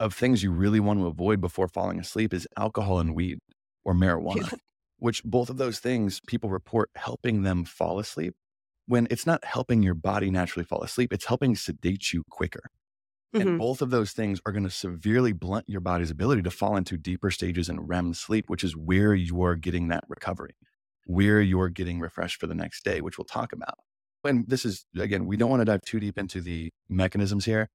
of 0.00 0.14
things 0.14 0.42
you 0.42 0.50
really 0.50 0.80
want 0.80 0.98
to 0.98 1.06
avoid 1.06 1.40
before 1.40 1.68
falling 1.68 2.00
asleep 2.00 2.34
is 2.34 2.48
alcohol 2.58 2.98
and 2.98 3.14
weed 3.14 3.38
or 3.84 3.94
marijuana, 3.94 4.50
yeah. 4.50 4.58
which 4.98 5.22
both 5.22 5.48
of 5.48 5.58
those 5.58 5.78
things 5.78 6.20
people 6.26 6.50
report 6.50 6.90
helping 6.96 7.42
them 7.42 7.64
fall 7.64 8.00
asleep 8.00 8.34
when 8.86 9.06
it's 9.10 9.26
not 9.26 9.44
helping 9.44 9.82
your 9.82 9.94
body 9.94 10.30
naturally 10.30 10.64
fall 10.64 10.82
asleep, 10.82 11.12
it's 11.12 11.26
helping 11.26 11.56
sedate 11.56 12.12
you 12.12 12.24
quicker. 12.30 12.70
Mm-hmm. 13.34 13.48
And 13.48 13.58
both 13.58 13.80
of 13.80 13.90
those 13.90 14.12
things 14.12 14.40
are 14.44 14.52
going 14.52 14.64
to 14.64 14.70
severely 14.70 15.32
blunt 15.32 15.68
your 15.68 15.80
body's 15.80 16.10
ability 16.10 16.42
to 16.42 16.50
fall 16.50 16.76
into 16.76 16.98
deeper 16.98 17.30
stages 17.30 17.68
in 17.68 17.80
REM 17.80 18.12
sleep, 18.14 18.50
which 18.50 18.62
is 18.62 18.76
where 18.76 19.14
you're 19.14 19.56
getting 19.56 19.88
that 19.88 20.04
recovery, 20.08 20.54
where 21.06 21.40
you're 21.40 21.70
getting 21.70 21.98
refreshed 21.98 22.38
for 22.38 22.46
the 22.46 22.54
next 22.54 22.84
day, 22.84 23.00
which 23.00 23.16
we'll 23.16 23.24
talk 23.24 23.52
about. 23.52 23.78
And 24.24 24.46
this 24.48 24.64
is, 24.64 24.84
again, 24.96 25.26
we 25.26 25.36
don't 25.36 25.50
want 25.50 25.60
to 25.60 25.64
dive 25.64 25.82
too 25.82 25.98
deep 25.98 26.18
into 26.18 26.40
the 26.40 26.72
mechanisms 26.88 27.46
here. 27.46 27.68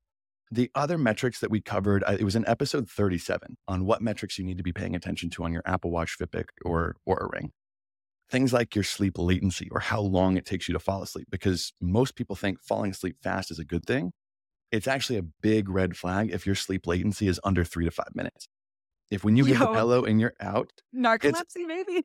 The 0.51 0.71
other 0.75 0.97
metrics 0.97 1.39
that 1.39 1.51
we 1.51 1.59
covered, 1.59 2.03
it 2.07 2.23
was 2.23 2.35
in 2.35 2.47
episode 2.47 2.89
37 2.89 3.57
on 3.67 3.85
what 3.85 4.01
metrics 4.01 4.37
you 4.37 4.45
need 4.45 4.57
to 4.57 4.63
be 4.63 4.71
paying 4.71 4.95
attention 4.95 5.29
to 5.31 5.43
on 5.43 5.51
your 5.51 5.63
Apple 5.65 5.91
Watch, 5.91 6.17
Fitbit, 6.17 6.45
or, 6.63 6.95
or 7.05 7.17
a 7.17 7.29
ring 7.33 7.51
things 8.29 8.51
like 8.53 8.75
your 8.75 8.83
sleep 8.83 9.17
latency 9.17 9.69
or 9.71 9.79
how 9.79 10.01
long 10.01 10.37
it 10.37 10.45
takes 10.45 10.67
you 10.67 10.73
to 10.73 10.79
fall 10.79 11.01
asleep, 11.01 11.27
because 11.31 11.73
most 11.81 12.15
people 12.15 12.35
think 12.35 12.61
falling 12.61 12.91
asleep 12.91 13.15
fast 13.21 13.51
is 13.51 13.59
a 13.59 13.65
good 13.65 13.85
thing. 13.85 14.11
It's 14.71 14.87
actually 14.87 15.17
a 15.17 15.23
big 15.41 15.69
red 15.69 15.95
flag 15.95 16.31
if 16.31 16.45
your 16.45 16.55
sleep 16.55 16.87
latency 16.87 17.27
is 17.27 17.39
under 17.43 17.63
three 17.63 17.85
to 17.85 17.91
five 17.91 18.13
minutes. 18.13 18.47
If 19.09 19.23
when 19.23 19.37
you 19.37 19.45
Yo, 19.45 19.53
get 19.53 19.59
the 19.59 19.73
pillow 19.73 20.03
and 20.03 20.19
you're 20.19 20.33
out, 20.41 20.71
narcolepsy, 20.93 21.65
maybe. 21.65 22.03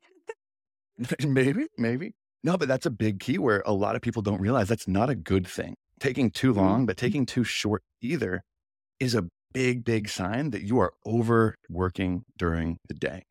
maybe, 1.27 1.67
maybe. 1.77 2.13
No, 2.43 2.57
but 2.57 2.67
that's 2.67 2.85
a 2.85 2.91
big 2.91 3.19
key 3.19 3.37
where 3.37 3.63
a 3.65 3.73
lot 3.73 3.95
of 3.95 4.01
people 4.01 4.21
don't 4.21 4.39
realize 4.39 4.67
that's 4.67 4.87
not 4.87 5.09
a 5.09 5.15
good 5.15 5.47
thing. 5.47 5.75
Taking 5.99 6.31
too 6.31 6.51
mm-hmm. 6.51 6.59
long, 6.59 6.85
but 6.85 6.97
taking 6.97 7.25
too 7.25 7.43
short 7.43 7.83
either 8.01 8.43
is 8.99 9.15
a 9.15 9.25
big, 9.53 9.85
big 9.85 10.09
sign 10.09 10.49
that 10.51 10.63
you 10.63 10.79
are 10.79 10.93
overworking 11.05 12.23
during 12.37 12.77
the 12.87 12.93
day. 12.93 13.23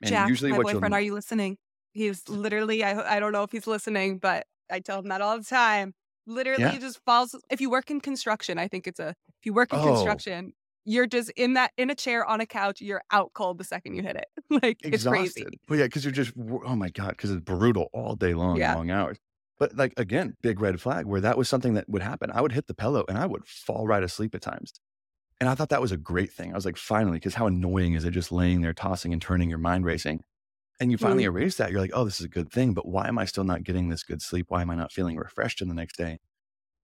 And 0.00 0.10
Jack, 0.10 0.28
usually 0.28 0.50
my 0.50 0.58
boyfriend, 0.58 0.94
are 0.94 1.00
you 1.00 1.14
listening? 1.14 1.56
He's 1.92 2.28
literally, 2.28 2.84
I, 2.84 3.16
I 3.16 3.20
don't 3.20 3.32
know 3.32 3.42
if 3.42 3.52
he's 3.52 3.66
listening, 3.66 4.18
but 4.18 4.46
I 4.70 4.80
tell 4.80 4.98
him 4.98 5.08
that 5.08 5.20
all 5.20 5.38
the 5.38 5.44
time. 5.44 5.94
Literally 6.26 6.62
yeah. 6.62 6.78
just 6.78 7.00
falls. 7.04 7.34
If 7.50 7.60
you 7.60 7.70
work 7.70 7.90
in 7.90 8.00
construction, 8.00 8.58
I 8.58 8.68
think 8.68 8.86
it's 8.86 9.00
a, 9.00 9.08
if 9.08 9.44
you 9.44 9.52
work 9.52 9.72
in 9.72 9.78
oh. 9.80 9.84
construction, 9.84 10.52
you're 10.84 11.06
just 11.06 11.30
in 11.30 11.54
that, 11.54 11.72
in 11.76 11.90
a 11.90 11.94
chair 11.94 12.24
on 12.24 12.40
a 12.40 12.46
couch, 12.46 12.80
you're 12.80 13.02
out 13.10 13.32
cold 13.34 13.58
the 13.58 13.64
second 13.64 13.94
you 13.94 14.02
hit 14.02 14.16
it. 14.16 14.26
like 14.62 14.78
Exhausted. 14.84 14.92
it's 14.92 15.04
crazy. 15.04 15.46
Well, 15.68 15.78
yeah, 15.78 15.86
because 15.86 16.04
you're 16.04 16.12
just, 16.12 16.32
oh 16.38 16.76
my 16.76 16.90
God, 16.90 17.10
because 17.10 17.30
it's 17.30 17.42
brutal 17.42 17.88
all 17.92 18.14
day 18.14 18.34
long, 18.34 18.56
yeah. 18.56 18.74
long 18.74 18.90
hours. 18.90 19.18
But 19.58 19.76
like, 19.76 19.94
again, 19.96 20.36
big 20.42 20.60
red 20.60 20.80
flag 20.80 21.06
where 21.06 21.20
that 21.20 21.38
was 21.38 21.48
something 21.48 21.74
that 21.74 21.88
would 21.88 22.02
happen. 22.02 22.30
I 22.32 22.40
would 22.40 22.52
hit 22.52 22.66
the 22.66 22.74
pillow 22.74 23.04
and 23.08 23.16
I 23.16 23.26
would 23.26 23.46
fall 23.46 23.86
right 23.86 24.02
asleep 24.02 24.34
at 24.34 24.42
times. 24.42 24.72
And 25.40 25.48
I 25.48 25.54
thought 25.54 25.70
that 25.70 25.80
was 25.80 25.92
a 25.92 25.96
great 25.96 26.32
thing. 26.32 26.52
I 26.52 26.54
was 26.54 26.64
like, 26.64 26.76
finally, 26.76 27.18
because 27.18 27.34
how 27.34 27.46
annoying 27.46 27.94
is 27.94 28.04
it 28.04 28.12
just 28.12 28.30
laying 28.30 28.60
there, 28.60 28.72
tossing 28.72 29.12
and 29.12 29.20
turning, 29.20 29.48
your 29.48 29.58
mind 29.58 29.84
racing? 29.84 30.22
And 30.82 30.90
you 30.90 30.98
finally 30.98 31.22
mm-hmm. 31.22 31.36
erase 31.36 31.58
that, 31.58 31.70
you're 31.70 31.80
like, 31.80 31.92
oh, 31.94 32.04
this 32.04 32.18
is 32.18 32.26
a 32.26 32.28
good 32.28 32.50
thing. 32.50 32.74
But 32.74 32.88
why 32.88 33.06
am 33.06 33.16
I 33.16 33.24
still 33.24 33.44
not 33.44 33.62
getting 33.62 33.88
this 33.88 34.02
good 34.02 34.20
sleep? 34.20 34.46
Why 34.48 34.62
am 34.62 34.70
I 34.70 34.74
not 34.74 34.90
feeling 34.90 35.16
refreshed 35.16 35.62
in 35.62 35.68
the 35.68 35.76
next 35.76 35.96
day? 35.96 36.18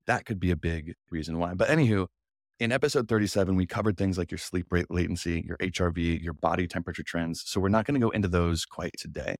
That 0.06 0.24
could 0.24 0.38
be 0.38 0.52
a 0.52 0.56
big 0.56 0.94
reason 1.10 1.36
why. 1.36 1.54
But 1.54 1.68
anywho, 1.68 2.06
in 2.60 2.70
episode 2.70 3.08
37, 3.08 3.56
we 3.56 3.66
covered 3.66 3.96
things 3.96 4.16
like 4.16 4.30
your 4.30 4.38
sleep 4.38 4.66
rate 4.70 4.86
latency, 4.88 5.42
your 5.44 5.56
HRV, 5.56 6.22
your 6.22 6.32
body 6.32 6.68
temperature 6.68 7.02
trends. 7.02 7.42
So 7.44 7.60
we're 7.60 7.70
not 7.70 7.86
going 7.86 8.00
to 8.00 8.06
go 8.06 8.10
into 8.10 8.28
those 8.28 8.64
quite 8.64 8.92
today. 8.96 9.34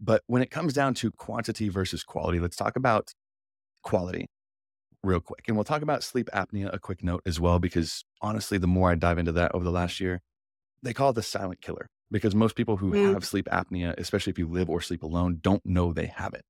But 0.00 0.22
when 0.28 0.42
it 0.42 0.52
comes 0.52 0.74
down 0.74 0.94
to 0.94 1.10
quantity 1.10 1.68
versus 1.68 2.04
quality, 2.04 2.38
let's 2.38 2.54
talk 2.54 2.76
about 2.76 3.14
quality 3.82 4.28
real 5.02 5.18
quick. 5.18 5.42
And 5.48 5.56
we'll 5.56 5.64
talk 5.64 5.82
about 5.82 6.04
sleep 6.04 6.30
apnea, 6.32 6.72
a 6.72 6.78
quick 6.78 7.02
note 7.02 7.22
as 7.26 7.40
well, 7.40 7.58
because 7.58 8.04
honestly, 8.22 8.58
the 8.58 8.68
more 8.68 8.92
I 8.92 8.94
dive 8.94 9.18
into 9.18 9.32
that 9.32 9.56
over 9.56 9.64
the 9.64 9.72
last 9.72 9.98
year, 9.98 10.20
they 10.84 10.94
call 10.94 11.10
it 11.10 11.14
the 11.14 11.22
silent 11.24 11.60
killer 11.60 11.88
because 12.10 12.34
most 12.34 12.56
people 12.56 12.76
who 12.76 12.92
mm. 12.92 13.12
have 13.12 13.24
sleep 13.24 13.48
apnea, 13.52 13.94
especially 13.98 14.30
if 14.30 14.38
you 14.38 14.48
live 14.48 14.70
or 14.70 14.80
sleep 14.80 15.02
alone, 15.02 15.38
don't 15.40 15.64
know 15.64 15.92
they 15.92 16.06
have 16.06 16.34
it. 16.34 16.44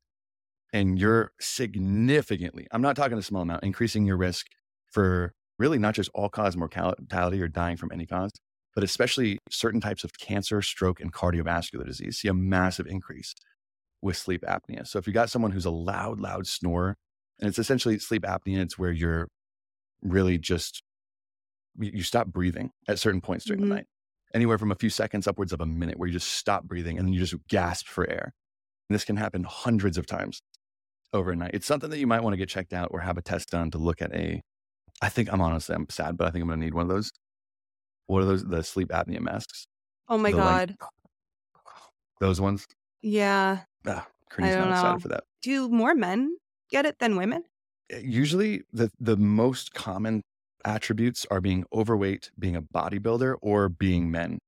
And 0.73 0.99
you're 0.99 1.33
significantly, 1.41 2.67
I'm 2.71 2.83
not 2.83 2.97
talking 2.97 3.19
a 3.19 3.23
small 3.23 3.43
amount, 3.43 3.65
increasing 3.65 4.07
your 4.07 4.17
risk 4.17 4.47
for 4.87 5.33
really 5.59 5.79
not 5.79 5.95
just 5.95 6.11
all 6.15 6.29
cause 6.29 6.57
mortality 6.57 7.41
or 7.41 7.49
dying 7.49 7.77
from 7.77 7.91
any 7.93 8.07
cause, 8.07 8.33
but 8.75 8.85
especially 8.85 9.39
certain 9.51 9.81
types 9.81 10.05
of 10.05 10.13
cancer, 10.19 10.63
stroke, 10.63 11.01
and 11.01 11.13
cardiovascular 11.13 11.87
disease. 11.87 12.19
See 12.19 12.29
a 12.29 12.35
massive 12.35 12.87
increase 12.87 13.35
with 14.03 14.17
sleep 14.17 14.43
apnea. 14.43 14.87
So 14.87 14.99
if 14.99 15.07
you 15.07 15.13
got 15.13 15.31
someone 15.31 15.51
who's 15.51 15.65
a 15.65 15.71
loud, 15.71 16.21
loud 16.21 16.47
snorer, 16.47 16.97
and 17.41 17.49
it's 17.49 17.59
essentially 17.59 17.99
sleep 17.99 18.23
apnea, 18.23 18.59
it's 18.59 18.79
where 18.79 18.93
you're 18.93 19.29
really 20.03 20.39
just, 20.39 20.83
you 21.81 22.03
stop 22.03 22.29
breathing 22.29 22.71
at 22.87 22.99
certain 22.99 23.21
points 23.21 23.45
during 23.45 23.63
mm-hmm. 23.63 23.71
the 23.71 23.75
night 23.77 23.87
anywhere 24.35 24.59
from 24.59 24.71
a 24.71 24.75
few 24.77 24.91
seconds 24.91 25.27
upwards 25.27 25.53
of 25.53 25.61
a 25.61 25.67
minute 25.67 25.99
where 25.99 26.07
you 26.07 26.13
just 26.13 26.29
stop 26.33 26.65
breathing 26.65 26.99
and 26.99 27.07
then 27.07 27.13
you 27.13 27.21
just 27.21 27.35
gasp 27.49 27.87
for 27.87 28.09
air. 28.09 28.33
And 28.89 28.95
this 28.95 29.05
can 29.05 29.17
happen 29.17 29.45
hundreds 29.45 29.99
of 29.99 30.07
times 30.07 30.41
overnight. 31.13 31.53
It's 31.55 31.67
something 31.67 31.91
that 31.91 31.99
you 31.99 32.07
might 32.07 32.23
want 32.23 32.35
to 32.35 32.39
get 32.39 32.49
checked 32.49 32.73
out 32.73 32.89
or 32.91 33.01
have 33.01 33.19
a 33.19 33.23
test 33.23 33.51
done 33.51 33.71
to 33.73 33.79
look 33.79 34.03
at 34.03 34.15
a. 34.15 34.41
I 35.01 35.09
think 35.09 35.33
I'm 35.33 35.41
honestly 35.41 35.75
I'm 35.75 35.89
sad, 35.91 36.17
but 36.17 36.27
I 36.27 36.31
think 36.31 36.43
I'm 36.43 36.49
going 36.49 36.61
to 36.61 36.65
need 36.65 36.75
one 36.75 36.83
of 36.83 36.89
those. 36.89 37.11
What 38.07 38.23
are 38.23 38.27
those? 38.27 38.45
The 38.45 38.63
sleep 38.63 38.89
apnea 38.89 39.21
masks. 39.21 39.67
Oh 40.09 40.19
my 40.19 40.31
the 40.31 40.37
god! 40.39 40.77
Those 42.21 42.41
ones. 42.41 42.67
Yeah. 43.03 43.61
Ah, 43.87 44.07
I 44.09 44.35
Courtney's 44.35 44.55
don't 44.55 44.71
not 44.71 44.75
excited 44.75 44.95
know. 44.95 44.99
for 45.01 45.09
that. 45.09 45.25
Do 45.43 45.69
more 45.69 45.95
men 45.95 46.37
get 46.71 46.85
it 46.87 46.99
than 46.99 47.17
women? 47.17 47.45
Uh, 47.93 47.99
Usually, 47.99 48.63
the 48.73 48.91
the 48.99 49.17
most 49.17 49.75
common 49.75 50.23
attributes 50.69 51.27
are 51.31 51.41
being 51.41 51.65
overweight, 51.73 52.31
being 52.39 52.57
a 52.57 52.63
bodybuilder, 52.63 53.37
or 53.43 53.69
being 53.71 54.11
men 54.11 54.39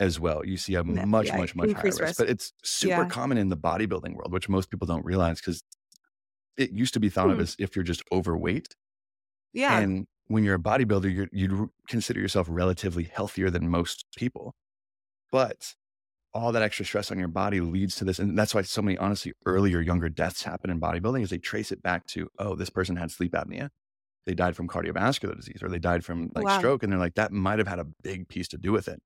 as 0.00 0.20
well. 0.20 0.44
You 0.46 0.56
see 0.58 0.74
a 0.76 0.84
much, 0.84 1.28
yeah, 1.28 1.34
much, 1.34 1.54
much 1.56 1.72
higher 1.74 1.94
risk, 1.94 2.00
risk. 2.00 2.18
but 2.18 2.28
it's 2.30 2.52
super 2.64 3.04
Yeah. 3.04 3.06
common 3.06 3.38
in 3.38 3.50
the 3.50 3.56
bodybuilding 3.58 4.14
world, 4.14 4.32
which 4.32 4.48
most 4.48 4.70
people 4.70 4.86
don't 4.86 5.04
realize 5.06 5.40
because 5.40 5.62
it 6.56 6.72
used 6.72 6.94
to 6.94 7.00
be 7.00 7.08
thought 7.10 7.30
of 7.30 7.38
Hmm. 7.38 7.40
as 7.40 7.56
if 7.58 7.76
you're 7.76 7.84
just 7.84 8.02
overweight. 8.12 8.76
Yeah. 9.52 9.86
And 9.86 10.06
when 10.26 10.44
you're 10.44 10.56
a 10.56 10.60
bodybuilder, 10.60 11.12
you're, 11.14 11.28
you'd 11.32 11.68
consider 11.88 12.20
yourself 12.20 12.46
relatively 12.50 13.04
healthier 13.04 13.50
than 13.50 13.68
most 13.68 14.06
people. 14.16 14.54
But 15.32 15.74
all 16.34 16.52
that 16.52 16.62
extra 16.62 16.84
stress 16.86 17.10
on 17.10 17.18
your 17.18 17.28
body 17.28 17.60
leads 17.60 17.96
to 17.96 18.04
this. 18.04 18.18
And 18.18 18.38
that's 18.38 18.54
why 18.54 18.62
so 18.62 18.82
many, 18.82 18.98
honestly, 18.98 19.34
earlier, 19.46 19.80
younger 19.80 20.08
deaths 20.10 20.44
happen 20.44 20.70
in 20.70 20.80
bodybuilding 20.80 21.22
is 21.22 21.30
they 21.30 21.38
trace 21.38 21.72
it 21.72 21.82
back 21.82 22.06
to, 22.08 22.28
oh, 22.38 22.54
this 22.56 22.70
person 22.70 22.96
had 22.96 23.10
sleep 23.12 23.32
apnea. 23.32 23.70
They 24.26 24.34
died 24.34 24.54
from 24.56 24.68
cardiovascular 24.68 25.36
disease 25.36 25.62
or 25.62 25.68
they 25.68 25.78
died 25.78 26.04
from 26.04 26.30
like 26.34 26.44
Wow. 26.46 26.58
stroke. 26.58 26.82
And 26.82 26.92
they're 26.92 26.98
like, 27.00 27.14
that 27.14 27.32
might 27.32 27.58
have 27.58 27.68
had 27.68 27.78
a 27.78 27.86
big 28.02 28.28
piece 28.28 28.48
to 28.48 28.58
do 28.58 28.72
with 28.72 28.88
it 28.88 29.00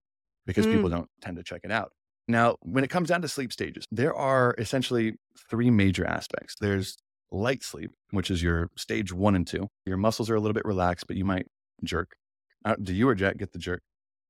because 0.46 0.66
Mm. 0.66 0.70
people 0.72 0.90
don't 0.90 1.08
tend 1.20 1.36
to 1.36 1.42
check 1.42 1.62
it 1.64 1.70
out. 1.72 1.92
Now, 2.28 2.56
when 2.62 2.82
it 2.84 2.90
comes 2.90 3.08
down 3.08 3.22
to 3.22 3.28
sleep 3.28 3.52
stages, 3.52 3.84
there 3.90 4.14
are 4.14 4.54
essentially 4.58 5.14
three 5.48 5.70
major 5.70 6.04
aspects. 6.04 6.54
There's 6.60 6.96
light 7.30 7.62
sleep, 7.62 7.92
which 8.10 8.30
is 8.30 8.42
your 8.42 8.68
stage 8.76 9.12
one 9.12 9.34
and 9.36 9.46
two. 9.46 9.68
Your 9.84 9.96
muscles 9.96 10.28
are 10.28 10.34
a 10.34 10.40
little 10.40 10.54
bit 10.54 10.64
relaxed, 10.64 11.06
but 11.06 11.16
you 11.16 11.24
might 11.24 11.46
jerk. 11.84 12.16
Uh, 12.64 12.74
do 12.82 12.92
you 12.92 13.08
or 13.08 13.14
Jack 13.14 13.36
get 13.38 13.52
the 13.52 13.58
jerk? 13.58 13.82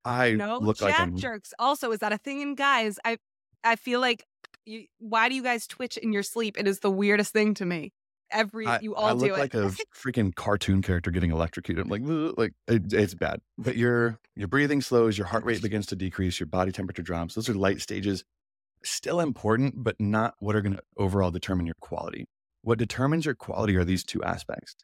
I 0.05 0.33
no 0.33 0.59
look 0.59 0.81
like 0.81 0.95
jack 0.95 1.09
I'm 1.09 1.17
jerks. 1.17 1.53
Also, 1.59 1.91
is 1.91 1.99
that 2.01 2.13
a 2.13 2.19
thing 2.19 2.41
in 2.43 2.55
guys? 2.55 2.99
I 3.05 3.19
I 3.65 3.77
feel 3.77 4.01
like 4.01 4.25
you, 4.65 4.87
why 4.99 5.29
do 5.29 5.35
you 5.35 5.43
guys 5.43 5.67
twitch 5.67 5.97
in 5.97 6.13
your 6.13 6.23
sleep? 6.23 6.57
It 6.59 6.69
is 6.69 6.81
the 6.81 6.91
weirdest 6.91 7.33
thing 7.33 7.55
to 7.55 7.65
me. 7.65 7.93
Every 8.31 8.67
I, 8.67 8.81
you 8.81 8.95
I 8.95 9.11
all 9.11 9.17
look 9.17 9.29
do 9.29 9.37
like 9.37 9.55
it. 9.55 9.63
a 9.63 9.69
freaking 9.97 10.35
cartoon 10.35 10.83
character 10.83 11.11
getting 11.11 11.31
electrocuted. 11.31 11.85
I'm 11.85 11.91
like, 11.91 12.37
like 12.37 12.53
it, 12.67 12.93
it's 12.93 13.15
bad. 13.15 13.41
But 13.57 13.77
your 13.77 14.19
your 14.35 14.49
breathing 14.49 14.81
slows, 14.81 15.17
your 15.17 15.27
heart 15.27 15.45
rate 15.45 15.63
begins 15.63 15.87
to 15.87 15.97
decrease, 15.97 16.41
your 16.41 16.49
body 16.49 16.73
temperature 16.73 17.03
drops. 17.03 17.35
Those 17.35 17.49
are 17.49 17.55
light 17.55 17.81
stages. 17.81 18.25
Still 18.85 19.21
important, 19.21 19.83
but 19.83 19.97
not 20.01 20.35
what 20.39 20.55
are 20.55 20.61
going 20.61 20.77
to 20.77 20.83
overall 20.97 21.31
determine 21.31 21.67
your 21.67 21.77
quality. 21.81 22.27
What 22.63 22.79
determines 22.79 23.25
your 23.25 23.35
quality 23.35 23.77
are 23.77 23.85
these 23.85 24.05
two 24.05 24.23
aspects. 24.23 24.77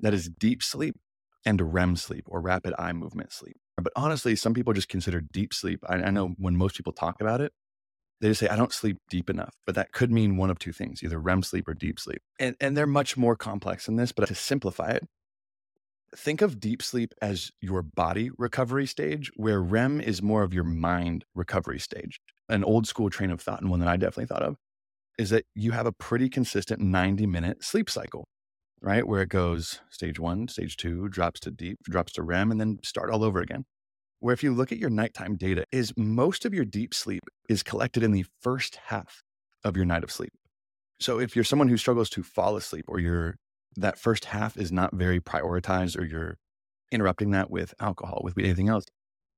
That 0.00 0.14
is 0.14 0.28
deep 0.28 0.62
sleep 0.62 0.96
and 1.44 1.74
REM 1.74 1.96
sleep 1.96 2.24
or 2.28 2.40
rapid 2.40 2.74
eye 2.78 2.92
movement 2.92 3.32
sleep. 3.32 3.56
But 3.76 3.92
honestly, 3.96 4.36
some 4.36 4.54
people 4.54 4.72
just 4.72 4.88
consider 4.88 5.20
deep 5.20 5.52
sleep. 5.52 5.80
I, 5.88 5.96
I 5.96 6.10
know 6.10 6.34
when 6.38 6.56
most 6.56 6.76
people 6.76 6.92
talk 6.92 7.20
about 7.20 7.40
it, 7.40 7.52
they 8.20 8.28
just 8.28 8.40
say, 8.40 8.48
I 8.48 8.56
don't 8.56 8.72
sleep 8.72 8.98
deep 9.10 9.28
enough. 9.28 9.54
But 9.66 9.74
that 9.74 9.92
could 9.92 10.10
mean 10.10 10.36
one 10.36 10.50
of 10.50 10.58
two 10.58 10.72
things, 10.72 11.02
either 11.02 11.18
REM 11.18 11.42
sleep 11.42 11.68
or 11.68 11.74
deep 11.74 11.98
sleep. 11.98 12.22
And, 12.38 12.56
and 12.60 12.76
they're 12.76 12.86
much 12.86 13.16
more 13.16 13.36
complex 13.36 13.86
than 13.86 13.96
this. 13.96 14.12
But 14.12 14.28
to 14.28 14.34
simplify 14.34 14.90
it, 14.90 15.04
think 16.16 16.42
of 16.42 16.60
deep 16.60 16.82
sleep 16.82 17.12
as 17.20 17.50
your 17.60 17.82
body 17.82 18.30
recovery 18.38 18.86
stage, 18.86 19.30
where 19.36 19.60
REM 19.60 20.00
is 20.00 20.22
more 20.22 20.42
of 20.42 20.54
your 20.54 20.64
mind 20.64 21.24
recovery 21.34 21.80
stage. 21.80 22.20
An 22.48 22.64
old 22.64 22.86
school 22.86 23.10
train 23.10 23.30
of 23.30 23.40
thought, 23.40 23.60
and 23.60 23.70
one 23.70 23.80
that 23.80 23.88
I 23.88 23.96
definitely 23.96 24.26
thought 24.26 24.42
of, 24.42 24.56
is 25.18 25.30
that 25.30 25.44
you 25.54 25.72
have 25.72 25.86
a 25.86 25.92
pretty 25.92 26.28
consistent 26.28 26.80
90 26.80 27.26
minute 27.26 27.64
sleep 27.64 27.88
cycle, 27.88 28.28
right? 28.80 29.06
Where 29.06 29.22
it 29.22 29.28
goes 29.28 29.80
stage 29.90 30.18
one, 30.18 30.48
stage 30.48 30.76
two, 30.76 31.08
drops 31.08 31.40
to 31.40 31.50
deep, 31.50 31.78
drops 31.84 32.12
to 32.12 32.22
REM, 32.22 32.50
and 32.50 32.60
then 32.60 32.78
start 32.82 33.10
all 33.10 33.24
over 33.24 33.40
again. 33.40 33.64
Where 34.24 34.32
if 34.32 34.42
you 34.42 34.54
look 34.54 34.72
at 34.72 34.78
your 34.78 34.88
nighttime 34.88 35.36
data, 35.36 35.66
is 35.70 35.92
most 35.98 36.46
of 36.46 36.54
your 36.54 36.64
deep 36.64 36.94
sleep 36.94 37.24
is 37.46 37.62
collected 37.62 38.02
in 38.02 38.12
the 38.12 38.24
first 38.40 38.78
half 38.86 39.22
of 39.62 39.76
your 39.76 39.84
night 39.84 40.02
of 40.02 40.10
sleep. 40.10 40.32
So 40.98 41.20
if 41.20 41.36
you're 41.36 41.44
someone 41.44 41.68
who 41.68 41.76
struggles 41.76 42.08
to 42.08 42.22
fall 42.22 42.56
asleep 42.56 42.86
or 42.88 42.98
you're 42.98 43.34
that 43.76 43.98
first 43.98 44.24
half 44.24 44.56
is 44.56 44.72
not 44.72 44.94
very 44.94 45.20
prioritized 45.20 45.98
or 45.98 46.06
you're 46.06 46.38
interrupting 46.90 47.32
that 47.32 47.50
with 47.50 47.74
alcohol, 47.80 48.22
with 48.24 48.38
anything 48.38 48.70
else, 48.70 48.86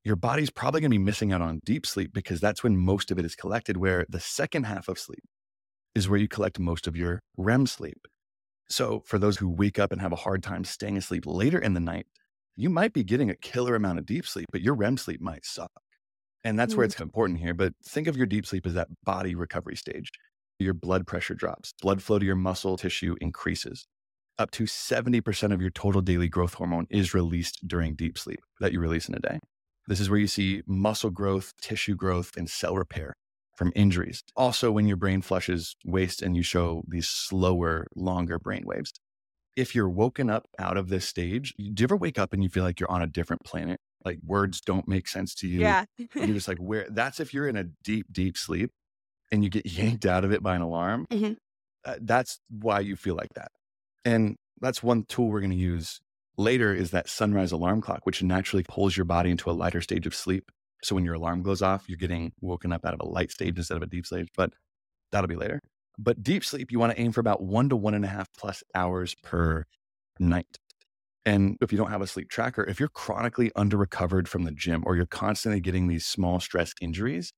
your 0.05 0.14
body's 0.14 0.51
probably 0.51 0.80
going 0.80 0.93
to 0.93 0.99
be 0.99 1.03
missing 1.03 1.32
out 1.32 1.43
on 1.43 1.59
deep 1.64 1.84
sleep 1.84 2.12
because 2.14 2.41
that's 2.41 2.62
when 2.62 2.76
most 2.76 3.11
of 3.11 3.18
it 3.18 3.24
is 3.24 3.34
collected. 3.34 3.78
Where 3.78 4.07
the 4.09 4.20
second 4.20 4.66
half 4.66 4.87
of 4.87 5.01
sleep 5.01 5.24
is 5.97 6.09
where 6.09 6.20
you 6.20 6.28
collect 6.28 6.61
most 6.61 6.87
of 6.87 6.95
your 6.95 7.18
REM 7.37 7.66
sleep. 7.66 8.07
So 8.70 9.03
for 9.05 9.18
those 9.18 9.39
who 9.39 9.49
wake 9.49 9.80
up 9.80 9.91
and 9.91 10.01
have 10.01 10.12
a 10.12 10.22
hard 10.24 10.45
time 10.45 10.62
staying 10.62 10.97
asleep 10.97 11.26
later 11.26 11.59
in 11.59 11.74
the 11.74 11.80
night, 11.80 12.07
you 12.57 12.70
might 12.70 12.92
be 12.92 13.04
getting 13.04 13.30
a 13.30 13.36
killer 13.36 13.74
amount 13.74 13.98
of 13.98 14.07
deep 14.07 14.26
sleep, 14.26 14.46
but 14.52 14.62
your 14.62 14.74
REM 14.74 14.96
sleep 14.96 15.20
might 15.20 15.44
suck. 15.44 15.70
And 16.44 16.59
that's 16.59 16.76
where 16.76 16.86
Mm. 16.86 16.90
it's 16.90 17.00
important 17.00 17.40
here. 17.40 17.54
But 17.54 17.74
think 17.84 18.07
of 18.07 18.16
your 18.16 18.26
deep 18.26 18.46
sleep 18.46 18.66
as 18.66 18.74
that 18.74 18.88
body 19.04 19.34
recovery 19.34 19.76
stage. 19.76 20.11
Your 20.59 20.74
blood 20.74 21.07
pressure 21.07 21.34
drops, 21.34 21.72
blood 21.82 22.02
flow 22.02 22.18
to 22.18 22.24
your 22.24 22.36
muscle 22.36 22.76
tissue 22.76 23.16
increases. 23.20 23.86
Up 24.38 24.50
to 24.52 24.66
70% 24.66 25.52
of 25.52 25.61
your 25.61 25.70
total 25.70 26.00
daily 26.02 26.28
growth 26.28 26.54
hormone 26.54 26.86
is 26.90 27.14
released 27.14 27.66
during 27.66 27.94
deep 27.94 28.18
sleep 28.18 28.40
that 28.61 28.72
you 28.72 28.80
release 28.80 29.09
in 29.09 29.14
a 29.14 29.18
day. 29.18 29.38
This 29.88 30.00
is 30.00 30.11
where 30.11 30.18
you 30.18 30.26
see 30.26 30.62
muscle 30.66 31.11
growth, 31.11 31.52
tissue 31.61 31.94
growth, 31.94 32.36
and 32.36 32.48
cell 32.50 32.76
repair 32.76 33.14
from 33.57 33.72
injuries. 33.74 34.22
Also, 34.36 34.70
when 34.72 34.86
your 34.86 34.96
brain 34.98 35.22
flushes 35.22 35.76
waste 35.84 36.22
and 36.22 36.36
you 36.36 36.42
show 36.42 36.82
these 36.88 37.09
slower, 37.09 37.86
longer 37.96 38.38
brain 38.38 38.64
waves. 38.66 38.92
If 39.57 39.74
you're 39.74 39.88
woken 39.88 40.28
up 40.30 40.46
out 40.59 40.76
of 40.76 40.88
this 40.88 41.07
stage, 41.09 41.54
do 41.57 41.64
you 41.64 41.84
ever 41.84 41.96
wake 41.96 42.18
up 42.18 42.32
and 42.32 42.42
you 42.42 42.48
feel 42.50 42.62
like 42.62 42.78
you're 42.78 42.90
on 42.90 43.02
a 43.02 43.07
different 43.07 43.42
planet? 43.44 43.80
Like 44.04 44.18
words 44.24 44.61
don't 44.61 44.86
make 44.86 45.09
sense 45.09 45.34
to 45.36 45.48
you. 45.48 45.61
yeah. 45.61 45.84
And 45.98 46.09
you're 46.26 46.26
just 46.34 46.46
like, 46.48 46.59
where? 46.59 46.86
That's 46.90 47.18
if 47.20 47.32
you're 47.34 47.48
in 47.48 47.57
a 47.57 47.64
deep, 47.82 48.07
deep 48.12 48.36
sleep 48.36 48.70
and 49.32 49.42
you 49.42 49.50
get 49.50 49.66
yanked 49.78 50.07
out 50.07 50.24
of 50.24 50.32
it 50.32 50.42
by 50.42 50.54
an 50.54 50.62
alarm. 50.62 51.07
Mhm. 51.11 51.36
Uh, 51.84 51.96
that's 52.00 52.38
why 52.50 52.80
you 52.80 52.96
feel 52.96 53.14
like 53.16 53.32
that. 53.34 53.50
And 54.04 54.36
that's 54.61 54.82
one 54.82 55.04
tool 55.04 55.28
we're 55.28 55.40
going 55.40 55.50
to 55.50 55.57
use 55.57 56.00
later 56.36 56.74
is 56.74 56.90
that 56.90 57.09
sunrise 57.09 57.50
alarm 57.52 57.80
clock, 57.80 58.00
which 58.04 58.22
naturally 58.22 58.64
pulls 58.68 58.96
your 58.96 59.04
body 59.04 59.30
into 59.30 59.50
a 59.50 59.52
lighter 59.52 59.80
stage 59.80 60.07
of 60.07 60.14
sleep. 60.14 60.50
So 60.82 60.94
when 60.94 61.04
your 61.04 61.14
alarm 61.14 61.42
goes 61.42 61.62
off, 61.62 61.88
you're 61.88 61.96
getting 61.96 62.32
woken 62.40 62.72
up 62.72 62.84
out 62.84 62.92
of 62.94 63.00
a 63.00 63.07
light 63.09 63.30
stage 63.30 63.57
instead 63.57 63.76
of 63.76 63.82
a 63.82 63.86
deep 63.86 64.04
stage, 64.07 64.28
but 64.36 64.52
that'll 65.12 65.28
be 65.28 65.34
later. 65.36 65.61
But 65.99 66.22
deep 66.22 66.44
sleep, 66.44 66.70
you 66.70 66.78
want 66.78 66.92
to 66.92 67.01
aim 67.01 67.12
for 67.12 67.20
about 67.20 67.42
one 67.42 67.68
to 67.70 67.76
one 67.76 67.94
and 67.94 68.05
a 68.05 68.09
half 68.09 68.28
plus 68.36 68.62
hours 68.74 69.14
per 69.22 69.64
night. 70.18 70.59
And 71.24 71.57
if 71.61 71.72
you 71.72 71.78
don't 71.78 71.90
have 71.90 72.03
a 72.03 72.07
sleep 72.07 72.28
tracker, 72.30 72.64
if 72.64 72.78
you're 72.78 72.88
chronically 72.88 73.51
under 73.57 73.76
recovered 73.76 74.28
from 74.28 74.44
the 74.44 74.53
gym 74.53 74.84
or 74.86 74.94
you're 74.94 75.07
constantly 75.07 75.61
getting 75.61 75.88
these 75.88 76.07
small 76.07 76.38
stress 76.38 76.72
injuries, 76.80 77.32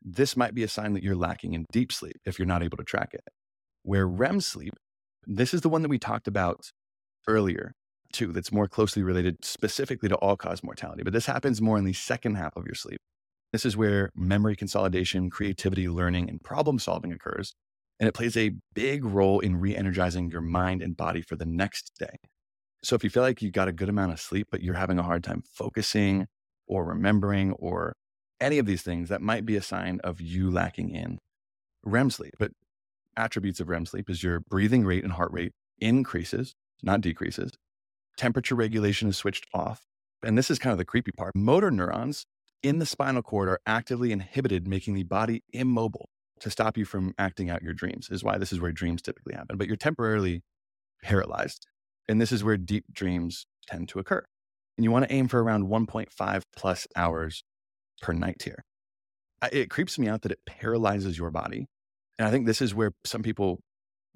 this 0.00 0.36
might 0.36 0.54
be 0.54 0.62
a 0.62 0.68
sign 0.68 0.92
that 0.92 1.02
you're 1.02 1.16
lacking 1.16 1.54
in 1.54 1.64
deep 1.72 1.92
sleep 1.92 2.16
if 2.24 2.38
you're 2.38 2.46
not 2.46 2.62
able 2.62 2.76
to 2.76 2.84
track 2.84 3.10
it. 3.12 3.24
Where 3.82 4.06
REM 4.06 4.40
sleep, 4.40 4.74
this 5.26 5.54
is 5.54 5.62
the 5.62 5.68
one 5.68 5.82
that 5.82 5.88
we 5.88 5.98
talked 5.98 6.28
about 6.28 6.70
earlier, 7.26 7.72
too, 8.12 8.32
that's 8.32 8.52
more 8.52 8.68
closely 8.68 9.02
related 9.02 9.44
specifically 9.44 10.08
to 10.08 10.16
all 10.16 10.36
cause 10.36 10.62
mortality. 10.62 11.02
But 11.02 11.12
this 11.12 11.26
happens 11.26 11.60
more 11.60 11.78
in 11.78 11.84
the 11.84 11.92
second 11.92 12.36
half 12.36 12.56
of 12.56 12.64
your 12.66 12.74
sleep. 12.74 13.00
This 13.52 13.64
is 13.66 13.76
where 13.76 14.10
memory 14.14 14.54
consolidation, 14.54 15.30
creativity, 15.30 15.88
learning, 15.88 16.28
and 16.28 16.42
problem 16.42 16.78
solving 16.78 17.12
occurs. 17.12 17.54
And 18.02 18.08
it 18.08 18.14
plays 18.14 18.36
a 18.36 18.50
big 18.74 19.04
role 19.04 19.38
in 19.38 19.60
re 19.60 19.76
energizing 19.76 20.28
your 20.28 20.40
mind 20.40 20.82
and 20.82 20.96
body 20.96 21.22
for 21.22 21.36
the 21.36 21.46
next 21.46 21.92
day. 22.00 22.16
So 22.82 22.96
if 22.96 23.04
you 23.04 23.10
feel 23.10 23.22
like 23.22 23.40
you 23.40 23.52
got 23.52 23.68
a 23.68 23.72
good 23.72 23.88
amount 23.88 24.10
of 24.10 24.18
sleep, 24.18 24.48
but 24.50 24.60
you're 24.60 24.74
having 24.74 24.98
a 24.98 25.04
hard 25.04 25.22
time 25.22 25.44
focusing 25.46 26.26
or 26.66 26.84
remembering 26.84 27.52
or 27.52 27.94
any 28.40 28.58
of 28.58 28.66
these 28.66 28.82
things, 28.82 29.08
that 29.08 29.22
might 29.22 29.46
be 29.46 29.54
a 29.54 29.62
sign 29.62 30.00
of 30.02 30.20
you 30.20 30.50
lacking 30.50 30.90
in 30.90 31.18
REM 31.84 32.10
sleep. 32.10 32.34
But 32.40 32.50
attributes 33.16 33.60
of 33.60 33.68
REM 33.68 33.86
sleep 33.86 34.10
is 34.10 34.24
your 34.24 34.40
breathing 34.40 34.84
rate 34.84 35.04
and 35.04 35.12
heart 35.12 35.30
rate 35.30 35.52
increases, 35.78 36.56
not 36.82 37.02
decreases. 37.02 37.52
Temperature 38.16 38.56
regulation 38.56 39.10
is 39.10 39.16
switched 39.16 39.46
off. 39.54 39.82
And 40.24 40.36
this 40.36 40.50
is 40.50 40.58
kind 40.58 40.72
of 40.72 40.78
the 40.78 40.84
creepy 40.84 41.12
part. 41.12 41.36
Motor 41.36 41.70
neurons 41.70 42.26
in 42.64 42.80
the 42.80 42.86
spinal 42.86 43.22
cord 43.22 43.48
are 43.48 43.60
actively 43.64 44.10
inhibited, 44.10 44.66
making 44.66 44.94
the 44.94 45.04
body 45.04 45.44
immobile 45.52 46.08
to 46.42 46.50
stop 46.50 46.76
you 46.76 46.84
from 46.84 47.14
acting 47.18 47.50
out 47.50 47.62
your 47.62 47.72
dreams, 47.72 48.08
is 48.10 48.22
why 48.22 48.38
this 48.38 48.52
is 48.52 48.60
where 48.60 48.72
dreams 48.72 49.02
typically 49.02 49.34
happen. 49.34 49.56
But 49.56 49.66
you're 49.66 49.76
temporarily 49.76 50.42
paralyzed. 51.02 51.66
And 52.08 52.20
this 52.20 52.32
is 52.32 52.44
where 52.44 52.56
deep 52.56 52.84
dreams 52.92 53.46
tend 53.66 53.88
to 53.90 53.98
occur. 53.98 54.24
And 54.76 54.84
you 54.84 54.90
want 54.90 55.08
to 55.08 55.12
aim 55.14 55.28
for 55.28 55.42
around 55.42 55.64
1.5 55.68 56.42
plus 56.56 56.86
hours 56.96 57.44
per 58.00 58.12
night 58.12 58.42
here. 58.42 58.64
It 59.52 59.70
creeps 59.70 59.98
me 59.98 60.08
out 60.08 60.22
that 60.22 60.32
it 60.32 60.38
paralyzes 60.46 61.18
your 61.18 61.30
body. 61.30 61.66
And 62.18 62.26
I 62.28 62.30
think 62.30 62.46
this 62.46 62.60
is 62.62 62.74
where 62.74 62.92
some 63.04 63.22
people, 63.22 63.60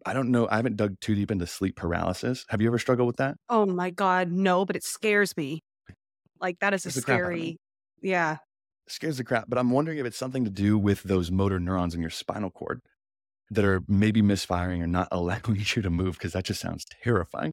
I 0.05 0.13
don't 0.13 0.31
know, 0.31 0.49
I 0.51 0.57
haven't 0.57 0.77
dug 0.77 1.01
too 1.01 1.15
deep 1.15 1.31
into 1.31 1.47
sleep 1.47 1.77
paralysis. 1.77 2.45
Have 2.49 2.61
you 2.61 2.69
ever 2.69 2.79
struggled 2.79 3.07
with 3.07 3.17
that? 3.17 3.37
Oh 3.49 3.67
my 3.67 3.91
God, 3.91 4.31
no, 4.31 4.65
but 4.65 4.77
it 4.77 4.85
scares 4.85 5.37
me. 5.37 5.63
Like 6.41 6.59
that 6.61 6.75
is 6.75 6.87
a 6.87 6.91
Scares 6.91 6.95
the 6.95 7.03
crap 7.03 7.21
out 7.21 7.25
of 7.27 7.33
me. 7.33 7.39
scary. 7.39 7.57
Yeah. 8.03 8.37
Scares 8.89 9.19
the 9.19 9.25
crap, 9.25 9.47
but 9.49 9.59
I'm 9.59 9.71
wondering 9.71 9.99
if 9.99 10.07
it's 10.07 10.17
something 10.17 10.45
to 10.45 10.51
do 10.51 10.79
with 10.79 11.03
those 11.03 11.31
motor 11.31 11.59
neurons 11.59 11.95
in 11.95 12.01
your 12.01 12.11
spinal 12.11 12.51
cord 12.51 12.81
that 13.51 13.65
are 13.65 13.83
maybe 13.89 14.23
misfiring 14.23 14.83
or 14.83 14.87
not 14.87 15.09
allowing 15.13 15.57
you 15.57 15.83
to 15.83 15.91
move, 15.91 16.15
because 16.15 16.33
that 16.33 16.45
just 16.45 16.61
sounds 16.61 16.85
terrifying. 17.03 17.53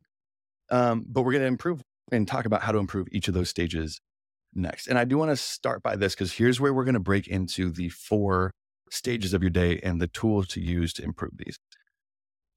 Um, 0.69 1.05
but 1.07 1.23
we're 1.23 1.33
going 1.33 1.43
to 1.43 1.47
improve 1.47 1.81
and 2.11 2.27
talk 2.27 2.45
about 2.45 2.61
how 2.61 2.71
to 2.71 2.77
improve 2.77 3.07
each 3.11 3.27
of 3.27 3.33
those 3.33 3.49
stages 3.49 3.99
next. 4.53 4.87
And 4.87 4.97
I 4.97 5.05
do 5.05 5.17
want 5.17 5.31
to 5.31 5.37
start 5.37 5.81
by 5.83 5.95
this 5.95 6.13
because 6.13 6.33
here's 6.33 6.59
where 6.59 6.73
we're 6.73 6.83
going 6.83 6.93
to 6.93 6.99
break 6.99 7.27
into 7.27 7.71
the 7.71 7.89
four 7.89 8.51
stages 8.89 9.33
of 9.33 9.41
your 9.41 9.49
day 9.49 9.79
and 9.83 10.01
the 10.01 10.07
tools 10.07 10.47
to 10.49 10.61
use 10.61 10.93
to 10.93 11.03
improve 11.03 11.37
these. 11.37 11.57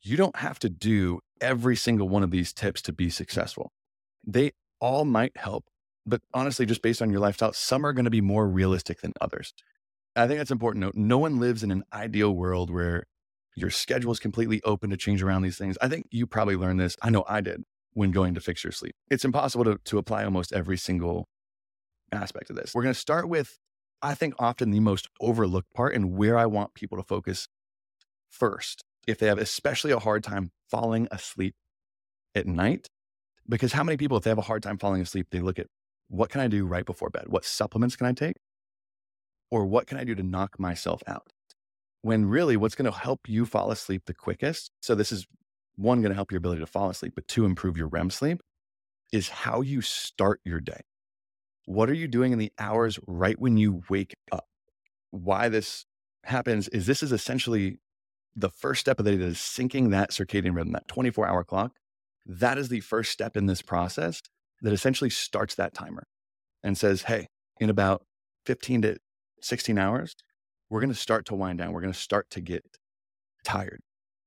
You 0.03 0.17
don't 0.17 0.37
have 0.37 0.59
to 0.61 0.69
do 0.69 1.21
every 1.41 1.77
single 1.77 2.09
one 2.09 2.23
of 2.23 2.31
these 2.31 2.53
tips 2.53 2.83
to 2.83 2.93
be 2.93 3.11
successful. 3.11 3.73
They 4.27 4.53
all 4.81 5.05
might 5.05 5.37
help, 5.37 5.65
but 6.07 6.23
honestly, 6.33 6.67
just 6.67 6.83
based 6.83 7.03
on 7.03 7.11
your 7.11 7.21
lifestyle, 7.21 7.53
some 7.53 7.85
are 7.85 7.93
going 7.93 8.05
to 8.05 8.11
be 8.11 8.21
more 8.21 8.49
realistic 8.49 9.01
than 9.01 9.13
others. 9.21 9.53
I 10.15 10.27
think 10.27 10.39
that's 10.39 10.51
important 10.51 10.81
note. 10.81 10.95
No 10.95 11.19
one 11.19 11.39
lives 11.39 11.63
in 11.63 11.71
an 11.71 11.85
ideal 11.93 12.33
world 12.33 12.71
where 12.71 13.05
your 13.57 13.71
schedule 13.71 14.13
is 14.13 14.19
completely 14.19 14.63
open 14.65 14.91
to 14.91 14.97
change 14.97 15.23
around 15.23 15.43
these 15.43 15.59
things. 15.59 15.77
I 15.83 15.89
think 15.89 16.07
you 16.11 16.27
probably 16.27 16.57
learned 16.57 16.81
this. 16.81 16.97
I 17.03 17.11
know 17.11 17.25
I 17.29 17.41
did 17.41 17.65
when 17.93 18.13
going 18.13 18.35
to 18.35 18.41
fix 18.41 18.63
your 18.63 18.73
sleep. 18.73 18.95
It's 19.11 19.25
impossible 19.25 19.65
to, 19.65 19.79
to 19.85 19.99
apply 19.99 20.25
almost 20.25 20.53
every 20.53 20.77
single 20.77 21.27
aspect 22.13 22.51
of 22.51 22.57
this. 22.57 22.75
We're 22.75 22.83
going 22.83 22.95
to 22.95 23.01
start 23.01 23.29
with, 23.29 23.59
I 24.01 24.15
think, 24.15 24.35
often 24.39 24.71
the 24.71 24.81
most 24.81 25.09
overlooked 25.21 25.73
part 25.75 25.95
and 25.95 26.17
where 26.17 26.39
I 26.39 26.47
want 26.47 26.75
people 26.75 26.99
to 26.99 27.05
focus 27.05 27.49
first 28.31 28.85
if 29.07 29.19
they 29.19 29.27
have 29.27 29.39
especially 29.39 29.93
a 29.93 29.99
hard 29.99 30.23
time 30.23 30.51
falling 30.71 31.09
asleep 31.11 31.55
at 32.35 32.47
night. 32.47 32.89
Because 33.49 33.73
how 33.73 33.85
many 33.85 33.97
people, 33.97 34.17
if 34.17 34.25
they 34.25 34.31
have 34.31 34.39
a 34.39 34.43
hard 34.43 34.63
time 34.63 34.77
falling 34.79 35.01
asleep, 35.01 35.29
they 35.31 35.41
look 35.41 35.59
at 35.59 35.69
what 36.09 36.31
can 36.31 36.41
I 36.41 36.49
do 36.49 36.67
right 36.67 36.85
before 36.85 37.11
bed? 37.11 37.25
What 37.27 37.45
supplements 37.45 37.97
can 37.97 38.07
I 38.07 38.13
take? 38.13 38.37
Or 39.51 39.65
what 39.67 39.87
can 39.87 39.99
I 39.99 40.05
do 40.05 40.15
to 40.15 40.23
knock 40.23 40.59
myself 40.59 41.03
out? 41.07 41.33
When 42.03 42.27
really, 42.27 42.57
what's 42.57 42.75
going 42.75 42.91
to 42.91 42.97
help 42.97 43.29
you 43.29 43.47
fall 43.47 43.71
asleep 43.71 44.03
the 44.07 44.15
quickest? 44.15 44.71
So, 44.81 44.95
this 44.95 45.11
is 45.11 45.27
one, 45.77 46.01
going 46.01 46.11
to 46.11 46.17
help 46.17 46.33
your 46.33 46.39
ability 46.39 46.61
to 46.61 46.67
fall 46.67 46.89
asleep, 46.91 47.13
but 47.15 47.29
two, 47.29 47.45
improve 47.45 47.77
your 47.77 47.89
REM 47.89 48.11
sleep 48.11 48.41
is 49.13 49.29
how 49.29 49.61
you 49.61 49.81
start 49.81 50.41
your 50.45 50.61
day. 50.61 50.81
What 51.67 51.91
are 51.91 51.95
you 51.95 52.09
doing 52.09 52.33
in 52.33 52.39
the 52.39 52.53
hours 52.59 52.99
right 53.07 53.39
when 53.39 53.57
you 53.57 53.83
wake 53.89 54.15
up? 54.33 54.47
Why 55.11 55.49
this 55.49 55.85
happens 56.25 56.69
is 56.69 56.87
this 56.87 57.03
is 57.03 57.13
essentially 57.13 57.79
the 58.35 58.51
first 58.51 58.81
step 58.81 58.99
of 58.99 59.05
the 59.05 59.13
day 59.13 59.17
that 59.17 59.27
is 59.27 59.39
syncing 59.39 59.91
that 59.91 60.11
circadian 60.11 60.55
rhythm, 60.55 60.73
that 60.73 60.89
24 60.89 61.27
hour 61.27 61.45
clock. 61.45 61.73
That 62.25 62.59
is 62.59 62.69
the 62.69 62.81
first 62.81 63.13
step 63.13 63.37
in 63.37 63.47
this 63.47 63.63
process 63.63 64.21
that 64.63 64.73
essentially 64.73 65.11
starts 65.11 65.55
that 65.57 65.75
timer 65.75 66.05
and 66.63 66.77
says, 66.77 67.03
hey, 67.03 67.29
in 67.61 67.71
about 67.71 68.03
15 68.47 68.83
to 68.83 68.97
16 69.43 69.79
hours, 69.79 70.15
we're 70.71 70.81
going 70.81 70.93
to 70.93 70.99
start 70.99 71.27
to 71.27 71.35
wind 71.35 71.59
down. 71.59 71.73
We're 71.73 71.81
going 71.81 71.93
to 71.93 71.99
start 71.99 72.31
to 72.31 72.41
get 72.41 72.65
tired. 73.45 73.81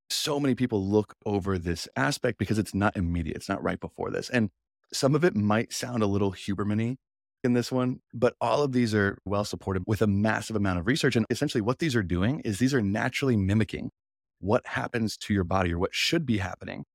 So 0.10 0.40
many 0.40 0.56
people 0.56 0.86
look 0.86 1.16
over 1.26 1.58
this 1.58 1.88
aspect 1.96 2.38
because 2.40 2.58
it's 2.58 2.74
not 2.74 2.96
immediate. 2.98 3.36
It's 3.36 3.50
not 3.50 3.62
right 3.62 3.80
before 3.80 4.10
this. 4.10 4.30
And 4.30 4.50
some 4.92 5.14
of 5.14 5.24
it 5.24 5.36
might 5.36 5.74
sound 5.74 6.02
a 6.02 6.08
little 6.08 6.32
Huberman 6.32 6.96
in 7.44 7.54
this 7.54 7.72
one, 7.72 8.00
but 8.14 8.36
all 8.42 8.64
of 8.64 8.72
these 8.72 8.94
are 8.96 9.18
well 9.26 9.46
supported 9.46 9.84
with 9.86 10.02
a 10.02 10.08
massive 10.08 10.56
amount 10.56 10.80
of 10.80 10.88
research. 10.88 11.16
And 11.16 11.26
essentially, 11.30 11.62
what 11.62 11.80
these 11.80 11.96
are 11.96 12.04
doing 12.04 12.42
is 12.42 12.60
these 12.60 12.74
are 12.74 12.82
naturally 12.82 13.38
mimicking 13.38 13.92
what 14.40 14.66
happens 14.68 15.18
to 15.18 15.34
your 15.34 15.44
body 15.44 15.74
or 15.74 15.80
what 15.80 15.94
should 15.94 16.26
be 16.26 16.38
happening 16.38 16.86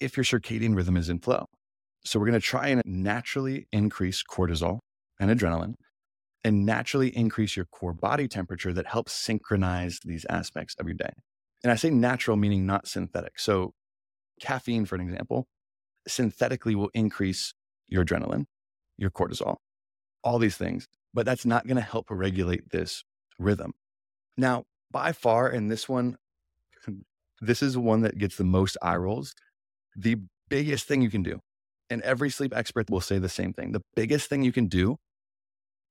if 0.00 0.16
your 0.16 0.24
circadian 0.24 0.76
rhythm 0.76 0.96
is 0.96 1.08
in 1.08 1.18
flow. 1.18 1.46
So, 2.04 2.18
we're 2.18 2.26
going 2.26 2.40
to 2.40 2.46
try 2.46 2.68
and 2.68 2.82
naturally 2.84 3.66
increase 3.72 4.22
cortisol 4.22 4.80
and 5.20 5.30
adrenaline 5.30 5.74
and 6.44 6.66
naturally 6.66 7.16
increase 7.16 7.56
your 7.56 7.66
core 7.66 7.92
body 7.92 8.26
temperature 8.26 8.72
that 8.72 8.86
helps 8.86 9.12
synchronize 9.12 10.00
these 10.04 10.26
aspects 10.28 10.74
of 10.78 10.86
your 10.86 10.94
day. 10.94 11.10
And 11.62 11.70
I 11.70 11.76
say 11.76 11.90
natural, 11.90 12.36
meaning 12.36 12.66
not 12.66 12.88
synthetic. 12.88 13.38
So, 13.38 13.74
caffeine, 14.40 14.84
for 14.84 14.96
an 14.96 15.00
example, 15.00 15.46
synthetically 16.08 16.74
will 16.74 16.90
increase 16.94 17.54
your 17.88 18.04
adrenaline, 18.04 18.46
your 18.98 19.10
cortisol, 19.10 19.56
all 20.24 20.38
these 20.38 20.56
things, 20.56 20.88
but 21.14 21.26
that's 21.26 21.46
not 21.46 21.66
going 21.66 21.76
to 21.76 21.82
help 21.82 22.06
regulate 22.10 22.70
this 22.70 23.04
rhythm. 23.38 23.72
Now, 24.36 24.64
by 24.90 25.12
far, 25.12 25.48
and 25.48 25.70
this 25.70 25.88
one, 25.88 26.16
this 27.40 27.62
is 27.62 27.74
the 27.74 27.80
one 27.80 28.02
that 28.02 28.18
gets 28.18 28.36
the 28.36 28.44
most 28.44 28.76
eye 28.82 28.96
rolls. 28.96 29.34
The 29.94 30.16
biggest 30.48 30.86
thing 30.86 31.02
you 31.02 31.10
can 31.10 31.22
do, 31.22 31.40
and 31.92 32.02
every 32.02 32.30
sleep 32.30 32.52
expert 32.56 32.90
will 32.90 33.00
say 33.00 33.18
the 33.18 33.28
same 33.28 33.52
thing 33.52 33.72
the 33.72 33.82
biggest 33.94 34.28
thing 34.28 34.42
you 34.42 34.52
can 34.52 34.66
do 34.66 34.98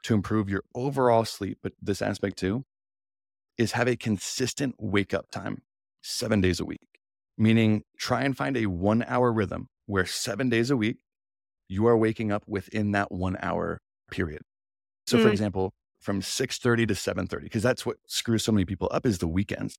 to 0.04 0.14
improve 0.14 0.50
your 0.50 0.64
overall 0.74 1.26
sleep, 1.26 1.60
but 1.62 1.74
this 1.82 2.02
aspect 2.02 2.38
too, 2.38 2.66
is 3.58 3.74
have 3.74 3.88
a 3.88 3.96
consistent 3.96 4.76
wake 4.80 5.14
up 5.14 5.30
time 5.32 5.62
seven 6.02 6.42
days 6.42 6.60
a 6.60 6.66
week, 6.66 7.00
meaning 7.38 7.84
try 7.98 8.24
and 8.24 8.36
find 8.36 8.58
a 8.58 8.66
one 8.66 9.04
hour 9.08 9.32
rhythm 9.32 9.68
where 9.86 10.06
seven 10.06 10.50
days 10.50 10.72
a 10.72 10.78
week 10.78 10.98
you 11.68 11.86
are 11.86 11.98
waking 11.98 12.32
up 12.32 12.44
within 12.48 12.92
that 12.92 13.12
one 13.12 13.38
hour 13.42 13.80
period. 14.10 14.42
So, 15.06 15.18
mm. 15.18 15.24
for 15.24 15.30
example, 15.30 15.74
from 16.00 16.22
6.30 16.22 16.88
to 16.88 16.94
7.30 16.96 17.44
because 17.44 17.62
that's 17.62 17.86
what 17.86 17.98
screws 18.08 18.44
so 18.44 18.52
many 18.52 18.66
people 18.66 18.90
up 18.92 19.06
is 19.06 19.20
the 19.20 19.28
weekends 19.28 19.78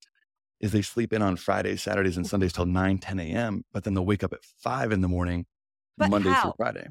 is 0.61 0.70
they 0.70 0.81
sleep 0.81 1.12
in 1.12 1.20
on 1.20 1.35
fridays 1.35 1.83
saturdays 1.83 2.16
and 2.16 2.29
sundays 2.29 2.53
till 2.53 2.64
9 2.64 2.99
10 2.99 3.18
a.m 3.18 3.64
but 3.73 3.83
then 3.83 3.95
they'll 3.95 4.07
wake 4.07 4.23
up 4.23 4.33
at 4.33 4.45
5 4.45 4.93
in 4.93 5.01
the 5.01 5.09
morning 5.09 5.47
but 5.99 6.11
monday 6.11 6.30
how? 6.30 6.43
through 6.43 6.53
friday 6.57 6.86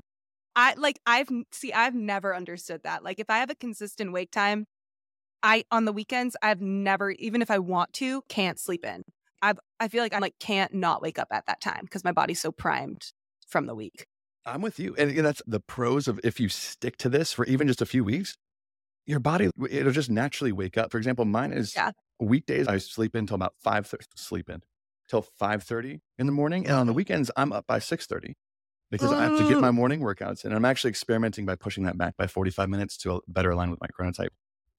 i 0.55 0.73
like 0.75 0.99
i've 1.05 1.29
see 1.51 1.71
i've 1.73 1.95
never 1.95 2.35
understood 2.35 2.81
that 2.83 3.03
like 3.03 3.19
if 3.19 3.29
i 3.29 3.37
have 3.37 3.49
a 3.49 3.55
consistent 3.55 4.11
wake 4.11 4.31
time 4.31 4.65
i 5.43 5.63
on 5.71 5.85
the 5.85 5.93
weekends 5.93 6.35
i've 6.41 6.61
never 6.61 7.11
even 7.11 7.41
if 7.41 7.51
i 7.51 7.59
want 7.59 7.91
to 7.93 8.21
can't 8.29 8.59
sleep 8.59 8.85
in 8.85 9.03
i've 9.41 9.59
i 9.79 9.87
feel 9.87 10.03
like 10.03 10.13
i 10.13 10.19
like 10.19 10.35
can't 10.39 10.73
not 10.73 11.01
wake 11.01 11.19
up 11.19 11.27
at 11.31 11.45
that 11.45 11.61
time 11.61 11.81
because 11.83 12.03
my 12.03 12.11
body's 12.11 12.41
so 12.41 12.51
primed 12.51 13.11
from 13.47 13.65
the 13.65 13.75
week 13.75 14.05
I'm 14.45 14.61
with 14.61 14.79
you. 14.79 14.95
And 14.95 15.17
that's 15.19 15.41
the 15.45 15.59
pros 15.59 16.07
of 16.07 16.19
if 16.23 16.39
you 16.39 16.49
stick 16.49 16.97
to 16.97 17.09
this 17.09 17.33
for 17.33 17.45
even 17.45 17.67
just 17.67 17.81
a 17.81 17.85
few 17.85 18.03
weeks, 18.03 18.35
your 19.05 19.19
body, 19.19 19.49
it'll 19.69 19.91
just 19.91 20.09
naturally 20.09 20.51
wake 20.51 20.77
up. 20.77 20.91
For 20.91 20.97
example, 20.97 21.25
mine 21.25 21.53
is 21.53 21.75
yeah. 21.75 21.91
weekdays, 22.19 22.67
I 22.67 22.77
sleep 22.77 23.15
in 23.15 23.19
until 23.19 23.35
about 23.35 23.53
5 23.59 23.93
sleep 24.15 24.49
in 24.49 24.61
till 25.09 25.25
5.30 25.39 25.99
in 26.17 26.25
the 26.25 26.31
morning. 26.31 26.65
And 26.65 26.75
on 26.75 26.85
the 26.85 26.91
mm-hmm. 26.91 26.97
weekends, 26.97 27.31
I'm 27.35 27.51
up 27.51 27.67
by 27.67 27.79
6.30 27.79 28.33
because 28.91 29.11
I 29.11 29.23
have 29.23 29.37
to 29.37 29.47
get 29.47 29.59
my 29.59 29.71
morning 29.71 30.01
workouts 30.01 30.43
in. 30.43 30.51
And 30.51 30.57
I'm 30.57 30.65
actually 30.65 30.89
experimenting 30.89 31.45
by 31.45 31.55
pushing 31.55 31.85
that 31.85 31.97
back 31.97 32.17
by 32.17 32.27
45 32.27 32.69
minutes 32.69 32.97
to 32.97 33.21
better 33.27 33.51
align 33.51 33.71
with 33.71 33.79
my 33.79 33.87
chronotype 33.87 34.29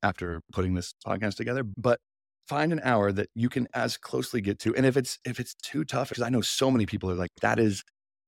after 0.02 0.42
putting 0.52 0.74
this 0.74 0.94
podcast 1.04 1.36
together. 1.36 1.64
But 1.64 1.98
find 2.46 2.72
an 2.72 2.80
hour 2.84 3.10
that 3.10 3.30
you 3.34 3.48
can 3.48 3.66
as 3.72 3.96
closely 3.96 4.42
get 4.42 4.58
to. 4.60 4.74
And 4.76 4.84
if 4.84 4.96
it's, 4.96 5.18
if 5.24 5.40
it's 5.40 5.54
too 5.54 5.84
tough, 5.84 6.10
because 6.10 6.22
I 6.22 6.28
know 6.28 6.42
so 6.42 6.70
many 6.70 6.84
people 6.84 7.10
are 7.10 7.14
like, 7.14 7.30
that 7.40 7.58
is 7.58 7.82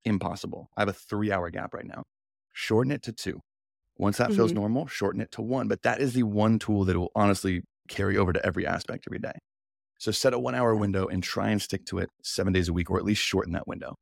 impossible. 0.04 0.70
I 0.76 0.80
have 0.80 0.88
a 0.88 0.94
three 0.94 1.30
hour 1.30 1.50
gap 1.50 1.74
right 1.74 1.86
now. 1.86 2.04
Shorten 2.52 2.90
it 2.90 3.02
to 3.02 3.12
two. 3.12 3.40
Once 3.96 4.16
that 4.16 4.28
mm-hmm. 4.28 4.36
feels 4.36 4.52
normal, 4.52 4.86
shorten 4.86 5.20
it 5.20 5.30
to 5.32 5.42
one. 5.42 5.68
But 5.68 5.82
that 5.82 6.00
is 6.00 6.14
the 6.14 6.22
one 6.22 6.58
tool 6.58 6.84
that 6.86 6.96
will 6.96 7.12
honestly 7.14 7.62
carry 7.88 8.16
over 8.16 8.32
to 8.32 8.44
every 8.44 8.66
aspect 8.66 9.04
every 9.06 9.18
day. 9.18 9.34
So 9.98 10.10
set 10.10 10.32
a 10.32 10.38
one 10.38 10.54
hour 10.54 10.74
window 10.74 11.06
and 11.06 11.22
try 11.22 11.50
and 11.50 11.60
stick 11.60 11.84
to 11.86 11.98
it 11.98 12.08
seven 12.22 12.52
days 12.52 12.68
a 12.68 12.72
week, 12.72 12.90
or 12.90 12.98
at 12.98 13.04
least 13.04 13.22
shorten 13.22 13.52
that 13.52 13.68
window. 13.68 13.94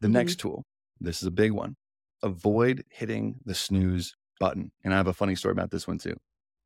The 0.00 0.06
mm-hmm. 0.06 0.14
next 0.14 0.36
tool, 0.36 0.62
this 1.00 1.22
is 1.22 1.28
a 1.28 1.32
big 1.32 1.52
one. 1.52 1.76
Avoid 2.22 2.84
hitting 2.90 3.36
the 3.44 3.54
snooze 3.54 4.14
button. 4.40 4.72
And 4.84 4.94
I 4.94 4.96
have 4.96 5.06
a 5.06 5.12
funny 5.12 5.34
story 5.34 5.52
about 5.52 5.70
this 5.70 5.86
one 5.86 5.98
too, 5.98 6.16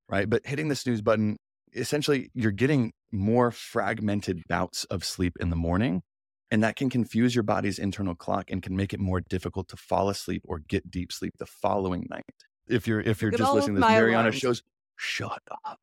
right? 0.09 0.29
But 0.29 0.47
hitting 0.47 0.69
the 0.69 0.77
snooze 0.77 1.03
button, 1.03 1.37
essentially, 1.75 2.31
you're 2.35 2.53
getting 2.53 2.93
more 3.13 3.51
fragmented 3.51 4.43
bouts 4.49 4.85
of 4.85 5.05
sleep 5.05 5.35
in 5.41 5.51
the 5.51 5.57
morning 5.57 6.03
and 6.51 6.65
that 6.65 6.77
can 6.77 6.91
confuse 6.91 7.35
your 7.35 7.45
body's 7.45 7.79
internal 7.79 8.15
clock 8.15 8.51
and 8.51 8.63
can 8.63 8.77
make 8.77 8.93
it 8.93 9.01
more 9.01 9.21
difficult 9.21 9.69
to 9.69 9.77
fall 9.77 10.09
asleep 10.09 10.43
or 10.45 10.59
get 10.59 10.91
deep 10.91 11.13
sleep 11.13 11.35
the 11.39 11.47
following 11.47 12.07
night. 12.11 12.25
If 12.69 12.87
you're 12.87 13.01
if 13.01 13.23
you're 13.23 13.31
just 13.31 13.53
listening 13.53 13.77
to 13.77 13.81
this, 13.81 13.91
Mariana 13.91 14.23
alarms. 14.23 14.37
shows, 14.37 14.63
shut 14.97 15.43
up. 15.65 15.81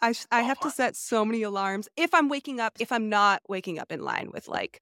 I 0.00 0.14
I 0.30 0.42
have 0.42 0.60
to 0.60 0.70
set 0.70 0.96
so 0.96 1.24
many 1.24 1.42
alarms 1.42 1.88
if 1.96 2.14
I'm 2.14 2.28
waking 2.28 2.60
up. 2.60 2.74
If 2.80 2.92
I'm 2.92 3.08
not 3.08 3.42
waking 3.48 3.78
up 3.78 3.92
in 3.92 4.00
line 4.00 4.30
with 4.32 4.48
like, 4.48 4.80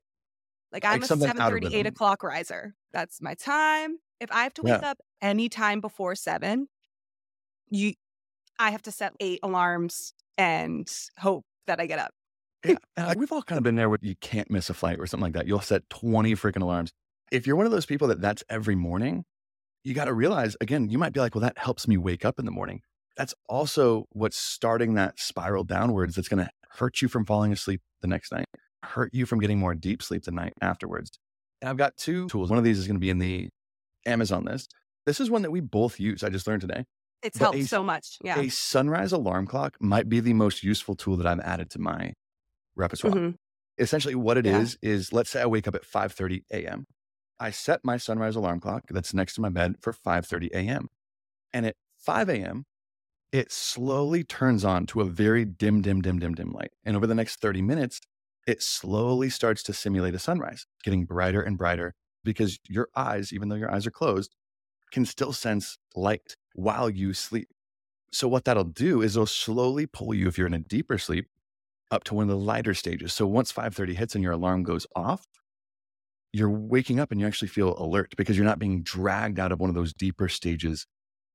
like 0.73 0.85
I'm 0.85 1.01
like 1.01 1.03
a 1.03 1.07
seven 1.07 1.37
thirty, 1.37 1.75
eight 1.75 1.87
o'clock 1.87 2.23
riser. 2.23 2.75
That's 2.93 3.21
my 3.23 3.35
time. 3.35 3.97
If 4.21 4.31
I 4.33 4.43
have 4.43 4.55
to 4.55 4.63
wake 4.63 4.81
yeah. 4.83 4.91
up 4.91 4.99
any 5.21 5.49
time 5.49 5.81
before 5.81 6.15
seven, 6.15 6.69
you, 7.69 7.93
I 8.59 8.71
have 8.71 8.83
to 8.83 8.93
set 8.93 9.13
eight 9.21 9.41
alarms 9.43 10.15
and 10.39 10.91
hope 11.19 11.45
that 11.67 11.81
I 11.81 11.87
get 11.87 11.99
up. 11.99 12.13
Yeah. 12.65 13.15
we've 13.17 13.33
all 13.33 13.43
kind 13.43 13.59
of 13.59 13.63
been 13.63 13.77
there 13.77 13.89
where 13.89 13.99
you 14.03 14.15
can't 14.17 14.51
miss 14.51 14.71
a 14.71 14.75
flight 14.75 14.99
or 14.99 15.07
something 15.07 15.25
like 15.25 15.35
that. 15.35 15.47
You'll 15.47 15.61
set 15.61 15.89
20 15.91 16.33
freaking 16.35 16.63
alarms. 16.63 16.93
If 17.31 17.47
you're 17.47 17.57
one 17.57 17.67
of 17.67 17.73
those 17.73 17.87
people 17.87 18.09
that 18.09 18.21
that's 18.21 18.43
every 18.49 18.75
morning, 18.75 19.25
you 19.85 19.95
got 19.95 20.07
to 20.07 20.15
realize 20.15 20.57
again, 20.61 20.89
you 20.89 20.99
might 20.99 21.13
be 21.13 21.21
like, 21.21 21.35
well, 21.35 21.43
that 21.43 21.59
helps 21.59 21.87
me 21.87 21.97
wake 21.97 22.25
up 22.25 22.39
in 22.39 22.45
the 22.45 22.51
morning. 22.51 22.81
That's 23.17 23.35
also 23.49 24.07
what's 24.11 24.37
starting 24.37 24.95
that 24.95 25.19
spiral 25.19 25.65
downwards 25.65 26.15
that's 26.15 26.29
going 26.29 26.45
to 26.45 26.51
hurt 26.71 27.01
you 27.01 27.09
from 27.09 27.25
falling 27.25 27.53
asleep 27.53 27.81
the 28.03 28.09
next 28.09 28.31
night, 28.31 28.47
hurt 28.87 29.13
you 29.13 29.27
from 29.27 29.41
getting 29.41 29.59
more 29.59 29.75
deep 29.75 30.03
sleep 30.03 30.25
the 30.25 30.31
night 30.31 30.55
afterwards. 30.61 31.19
And 31.61 31.69
I've 31.69 31.77
got 31.77 31.97
two 31.97 32.29
tools. 32.29 32.51
One 32.51 32.59
of 32.59 32.65
these 32.65 32.79
is 32.79 32.87
going 32.87 32.97
to 32.97 33.01
be 33.01 33.11
in 33.11 33.19
the 33.19 33.49
Amazon 34.05 34.45
list. 34.45 34.75
This 35.05 35.21
is 35.21 35.31
one 35.31 35.43
that 35.43 35.51
we 35.51 35.61
both 35.61 36.01
use. 36.01 36.23
I 36.23 36.29
just 36.29 36.47
learned 36.47 36.63
today. 36.63 36.85
It's 37.23 37.39
but 37.39 37.45
helped 37.45 37.59
a, 37.59 37.67
so 37.67 37.83
much. 37.83 38.19
Yeah. 38.23 38.39
A 38.39 38.49
sunrise 38.51 39.13
alarm 39.13 39.47
clock 39.47 39.77
might 39.81 40.09
be 40.09 40.21
the 40.21 40.35
most 40.35 40.63
useful 40.63 40.95
tool 40.95 41.17
that 41.17 41.27
I've 41.27 41.41
added 41.41 41.71
to 41.71 41.81
my 41.81 42.13
repertoire. 42.75 43.15
Mm-hmm. 43.15 43.31
Essentially, 43.79 44.15
what 44.15 44.37
it 44.37 44.47
yeah. 44.47 44.59
is 44.59 44.79
is 44.83 45.13
let's 45.13 45.31
say 45.31 45.43
I 45.43 45.47
wake 45.47 45.69
up 45.69 45.75
at 45.75 45.85
5:30 45.85 46.43
a.m. 46.53 46.87
I 47.39 47.51
set 47.51 47.81
my 47.85 47.97
sunrise 47.97 48.37
alarm 48.37 48.61
clock 48.61 48.85
that's 48.91 49.13
next 49.13 49.35
to 49.35 49.41
my 49.41 49.49
bed 49.49 49.77
for 49.81 49.93
5:30 49.93 50.51
a.m. 50.53 50.89
And 51.53 51.67
at 51.67 51.75
5 51.99 52.29
a.m., 52.29 52.65
it 53.33 53.53
slowly 53.53 54.25
turns 54.25 54.65
on 54.65 54.87
to 54.87 55.01
a 55.01 55.05
very 55.05 55.45
dim, 55.45 55.83
dim, 55.83 56.01
dim, 56.01 56.19
dim, 56.19 56.35
dim 56.35 56.53
light. 56.53 56.71
And 56.85 56.97
over 56.97 57.07
the 57.07 57.15
next 57.15 57.41
30 57.41 57.63
minutes, 57.63 58.01
it 58.47 58.63
slowly 58.63 59.31
starts 59.31 59.63
to 59.65 59.73
simulate 59.73 60.15
a 60.15 60.19
sunrise, 60.19 60.67
getting 60.85 61.05
brighter 61.05 61.43
and 61.43 61.59
brighter 61.59 61.95
because 62.25 62.59
your 62.69 62.89
eyes, 62.97 63.33
even 63.33 63.49
though 63.49 63.57
your 63.57 63.73
eyes 63.73 63.87
are 63.87 63.91
closed, 63.93 64.35
can 64.93 65.07
still 65.07 65.33
sense 65.33 65.79
light 65.97 66.37
while 66.55 66.91
you 66.91 67.15
sleep. 67.15 67.49
So 68.13 68.29
what 68.29 68.45
that'll 68.45 68.65
do 68.65 69.03
is 69.03 69.17
it'll 69.17 69.27
slowly 69.27 69.87
pull 69.87 70.15
you 70.15 70.29
if 70.29 70.39
you're 70.39 70.47
in 70.49 70.55
a 70.55 70.61
deeper 70.61 70.99
sleep 70.99 71.29
up 71.91 72.05
to 72.05 72.15
one 72.15 72.25
of 72.25 72.29
the 72.31 72.37
lighter 72.39 72.75
stages. 72.75 73.13
So 73.13 73.27
once 73.27 73.53
5:30 73.53 73.95
hits 73.95 74.15
and 74.15 74.25
your 74.25 74.33
alarm 74.35 74.65
goes 74.65 74.87
off, 74.97 75.27
you're 76.33 76.51
waking 76.51 77.01
up 77.01 77.11
and 77.11 77.21
you 77.21 77.27
actually 77.27 77.49
feel 77.49 77.77
alert 77.79 78.15
because 78.17 78.37
you're 78.37 78.45
not 78.47 78.59
being 78.59 78.83
dragged 78.83 79.39
out 79.39 79.53
of 79.53 79.61
one 79.61 79.71
of 79.71 79.75
those 79.75 79.95
deeper 79.95 80.29
stages 80.29 80.87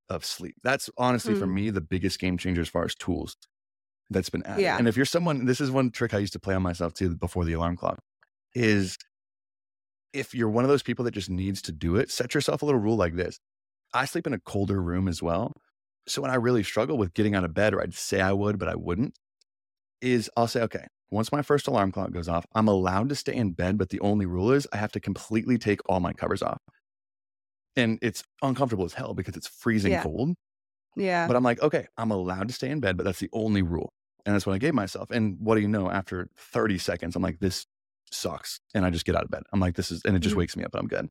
of 0.10 0.26
sleep. 0.26 0.56
That's 0.64 0.90
honestly 0.98 1.36
for 1.36 1.48
Hmm. 1.48 1.48
me 1.48 1.72
the 1.72 1.82
biggest 1.82 2.20
game 2.20 2.38
changer 2.38 2.62
as 2.62 2.70
far 2.70 2.86
as 2.86 2.96
tools 2.96 3.38
that's 4.12 4.30
been 4.30 4.44
added. 4.46 4.62
Yeah. 4.62 4.78
And 4.78 4.88
if 4.88 4.96
you're 4.96 5.06
someone, 5.06 5.46
this 5.46 5.62
is 5.62 5.72
one 5.72 5.92
trick 5.92 6.14
I 6.14 6.20
used 6.20 6.34
to 6.34 6.40
play 6.40 6.54
on 6.54 6.62
myself 6.62 6.94
too 6.94 7.16
before 7.16 7.46
the 7.46 7.54
alarm 7.54 7.78
clock 7.78 8.00
is 8.54 8.98
if 10.14 10.36
you're 10.36 10.50
one 10.50 10.64
of 10.66 10.70
those 10.70 10.84
people 10.84 11.06
that 11.06 11.12
just 11.14 11.30
needs 11.30 11.62
to 11.64 11.72
do 11.72 11.96
it, 11.96 12.12
set 12.12 12.34
yourself 12.34 12.62
a 12.62 12.66
little 12.66 12.82
rule 12.82 12.98
like 12.98 13.16
this. 13.16 13.40
I 13.94 14.06
sleep 14.06 14.28
in 14.28 14.34
a 14.34 14.40
colder 14.40 14.82
room 14.82 15.08
as 15.08 15.24
well. 15.24 15.54
So 16.08 16.22
when 16.22 16.32
I 16.32 16.36
really 16.36 16.64
struggle 16.64 16.98
with 16.98 17.14
getting 17.14 17.36
out 17.36 17.44
of 17.44 17.54
bed, 17.54 17.74
or 17.74 17.82
I'd 17.82 17.94
say 17.94 18.20
I 18.22 18.34
would, 18.34 18.60
but 18.60 18.68
I 18.68 18.76
wouldn't, 18.76 19.14
is 20.02 20.30
I'll 20.36 20.48
say, 20.48 20.62
okay, 20.64 20.86
once 21.12 21.32
my 21.32 21.42
first 21.42 21.68
alarm 21.68 21.92
clock 21.92 22.12
goes 22.12 22.28
off, 22.28 22.46
I'm 22.56 22.68
allowed 22.68 23.10
to 23.10 23.16
stay 23.16 23.36
in 23.36 23.52
bed, 23.52 23.78
but 23.78 23.90
the 23.90 24.00
only 24.00 24.26
rule 24.26 24.52
is 24.52 24.68
I 24.74 24.78
have 24.78 24.92
to 24.94 25.00
completely 25.00 25.58
take 25.58 25.80
all 25.88 26.00
my 26.00 26.14
covers 26.14 26.42
off. 26.42 26.60
And 27.76 28.00
it's 28.02 28.24
uncomfortable 28.42 28.86
as 28.86 28.94
hell 28.94 29.14
because 29.14 29.36
it's 29.38 29.48
freezing 29.48 29.92
Yeah. 29.94 30.04
cold. 30.04 30.36
Yeah. 30.96 31.28
But 31.28 31.36
I'm 31.36 31.44
like, 31.44 31.62
okay, 31.62 31.88
I'm 31.98 32.12
allowed 32.12 32.48
to 32.50 32.54
stay 32.54 32.70
in 32.70 32.80
bed, 32.80 32.98
but 32.98 33.04
that's 33.06 33.20
the 33.20 33.30
only 33.32 33.62
rule. 33.62 33.94
And 34.26 34.36
that's 34.36 34.46
what 34.46 34.54
I 34.54 34.58
gave 34.58 34.74
myself. 34.74 35.10
And 35.12 35.38
what 35.40 35.56
do 35.56 35.62
you 35.62 35.68
know? 35.68 35.90
After 35.90 36.30
30 36.38 36.78
seconds, 36.78 37.16
I'm 37.16 37.22
like, 37.22 37.40
this 37.40 37.66
sucks. 38.12 38.60
And 38.74 38.86
I 38.86 38.90
just 38.90 39.06
get 39.06 39.16
out 39.16 39.24
of 39.24 39.32
bed. 39.32 39.44
I'm 39.52 39.60
like, 39.60 39.76
this 39.76 39.92
is, 39.92 40.02
and 40.06 40.16
it 40.16 40.20
just 40.20 40.36
Mhm. 40.36 40.40
wakes 40.40 40.56
me 40.58 40.64
up 40.64 40.74
and 40.74 40.82
I'm 40.82 40.88
good. 40.88 41.10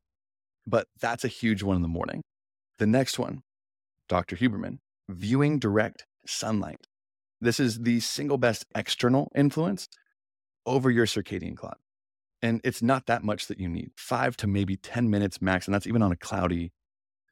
But 0.66 0.88
that's 1.00 1.24
a 1.24 1.28
huge 1.28 1.62
one 1.62 1.76
in 1.76 1.82
the 1.82 1.88
morning. 1.88 2.22
The 2.78 2.86
next 2.86 3.18
one, 3.18 3.42
Dr. 4.08 4.36
Huberman, 4.36 4.78
viewing 5.08 5.58
direct 5.58 6.06
sunlight. 6.26 6.86
This 7.40 7.58
is 7.58 7.80
the 7.80 8.00
single 8.00 8.38
best 8.38 8.66
external 8.74 9.30
influence 9.34 9.88
over 10.66 10.90
your 10.90 11.06
circadian 11.06 11.56
clock. 11.56 11.78
And 12.42 12.60
it's 12.64 12.82
not 12.82 13.06
that 13.06 13.22
much 13.24 13.46
that 13.48 13.58
you 13.58 13.68
need 13.68 13.90
five 13.96 14.36
to 14.38 14.46
maybe 14.46 14.76
10 14.76 15.10
minutes 15.10 15.40
max. 15.42 15.66
And 15.66 15.74
that's 15.74 15.86
even 15.86 16.02
on 16.02 16.12
a 16.12 16.16
cloudy 16.16 16.72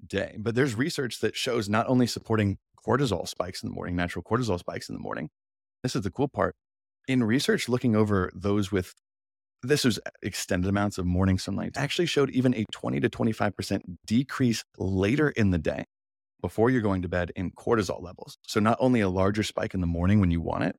day. 0.06 0.36
But 0.38 0.54
there's 0.54 0.74
research 0.74 1.20
that 1.20 1.36
shows 1.36 1.68
not 1.68 1.86
only 1.88 2.06
supporting 2.06 2.58
cortisol 2.86 3.26
spikes 3.28 3.62
in 3.62 3.68
the 3.68 3.74
morning, 3.74 3.96
natural 3.96 4.22
cortisol 4.22 4.58
spikes 4.58 4.88
in 4.88 4.94
the 4.94 5.00
morning. 5.00 5.30
This 5.82 5.94
is 5.96 6.02
the 6.02 6.10
cool 6.10 6.28
part. 6.28 6.54
In 7.06 7.24
research 7.24 7.68
looking 7.68 7.96
over 7.96 8.30
those 8.34 8.70
with 8.70 8.94
this 9.62 9.84
was 9.84 9.98
extended 10.22 10.68
amounts 10.68 10.98
of 10.98 11.06
morning 11.06 11.38
sunlight, 11.38 11.72
actually 11.76 12.06
showed 12.06 12.30
even 12.30 12.54
a 12.54 12.64
20 12.70 13.00
to 13.00 13.08
25% 13.08 13.80
decrease 14.06 14.62
later 14.76 15.30
in 15.30 15.50
the 15.50 15.58
day 15.58 15.84
before 16.40 16.70
you're 16.70 16.82
going 16.82 17.02
to 17.02 17.08
bed 17.08 17.32
in 17.34 17.50
cortisol 17.50 18.00
levels. 18.02 18.38
So 18.46 18.60
not 18.60 18.76
only 18.80 19.00
a 19.00 19.08
larger 19.08 19.42
spike 19.42 19.74
in 19.74 19.80
the 19.80 19.86
morning 19.86 20.20
when 20.20 20.30
you 20.30 20.40
want 20.40 20.64
it, 20.64 20.76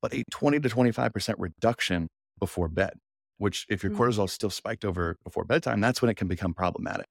but 0.00 0.14
a 0.14 0.22
20 0.30 0.60
to 0.60 0.68
25% 0.68 1.34
reduction 1.38 2.08
before 2.38 2.68
bed, 2.68 2.92
which 3.38 3.66
if 3.68 3.82
your 3.82 3.90
Mm. 3.90 3.96
cortisol 3.96 4.26
is 4.26 4.32
still 4.32 4.50
spiked 4.50 4.84
over 4.84 5.16
before 5.24 5.44
bedtime, 5.44 5.80
that's 5.80 6.00
when 6.00 6.10
it 6.10 6.16
can 6.16 6.28
become 6.28 6.54
problematic. 6.54 7.06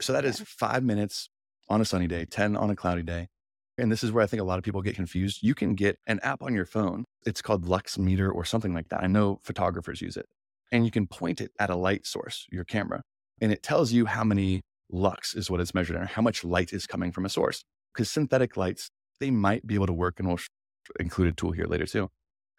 So 0.00 0.12
that 0.12 0.24
is 0.24 0.40
five 0.40 0.82
minutes 0.82 1.28
on 1.68 1.80
a 1.80 1.84
sunny 1.84 2.06
day, 2.06 2.24
10 2.24 2.56
on 2.56 2.70
a 2.70 2.76
cloudy 2.76 3.02
day. 3.02 3.28
And 3.78 3.92
this 3.92 4.02
is 4.02 4.10
where 4.10 4.24
I 4.24 4.26
think 4.26 4.40
a 4.40 4.44
lot 4.44 4.58
of 4.58 4.64
people 4.64 4.80
get 4.80 4.94
confused. 4.94 5.40
You 5.42 5.54
can 5.54 5.74
get 5.74 5.98
an 6.06 6.18
app 6.22 6.42
on 6.42 6.54
your 6.54 6.64
phone. 6.64 7.04
It's 7.26 7.42
called 7.42 7.66
Lux 7.66 7.98
Meter 7.98 8.30
or 8.30 8.44
something 8.44 8.72
like 8.72 8.88
that. 8.88 9.02
I 9.02 9.06
know 9.06 9.38
photographers 9.42 10.00
use 10.00 10.16
it. 10.16 10.26
And 10.72 10.84
you 10.84 10.90
can 10.90 11.06
point 11.06 11.40
it 11.40 11.52
at 11.60 11.70
a 11.70 11.76
light 11.76 12.06
source, 12.06 12.46
your 12.50 12.64
camera, 12.64 13.02
and 13.40 13.52
it 13.52 13.62
tells 13.62 13.92
you 13.92 14.06
how 14.06 14.24
many 14.24 14.62
lux 14.90 15.34
is 15.34 15.50
what 15.50 15.60
it's 15.60 15.74
measured 15.74 15.96
in, 15.96 16.06
how 16.06 16.22
much 16.22 16.44
light 16.44 16.72
is 16.72 16.86
coming 16.86 17.12
from 17.12 17.24
a 17.24 17.28
source. 17.28 17.62
Because 17.92 18.10
synthetic 18.10 18.56
lights, 18.56 18.90
they 19.20 19.30
might 19.30 19.66
be 19.66 19.74
able 19.74 19.86
to 19.86 19.92
work, 19.92 20.18
and 20.18 20.28
we'll 20.28 20.38
include 20.98 21.28
a 21.28 21.32
tool 21.32 21.52
here 21.52 21.66
later 21.66 21.86
too. 21.86 22.08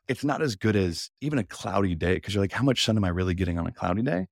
It's 0.07 0.23
not 0.23 0.41
as 0.41 0.55
good 0.55 0.75
as 0.75 1.09
even 1.19 1.37
a 1.37 1.43
cloudy 1.43 1.95
day 1.95 2.15
because 2.15 2.33
you're 2.33 2.43
like, 2.43 2.53
how 2.53 2.63
much 2.63 2.83
sun 2.85 2.95
am 2.95 3.03
I 3.03 3.09
really 3.09 3.33
getting 3.33 3.59
on 3.59 3.67
a 3.67 3.71
cloudy 3.71 4.03
day? 4.03 4.27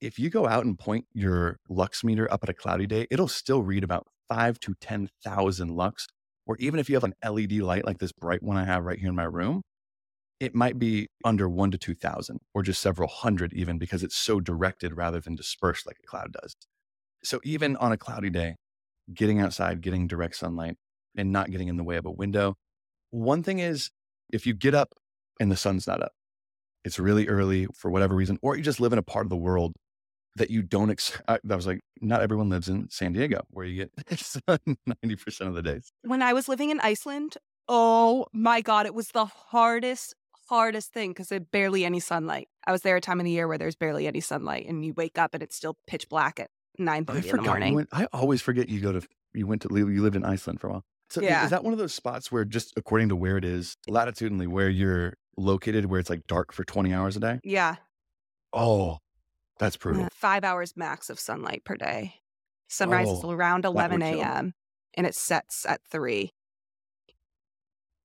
If 0.00 0.18
you 0.18 0.30
go 0.30 0.46
out 0.46 0.64
and 0.64 0.78
point 0.78 1.04
your 1.12 1.58
lux 1.68 2.02
meter 2.02 2.30
up 2.32 2.42
at 2.42 2.48
a 2.48 2.54
cloudy 2.54 2.86
day, 2.86 3.06
it'll 3.10 3.28
still 3.28 3.62
read 3.62 3.84
about 3.84 4.06
five 4.28 4.58
to 4.60 4.74
10,000 4.80 5.76
lux. 5.76 6.06
Or 6.50 6.56
even 6.58 6.80
if 6.80 6.88
you 6.88 6.96
have 6.96 7.04
an 7.04 7.14
LED 7.24 7.52
light 7.60 7.86
like 7.86 7.98
this 7.98 8.10
bright 8.10 8.42
one 8.42 8.56
I 8.56 8.64
have 8.64 8.84
right 8.84 8.98
here 8.98 9.10
in 9.10 9.14
my 9.14 9.22
room, 9.22 9.62
it 10.40 10.52
might 10.52 10.80
be 10.80 11.06
under 11.24 11.48
one 11.48 11.70
to 11.70 11.78
2,000 11.78 12.40
or 12.52 12.64
just 12.64 12.82
several 12.82 13.08
hundred 13.08 13.52
even 13.52 13.78
because 13.78 14.02
it's 14.02 14.16
so 14.16 14.40
directed 14.40 14.96
rather 14.96 15.20
than 15.20 15.36
dispersed 15.36 15.86
like 15.86 15.98
a 16.02 16.06
cloud 16.08 16.32
does. 16.32 16.56
So 17.22 17.38
even 17.44 17.76
on 17.76 17.92
a 17.92 17.96
cloudy 17.96 18.30
day, 18.30 18.56
getting 19.14 19.38
outside, 19.38 19.80
getting 19.80 20.08
direct 20.08 20.34
sunlight 20.34 20.74
and 21.16 21.30
not 21.30 21.52
getting 21.52 21.68
in 21.68 21.76
the 21.76 21.84
way 21.84 21.96
of 21.96 22.04
a 22.04 22.10
window. 22.10 22.56
One 23.12 23.44
thing 23.44 23.60
is 23.60 23.90
if 24.32 24.44
you 24.44 24.52
get 24.52 24.74
up 24.74 24.94
and 25.38 25.52
the 25.52 25.56
sun's 25.56 25.86
not 25.86 26.02
up, 26.02 26.10
it's 26.84 26.98
really 26.98 27.28
early 27.28 27.68
for 27.76 27.92
whatever 27.92 28.16
reason, 28.16 28.40
or 28.42 28.56
you 28.56 28.64
just 28.64 28.80
live 28.80 28.92
in 28.92 28.98
a 28.98 29.04
part 29.04 29.24
of 29.24 29.30
the 29.30 29.36
world 29.36 29.76
that 30.36 30.50
you 30.50 30.62
don't, 30.62 30.90
ex- 30.90 31.20
I, 31.28 31.38
that 31.44 31.56
was 31.56 31.66
like, 31.66 31.80
not 32.00 32.22
everyone 32.22 32.48
lives 32.48 32.68
in 32.68 32.88
San 32.90 33.12
Diego 33.12 33.42
where 33.50 33.64
you 33.66 33.86
get 33.86 34.18
sun 34.18 34.42
uh, 34.48 34.56
90% 35.04 35.48
of 35.48 35.54
the 35.54 35.62
days. 35.62 35.92
when 36.02 36.22
I 36.22 36.32
was 36.32 36.48
living 36.48 36.70
in 36.70 36.80
Iceland, 36.80 37.36
oh 37.68 38.26
my 38.32 38.60
God, 38.60 38.86
it 38.86 38.94
was 38.94 39.08
the 39.08 39.26
hardest, 39.26 40.14
hardest 40.48 40.92
thing 40.92 41.10
because 41.10 41.28
there's 41.28 41.42
barely 41.52 41.84
any 41.84 42.00
sunlight. 42.00 42.48
I 42.66 42.72
was 42.72 42.82
there 42.82 42.96
a 42.96 43.00
time 43.00 43.20
of 43.20 43.24
the 43.24 43.30
year 43.30 43.46
where 43.48 43.58
there's 43.58 43.76
barely 43.76 44.06
any 44.06 44.20
sunlight 44.20 44.66
and 44.68 44.84
you 44.84 44.94
wake 44.94 45.18
up 45.18 45.34
and 45.34 45.42
it's 45.42 45.56
still 45.56 45.76
pitch 45.86 46.08
black 46.08 46.40
at 46.40 46.50
nine 46.78 47.04
I 47.08 47.12
thirty 47.14 47.28
in 47.30 47.36
the 47.36 47.42
morning. 47.42 47.74
went, 47.74 47.88
I 47.92 48.06
always 48.12 48.40
forget 48.42 48.68
you 48.68 48.80
go 48.80 48.92
to, 48.92 49.06
you 49.34 49.46
went 49.46 49.62
to, 49.62 49.68
you 49.76 50.02
lived 50.02 50.16
in 50.16 50.24
Iceland 50.24 50.60
for 50.60 50.68
a 50.68 50.72
while. 50.72 50.84
So 51.10 51.20
Yeah. 51.22 51.44
is 51.44 51.50
that 51.50 51.64
one 51.64 51.72
of 51.72 51.78
those 51.78 51.92
spots 51.94 52.30
where 52.30 52.44
just 52.44 52.72
according 52.76 53.08
to 53.08 53.16
where 53.16 53.36
it 53.36 53.44
is, 53.44 53.74
latitudinally, 53.88 54.46
where 54.46 54.68
you're 54.68 55.14
located, 55.36 55.86
where 55.86 55.98
it's 55.98 56.08
like 56.10 56.26
dark 56.28 56.52
for 56.52 56.62
20 56.64 56.92
hours 56.94 57.16
a 57.16 57.20
day? 57.20 57.40
Yeah. 57.42 57.76
Oh, 58.52 58.98
that's 59.60 59.76
brutal. 59.76 60.08
Five 60.12 60.44
hours 60.44 60.76
max 60.76 61.10
of 61.10 61.20
sunlight 61.20 61.64
per 61.64 61.76
day. 61.76 62.16
Sunrise 62.68 63.12
is 63.12 63.24
Oh, 63.24 63.30
around 63.30 63.64
11 63.64 64.20
a.m. 64.20 64.54
and 64.94 65.06
it 65.06 65.14
sets 65.14 65.66
at 65.66 65.82
3. 65.84 66.30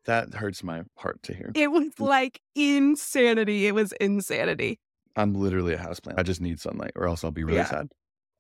That 0.06 0.36
hurts 0.36 0.64
my 0.64 0.84
heart 0.97 1.22
to 1.24 1.34
hear. 1.34 1.51
It 1.53 1.72
was 1.72 1.99
like 1.99 2.41
insanity. 2.56 3.68
It 3.68 3.74
was 3.74 3.91
insanity. 3.93 4.80
I'm 5.16 5.34
literally 5.34 5.74
a 5.74 5.78
houseplant. 5.78 6.20
I 6.20 6.24
just 6.24 6.41
need 6.41 6.60
sunlight 6.60 6.91
or 6.95 7.08
else 7.08 7.24
I'll 7.24 7.32
be 7.32 7.43
really 7.43 7.58
Yeah. 7.58 7.66
sad. 7.66 7.88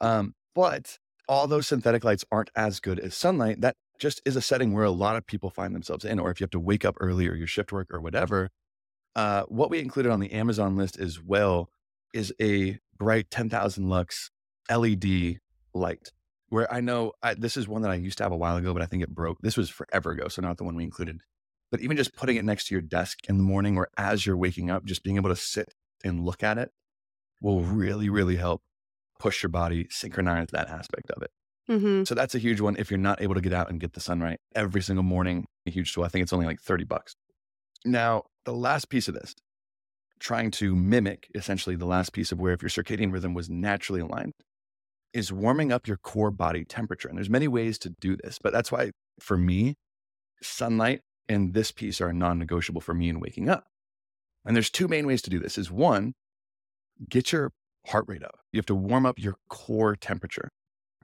Um, 0.01 0.35
but 0.53 0.99
all 1.27 1.47
those 1.47 1.67
synthetic 1.67 2.03
lights 2.03 2.25
aren't 2.31 2.51
as 2.55 2.79
good 2.79 2.99
as 2.99 3.15
sunlight. 3.15 3.61
That 3.61 3.75
just 3.97 4.21
is 4.25 4.35
a 4.35 4.41
setting 4.41 4.73
where 4.73 4.83
a 4.83 4.91
lot 4.91 5.15
of 5.15 5.25
people 5.25 5.49
find 5.49 5.73
themselves 5.73 6.03
in, 6.05 6.19
or 6.19 6.29
if 6.31 6.39
you 6.39 6.43
have 6.43 6.51
to 6.51 6.59
wake 6.59 6.83
up 6.85 6.95
early 6.99 7.27
or 7.27 7.35
your 7.35 7.47
shift 7.47 7.71
work 7.71 7.87
or 7.93 8.01
whatever. 8.01 8.49
Uh, 9.15 9.43
what 9.45 9.69
we 9.69 9.79
included 9.79 10.11
on 10.11 10.19
the 10.21 10.31
Amazon 10.33 10.75
list 10.77 10.99
as 10.99 11.21
well 11.21 11.69
is 12.13 12.33
a 12.41 12.79
bright 12.97 13.29
10,000 13.29 13.89
lux 13.89 14.31
LED 14.69 15.39
light. 15.73 16.11
Where 16.49 16.71
I 16.71 16.79
know 16.79 17.13
I, 17.23 17.33
this 17.33 17.57
is 17.57 17.67
one 17.67 17.81
that 17.81 17.91
I 17.91 17.95
used 17.95 18.17
to 18.19 18.23
have 18.23 18.31
a 18.31 18.37
while 18.37 18.55
ago, 18.55 18.73
but 18.73 18.81
I 18.81 18.85
think 18.85 19.03
it 19.03 19.09
broke. 19.09 19.39
This 19.41 19.57
was 19.57 19.69
forever 19.69 20.11
ago, 20.11 20.27
so 20.27 20.41
not 20.41 20.57
the 20.57 20.63
one 20.63 20.75
we 20.75 20.83
included. 20.83 21.19
But 21.71 21.81
even 21.81 21.97
just 21.97 22.15
putting 22.15 22.37
it 22.37 22.45
next 22.45 22.67
to 22.67 22.75
your 22.75 22.81
desk 22.81 23.19
in 23.27 23.37
the 23.37 23.43
morning 23.43 23.77
or 23.77 23.89
as 23.97 24.25
you're 24.25 24.37
waking 24.37 24.69
up, 24.69 24.85
just 24.85 25.03
being 25.03 25.17
able 25.17 25.29
to 25.29 25.35
sit 25.35 25.73
and 26.03 26.23
look 26.23 26.43
at 26.43 26.57
it 26.57 26.71
will 27.41 27.61
really, 27.61 28.09
really 28.09 28.35
help 28.35 28.61
push 29.19 29.41
your 29.43 29.49
body, 29.49 29.87
synchronize 29.89 30.47
that 30.51 30.69
aspect 30.69 31.09
of 31.11 31.23
it. 31.23 31.31
Mm-hmm. 31.69 32.03
So 32.03 32.13
that's 32.13 32.35
a 32.35 32.39
huge 32.39 32.61
one. 32.61 32.75
If 32.77 32.91
you're 32.91 32.99
not 32.99 33.21
able 33.21 33.35
to 33.35 33.41
get 33.41 33.53
out 33.53 33.69
and 33.69 33.79
get 33.79 33.93
the 33.93 33.99
sunlight 33.99 34.39
every 34.55 34.81
single 34.81 35.03
morning, 35.03 35.47
a 35.65 35.71
huge 35.71 35.93
tool. 35.93 36.03
I 36.03 36.09
think 36.09 36.23
it's 36.23 36.33
only 36.33 36.45
like 36.45 36.61
30 36.61 36.83
bucks. 36.83 37.15
Now, 37.83 38.23
the 38.45 38.53
last 38.53 38.89
piece 38.89 39.07
of 39.07 39.15
this, 39.15 39.35
trying 40.19 40.51
to 40.51 40.75
mimic 40.75 41.27
essentially 41.35 41.75
the 41.75 41.85
last 41.85 42.13
piece 42.13 42.31
of 42.31 42.39
where 42.39 42.53
if 42.53 42.61
your 42.61 42.69
circadian 42.69 43.11
rhythm 43.11 43.33
was 43.33 43.49
naturally 43.49 44.01
aligned, 44.01 44.33
is 45.13 45.31
warming 45.31 45.71
up 45.71 45.87
your 45.87 45.97
core 45.97 46.31
body 46.31 46.65
temperature. 46.65 47.07
And 47.07 47.17
there's 47.17 47.29
many 47.29 47.47
ways 47.47 47.77
to 47.79 47.89
do 47.89 48.17
this, 48.17 48.37
but 48.41 48.51
that's 48.51 48.71
why 48.71 48.91
for 49.19 49.37
me, 49.37 49.75
sunlight 50.41 51.01
and 51.27 51.53
this 51.53 51.71
piece 51.71 52.01
are 52.01 52.13
non-negotiable 52.13 52.81
for 52.81 52.93
me 52.93 53.09
in 53.09 53.19
waking 53.19 53.49
up. 53.49 53.65
And 54.45 54.55
there's 54.55 54.69
two 54.69 54.87
main 54.87 55.07
ways 55.07 55.21
to 55.23 55.29
do 55.29 55.39
this. 55.39 55.57
Is 55.57 55.71
one, 55.71 56.13
get 57.09 57.31
your 57.31 57.51
heart 57.87 58.05
rate 58.07 58.23
up. 58.23 58.39
You 58.51 58.57
have 58.59 58.65
to 58.67 58.75
warm 58.75 59.05
up 59.05 59.17
your 59.17 59.35
core 59.49 59.95
temperature. 59.95 60.49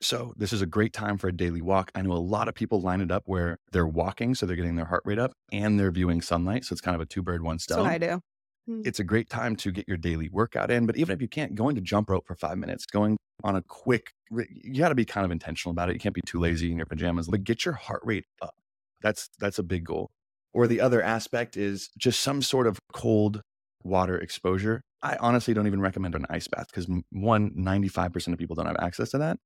So 0.02 0.34
this 0.36 0.52
is 0.52 0.62
a 0.62 0.66
great 0.66 0.94
time 0.94 1.18
for 1.18 1.28
a 1.28 1.32
daily 1.32 1.62
walk. 1.62 1.92
I 1.94 2.02
know 2.02 2.14
a 2.14 2.16
lot 2.16 2.48
of 2.48 2.56
people 2.56 2.82
line 2.82 3.02
it 3.02 3.12
up 3.12 3.24
where 3.28 3.58
they're 3.72 3.88
walking, 3.88 4.34
so 4.34 4.46
they're 4.46 4.56
getting 4.56 4.76
their 4.76 4.86
heart 4.86 5.04
rate 5.06 5.20
up 5.20 5.32
and 5.52 5.80
they're 5.80 5.92
viewing 5.92 6.22
sunlight. 6.22 6.66
So 6.66 6.74
it's 6.74 6.82
kind 6.82 6.96
of 6.96 7.02
a 7.02 7.06
two 7.06 7.22
bird, 7.22 7.44
one 7.44 7.60
stone. 7.60 7.84
what 7.84 7.92
I 7.92 7.98
do. 8.00 8.22
Hmm. 8.68 8.82
It's 8.86 9.00
a 9.00 9.04
great 9.04 9.30
time 9.30 9.56
to 9.58 9.72
get 9.72 9.88
your 9.88 9.98
daily 9.98 10.30
workout 10.30 10.72
in. 10.72 10.86
But 10.86 10.98
even 10.98 11.14
if 11.14 11.22
you 11.22 11.28
can't, 11.28 11.56
going 11.56 11.76
to 11.76 11.82
jump 11.82 12.10
rope 12.10 12.28
for 12.28 12.36
five 12.36 12.58
minutes, 12.58 12.86
going 12.86 13.18
on 13.44 13.56
a 13.56 13.62
quick, 13.62 14.12
you 14.30 14.80
got 14.80 14.90
to 14.90 14.96
be 14.96 15.06
kind 15.06 15.26
of 15.26 15.32
intentional 15.32 15.72
about 15.72 15.90
it. 15.90 15.94
You 15.94 16.00
can't 16.00 16.16
be 16.16 16.22
too 16.26 16.40
lazy 16.40 16.72
in 16.72 16.78
your 16.78 16.86
pajamas, 16.86 17.28
but 17.28 17.44
get 17.44 17.66
your 17.66 17.74
heart 17.74 18.02
rate 18.04 18.26
up. 18.42 18.56
That's 19.02 19.30
that's 19.40 19.60
a 19.60 19.64
big 19.64 19.86
goal. 19.86 20.12
Or 20.54 20.68
the 20.68 20.82
other 20.82 21.02
aspect 21.02 21.58
is 21.58 21.90
just 21.98 22.20
some 22.20 22.42
sort 22.42 22.68
of 22.68 22.80
cold 22.94 23.42
water 23.84 24.18
exposure. 24.18 24.82
I 25.02 25.18
honestly 25.20 25.54
don't 25.54 25.66
even 25.66 25.82
recommend 25.82 26.14
an 26.14 26.26
ice 26.30 26.48
bath 26.48 26.68
because 26.70 26.88
one, 27.12 27.52
95% 27.52 28.34
of 28.34 28.38
people 28.38 28.56
don't 28.56 28.68
have 28.68 28.78
access 28.80 29.10
to 29.12 29.18
that. 29.20 29.38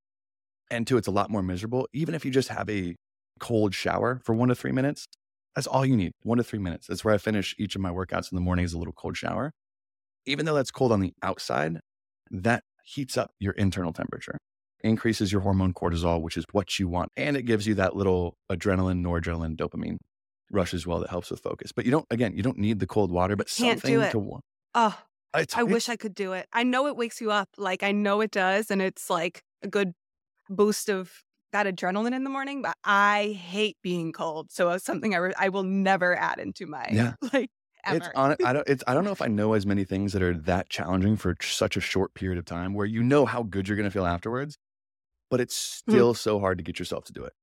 And 0.69 0.85
two, 0.85 0.97
it's 0.97 1.07
a 1.07 1.11
lot 1.11 1.29
more 1.29 1.43
miserable. 1.43 1.87
Even 1.93 2.15
if 2.15 2.25
you 2.25 2.31
just 2.31 2.49
have 2.49 2.69
a 2.69 2.95
cold 3.39 3.73
shower 3.73 4.19
for 4.23 4.33
one 4.33 4.49
to 4.49 4.55
three 4.55 4.71
minutes, 4.71 5.05
that's 5.55 5.67
all 5.67 5.85
you 5.85 5.95
need. 5.97 6.11
One 6.23 6.37
to 6.37 6.43
three 6.43 6.59
minutes. 6.59 6.87
That's 6.87 7.03
where 7.05 7.13
I 7.13 7.17
finish 7.17 7.55
each 7.57 7.75
of 7.75 7.81
my 7.81 7.89
workouts 7.89 8.31
in 8.31 8.35
the 8.35 8.41
morning 8.41 8.65
is 8.65 8.73
a 8.73 8.77
little 8.77 8.93
cold 8.93 9.17
shower. 9.17 9.51
Even 10.25 10.45
though 10.45 10.55
that's 10.55 10.71
cold 10.71 10.91
on 10.91 10.99
the 11.01 11.13
outside, 11.21 11.79
that 12.31 12.63
heats 12.83 13.17
up 13.17 13.31
your 13.39 13.53
internal 13.53 13.93
temperature, 13.93 14.37
increases 14.83 15.31
your 15.31 15.41
hormone 15.41 15.73
cortisol, 15.73 16.21
which 16.21 16.37
is 16.37 16.45
what 16.51 16.79
you 16.79 16.87
want. 16.87 17.11
And 17.15 17.37
it 17.37 17.43
gives 17.43 17.67
you 17.67 17.75
that 17.75 17.95
little 17.95 18.35
adrenaline, 18.51 19.01
noradrenaline, 19.03 19.55
dopamine 19.55 19.97
rush 20.51 20.73
as 20.73 20.85
well 20.85 20.99
that 20.99 21.09
helps 21.09 21.31
with 21.31 21.41
focus. 21.41 21.71
But 21.71 21.85
you 21.85 21.91
don't, 21.91 22.05
again, 22.11 22.35
you 22.35 22.43
don't 22.43 22.57
need 22.57 22.79
the 22.79 22.87
cold 22.87 23.11
water, 23.11 23.35
but 23.35 23.47
Can't 23.47 23.79
something 23.79 23.95
do 23.95 24.01
it. 24.01 24.11
to. 24.11 24.39
Oh, 24.73 24.99
It's, 25.35 25.55
I 25.55 25.63
wish 25.63 25.89
I 25.89 25.95
could 25.95 26.15
do 26.15 26.33
it. 26.33 26.47
I 26.53 26.63
know 26.63 26.87
it 26.87 26.95
wakes 26.95 27.21
you 27.21 27.31
up. 27.31 27.49
Like 27.57 27.83
I 27.83 27.91
know 27.91 28.21
it 28.21 28.31
does, 28.31 28.69
and 28.71 28.81
it's 28.81 29.09
like 29.09 29.43
a 29.61 29.67
good 29.67 29.93
boost 30.49 30.89
of 30.89 31.23
that 31.55 31.73
adrenaline 31.73 32.13
in 32.13 32.23
the 32.23 32.29
morning. 32.29 32.61
But 32.61 32.75
I 32.83 33.39
hate 33.41 33.77
being 33.81 34.11
cold, 34.11 34.51
so 34.51 34.69
it's 34.71 34.85
something 34.85 35.15
I 35.15 35.17
re- 35.17 35.33
I 35.37 35.49
will 35.49 35.63
never 35.63 36.15
add 36.15 36.39
into 36.39 36.65
my 36.65 36.87
Yeah. 36.91 37.13
like 37.33 37.49
It's 37.87 38.09
on. 38.15 38.35
I 38.43 38.53
don't. 38.53 38.67
It's. 38.67 38.83
I 38.87 38.93
don't 38.93 39.05
know 39.05 39.11
if 39.11 39.21
I 39.21 39.27
know 39.39 39.53
as 39.53 39.65
many 39.65 39.85
things 39.85 40.13
that 40.13 40.21
are 40.21 40.33
that 40.33 40.69
challenging 40.69 41.15
for 41.15 41.35
such 41.41 41.77
a 41.77 41.81
short 41.81 42.13
period 42.13 42.37
of 42.37 42.45
time, 42.45 42.73
where 42.73 42.85
you 42.85 43.03
know 43.03 43.25
how 43.25 43.43
good 43.43 43.67
you're 43.67 43.77
going 43.77 43.89
to 43.89 43.93
feel 43.93 44.05
afterwards, 44.05 44.57
but 45.31 45.39
it's 45.39 45.81
hmm. 45.85 45.91
still 45.91 46.13
so 46.13 46.39
hard 46.39 46.57
to 46.57 46.63
get 46.63 46.77
yourself 46.79 47.05
to 47.05 47.13
do 47.13 47.23
it. 47.23 47.33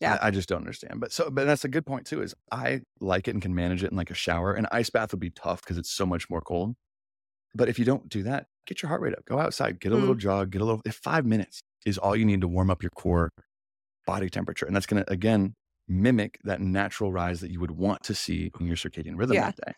Yeah. 0.00 0.18
I, 0.20 0.28
I 0.28 0.30
just 0.32 0.48
don't 0.48 0.58
understand. 0.58 0.98
But 0.98 1.12
so, 1.12 1.30
but 1.30 1.46
that's 1.46 1.64
a 1.64 1.68
good 1.68 1.86
point 1.86 2.06
too. 2.06 2.22
Is 2.22 2.34
I 2.50 2.80
like 3.00 3.28
it 3.28 3.32
and 3.32 3.42
can 3.42 3.54
manage 3.54 3.84
it 3.84 3.92
in 3.92 3.96
like 3.96 4.10
a 4.10 4.14
shower. 4.14 4.54
An 4.54 4.66
ice 4.72 4.90
bath 4.90 5.12
would 5.12 5.20
be 5.20 5.30
tough 5.30 5.62
because 5.62 5.78
it's 5.78 5.90
so 5.90 6.04
much 6.04 6.28
more 6.28 6.40
cold. 6.40 6.74
But 7.54 7.68
if 7.68 7.78
you 7.78 7.84
don't 7.84 8.08
do 8.08 8.24
that, 8.24 8.46
get 8.66 8.82
your 8.82 8.88
heart 8.88 9.00
rate 9.00 9.14
up. 9.14 9.24
Go 9.26 9.38
outside, 9.38 9.78
get 9.78 9.92
a 9.92 9.94
little 9.94 10.14
hmm. 10.14 10.20
jog, 10.20 10.50
get 10.50 10.60
a 10.60 10.64
little. 10.64 10.82
If 10.84 10.96
five 10.96 11.24
minutes 11.24 11.62
is 11.84 11.98
all 11.98 12.16
you 12.16 12.24
need 12.24 12.40
to 12.40 12.48
warm 12.48 12.70
up 12.70 12.82
your 12.82 12.90
core 12.90 13.30
body 14.06 14.28
temperature, 14.30 14.66
and 14.66 14.74
that's 14.74 14.86
going 14.86 15.04
to 15.04 15.10
again 15.10 15.54
mimic 15.86 16.38
that 16.44 16.60
natural 16.60 17.12
rise 17.12 17.40
that 17.40 17.50
you 17.50 17.60
would 17.60 17.72
want 17.72 18.02
to 18.04 18.14
see 18.14 18.50
in 18.58 18.66
your 18.66 18.76
circadian 18.76 19.18
rhythm 19.18 19.34
Yeah. 19.34 19.46
that 19.46 19.56
day. 19.66 19.72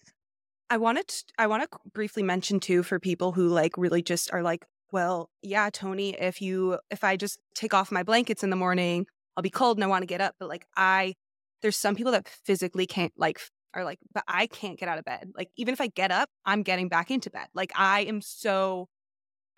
I 0.71 0.77
wanted 0.79 1.09
to, 1.09 1.25
I 1.39 1.47
want 1.47 1.71
to 1.71 1.79
briefly 1.93 2.23
mention 2.23 2.59
too 2.61 2.83
for 2.83 2.99
people 2.99 3.33
who 3.33 3.49
like 3.49 3.77
really 3.77 4.03
just 4.03 4.33
are 4.33 4.43
like, 4.43 4.65
well, 4.93 5.31
yeah, 5.43 5.71
Tony, 5.73 6.11
if 6.11 6.41
you 6.41 6.79
if 6.91 7.05
I 7.05 7.17
just 7.17 7.39
take 7.55 7.75
off 7.75 7.93
my 7.93 8.03
blankets 8.03 8.43
in 8.43 8.51
the 8.51 8.57
morning, 8.57 9.07
I'll 9.37 9.43
be 9.43 9.51
cold 9.51 9.77
and 9.77 9.85
I 9.85 9.89
want 9.89 10.03
to 10.03 10.07
get 10.07 10.21
up. 10.21 10.35
But 10.39 10.49
like 10.49 10.67
I 10.77 11.15
there's 11.63 11.77
some 11.77 11.95
people 11.95 12.13
that 12.13 12.29
physically 12.29 12.87
can't 12.87 13.13
like 13.17 13.41
are 13.75 13.85
like, 13.85 13.99
but 14.13 14.25
I 14.27 14.47
can't 14.47 14.79
get 14.79 14.89
out 14.89 14.99
of 14.99 15.05
bed. 15.05 15.31
Like 15.37 15.51
even 15.57 15.73
if 15.73 15.81
I 15.81 15.89
get 15.89 16.11
up, 16.11 16.29
I'm 16.45 16.63
getting 16.63 16.89
back 16.89 17.11
into 17.11 17.31
bed. 17.31 17.47
Like 17.55 17.73
I 17.75 18.01
am 18.03 18.21
so 18.21 18.89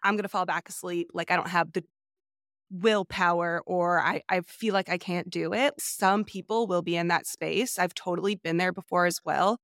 I'm 0.02 0.16
gonna 0.16 0.28
fall 0.28 0.46
back 0.46 0.68
asleep. 0.68 1.10
Like 1.14 1.30
I 1.30 1.36
don't 1.36 1.48
have 1.48 1.72
the 1.72 1.84
willpower 2.70 3.62
or 3.66 4.00
I, 4.00 4.22
I 4.28 4.40
feel 4.42 4.74
like 4.74 4.88
I 4.88 4.98
can't 4.98 5.30
do 5.30 5.52
it. 5.54 5.74
Some 5.78 6.24
people 6.24 6.66
will 6.66 6.82
be 6.82 6.96
in 6.96 7.08
that 7.08 7.26
space. 7.26 7.78
I've 7.78 7.94
totally 7.94 8.34
been 8.36 8.58
there 8.58 8.72
before 8.72 9.06
as 9.06 9.20
well 9.24 9.58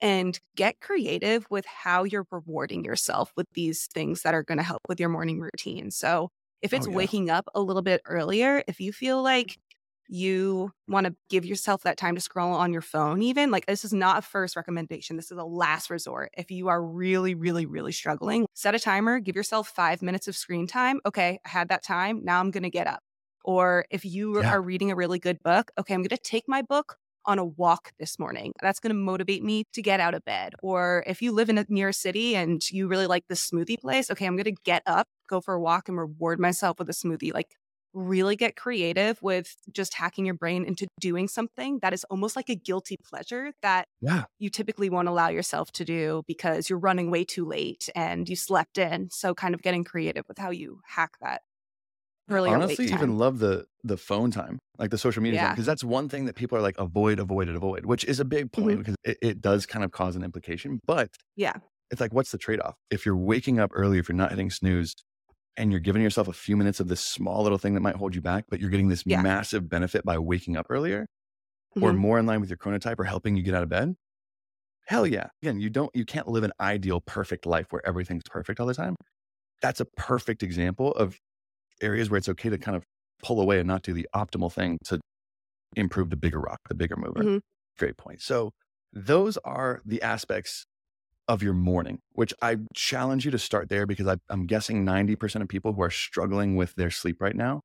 and 0.00 0.38
get 0.56 0.80
creative 0.80 1.46
with 1.50 1.66
how 1.66 2.04
you're 2.04 2.26
rewarding 2.30 2.84
yourself 2.84 3.32
with 3.36 3.46
these 3.54 3.86
things 3.92 4.22
that 4.22 4.34
are 4.34 4.44
going 4.44 4.58
to 4.58 4.64
help 4.64 4.82
with 4.88 5.00
your 5.00 5.08
morning 5.08 5.40
routine. 5.40 5.90
So, 5.90 6.30
if 6.62 6.72
oh, 6.72 6.78
it's 6.78 6.86
Oh, 6.86 6.88
yeah. 6.88 7.08
waking 7.08 7.30
up 7.30 7.48
a 7.54 7.60
little 7.62 7.82
bit 7.82 8.00
earlier, 8.06 8.62
if 8.68 8.80
you 8.80 8.92
feel 8.92 9.22
like 9.22 9.58
you 10.08 10.72
want 10.88 11.06
to 11.06 11.14
give 11.28 11.44
yourself 11.44 11.82
that 11.82 11.96
time 11.96 12.14
to 12.14 12.20
scroll 12.20 12.52
on 12.52 12.72
your 12.72 12.82
phone, 12.82 13.22
even 13.22 13.50
like 13.50 13.66
this 13.66 13.84
is 13.84 13.92
not 13.92 14.18
a 14.18 14.22
first 14.22 14.56
recommendation, 14.56 15.16
this 15.16 15.30
is 15.30 15.38
a 15.38 15.44
last 15.44 15.90
resort. 15.90 16.30
If 16.36 16.50
you 16.50 16.68
are 16.68 16.82
really, 16.82 17.34
really, 17.34 17.66
really 17.66 17.92
struggling, 17.92 18.46
set 18.54 18.74
a 18.74 18.78
timer, 18.78 19.20
give 19.20 19.36
yourself 19.36 19.68
five 19.68 20.02
minutes 20.02 20.28
of 20.28 20.36
screen 20.36 20.66
time. 20.66 21.00
Okay, 21.06 21.40
I 21.44 21.48
had 21.48 21.68
that 21.68 21.82
time. 21.82 22.24
Now 22.24 22.40
I'm 22.40 22.50
going 22.50 22.62
to 22.64 22.70
get 22.70 22.86
up. 22.86 23.00
Or 23.44 23.84
if 23.90 24.04
you 24.04 24.42
Yeah. 24.42 24.50
are 24.50 24.60
reading 24.62 24.90
a 24.90 24.96
really 24.96 25.18
good 25.18 25.42
book, 25.42 25.70
okay, 25.78 25.94
I'm 25.94 26.00
going 26.00 26.08
to 26.10 26.16
take 26.18 26.44
my 26.48 26.62
book 26.62 26.96
on 27.24 27.38
a 27.38 27.44
walk 27.44 27.92
this 27.98 28.18
morning. 28.18 28.52
That's 28.62 28.80
going 28.80 28.90
to 28.90 28.94
motivate 28.98 29.42
me 29.44 29.64
to 29.74 29.82
get 29.82 30.00
out 30.00 30.14
of 30.14 30.24
bed. 30.24 30.54
Or 30.62 31.04
if 31.06 31.20
you 31.20 31.32
live 31.32 31.50
in 31.50 31.58
a 31.58 31.66
near 31.68 31.92
city 31.92 32.34
and 32.36 32.62
you 32.70 32.88
really 32.88 33.06
like 33.06 33.26
this 33.28 33.48
smoothie 33.50 33.78
place, 33.80 34.10
okay, 34.10 34.26
I'm 34.26 34.36
going 34.36 34.44
to 34.44 34.62
get 34.64 34.82
up, 34.86 35.08
go 35.28 35.40
for 35.40 35.54
a 35.54 35.60
walk, 35.60 35.88
and 35.88 35.98
reward 35.98 36.40
myself 36.40 36.78
with 36.78 36.88
a 36.88 36.92
smoothie. 36.92 37.32
Like, 37.34 37.56
really 37.94 38.36
get 38.36 38.54
creative 38.56 39.20
with 39.22 39.56
just 39.72 39.94
hacking 39.94 40.24
your 40.26 40.34
brain 40.34 40.64
into 40.64 40.86
doing 41.00 41.26
something 41.28 41.78
that 41.82 41.92
is 41.92 42.04
almost 42.10 42.36
like 42.36 42.48
a 42.48 42.54
guilty 42.54 42.96
pleasure 43.04 43.52
that 43.62 43.86
Yeah. 44.00 44.24
you 44.38 44.50
typically 44.50 44.90
won't 44.90 45.08
allow 45.08 45.28
yourself 45.28 45.72
to 45.72 45.84
do 45.84 46.22
because 46.26 46.68
you're 46.68 46.78
running 46.78 47.10
way 47.10 47.24
too 47.24 47.44
late 47.46 47.88
and 47.94 48.28
you 48.28 48.36
slept 48.36 48.78
in. 48.78 49.08
So, 49.10 49.34
kind 49.34 49.54
of 49.54 49.62
getting 49.62 49.84
creative 49.84 50.24
with 50.28 50.38
how 50.38 50.50
you 50.50 50.80
hack 50.86 51.12
that 51.20 51.42
earlier 52.30 52.54
honestly 52.54 52.84
even 52.86 53.16
love 53.16 53.38
the 53.38 53.64
the 53.84 53.96
phone 53.96 54.30
time 54.30 54.58
like 54.78 54.90
the 54.90 54.98
social 54.98 55.22
media 55.22 55.40
Yeah. 55.40 55.50
because 55.52 55.64
that's 55.64 55.82
one 55.82 56.10
thing 56.10 56.26
that 56.26 56.34
people 56.36 56.58
are 56.58 56.60
like 56.60 56.76
avoid 56.78 57.18
avoid 57.18 57.48
avoid 57.48 57.86
which 57.86 58.04
is 58.04 58.20
a 58.20 58.24
big 58.26 58.52
point 58.52 58.74
Mhm. 58.74 58.78
because 58.80 58.94
it, 59.02 59.16
it 59.22 59.40
does 59.40 59.64
kind 59.64 59.82
of 59.82 59.92
cause 59.92 60.14
an 60.14 60.22
implication 60.22 60.78
but 60.86 61.08
yeah. 61.36 61.54
it's 61.90 62.02
like 62.02 62.12
what's 62.12 62.30
the 62.30 62.36
trade-off 62.36 62.74
if 62.90 63.06
you're 63.06 63.16
waking 63.16 63.58
up 63.58 63.70
early 63.72 63.98
if 63.98 64.10
you're 64.10 64.16
not 64.16 64.28
hitting 64.30 64.50
snooze 64.50 64.94
and 65.56 65.70
you're 65.70 65.80
giving 65.80 66.02
yourself 66.02 66.28
a 66.28 66.32
few 66.32 66.56
minutes 66.56 66.80
of 66.80 66.88
this 66.88 67.00
small 67.00 67.42
little 67.42 67.58
thing 67.58 67.74
that 67.74 67.80
might 67.80 67.96
hold 67.96 68.14
you 68.14 68.20
back 68.22 68.44
but 68.48 68.60
you're 68.60 68.70
getting 68.70 68.88
this 68.88 69.04
Yeah. 69.04 69.22
massive 69.22 69.68
benefit 69.68 70.04
by 70.04 70.18
waking 70.18 70.56
up 70.56 70.66
earlier 70.70 71.06
or 71.80 71.92
Mhm. 71.92 71.94
more 71.94 72.18
in 72.18 72.26
line 72.26 72.40
with 72.40 72.50
your 72.50 72.58
chronotype 72.58 72.98
or 72.98 73.04
helping 73.04 73.36
you 73.36 73.42
get 73.42 73.54
out 73.54 73.62
of 73.64 73.68
bed 73.70 73.94
hell 74.86 75.06
yeah 75.06 75.28
again 75.42 75.60
you 75.60 75.70
don't 75.70 75.90
you 75.94 76.04
can't 76.04 76.28
live 76.28 76.44
an 76.44 76.52
ideal 76.60 77.00
perfect 77.00 77.46
life 77.46 77.66
where 77.70 77.86
everything's 77.86 78.22
perfect 78.30 78.60
all 78.60 78.66
the 78.66 78.74
time 78.74 78.96
that's 79.62 79.80
a 79.80 79.86
perfect 79.96 80.42
example 80.42 80.92
of 80.94 81.18
areas 81.82 82.10
where 82.10 82.18
it's 82.18 82.28
okay 82.30 82.50
to 82.50 82.58
kind 82.58 82.76
of 82.76 82.84
pull 83.22 83.40
away 83.40 83.58
and 83.60 83.68
not 83.68 83.82
do 83.82 83.92
the 83.94 84.08
optimal 84.14 84.52
thing 84.52 84.78
to 84.86 85.00
improve 85.76 86.10
the 86.10 86.16
bigger 86.16 86.40
rock 86.40 86.60
the 86.68 86.74
bigger 86.74 86.96
mover 86.96 87.24
Mhm. 87.24 87.40
great 87.78 87.96
point 87.96 88.20
so 88.22 88.50
those 88.92 89.36
are 89.38 89.80
the 89.84 90.02
aspects 90.02 90.64
of 91.28 91.42
your 91.42 91.52
morning 91.52 91.98
which 92.12 92.32
i 92.42 92.56
challenge 92.74 93.24
you 93.24 93.30
to 93.30 93.38
start 93.38 93.68
there 93.68 93.86
because 93.86 94.06
I, 94.06 94.16
i'm 94.30 94.46
guessing 94.46 94.84
90% 94.84 95.42
of 95.42 95.48
people 95.48 95.74
who 95.74 95.82
are 95.82 95.90
struggling 95.90 96.56
with 96.56 96.74
their 96.74 96.90
sleep 96.90 97.20
right 97.20 97.36
now 97.36 97.60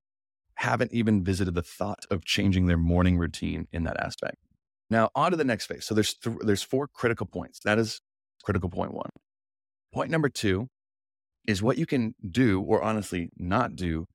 haven't 0.55 0.93
even 0.93 1.24
visited 1.24 1.55
the 1.55 1.61
thought 1.61 2.05
of 2.11 2.26
changing 2.26 2.68
their 2.68 2.78
morning 2.78 3.18
routine 3.18 3.68
in 3.72 3.84
that 3.84 3.99
aspect. 3.99 4.38
Now 4.89 5.09
on 5.16 5.32
to 5.32 5.38
the 5.38 5.43
next 5.43 5.66
phase. 5.66 5.86
So 5.86 5.95
there's 5.95 6.14
th- 6.14 6.38
there's 6.41 6.64
four 6.64 6.88
critical 6.88 7.26
points. 7.26 7.59
That 7.64 7.80
is 7.80 7.99
critical 8.43 8.70
point 8.70 8.93
one. 8.93 9.09
Point 9.93 10.11
number 10.11 10.30
two 10.30 10.68
is 11.47 11.61
what 11.61 11.78
you 11.78 11.86
can 11.86 12.16
do 12.30 12.61
or 12.61 12.82
honestly 12.82 13.30
not 13.38 13.76
do 13.76 14.05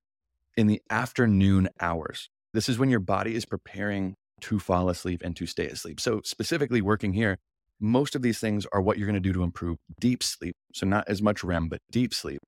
in 0.56 0.66
the 0.66 0.80
afternoon 0.90 1.68
hours. 1.80 2.28
This 2.54 2.68
is 2.68 2.78
when 2.78 2.90
your 2.90 3.00
body 3.00 3.34
is 3.34 3.44
preparing 3.44 4.14
to 4.40 4.58
fall 4.58 4.88
asleep 4.88 5.20
and 5.24 5.36
to 5.36 5.46
stay 5.46 5.66
asleep. 5.66 6.00
So 6.00 6.20
specifically 6.24 6.80
working 6.80 7.12
here 7.12 7.38
most 7.80 8.14
of 8.14 8.22
these 8.22 8.38
things 8.38 8.66
are 8.72 8.80
what 8.80 8.98
you're 8.98 9.06
going 9.06 9.14
to 9.14 9.20
do 9.20 9.32
to 9.32 9.42
improve 9.42 9.78
deep 10.00 10.22
sleep 10.22 10.56
so 10.74 10.86
not 10.86 11.04
as 11.08 11.22
much 11.22 11.44
rem 11.44 11.68
but 11.68 11.80
deep 11.90 12.12
sleep 12.12 12.40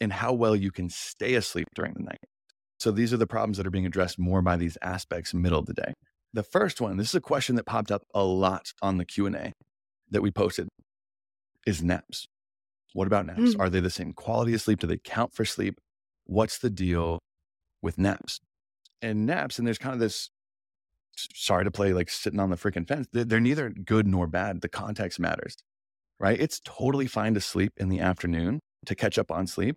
and 0.00 0.12
how 0.12 0.32
well 0.32 0.54
you 0.54 0.70
can 0.70 0.88
stay 0.88 1.34
asleep 1.34 1.66
during 1.74 1.94
the 1.94 2.02
night 2.02 2.20
so 2.78 2.92
these 2.92 3.12
are 3.12 3.16
the 3.16 3.26
problems 3.26 3.56
that 3.56 3.66
are 3.66 3.70
being 3.70 3.86
addressed 3.86 4.18
more 4.18 4.40
by 4.40 4.56
these 4.56 4.78
aspects 4.82 5.34
middle 5.34 5.58
of 5.58 5.66
the 5.66 5.74
day. 5.74 5.94
The 6.32 6.42
first 6.44 6.80
one, 6.80 6.96
this 6.96 7.08
is 7.08 7.14
a 7.14 7.20
question 7.20 7.56
that 7.56 7.66
popped 7.66 7.90
up 7.90 8.02
a 8.14 8.22
lot 8.22 8.72
on 8.80 8.98
the 8.98 9.04
Q&A 9.04 9.52
that 10.10 10.22
we 10.22 10.30
posted 10.30 10.68
is 11.66 11.82
naps. 11.82 12.26
What 12.92 13.06
about 13.06 13.26
naps? 13.26 13.54
Mm. 13.54 13.60
Are 13.60 13.68
they 13.68 13.80
the 13.80 13.90
same 13.90 14.12
quality 14.12 14.54
of 14.54 14.62
sleep? 14.62 14.78
Do 14.78 14.86
they 14.86 14.98
count 14.98 15.34
for 15.34 15.44
sleep? 15.44 15.80
What's 16.24 16.58
the 16.58 16.70
deal 16.70 17.18
with 17.82 17.98
naps? 17.98 18.38
And 19.02 19.26
naps, 19.26 19.58
and 19.58 19.66
there's 19.66 19.78
kind 19.78 19.94
of 19.94 20.00
this 20.00 20.30
sorry 21.34 21.64
to 21.64 21.70
play 21.70 21.92
like 21.92 22.10
sitting 22.10 22.40
on 22.40 22.50
the 22.50 22.56
freaking 22.56 22.86
fence. 22.86 23.06
They're, 23.12 23.24
they're 23.24 23.40
neither 23.40 23.70
good 23.70 24.06
nor 24.06 24.26
bad. 24.26 24.60
The 24.60 24.68
context 24.68 25.18
matters, 25.18 25.56
right? 26.20 26.40
It's 26.40 26.60
totally 26.64 27.06
fine 27.06 27.34
to 27.34 27.40
sleep 27.40 27.72
in 27.76 27.88
the 27.88 28.00
afternoon 28.00 28.60
to 28.86 28.94
catch 28.94 29.18
up 29.18 29.30
on 29.30 29.46
sleep 29.46 29.76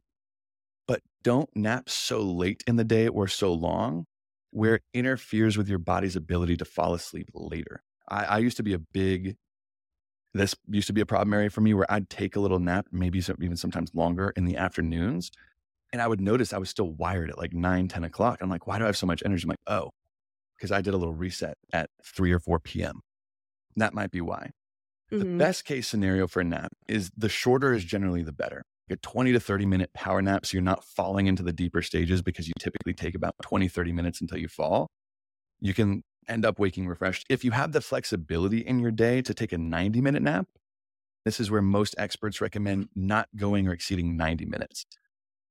but 0.92 1.02
don't 1.24 1.50
nap 1.56 1.90
so 1.90 2.22
late 2.22 2.64
in 2.68 2.76
the 2.76 2.84
day 2.84 3.08
or 3.08 3.26
so 3.26 3.54
long 3.54 4.06
where 4.52 4.76
it 4.76 4.82
interferes 4.94 5.58
with 5.58 5.70
your 5.70 5.80
body's 5.80 6.18
ability 6.18 6.58
to 6.58 6.66
fall 6.66 6.94
asleep 6.94 7.30
later. 7.34 7.82
I, 8.10 8.26
I 8.26 8.38
used 8.40 8.58
to 8.58 8.64
be 8.64 8.74
a 8.74 8.80
big, 8.80 9.38
this 10.34 10.54
used 10.68 10.88
to 10.88 10.94
be 10.94 11.00
a 11.00 11.06
problem 11.06 11.34
area 11.34 11.50
for 11.50 11.62
me 11.62 11.74
where 11.74 11.90
I'd 11.90 12.10
take 12.10 12.36
a 12.36 12.42
little 12.42 12.60
nap, 12.60 12.88
maybe 12.92 13.22
some, 13.22 13.38
even 13.42 13.56
sometimes 13.56 13.92
longer 13.94 14.34
in 14.36 14.44
the 14.44 14.58
afternoons. 14.58 15.32
And 15.94 16.02
I 16.02 16.08
would 16.08 16.20
notice 16.20 16.52
I 16.52 16.58
was 16.58 16.70
still 16.70 16.92
wired 16.92 17.30
at 17.30 17.38
like 17.38 17.54
9, 17.54 17.88
10 17.88 18.04
o'clock. 18.04 18.40
I'm 18.42 18.50
like, 18.50 18.68
why 18.68 18.78
do 18.78 18.84
I 18.84 18.88
have 18.88 18.98
so 18.98 19.08
much 19.08 19.24
energy? 19.26 19.44
I'm 19.46 19.50
like, 19.50 19.60
oh, 19.68 19.92
because 20.62 20.72
I 20.72 20.82
did 20.82 20.94
a 20.94 20.98
little 20.98 21.16
reset 21.16 21.58
at 21.74 21.90
3 22.06 22.32
or 22.32 22.40
4 22.40 22.60
p.m. 22.60 23.02
That 23.78 23.96
might 23.96 24.12
be 24.12 24.22
why. 24.22 24.52
The 25.18 25.26
Mhm. 25.26 25.38
best 25.40 25.66
case 25.66 25.88
scenario 25.88 26.28
for 26.28 26.42
a 26.42 26.44
nap 26.44 26.72
is 26.88 27.10
the 27.18 27.30
shorter 27.30 27.74
is 27.74 27.84
generally 27.84 28.22
the 28.22 28.32
better. 28.32 28.62
A 28.92 28.96
20 28.98 29.32
to 29.32 29.40
30 29.40 29.66
minute 29.66 29.92
power 29.94 30.22
nap, 30.22 30.46
so 30.46 30.56
you're 30.56 30.62
not 30.62 30.84
falling 30.84 31.26
into 31.28 31.42
the 31.44 31.54
deeper 31.54 31.82
stages 31.82 32.22
because 32.22 32.48
you 32.48 32.54
typically 32.60 32.94
take 32.94 33.16
about 33.16 33.34
20, 33.42 33.68
30 33.68 33.92
minutes 33.94 34.22
until 34.22 34.38
you 34.38 34.48
fall. 34.50 34.88
You 35.62 35.74
can 35.74 36.04
end 36.28 36.46
up 36.46 36.60
waking 36.60 36.88
refreshed. 36.88 37.26
If 37.30 37.44
you 37.44 37.52
have 37.52 37.72
the 37.72 37.82
flexibility 37.82 38.60
in 38.60 38.80
your 38.80 38.92
day 38.92 39.22
to 39.24 39.34
take 39.34 39.54
a 39.54 39.58
90 39.58 40.02
minute 40.02 40.24
nap, 40.24 40.48
this 41.26 41.40
is 41.40 41.50
where 41.52 41.62
most 41.62 41.96
experts 41.98 42.42
recommend 42.42 42.90
not 42.96 43.30
going 43.36 43.68
or 43.68 43.74
exceeding 43.74 44.18
90 44.18 44.46
minutes 44.46 44.86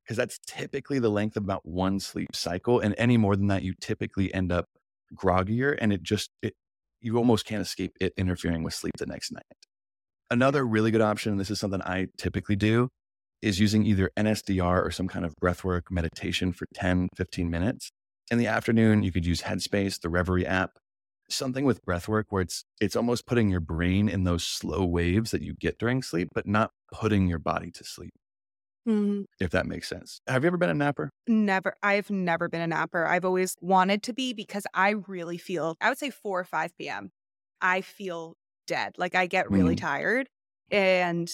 because 0.04 0.16
that's 0.16 0.38
typically 0.46 0.98
the 0.98 1.10
length 1.10 1.36
of 1.36 1.44
about 1.44 1.66
one 1.66 2.00
sleep 2.00 2.34
cycle. 2.34 2.80
And 2.80 2.94
any 2.98 3.16
more 3.16 3.36
than 3.36 3.48
that, 3.48 3.62
you 3.62 3.74
typically 3.80 4.32
end 4.34 4.52
up 4.52 4.66
groggier 5.14 5.76
and 5.80 5.92
it 5.92 6.02
just, 6.02 6.30
it, 6.42 6.54
you 7.00 7.16
almost 7.16 7.46
can't 7.46 7.62
escape 7.62 7.96
it 8.00 8.12
interfering 8.16 8.62
with 8.62 8.74
sleep 8.74 8.92
the 8.98 9.06
next 9.06 9.32
night. 9.32 9.42
Another 10.30 10.64
really 10.64 10.90
good 10.90 11.00
option, 11.00 11.32
and 11.32 11.40
this 11.40 11.50
is 11.50 11.58
something 11.58 11.82
I 11.82 12.06
typically 12.16 12.56
do, 12.56 12.88
is 13.42 13.58
using 13.58 13.84
either 13.86 14.10
NSDR 14.18 14.84
or 14.84 14.90
some 14.90 15.08
kind 15.08 15.24
of 15.24 15.34
breathwork 15.42 15.82
meditation 15.90 16.52
for 16.52 16.66
10, 16.74 17.08
15 17.16 17.50
minutes. 17.50 17.90
In 18.30 18.38
the 18.38 18.46
afternoon, 18.46 19.02
you 19.02 19.10
could 19.10 19.26
use 19.26 19.42
Headspace, 19.42 20.00
the 20.00 20.08
Reveri 20.08 20.44
app, 20.44 20.78
something 21.28 21.64
with 21.64 21.84
breathwork 21.84 22.24
where 22.28 22.42
it's 22.42 22.64
it's 22.80 22.96
almost 22.96 23.26
putting 23.26 23.50
your 23.50 23.60
brain 23.60 24.08
in 24.08 24.24
those 24.24 24.44
slow 24.44 24.84
waves 24.84 25.30
that 25.30 25.42
you 25.42 25.54
get 25.54 25.78
during 25.78 26.02
sleep, 26.02 26.28
but 26.34 26.46
not 26.46 26.70
putting 26.92 27.26
your 27.28 27.38
body 27.38 27.70
to 27.72 27.84
sleep. 27.84 28.12
Mm-hmm. 28.88 29.22
If 29.38 29.50
that 29.50 29.66
makes 29.66 29.88
sense. 29.88 30.20
Have 30.26 30.42
you 30.42 30.48
ever 30.48 30.56
been 30.56 30.70
a 30.70 30.74
napper? 30.74 31.10
Never. 31.26 31.74
I've 31.82 32.10
never 32.10 32.48
been 32.48 32.62
a 32.62 32.66
napper. 32.66 33.06
I've 33.06 33.24
always 33.24 33.56
wanted 33.60 34.02
to 34.04 34.12
be 34.12 34.32
because 34.32 34.66
I 34.74 34.90
really 35.06 35.38
feel, 35.38 35.76
I 35.80 35.88
would 35.88 35.98
say 35.98 36.10
4 36.10 36.40
or 36.40 36.44
5 36.44 36.76
p.m. 36.78 37.10
I 37.60 37.82
feel 37.82 38.36
dead. 38.66 38.94
Like 38.96 39.14
I 39.14 39.26
get 39.26 39.50
really 39.50 39.76
mm. 39.76 39.80
tired. 39.80 40.28
And 40.70 41.30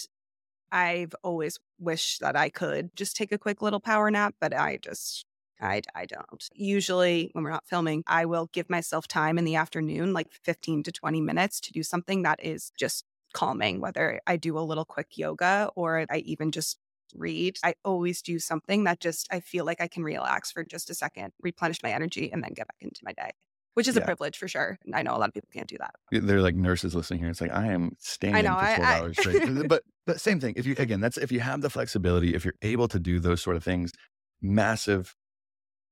I've 0.73 1.15
always 1.23 1.59
wished 1.79 2.21
that 2.21 2.37
I 2.37 2.49
could 2.49 2.95
just 2.97 3.17
take 3.17 3.33
a 3.33 3.39
quick 3.39 3.63
little 3.63 3.81
power 3.81 4.11
nap, 4.11 4.35
but 4.41 4.53
I 4.53 4.79
just, 4.79 5.25
I, 5.61 5.83
I 5.95 6.07
don't. 6.07 6.49
Usually, 6.55 7.31
when 7.33 7.45
we're 7.45 7.51
not 7.51 7.67
filming, 7.67 8.03
I 8.07 8.25
will 8.25 8.49
give 8.53 8.69
myself 8.69 9.07
time 9.07 9.39
in 9.39 9.45
the 9.45 9.55
afternoon, 9.55 10.13
like 10.13 10.33
15 10.45 10.83
to 10.85 10.93
20 10.93 11.21
minutes, 11.21 11.61
to 11.61 11.73
do 11.73 11.83
something 11.83 12.23
that 12.23 12.45
is 12.45 12.73
just 12.79 13.05
calming, 13.33 13.81
whether 13.81 14.21
I 14.27 14.37
do 14.37 14.59
a 14.59 14.61
little 14.61 14.85
quick 14.85 15.17
yoga 15.17 15.71
or 15.77 16.07
I 16.11 16.19
even 16.19 16.51
just 16.51 16.79
read. 17.15 17.59
I 17.65 17.75
always 17.85 18.23
do 18.23 18.39
something 18.39 18.85
that 18.85 19.01
just 19.01 19.29
I 19.31 19.41
feel 19.41 19.65
like 19.65 19.81
I 19.81 19.89
can 19.89 20.03
relax 20.03 20.53
for 20.53 20.65
just 20.65 20.91
a 20.91 20.95
second, 20.95 21.33
replenish 21.41 21.83
my 21.83 21.91
energy, 21.91 22.31
and 22.33 22.43
then 22.43 22.53
get 22.55 22.69
back 22.69 22.77
into 22.81 23.01
my 23.05 23.13
day 23.13 23.31
which 23.77 23.87
is 23.87 23.95
yeah. 23.95 24.01
a 24.01 24.05
privilege 24.07 24.39
for 24.39 24.49
sure. 24.49 24.79
I 24.95 25.03
know 25.03 25.15
a 25.15 25.19
lot 25.19 25.29
of 25.29 25.35
people 25.35 25.51
can't 25.53 25.69
do 25.69 25.77
that. 25.77 25.95
They're 26.11 26.41
like 26.41 26.55
nurses 26.55 26.95
listening 26.95 27.21
here. 27.21 27.29
It's 27.29 27.43
like 27.43 27.53
I 27.53 27.67
am 27.67 27.91
standing 27.99 28.47
I 28.47 28.49
know, 28.49 28.59
for 28.59 28.77
12 28.77 28.81
I, 28.81 28.99
hours 28.99 29.19
straight. 29.19 29.69
but 29.69 29.83
but 30.07 30.19
same 30.19 30.41
thing. 30.41 30.55
If 30.57 30.65
you 30.65 30.75
again, 30.79 31.03
that's 31.03 31.19
if 31.19 31.31
you 31.31 31.41
have 31.41 31.61
the 31.61 31.69
flexibility, 31.69 32.35
if 32.35 32.43
you're 32.43 32.55
able 32.63 32.89
to 32.89 32.99
do 32.99 33.21
those 33.21 33.43
sort 33.43 33.55
of 33.55 33.63
things, 33.63 33.93
massive 34.41 35.15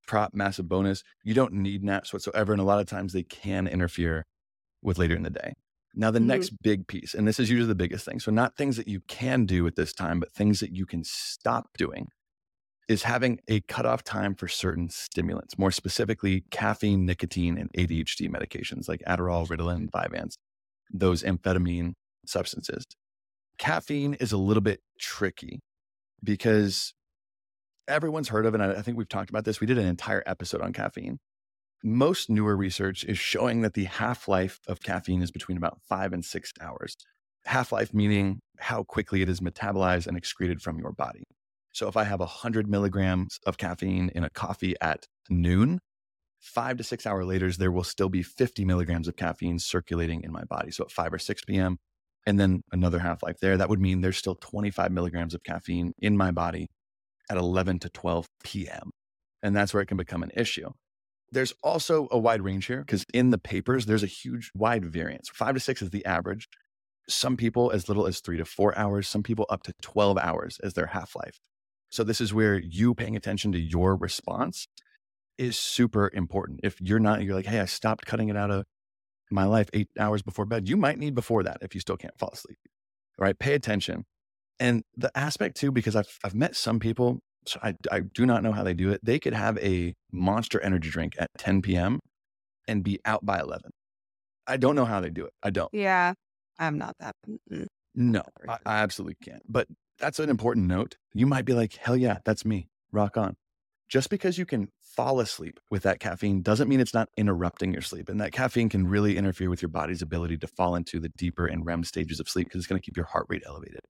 prop, 0.06 0.32
massive 0.34 0.66
bonus. 0.66 1.02
You 1.24 1.34
don't 1.34 1.52
need 1.52 1.84
naps 1.84 2.10
whatsoever, 2.10 2.52
and 2.52 2.60
a 2.60 2.64
lot 2.64 2.80
of 2.80 2.86
times 2.86 3.12
they 3.12 3.22
can 3.22 3.66
interfere 3.66 4.24
with 4.82 4.96
later 4.96 5.14
in 5.14 5.22
the 5.22 5.30
day. 5.30 5.52
Now, 5.94 6.10
the 6.10 6.18
mm-hmm. 6.18 6.28
next 6.28 6.62
big 6.62 6.86
piece, 6.86 7.14
and 7.14 7.26
this 7.26 7.38
is 7.38 7.50
usually 7.50 7.68
the 7.68 7.74
biggest 7.74 8.04
thing. 8.04 8.18
So, 8.20 8.30
not 8.30 8.56
things 8.56 8.76
that 8.76 8.88
you 8.88 9.00
can 9.06 9.46
do 9.46 9.66
at 9.66 9.76
this 9.76 9.92
time, 9.92 10.20
but 10.20 10.32
things 10.32 10.60
that 10.60 10.74
you 10.74 10.86
can 10.86 11.04
stop 11.04 11.70
doing 11.78 12.08
is 12.88 13.04
having 13.04 13.40
a 13.48 13.60
cutoff 13.62 14.04
time 14.04 14.34
for 14.34 14.48
certain 14.48 14.90
stimulants, 14.90 15.58
more 15.58 15.70
specifically 15.70 16.44
caffeine, 16.50 17.06
nicotine, 17.06 17.56
and 17.56 17.72
ADHD 17.72 18.28
medications 18.28 18.88
like 18.88 19.02
Adderall, 19.06 19.46
Ritalin, 19.46 19.88
Vyvanse, 19.90 20.36
those 20.92 21.22
amphetamine 21.22 21.94
substances. 22.26 22.84
Caffeine 23.58 24.14
is 24.14 24.32
a 24.32 24.36
little 24.36 24.60
bit 24.60 24.80
tricky 24.98 25.60
because 26.22 26.92
everyone's 27.88 28.28
heard 28.28 28.46
of, 28.46 28.54
and 28.54 28.62
I 28.62 28.82
think 28.82 28.98
we've 28.98 29.08
talked 29.08 29.30
about 29.30 29.44
this. 29.44 29.60
We 29.60 29.66
did 29.66 29.78
an 29.78 29.86
entire 29.86 30.22
episode 30.26 30.60
on 30.60 30.72
caffeine. 30.72 31.18
Most 31.86 32.30
newer 32.30 32.56
research 32.56 33.04
is 33.04 33.18
showing 33.18 33.60
that 33.60 33.74
the 33.74 33.84
half 33.84 34.26
life 34.26 34.58
of 34.66 34.80
caffeine 34.80 35.20
is 35.20 35.30
between 35.30 35.58
about 35.58 35.82
five 35.86 36.14
and 36.14 36.24
six 36.24 36.50
hours. 36.58 36.96
Half 37.44 37.72
life 37.72 37.92
meaning 37.92 38.40
how 38.58 38.84
quickly 38.84 39.20
it 39.20 39.28
is 39.28 39.40
metabolized 39.40 40.06
and 40.06 40.16
excreted 40.16 40.62
from 40.62 40.78
your 40.78 40.92
body. 40.92 41.24
So 41.72 41.86
if 41.86 41.94
I 41.94 42.04
have 42.04 42.20
100 42.20 42.70
milligrams 42.70 43.38
of 43.44 43.58
caffeine 43.58 44.10
in 44.14 44.24
a 44.24 44.30
coffee 44.30 44.74
at 44.80 45.04
noon, 45.28 45.80
five 46.40 46.78
to 46.78 46.84
six 46.84 47.04
hours 47.04 47.26
later, 47.26 47.52
there 47.52 47.70
will 47.70 47.84
still 47.84 48.08
be 48.08 48.22
50 48.22 48.64
milligrams 48.64 49.06
of 49.06 49.16
caffeine 49.16 49.58
circulating 49.58 50.22
in 50.22 50.32
my 50.32 50.44
body. 50.44 50.70
So 50.70 50.84
at 50.84 50.90
5 50.90 51.12
or 51.12 51.18
6 51.18 51.44
p.m., 51.44 51.76
and 52.26 52.40
then 52.40 52.62
another 52.72 53.00
half 53.00 53.22
life 53.22 53.40
there, 53.42 53.58
that 53.58 53.68
would 53.68 53.80
mean 53.80 54.00
there's 54.00 54.16
still 54.16 54.36
25 54.36 54.90
milligrams 54.90 55.34
of 55.34 55.42
caffeine 55.42 55.92
in 55.98 56.16
my 56.16 56.30
body 56.30 56.68
at 57.28 57.36
11 57.36 57.80
to 57.80 57.90
12 57.90 58.26
p.m. 58.42 58.90
And 59.42 59.54
that's 59.54 59.74
where 59.74 59.82
it 59.82 59.86
can 59.86 59.98
become 59.98 60.22
an 60.22 60.30
issue. 60.34 60.70
There's 61.34 61.52
also 61.62 62.08
a 62.10 62.18
wide 62.18 62.42
range 62.42 62.66
here 62.66 62.80
because 62.80 63.04
in 63.12 63.30
the 63.30 63.38
papers, 63.38 63.86
there's 63.86 64.04
a 64.04 64.08
huge 64.08 64.50
wide 64.54 64.84
variance. 64.84 65.28
Five 65.28 65.54
to 65.54 65.60
six 65.60 65.82
is 65.82 65.90
the 65.90 66.04
average. 66.06 66.48
Some 67.08 67.36
people 67.36 67.70
as 67.70 67.88
little 67.88 68.06
as 68.06 68.20
three 68.20 68.38
to 68.38 68.44
four 68.44 68.76
hours, 68.78 69.08
some 69.08 69.22
people 69.22 69.44
up 69.50 69.64
to 69.64 69.74
12 69.82 70.16
hours 70.16 70.58
as 70.62 70.74
their 70.74 70.86
half 70.86 71.14
life. 71.16 71.40
So 71.90 72.04
this 72.04 72.20
is 72.20 72.32
where 72.32 72.58
you 72.58 72.94
paying 72.94 73.16
attention 73.16 73.52
to 73.52 73.58
your 73.58 73.96
response 73.96 74.68
is 75.36 75.58
super 75.58 76.10
important. 76.14 76.60
If 76.62 76.80
you're 76.80 77.00
not, 77.00 77.22
you're 77.22 77.34
like, 77.34 77.46
hey, 77.46 77.60
I 77.60 77.66
stopped 77.66 78.06
cutting 78.06 78.28
it 78.28 78.36
out 78.36 78.50
of 78.50 78.64
my 79.30 79.44
life 79.44 79.68
eight 79.72 79.88
hours 79.98 80.22
before 80.22 80.46
bed. 80.46 80.68
You 80.68 80.76
might 80.76 80.98
need 80.98 81.14
before 81.14 81.42
that 81.42 81.58
if 81.60 81.74
you 81.74 81.80
still 81.80 81.96
can't 81.96 82.16
fall 82.18 82.30
asleep. 82.32 82.58
Right? 83.18 83.38
Pay 83.38 83.54
attention. 83.54 84.04
And 84.60 84.84
the 84.96 85.10
aspect 85.18 85.56
too, 85.56 85.72
because 85.72 85.96
I've 85.96 86.18
I've 86.24 86.34
met 86.34 86.54
some 86.54 86.78
people, 86.78 87.20
so 87.46 87.60
I, 87.62 87.74
I 87.90 88.00
do 88.00 88.26
not 88.26 88.42
know 88.42 88.52
how 88.52 88.62
they 88.62 88.74
do 88.74 88.90
it. 88.90 89.00
They 89.02 89.18
could 89.18 89.34
have 89.34 89.58
a 89.58 89.94
monster 90.12 90.60
energy 90.60 90.90
drink 90.90 91.14
at 91.18 91.30
10 91.38 91.62
p.m. 91.62 92.00
and 92.66 92.82
be 92.82 93.00
out 93.04 93.24
by 93.24 93.40
11. 93.40 93.70
I 94.46 94.56
don't 94.56 94.76
know 94.76 94.84
how 94.84 95.00
they 95.00 95.10
do 95.10 95.24
it. 95.24 95.32
I 95.42 95.50
don't. 95.50 95.72
Yeah. 95.72 96.14
I'm 96.58 96.78
not 96.78 96.96
that. 97.00 97.14
Mm-mm. 97.28 97.66
No, 97.94 98.22
I, 98.48 98.58
I 98.66 98.78
absolutely 98.78 99.16
can't. 99.22 99.42
But 99.48 99.68
that's 99.98 100.18
an 100.18 100.28
important 100.28 100.66
note. 100.66 100.96
You 101.12 101.26
might 101.26 101.44
be 101.44 101.52
like, 101.52 101.74
hell 101.74 101.96
yeah, 101.96 102.18
that's 102.24 102.44
me. 102.44 102.68
Rock 102.92 103.16
on. 103.16 103.36
Just 103.88 104.10
because 104.10 104.38
you 104.38 104.46
can 104.46 104.68
fall 104.80 105.20
asleep 105.20 105.60
with 105.70 105.82
that 105.82 106.00
caffeine 106.00 106.42
doesn't 106.42 106.68
mean 106.68 106.80
it's 106.80 106.94
not 106.94 107.08
interrupting 107.16 107.72
your 107.72 107.82
sleep. 107.82 108.08
And 108.08 108.20
that 108.20 108.32
caffeine 108.32 108.68
can 108.68 108.86
really 108.86 109.16
interfere 109.16 109.50
with 109.50 109.62
your 109.62 109.68
body's 109.68 110.02
ability 110.02 110.38
to 110.38 110.46
fall 110.46 110.74
into 110.74 110.98
the 110.98 111.10
deeper 111.16 111.46
and 111.46 111.64
REM 111.64 111.84
stages 111.84 112.18
of 112.18 112.28
sleep 112.28 112.48
because 112.48 112.60
it's 112.60 112.66
going 112.66 112.80
to 112.80 112.84
keep 112.84 112.96
your 112.96 113.06
heart 113.06 113.26
rate 113.28 113.42
elevated. 113.46 113.80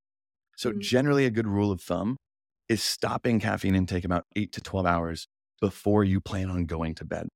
So, 0.57 0.70
mm-hmm. 0.70 0.80
generally, 0.80 1.26
a 1.26 1.30
good 1.30 1.46
rule 1.46 1.72
of 1.72 1.80
thumb 1.80 2.16
is 2.68 2.82
stopping 2.82 3.40
caffeine 3.40 3.74
intake 3.74 4.04
about 4.04 4.24
eight 4.36 4.52
to 4.52 4.60
12 4.60 4.86
hours 4.86 5.28
before 5.60 6.04
you 6.04 6.20
plan 6.20 6.50
on 6.50 6.66
going 6.66 6.94
to 6.96 7.04
bed. 7.04 7.28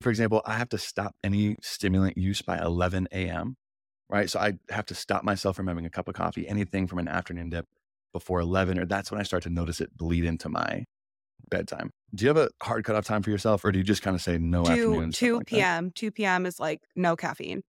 For 0.00 0.10
example, 0.10 0.42
I 0.46 0.54
have 0.54 0.68
to 0.70 0.78
stop 0.78 1.14
any 1.24 1.56
stimulant 1.60 2.16
use 2.16 2.42
by 2.42 2.58
11 2.58 3.08
a.m., 3.12 3.56
right? 4.08 4.30
So, 4.30 4.38
I 4.38 4.54
have 4.70 4.86
to 4.86 4.94
stop 4.94 5.24
myself 5.24 5.56
from 5.56 5.66
having 5.66 5.86
a 5.86 5.90
cup 5.90 6.08
of 6.08 6.14
coffee, 6.14 6.46
anything 6.48 6.86
from 6.86 6.98
an 6.98 7.08
afternoon 7.08 7.50
dip 7.50 7.66
before 8.12 8.40
11, 8.40 8.78
or 8.78 8.86
that's 8.86 9.10
when 9.10 9.20
I 9.20 9.24
start 9.24 9.42
to 9.42 9.50
notice 9.50 9.80
it 9.80 9.96
bleed 9.96 10.24
into 10.24 10.48
my 10.48 10.84
bedtime. 11.50 11.90
Do 12.14 12.24
you 12.24 12.28
have 12.28 12.36
a 12.36 12.50
hard 12.62 12.84
cutoff 12.84 13.04
time 13.04 13.22
for 13.22 13.30
yourself, 13.30 13.64
or 13.64 13.72
do 13.72 13.78
you 13.78 13.84
just 13.84 14.02
kind 14.02 14.14
of 14.14 14.22
say 14.22 14.38
no 14.38 14.64
2, 14.64 14.70
afternoon? 14.70 15.12
2 15.12 15.36
like 15.36 15.46
p.m. 15.46 15.86
That? 15.86 15.94
2 15.96 16.10
p.m. 16.12 16.46
is 16.46 16.60
like 16.60 16.80
no 16.96 17.16
caffeine. 17.16 17.62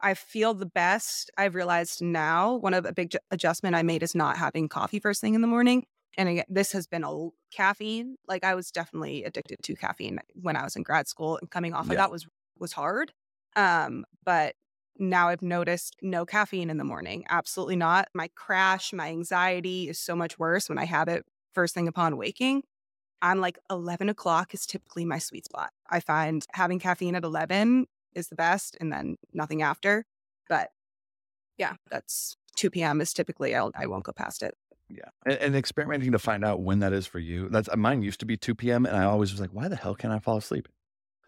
I 0.00 0.14
feel 0.14 0.54
the 0.54 0.66
best. 0.66 1.30
I've 1.36 1.54
realized 1.54 2.02
now 2.02 2.54
one 2.54 2.74
of 2.74 2.86
a 2.86 2.92
big 2.92 3.16
adjustment 3.30 3.74
I 3.74 3.82
made 3.82 4.02
is 4.02 4.14
not 4.14 4.36
having 4.36 4.68
coffee 4.68 5.00
first 5.00 5.20
thing 5.20 5.34
in 5.34 5.40
the 5.40 5.48
morning. 5.48 5.86
And 6.18 6.28
again, 6.28 6.44
this 6.48 6.72
has 6.72 6.86
been 6.86 7.04
a 7.04 7.28
caffeine. 7.52 8.16
Like 8.26 8.44
I 8.44 8.54
was 8.54 8.70
definitely 8.70 9.24
addicted 9.24 9.62
to 9.62 9.74
caffeine 9.76 10.18
when 10.34 10.56
I 10.56 10.64
was 10.64 10.76
in 10.76 10.82
grad 10.82 11.08
school, 11.08 11.38
and 11.38 11.50
coming 11.50 11.72
off 11.72 11.86
yeah. 11.86 11.92
of 11.92 11.96
that 11.98 12.10
was 12.10 12.26
was 12.58 12.72
hard. 12.72 13.12
Um, 13.56 14.04
but 14.24 14.56
now 14.98 15.28
I've 15.28 15.42
noticed 15.42 15.96
no 16.02 16.26
caffeine 16.26 16.70
in 16.70 16.76
the 16.76 16.84
morning. 16.84 17.24
Absolutely 17.28 17.76
not. 17.76 18.08
My 18.14 18.28
crash, 18.34 18.92
my 18.92 19.08
anxiety 19.08 19.88
is 19.88 19.98
so 19.98 20.16
much 20.16 20.38
worse 20.38 20.68
when 20.68 20.78
I 20.78 20.84
have 20.84 21.08
it 21.08 21.24
first 21.54 21.72
thing 21.72 21.88
upon 21.88 22.16
waking. 22.16 22.62
I'm 23.22 23.40
like 23.40 23.58
11 23.70 24.08
o'clock 24.08 24.54
is 24.54 24.66
typically 24.66 25.04
my 25.04 25.18
sweet 25.18 25.44
spot. 25.44 25.70
I 25.88 26.00
find 26.00 26.44
having 26.52 26.78
caffeine 26.78 27.14
at 27.14 27.24
11 27.24 27.86
is 28.14 28.28
the 28.28 28.36
best 28.36 28.76
and 28.80 28.92
then 28.92 29.16
nothing 29.32 29.62
after. 29.62 30.04
But 30.48 30.70
yeah, 31.56 31.74
that's 31.90 32.36
2 32.56 32.70
p.m. 32.70 33.00
is 33.00 33.12
typically, 33.12 33.54
I'll, 33.54 33.72
I 33.76 33.86
won't 33.86 34.04
go 34.04 34.12
past 34.12 34.42
it. 34.42 34.54
Yeah. 34.88 35.08
And, 35.26 35.34
and, 35.34 35.56
experimenting 35.56 36.12
to 36.12 36.18
find 36.18 36.44
out 36.44 36.62
when 36.62 36.78
that 36.78 36.94
is 36.94 37.06
for 37.06 37.18
you. 37.18 37.48
That's 37.50 37.68
mine 37.76 38.02
used 38.02 38.20
to 38.20 38.26
be 38.26 38.38
2 38.38 38.54
p.m. 38.54 38.86
And 38.86 38.96
I 38.96 39.04
always 39.04 39.32
was 39.32 39.40
like, 39.40 39.50
why 39.50 39.68
the 39.68 39.76
hell 39.76 39.94
can't 39.94 40.14
I 40.14 40.18
fall 40.18 40.38
asleep? 40.38 40.66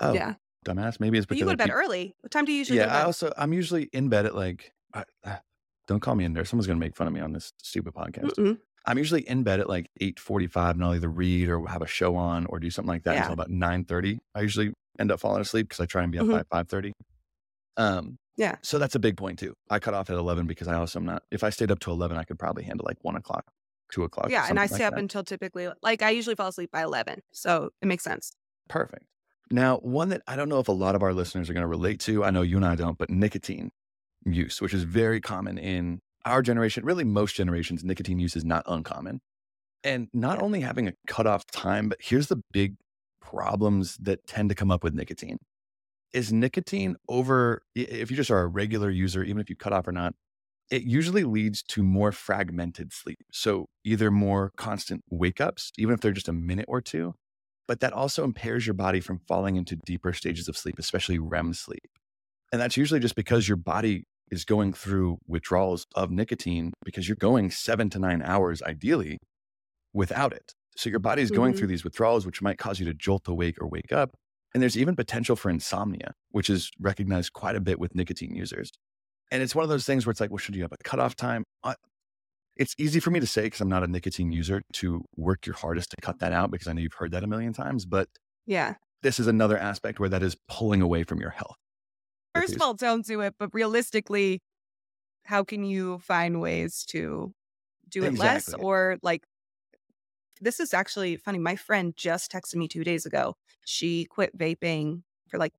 Oh, 0.00 0.14
yeah 0.14 0.34
dumbass. 0.64 1.00
Maybe 1.00 1.18
it's 1.18 1.26
because 1.26 1.40
you 1.40 1.44
go 1.44 1.52
to 1.52 1.56
bed 1.56 1.66
keep... 1.66 1.74
early. 1.74 2.14
What 2.20 2.30
time 2.30 2.44
do 2.44 2.52
you 2.52 2.58
usually? 2.58 2.78
Yeah, 2.78 2.94
I 2.94 3.02
also 3.02 3.32
I'm 3.36 3.52
usually 3.52 3.84
in 3.92 4.08
bed 4.08 4.26
at 4.26 4.34
like. 4.34 4.72
Uh, 4.92 5.04
don't 5.86 6.00
call 6.00 6.14
me 6.14 6.24
in 6.24 6.32
there. 6.34 6.44
Someone's 6.44 6.66
gonna 6.66 6.78
make 6.78 6.96
fun 6.96 7.06
of 7.06 7.12
me 7.12 7.20
on 7.20 7.32
this 7.32 7.52
stupid 7.58 7.94
podcast. 7.94 8.34
Mm-mm. 8.34 8.58
I'm 8.86 8.96
usually 8.96 9.28
in 9.28 9.42
bed 9.42 9.60
at 9.60 9.68
like 9.68 9.90
8:45, 10.00 10.72
and 10.72 10.84
I'll 10.84 10.94
either 10.94 11.08
read 11.08 11.48
or 11.48 11.66
have 11.66 11.82
a 11.82 11.86
show 11.86 12.16
on 12.16 12.46
or 12.46 12.58
do 12.58 12.70
something 12.70 12.88
like 12.88 13.04
that 13.04 13.14
yeah. 13.14 13.20
until 13.22 13.34
about 13.34 13.50
9:30. 13.50 14.18
I 14.34 14.40
usually 14.42 14.72
end 14.98 15.10
up 15.10 15.20
falling 15.20 15.40
asleep 15.40 15.68
because 15.68 15.80
I 15.80 15.86
try 15.86 16.02
and 16.02 16.12
be 16.12 16.18
up 16.18 16.26
mm-hmm. 16.26 16.42
by 16.48 16.62
5:30. 16.62 16.92
Um, 17.76 18.18
yeah. 18.36 18.56
So 18.62 18.78
that's 18.78 18.94
a 18.94 18.98
big 18.98 19.16
point 19.16 19.38
too. 19.38 19.54
I 19.68 19.78
cut 19.78 19.94
off 19.94 20.10
at 20.10 20.16
11 20.16 20.46
because 20.46 20.68
I 20.68 20.74
also 20.74 20.98
am 20.98 21.06
not. 21.06 21.22
If 21.30 21.44
I 21.44 21.50
stayed 21.50 21.70
up 21.70 21.80
to 21.80 21.90
11, 21.90 22.16
I 22.16 22.24
could 22.24 22.38
probably 22.38 22.64
handle 22.64 22.86
like 22.86 22.98
one 23.02 23.16
o'clock, 23.16 23.44
two 23.92 24.04
o'clock. 24.04 24.30
Yeah, 24.30 24.46
and 24.48 24.58
I 24.58 24.66
stay 24.66 24.76
like 24.76 24.84
up 24.84 24.94
that. 24.94 25.00
until 25.00 25.24
typically 25.24 25.68
like 25.82 26.02
I 26.02 26.10
usually 26.10 26.36
fall 26.36 26.48
asleep 26.48 26.70
by 26.70 26.82
11, 26.82 27.22
so 27.32 27.70
it 27.82 27.86
makes 27.86 28.04
sense. 28.04 28.32
Perfect. 28.68 29.04
Now, 29.50 29.78
one 29.78 30.10
that 30.10 30.22
I 30.26 30.36
don't 30.36 30.48
know 30.48 30.60
if 30.60 30.68
a 30.68 30.72
lot 30.72 30.94
of 30.94 31.02
our 31.02 31.12
listeners 31.12 31.50
are 31.50 31.52
going 31.52 31.62
to 31.62 31.68
relate 31.68 32.00
to, 32.00 32.24
I 32.24 32.30
know 32.30 32.42
you 32.42 32.56
and 32.56 32.64
I 32.64 32.76
don't, 32.76 32.96
but 32.96 33.10
nicotine 33.10 33.72
use, 34.24 34.60
which 34.60 34.72
is 34.72 34.84
very 34.84 35.20
common 35.20 35.58
in 35.58 36.00
our 36.24 36.40
generation, 36.42 36.84
really 36.84 37.04
most 37.04 37.34
generations, 37.34 37.82
nicotine 37.82 38.18
use 38.18 38.36
is 38.36 38.44
not 38.44 38.64
uncommon. 38.66 39.20
And 39.82 40.08
not 40.12 40.40
only 40.40 40.60
having 40.60 40.86
a 40.88 40.92
cutoff 41.06 41.46
time, 41.46 41.88
but 41.88 41.98
here's 42.00 42.28
the 42.28 42.42
big 42.52 42.76
problems 43.20 43.96
that 43.96 44.26
tend 44.26 44.50
to 44.50 44.54
come 44.54 44.70
up 44.70 44.84
with 44.84 44.94
nicotine. 44.94 45.38
Is 46.12 46.32
nicotine 46.32 46.96
over, 47.08 47.62
if 47.74 48.10
you 48.10 48.16
just 48.16 48.30
are 48.30 48.40
a 48.40 48.46
regular 48.46 48.90
user, 48.90 49.22
even 49.22 49.40
if 49.40 49.48
you 49.48 49.56
cut 49.56 49.72
off 49.72 49.86
or 49.86 49.92
not, 49.92 50.14
it 50.70 50.82
usually 50.82 51.24
leads 51.24 51.62
to 51.64 51.82
more 51.82 52.12
fragmented 52.12 52.92
sleep. 52.92 53.18
So 53.32 53.66
either 53.84 54.10
more 54.10 54.52
constant 54.56 55.02
wake 55.10 55.40
ups, 55.40 55.72
even 55.78 55.94
if 55.94 56.00
they're 56.00 56.12
just 56.12 56.28
a 56.28 56.32
minute 56.32 56.66
or 56.68 56.80
two, 56.80 57.14
but 57.66 57.80
that 57.80 57.92
also 57.92 58.24
impairs 58.24 58.66
your 58.66 58.74
body 58.74 59.00
from 59.00 59.20
falling 59.28 59.56
into 59.56 59.76
deeper 59.84 60.12
stages 60.12 60.48
of 60.48 60.56
sleep, 60.56 60.76
especially 60.78 61.18
REM 61.18 61.54
sleep. 61.54 61.88
And 62.52 62.60
that's 62.60 62.76
usually 62.76 63.00
just 63.00 63.14
because 63.14 63.46
your 63.46 63.56
body 63.56 64.04
is 64.30 64.44
going 64.44 64.72
through 64.72 65.18
withdrawals 65.26 65.86
of 65.94 66.10
nicotine 66.10 66.72
because 66.84 67.08
you're 67.08 67.16
going 67.16 67.50
seven 67.50 67.90
to 67.90 67.98
nine 67.98 68.22
hours 68.22 68.62
ideally 68.62 69.18
without 69.92 70.32
it. 70.32 70.52
So 70.76 70.88
your 70.88 71.00
body 71.00 71.22
is 71.22 71.30
going 71.30 71.52
mm-hmm. 71.52 71.58
through 71.58 71.68
these 71.68 71.84
withdrawals, 71.84 72.24
which 72.24 72.40
might 72.40 72.58
cause 72.58 72.78
you 72.78 72.86
to 72.86 72.94
jolt 72.94 73.26
awake 73.28 73.56
or 73.60 73.68
wake 73.68 73.92
up. 73.92 74.16
And 74.52 74.62
there's 74.62 74.76
even 74.76 74.96
potential 74.96 75.36
for 75.36 75.48
insomnia, 75.48 76.14
which 76.30 76.50
is 76.50 76.70
recognized 76.80 77.32
quite 77.32 77.56
a 77.56 77.60
bit 77.60 77.78
with 77.78 77.94
nicotine 77.94 78.34
users. 78.34 78.70
And 79.30 79.42
it's 79.42 79.54
one 79.54 79.62
of 79.62 79.68
those 79.68 79.86
things 79.86 80.04
where 80.04 80.10
it's 80.10 80.20
like, 80.20 80.30
well, 80.30 80.38
should 80.38 80.56
you 80.56 80.62
have 80.62 80.72
a 80.72 80.76
cutoff 80.82 81.14
time? 81.14 81.44
it's 82.56 82.74
easy 82.78 83.00
for 83.00 83.10
me 83.10 83.18
to 83.18 83.26
say 83.26 83.42
because 83.42 83.62
I'm 83.62 83.70
not 83.70 83.82
a 83.82 83.86
nicotine 83.86 84.32
user 84.32 84.60
to 84.74 85.02
work 85.16 85.46
your 85.46 85.56
hardest 85.56 85.92
to 85.92 85.96
cut 86.02 86.18
that 86.18 86.32
out 86.32 86.50
because 86.50 86.68
I 86.68 86.74
know 86.74 86.82
you've 86.82 86.92
heard 86.92 87.12
that 87.12 87.24
a 87.24 87.26
million 87.26 87.54
times. 87.54 87.86
But 87.86 88.08
yeah, 88.46 88.74
this 89.02 89.18
is 89.18 89.26
another 89.26 89.56
aspect 89.56 89.98
where 89.98 90.10
that 90.10 90.22
is 90.22 90.36
pulling 90.46 90.82
away 90.82 91.02
from 91.02 91.20
your 91.20 91.30
health. 91.30 91.56
First 92.34 92.54
of 92.54 92.60
all, 92.62 92.74
don't 92.74 93.04
do 93.04 93.22
it. 93.22 93.34
But 93.38 93.54
realistically, 93.54 94.40
how 95.24 95.42
can 95.42 95.64
you 95.64 95.98
find 96.00 96.40
ways 96.40 96.84
to 96.90 97.32
do 97.88 98.04
it 98.04 98.08
exactly. 98.08 98.52
less 98.52 98.54
or 98.62 98.98
like 99.02 99.22
this 100.40 100.60
is 100.60 100.74
actually 100.74 101.16
funny. 101.16 101.38
My 101.38 101.56
friend 101.56 101.94
just 101.96 102.32
texted 102.32 102.56
me 102.56 102.68
two 102.68 102.84
days 102.84 103.06
ago. 103.06 103.36
She 103.64 104.04
quit 104.04 104.36
vaping 104.36 105.02
for 105.28 105.38
like 105.38 105.52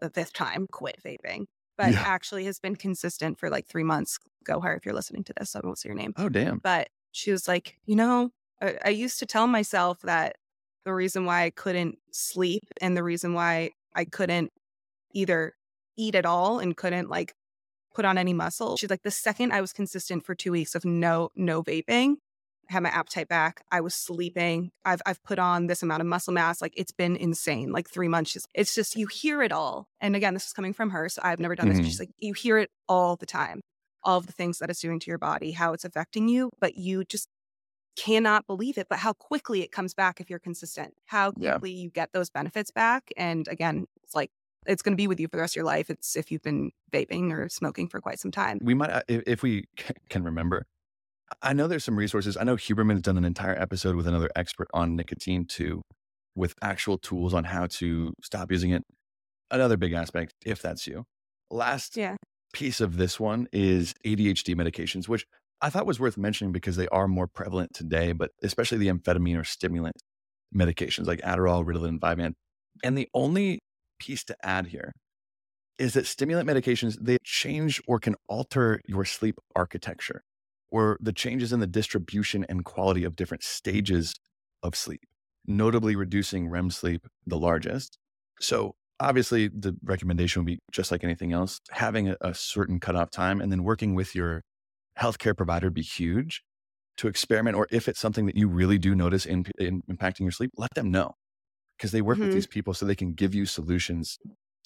the 0.00 0.10
fifth 0.10 0.32
time, 0.32 0.66
quit 0.70 0.98
vaping, 1.04 1.46
but 1.76 1.92
yeah. 1.92 2.02
actually 2.04 2.44
has 2.46 2.58
been 2.58 2.76
consistent 2.76 3.38
for 3.38 3.50
like 3.50 3.66
three 3.66 3.84
months. 3.84 4.18
Go 4.44 4.60
her 4.60 4.74
if 4.74 4.84
you're 4.84 4.94
listening 4.94 5.24
to 5.24 5.34
this. 5.38 5.54
I 5.54 5.60
won't 5.62 5.78
say 5.78 5.88
your 5.88 5.96
name. 5.96 6.12
Oh, 6.16 6.28
damn. 6.28 6.58
But 6.58 6.88
she 7.12 7.30
was 7.30 7.48
like, 7.48 7.76
you 7.86 7.96
know, 7.96 8.30
I, 8.60 8.76
I 8.84 8.88
used 8.90 9.18
to 9.20 9.26
tell 9.26 9.46
myself 9.46 10.00
that 10.02 10.36
the 10.84 10.92
reason 10.92 11.24
why 11.24 11.44
I 11.44 11.50
couldn't 11.50 11.98
sleep 12.10 12.64
and 12.80 12.96
the 12.96 13.02
reason 13.02 13.34
why 13.34 13.70
I 13.94 14.04
couldn't 14.04 14.52
either 15.12 15.54
eat 15.96 16.14
at 16.14 16.26
all 16.26 16.58
and 16.58 16.76
couldn't 16.76 17.08
like 17.08 17.34
put 17.94 18.04
on 18.04 18.18
any 18.18 18.32
muscle. 18.32 18.76
She's 18.76 18.90
like, 18.90 19.02
the 19.02 19.10
second 19.10 19.52
I 19.52 19.60
was 19.60 19.72
consistent 19.72 20.26
for 20.26 20.34
two 20.34 20.52
weeks 20.52 20.74
of 20.74 20.84
no, 20.84 21.30
no 21.36 21.62
vaping, 21.62 22.16
had 22.68 22.82
my 22.82 22.88
appetite 22.88 23.28
back. 23.28 23.62
I 23.70 23.80
was 23.80 23.94
sleeping. 23.94 24.70
I've 24.84 25.02
I've 25.06 25.22
put 25.22 25.38
on 25.38 25.66
this 25.66 25.82
amount 25.82 26.00
of 26.00 26.06
muscle 26.06 26.32
mass. 26.32 26.62
Like 26.62 26.74
it's 26.76 26.92
been 26.92 27.16
insane. 27.16 27.72
Like 27.72 27.88
three 27.88 28.08
months. 28.08 28.36
It's 28.54 28.74
just 28.74 28.96
you 28.96 29.06
hear 29.06 29.42
it 29.42 29.52
all. 29.52 29.88
And 30.00 30.16
again, 30.16 30.34
this 30.34 30.46
is 30.46 30.52
coming 30.52 30.72
from 30.72 30.90
her, 30.90 31.08
so 31.08 31.20
I've 31.24 31.40
never 31.40 31.54
done 31.54 31.68
mm-hmm. 31.68 31.78
this. 31.78 31.86
She's 31.86 32.00
like 32.00 32.10
you 32.18 32.32
hear 32.32 32.58
it 32.58 32.70
all 32.88 33.16
the 33.16 33.26
time, 33.26 33.60
all 34.02 34.18
of 34.18 34.26
the 34.26 34.32
things 34.32 34.58
that 34.58 34.70
it's 34.70 34.80
doing 34.80 35.00
to 35.00 35.10
your 35.10 35.18
body, 35.18 35.52
how 35.52 35.72
it's 35.72 35.84
affecting 35.84 36.28
you, 36.28 36.50
but 36.60 36.76
you 36.76 37.04
just 37.04 37.28
cannot 37.96 38.46
believe 38.46 38.78
it. 38.78 38.88
But 38.88 38.98
how 38.98 39.12
quickly 39.12 39.62
it 39.62 39.72
comes 39.72 39.94
back 39.94 40.20
if 40.20 40.30
you're 40.30 40.38
consistent. 40.38 40.94
How 41.06 41.32
quickly 41.32 41.72
yeah. 41.72 41.82
you 41.82 41.90
get 41.90 42.10
those 42.12 42.30
benefits 42.30 42.70
back. 42.70 43.10
And 43.16 43.46
again, 43.48 43.86
it's 44.02 44.14
like 44.14 44.30
it's 44.66 44.82
going 44.82 44.92
to 44.92 44.96
be 44.96 45.06
with 45.06 45.20
you 45.20 45.28
for 45.28 45.36
the 45.36 45.42
rest 45.42 45.52
of 45.52 45.56
your 45.56 45.64
life. 45.64 45.90
It's 45.90 46.16
if 46.16 46.30
you've 46.30 46.42
been 46.42 46.70
vaping 46.92 47.32
or 47.32 47.48
smoking 47.48 47.88
for 47.88 48.00
quite 48.00 48.18
some 48.18 48.30
time. 48.30 48.58
We 48.62 48.74
might, 48.74 48.90
uh, 48.90 49.02
if 49.08 49.42
we 49.42 49.66
can 50.08 50.24
remember, 50.24 50.66
I 51.42 51.52
know 51.52 51.66
there's 51.66 51.84
some 51.84 51.96
resources. 51.96 52.36
I 52.36 52.44
know 52.44 52.56
Huberman 52.56 52.92
has 52.92 53.02
done 53.02 53.18
an 53.18 53.24
entire 53.24 53.58
episode 53.60 53.96
with 53.96 54.06
another 54.06 54.30
expert 54.36 54.68
on 54.74 54.96
nicotine 54.96 55.46
too, 55.46 55.82
with 56.34 56.54
actual 56.62 56.98
tools 56.98 57.34
on 57.34 57.44
how 57.44 57.66
to 57.66 58.12
stop 58.22 58.50
using 58.50 58.70
it. 58.70 58.82
Another 59.50 59.76
big 59.76 59.92
aspect, 59.92 60.34
if 60.44 60.60
that's 60.60 60.86
you. 60.86 61.04
Last 61.50 61.96
yeah. 61.96 62.16
piece 62.52 62.80
of 62.80 62.96
this 62.96 63.20
one 63.20 63.46
is 63.52 63.94
ADHD 64.04 64.54
medications, 64.54 65.08
which 65.08 65.26
I 65.60 65.70
thought 65.70 65.86
was 65.86 66.00
worth 66.00 66.16
mentioning 66.16 66.52
because 66.52 66.76
they 66.76 66.88
are 66.88 67.08
more 67.08 67.26
prevalent 67.26 67.72
today, 67.74 68.12
but 68.12 68.30
especially 68.42 68.78
the 68.78 68.88
amphetamine 68.88 69.38
or 69.38 69.44
stimulant 69.44 69.96
medications 70.54 71.06
like 71.06 71.20
Adderall, 71.20 71.64
Ritalin, 71.64 71.98
Vyvanse. 71.98 72.34
And 72.82 72.98
the 72.98 73.08
only 73.14 73.60
piece 73.98 74.24
to 74.24 74.36
add 74.42 74.66
here 74.66 74.92
is 75.78 75.94
that 75.94 76.06
stimulant 76.06 76.48
medications, 76.48 76.96
they 77.00 77.18
change 77.24 77.80
or 77.86 77.98
can 77.98 78.14
alter 78.28 78.80
your 78.86 79.04
sleep 79.04 79.36
architecture 79.56 80.22
or 80.70 80.96
the 81.00 81.12
changes 81.12 81.52
in 81.52 81.60
the 81.60 81.66
distribution 81.66 82.44
and 82.48 82.64
quality 82.64 83.04
of 83.04 83.16
different 83.16 83.42
stages 83.42 84.14
of 84.62 84.74
sleep, 84.74 85.02
notably 85.46 85.94
reducing 85.96 86.48
REM 86.48 86.70
sleep 86.70 87.06
the 87.26 87.38
largest. 87.38 87.98
So, 88.40 88.74
obviously, 89.00 89.48
the 89.48 89.76
recommendation 89.82 90.42
would 90.42 90.46
be 90.46 90.58
just 90.72 90.90
like 90.90 91.04
anything 91.04 91.32
else, 91.32 91.60
having 91.70 92.08
a, 92.08 92.16
a 92.20 92.34
certain 92.34 92.80
cutoff 92.80 93.10
time 93.10 93.40
and 93.40 93.52
then 93.52 93.62
working 93.62 93.94
with 93.94 94.14
your 94.14 94.42
healthcare 94.98 95.36
provider 95.36 95.70
be 95.70 95.82
huge 95.82 96.42
to 96.96 97.08
experiment. 97.08 97.56
Or 97.56 97.66
if 97.70 97.88
it's 97.88 98.00
something 98.00 98.26
that 98.26 98.36
you 98.36 98.48
really 98.48 98.78
do 98.78 98.94
notice 98.94 99.26
in, 99.26 99.44
in 99.58 99.82
impacting 99.90 100.20
your 100.20 100.30
sleep, 100.30 100.50
let 100.56 100.74
them 100.74 100.90
know 100.90 101.14
because 101.76 101.92
they 101.92 102.02
work 102.02 102.16
mm-hmm. 102.16 102.26
with 102.26 102.34
these 102.34 102.46
people 102.46 102.74
so 102.74 102.86
they 102.86 102.94
can 102.94 103.12
give 103.12 103.34
you 103.34 103.46
solutions 103.46 104.18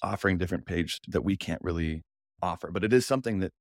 offering 0.03 0.39
different 0.39 0.67
page 0.67 1.01
that 1.09 1.23
we 1.23 1.37
can't 1.37 1.61
really 1.63 2.03
offer. 2.43 2.71
But 2.71 2.85
it 2.85 2.93
is 2.93 3.07
something 3.07 3.41
that 3.41 3.53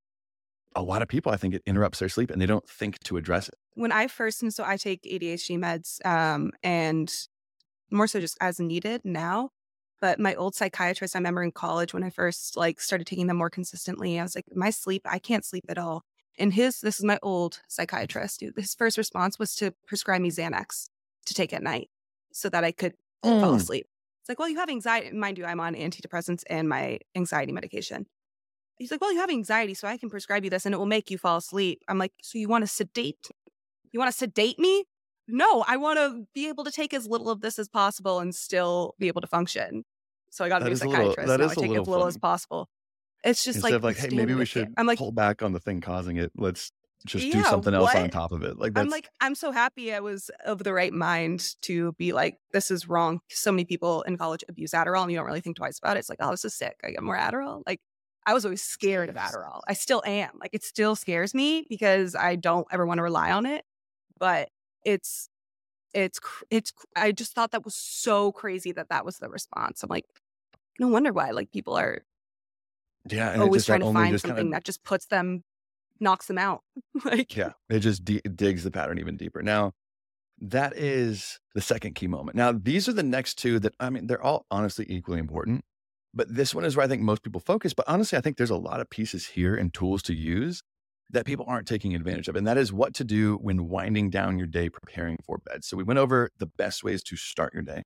a 0.76 0.82
lot 0.82 1.02
of 1.02 1.08
people, 1.08 1.32
I 1.32 1.38
think 1.38 1.54
it 1.54 1.64
interrupts 1.66 2.00
their 2.00 2.10
sleep 2.10 2.30
and 2.30 2.42
they 2.42 2.46
don't 2.46 2.68
think 2.68 3.00
to 3.04 3.18
address 3.18 3.48
it. 3.48 3.56
When 3.74 3.92
I 3.92 4.08
first, 4.08 4.42
and 4.42 4.54
so 4.54 4.64
I 4.66 4.78
take 4.78 5.04
ADHD 5.04 5.58
meds 5.58 6.06
um, 6.06 6.52
and 6.64 7.12
more 7.92 8.08
so 8.08 8.20
just 8.20 8.38
as 8.42 8.60
needed 8.60 9.02
now. 9.04 9.52
But 10.00 10.20
my 10.20 10.36
old 10.36 10.54
psychiatrist, 10.54 11.16
I 11.16 11.20
remember 11.20 11.42
in 11.42 11.52
college 11.52 11.94
when 11.94 12.04
I 12.04 12.12
first 12.12 12.56
like 12.56 12.80
started 12.80 13.08
taking 13.08 13.26
them 13.26 13.38
more 13.38 13.50
consistently, 13.50 14.20
I 14.20 14.24
was 14.24 14.36
like, 14.36 14.46
my 14.56 14.70
sleep, 14.70 15.02
I 15.06 15.18
can't 15.18 15.44
sleep 15.44 15.66
at 15.70 15.80
all. 15.80 16.04
And 16.38 16.54
his, 16.54 16.82
this 16.82 17.00
is 17.00 17.06
my 17.06 17.18
old 17.24 17.62
psychiatrist, 17.68 18.42
dude, 18.42 18.54
his 18.56 18.76
first 18.76 18.98
response 18.98 19.40
was 19.40 19.56
to 19.56 19.74
prescribe 19.88 20.22
me 20.22 20.30
Xanax 20.30 20.90
to 21.26 21.34
take 21.34 21.52
at 21.52 21.64
night 21.64 21.90
so 22.32 22.48
that 22.50 22.64
I 22.64 22.72
could 22.72 22.94
mm. 23.26 23.42
fall 23.42 23.56
asleep. 23.56 23.88
It's 24.22 24.30
like, 24.30 24.40
well, 24.40 24.50
you 24.50 24.58
have 24.58 24.70
anxiety. 24.70 25.16
Mind 25.16 25.38
you, 25.38 25.46
I'm 25.46 25.60
on 25.60 25.74
antidepressants 25.74 26.44
and 26.48 26.70
my 26.70 27.00
anxiety 27.16 27.52
medication. 27.52 28.06
He's 28.78 28.92
like, 28.92 29.02
well, 29.02 29.12
you 29.12 29.20
have 29.20 29.30
anxiety, 29.30 29.74
so 29.74 29.88
I 29.88 29.98
can 29.98 30.10
prescribe 30.10 30.44
you 30.44 30.50
this 30.50 30.66
and 30.66 30.74
it 30.74 30.78
will 30.78 30.86
make 30.86 31.10
you 31.10 31.18
fall 31.18 31.38
asleep. 31.38 31.82
I'm 31.88 31.98
like, 31.98 32.14
so 32.22 32.38
you 32.38 32.48
want 32.48 32.64
to 32.64 32.68
sedate? 32.68 33.32
You 33.92 34.00
want 34.00 34.12
to 34.12 34.18
sedate 34.18 34.60
me? 34.60 34.86
No, 35.28 35.66
I 35.68 35.78
want 35.78 35.98
to 35.98 36.26
be 36.34 36.48
able 36.48 36.64
to 36.64 36.72
take 36.72 36.94
as 36.94 37.08
little 37.08 37.30
of 37.30 37.42
this 37.42 37.60
as 37.60 37.68
possible 37.68 38.20
and 38.20 38.34
still 38.34 38.96
be 39.00 39.08
able 39.08 39.22
to 39.22 39.28
function. 39.28 39.84
So 40.30 40.46
I 40.46 40.50
got 40.50 40.60
to 40.60 40.66
be 40.66 40.72
a 40.72 40.76
psychiatrist. 40.76 41.18
Little, 41.18 41.38
that 41.38 41.44
is 41.44 41.52
I 41.52 41.62
take 41.62 41.72
as 41.72 41.88
little 41.88 42.02
fun. 42.02 42.08
as 42.08 42.18
possible. 42.18 42.70
It's 43.24 43.44
just 43.44 43.58
Instead 43.58 43.84
like, 43.84 43.98
like, 43.98 43.98
hey, 43.98 44.16
maybe 44.16 44.36
we 44.36 44.46
should 44.46 44.74
I'm 44.78 44.86
like, 44.86 45.00
pull 45.00 45.12
back 45.12 45.42
on 45.42 45.52
the 45.52 45.60
thing 45.60 45.82
causing 45.82 46.18
it. 46.18 46.32
Let's 46.38 46.72
just 47.06 47.26
yeah, 47.26 47.34
do 47.34 47.44
something 47.44 47.74
else 47.74 47.94
what? 47.94 48.04
on 48.04 48.10
top 48.10 48.32
of 48.32 48.44
it. 48.44 48.58
Like. 48.58 48.78
I'm 48.78 48.90
like, 48.90 49.10
I'm 49.20 49.36
so 49.36 49.52
happy 49.52 49.94
I 49.94 50.00
was 50.00 50.30
of 50.46 50.64
the 50.64 50.74
right 50.74 50.94
mind 50.94 51.56
to 51.64 51.94
be 51.94 52.14
like, 52.14 52.38
this 52.54 52.72
is 52.72 52.88
wrong. 52.88 53.20
So 53.30 53.52
many 53.52 53.66
people 53.66 54.04
in 54.04 54.18
college 54.18 54.44
abuse 54.48 54.72
Adderall 54.72 55.04
and 55.04 55.12
you 55.12 55.18
don't 55.18 55.26
really 55.26 55.42
think 55.42 55.58
twice 55.58 55.80
about 55.80 55.98
it. 55.98 56.02
It's 56.02 56.10
like, 56.10 56.20
oh, 56.22 56.32
this 56.32 56.46
is 56.46 56.54
sick. 56.54 56.78
I 56.84 56.92
get 56.92 57.04
more 57.04 57.18
Adderall. 57.18 57.64
Like 57.66 57.82
I 58.28 58.34
was 58.34 58.44
always 58.44 58.62
scared 58.62 59.10
of 59.10 59.16
Adderall. 59.16 59.62
I 59.68 59.74
still 59.74 60.04
am. 60.06 60.32
Like 60.40 60.50
it 60.52 60.64
still 60.64 60.98
scares 60.98 61.34
me 61.34 61.66
because 61.70 62.14
I 62.14 62.36
don't 62.36 62.68
ever 62.72 62.86
want 62.86 62.98
to 62.98 63.04
rely 63.04 63.32
on 63.32 63.46
it. 63.46 63.64
But 64.20 64.50
it's 64.84 65.30
it's 65.94 66.20
it's 66.50 66.74
I 66.96 67.14
just 67.14 67.34
thought 67.34 67.52
that 67.52 67.64
was 67.64 67.74
so 67.74 68.34
crazy 68.34 68.74
that 68.74 68.90
that 68.90 69.06
was 69.06 69.18
the 69.18 69.30
response. 69.30 69.82
I'm 69.82 69.90
like, 69.90 70.06
no 70.78 70.90
wonder 70.90 71.14
why 71.14 71.32
like 71.32 71.52
people 71.52 71.78
are 71.78 72.04
yeah 73.10 73.40
always 73.40 73.66
trying 73.66 73.80
to 73.80 73.94
find 73.94 74.20
something 74.20 74.36
kinda... 74.36 74.56
that 74.56 74.66
just 74.66 74.84
puts 74.84 75.06
them 75.06 75.46
knocks 76.02 76.28
them 76.28 76.38
out. 76.38 76.64
like 77.06 77.36
yeah, 77.36 77.54
it 77.70 77.80
just 77.80 78.04
d- 78.04 78.22
digs 78.36 78.66
the 78.66 78.72
pattern 78.72 79.00
even 79.00 79.16
deeper. 79.16 79.42
Now 79.42 79.74
that 80.40 80.78
is 80.78 81.40
the 81.56 81.62
second 81.62 81.96
key 81.96 82.08
moment. 82.08 82.36
Now 82.36 82.52
these 82.52 82.90
are 82.90 82.94
the 82.94 83.04
next 83.04 83.36
two 83.36 83.58
that 83.60 83.74
I 83.80 83.90
mean 83.90 84.08
they're 84.08 84.22
all 84.22 84.46
honestly 84.52 84.86
equally 84.90 85.20
important. 85.20 85.64
But 86.14 86.34
this 86.34 86.56
one 86.56 86.66
is 86.66 86.76
where 86.76 86.86
I 86.86 86.90
think 86.90 87.02
most 87.02 87.24
people 87.24 87.42
focus. 87.42 87.74
But 87.74 87.88
honestly, 87.88 88.18
I 88.18 88.22
think 88.22 88.38
there's 88.38 88.50
a 88.50 88.56
lot 88.56 88.80
of 88.80 88.90
pieces 88.90 89.28
here 89.28 89.56
and 89.56 89.74
tools 89.74 90.02
to 90.04 90.14
use 90.14 90.62
that 91.10 91.26
people 91.26 91.46
aren't 91.48 91.68
taking 91.68 91.96
advantage 91.96 92.28
of. 92.28 92.36
And 92.36 92.46
that 92.48 92.58
is 92.58 92.74
what 92.74 92.94
to 92.96 93.04
do 93.04 93.38
when 93.38 93.70
winding 93.70 94.10
down 94.10 94.38
your 94.38 94.48
day 94.48 94.70
preparing 94.70 95.18
for 95.26 95.38
bed. 95.38 95.64
So 95.64 95.78
we 95.78 95.84
went 95.84 96.00
over 96.00 96.30
the 96.38 96.48
best 96.48 96.84
ways 96.84 97.02
to 97.04 97.16
start 97.16 97.54
your 97.54 97.64
day, 97.64 97.84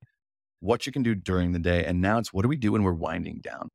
what 0.60 0.86
you 0.86 0.92
can 0.92 1.04
do 1.04 1.14
during 1.14 1.52
the 1.52 1.60
day. 1.60 1.86
And 1.86 2.02
now 2.02 2.18
it's 2.18 2.34
what 2.34 2.44
do 2.44 2.48
we 2.48 2.58
do 2.58 2.72
when 2.72 2.84
we're 2.84 2.94
winding 2.94 3.40
down? 3.44 3.70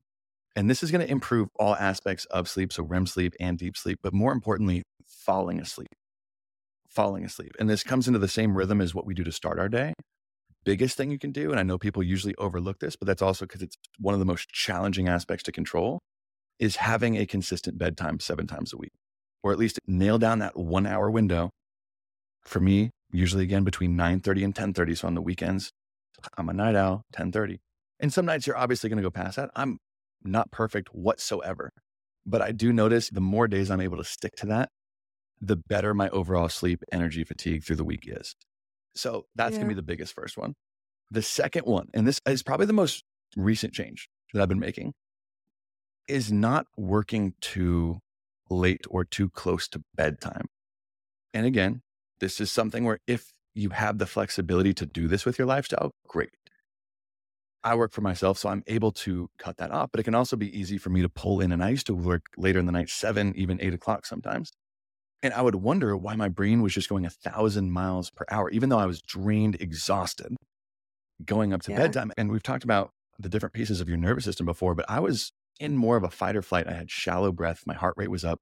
And 0.55 0.69
this 0.69 0.81
is 0.81 0.91
going 0.91 1.05
to 1.05 1.11
improve 1.11 1.49
all 1.59 1.75
aspects 1.75 2.25
of 2.25 2.49
sleep. 2.49 2.73
So 2.73 2.83
REM 2.83 3.05
sleep 3.05 3.33
and 3.39 3.57
deep 3.57 3.77
sleep, 3.77 3.99
but 4.01 4.13
more 4.13 4.31
importantly, 4.31 4.83
falling 5.05 5.61
asleep. 5.61 5.93
Falling 6.89 7.23
asleep. 7.23 7.51
And 7.59 7.69
this 7.69 7.83
comes 7.83 8.07
into 8.07 8.19
the 8.19 8.27
same 8.27 8.57
rhythm 8.57 8.81
as 8.81 8.95
what 8.95 9.05
we 9.05 9.13
do 9.13 9.23
to 9.23 9.31
start 9.31 9.59
our 9.59 9.69
day 9.69 9.93
biggest 10.67 10.97
thing 10.97 11.09
you 11.09 11.17
can 11.17 11.31
do. 11.31 11.49
And 11.49 11.59
I 11.61 11.63
know 11.63 11.77
people 11.77 12.03
usually 12.03 12.35
overlook 12.35 12.79
this, 12.79 12.97
but 12.97 13.07
that's 13.07 13.21
also 13.21 13.45
because 13.45 13.61
it's 13.61 13.77
one 13.99 14.13
of 14.13 14.19
the 14.19 14.25
most 14.25 14.49
challenging 14.49 15.07
aspects 15.07 15.43
to 15.43 15.53
control 15.53 15.99
is 16.59 16.75
having 16.75 17.15
a 17.15 17.25
consistent 17.25 17.77
bedtime 17.77 18.19
seven 18.19 18.47
times 18.47 18.73
a 18.73 18.77
week, 18.77 18.91
or 19.41 19.53
at 19.53 19.57
least 19.57 19.79
nail 19.87 20.17
down 20.17 20.39
that 20.39 20.57
one 20.57 20.85
hour 20.85 21.09
window. 21.09 21.51
For 22.41 22.59
me, 22.59 22.89
usually 23.13 23.43
again 23.45 23.63
between 23.63 23.95
9:30 23.95 24.43
and 24.43 24.53
10:30. 24.53 24.95
So 24.95 25.07
on 25.07 25.15
the 25.15 25.21
weekends, 25.21 25.71
I'm 26.37 26.49
a 26.49 26.53
night 26.53 26.75
owl, 26.75 27.05
10:30. 27.13 27.59
And 28.01 28.11
some 28.11 28.25
nights 28.25 28.45
you're 28.45 28.57
obviously 28.57 28.89
going 28.89 29.01
to 29.01 29.09
go 29.09 29.09
past 29.23 29.37
that. 29.37 29.49
I'm 29.55 29.77
not 30.21 30.51
perfect 30.51 30.89
whatsoever. 30.93 31.71
But 32.25 32.41
I 32.41 32.51
do 32.51 32.73
notice 32.73 33.09
the 33.09 33.21
more 33.21 33.47
days 33.47 33.71
I'm 33.71 33.79
able 33.79 33.97
to 33.97 34.03
stick 34.03 34.35
to 34.37 34.45
that, 34.47 34.69
the 35.39 35.55
better 35.55 35.93
my 35.93 36.09
overall 36.09 36.49
sleep, 36.49 36.83
energy, 36.91 37.23
fatigue 37.23 37.63
through 37.63 37.77
the 37.77 37.85
week 37.85 38.03
is. 38.05 38.35
So 38.97 39.25
that's 39.35 39.53
yeah. 39.53 39.59
going 39.59 39.69
to 39.69 39.75
be 39.75 39.79
the 39.79 39.85
biggest 39.85 40.13
first 40.13 40.37
one. 40.37 40.55
The 41.11 41.21
second 41.21 41.65
one, 41.65 41.87
and 41.93 42.07
this 42.07 42.19
is 42.27 42.43
probably 42.43 42.65
the 42.65 42.73
most 42.73 43.03
recent 43.35 43.73
change 43.73 44.09
that 44.33 44.41
I've 44.41 44.49
been 44.49 44.59
making, 44.59 44.93
is 46.07 46.31
not 46.31 46.67
working 46.75 47.33
too 47.41 47.99
late 48.49 48.85
or 48.89 49.03
too 49.05 49.29
close 49.29 49.67
to 49.69 49.83
bedtime. 49.95 50.47
And 51.33 51.45
again, 51.45 51.81
this 52.19 52.41
is 52.41 52.51
something 52.51 52.83
where 52.83 52.99
if 53.07 53.31
you 53.53 53.69
have 53.69 53.97
the 53.97 54.05
flexibility 54.05 54.73
to 54.73 54.85
do 54.85 55.07
this 55.07 55.25
with 55.25 55.37
your 55.37 55.47
lifestyle, 55.47 55.91
great. 56.07 56.29
I 57.63 57.75
work 57.75 57.91
for 57.91 58.01
myself, 58.01 58.37
so 58.37 58.49
I'm 58.49 58.63
able 58.67 58.91
to 58.93 59.29
cut 59.37 59.57
that 59.57 59.71
off, 59.71 59.89
but 59.91 59.99
it 59.99 60.03
can 60.03 60.15
also 60.15 60.35
be 60.37 60.57
easy 60.57 60.77
for 60.77 60.89
me 60.89 61.01
to 61.01 61.09
pull 61.09 61.41
in. 61.41 61.51
And 61.51 61.63
I 61.63 61.69
used 61.69 61.87
to 61.87 61.95
work 61.95 62.23
later 62.37 62.59
in 62.59 62.65
the 62.65 62.71
night, 62.71 62.89
seven, 62.89 63.33
even 63.35 63.59
eight 63.61 63.73
o'clock 63.73 64.05
sometimes. 64.05 64.51
And 65.27 65.33
I 65.33 65.41
would 65.41 65.55
wonder 65.55 65.97
why 65.97 66.15
my 66.15 66.29
brain 66.29 66.61
was 66.61 66.73
just 66.73 66.87
going 66.87 67.05
a 67.05 67.09
thousand 67.09 67.73
miles 67.73 68.09
per 68.09 68.23
hour, 68.31 68.49
even 68.49 68.69
though 68.69 68.79
I 68.79 68.85
was 68.85 69.01
drained, 69.01 69.57
exhausted, 69.59 70.37
going 71.25 71.51
up 71.51 71.61
to 71.63 71.71
yeah. 71.71 71.79
bedtime. 71.79 72.13
And 72.15 72.31
we've 72.31 72.41
talked 72.41 72.63
about 72.63 72.91
the 73.19 73.27
different 73.27 73.51
pieces 73.51 73.81
of 73.81 73.89
your 73.89 73.97
nervous 73.97 74.23
system 74.23 74.45
before, 74.45 74.73
but 74.73 74.85
I 74.87 75.01
was 75.01 75.33
in 75.59 75.75
more 75.75 75.97
of 75.97 76.05
a 76.05 76.09
fight 76.09 76.37
or 76.37 76.41
flight. 76.41 76.65
I 76.65 76.71
had 76.71 76.89
shallow 76.89 77.33
breath. 77.33 77.63
My 77.65 77.73
heart 77.73 77.95
rate 77.97 78.09
was 78.09 78.23
up. 78.23 78.39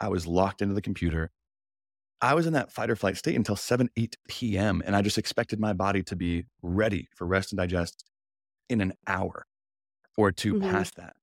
I 0.00 0.08
was 0.08 0.26
locked 0.26 0.62
into 0.62 0.74
the 0.74 0.82
computer. 0.82 1.30
I 2.20 2.34
was 2.34 2.44
in 2.44 2.54
that 2.54 2.72
fight 2.72 2.90
or 2.90 2.96
flight 2.96 3.16
state 3.16 3.36
until 3.36 3.54
7, 3.54 3.88
8 3.96 4.16
p.m. 4.26 4.82
And 4.84 4.96
I 4.96 5.02
just 5.02 5.18
expected 5.18 5.60
my 5.60 5.74
body 5.74 6.02
to 6.02 6.16
be 6.16 6.46
ready 6.60 7.06
for 7.14 7.24
rest 7.24 7.52
and 7.52 7.58
digest 7.58 8.02
in 8.68 8.80
an 8.80 8.94
hour 9.06 9.46
or 10.16 10.32
2 10.32 10.54
mm-hmm. 10.54 10.70
past 10.72 10.96
that. 10.96 11.14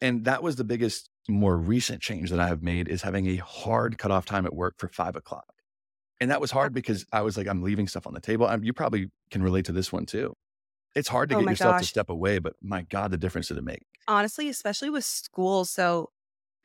And 0.00 0.26
that 0.26 0.44
was 0.44 0.54
the 0.54 0.62
biggest, 0.62 1.10
more 1.28 1.56
recent 1.56 2.02
change 2.02 2.30
that 2.30 2.40
I 2.40 2.48
have 2.48 2.62
made 2.62 2.88
is 2.88 3.02
having 3.02 3.26
a 3.28 3.36
hard 3.36 3.98
cutoff 3.98 4.24
time 4.26 4.46
at 4.46 4.54
work 4.54 4.74
for 4.78 4.88
five 4.88 5.16
o'clock. 5.16 5.52
And 6.20 6.30
that 6.30 6.40
was 6.40 6.50
hard 6.50 6.72
because 6.72 7.04
I 7.12 7.22
was 7.22 7.36
like, 7.36 7.48
I'm 7.48 7.62
leaving 7.62 7.88
stuff 7.88 8.06
on 8.06 8.14
the 8.14 8.20
table. 8.20 8.46
I'm, 8.46 8.62
you 8.62 8.72
probably 8.72 9.08
can 9.30 9.42
relate 9.42 9.64
to 9.66 9.72
this 9.72 9.92
one 9.92 10.06
too. 10.06 10.34
It's 10.94 11.08
hard 11.08 11.28
to 11.30 11.36
oh 11.36 11.40
get 11.40 11.50
yourself 11.50 11.74
gosh. 11.74 11.82
to 11.82 11.86
step 11.86 12.08
away, 12.08 12.38
but 12.38 12.54
my 12.62 12.82
God, 12.82 13.10
the 13.10 13.16
difference 13.16 13.48
did 13.48 13.58
it 13.58 13.64
make? 13.64 13.82
Honestly, 14.06 14.48
especially 14.48 14.90
with 14.90 15.04
school. 15.04 15.64
So 15.64 16.10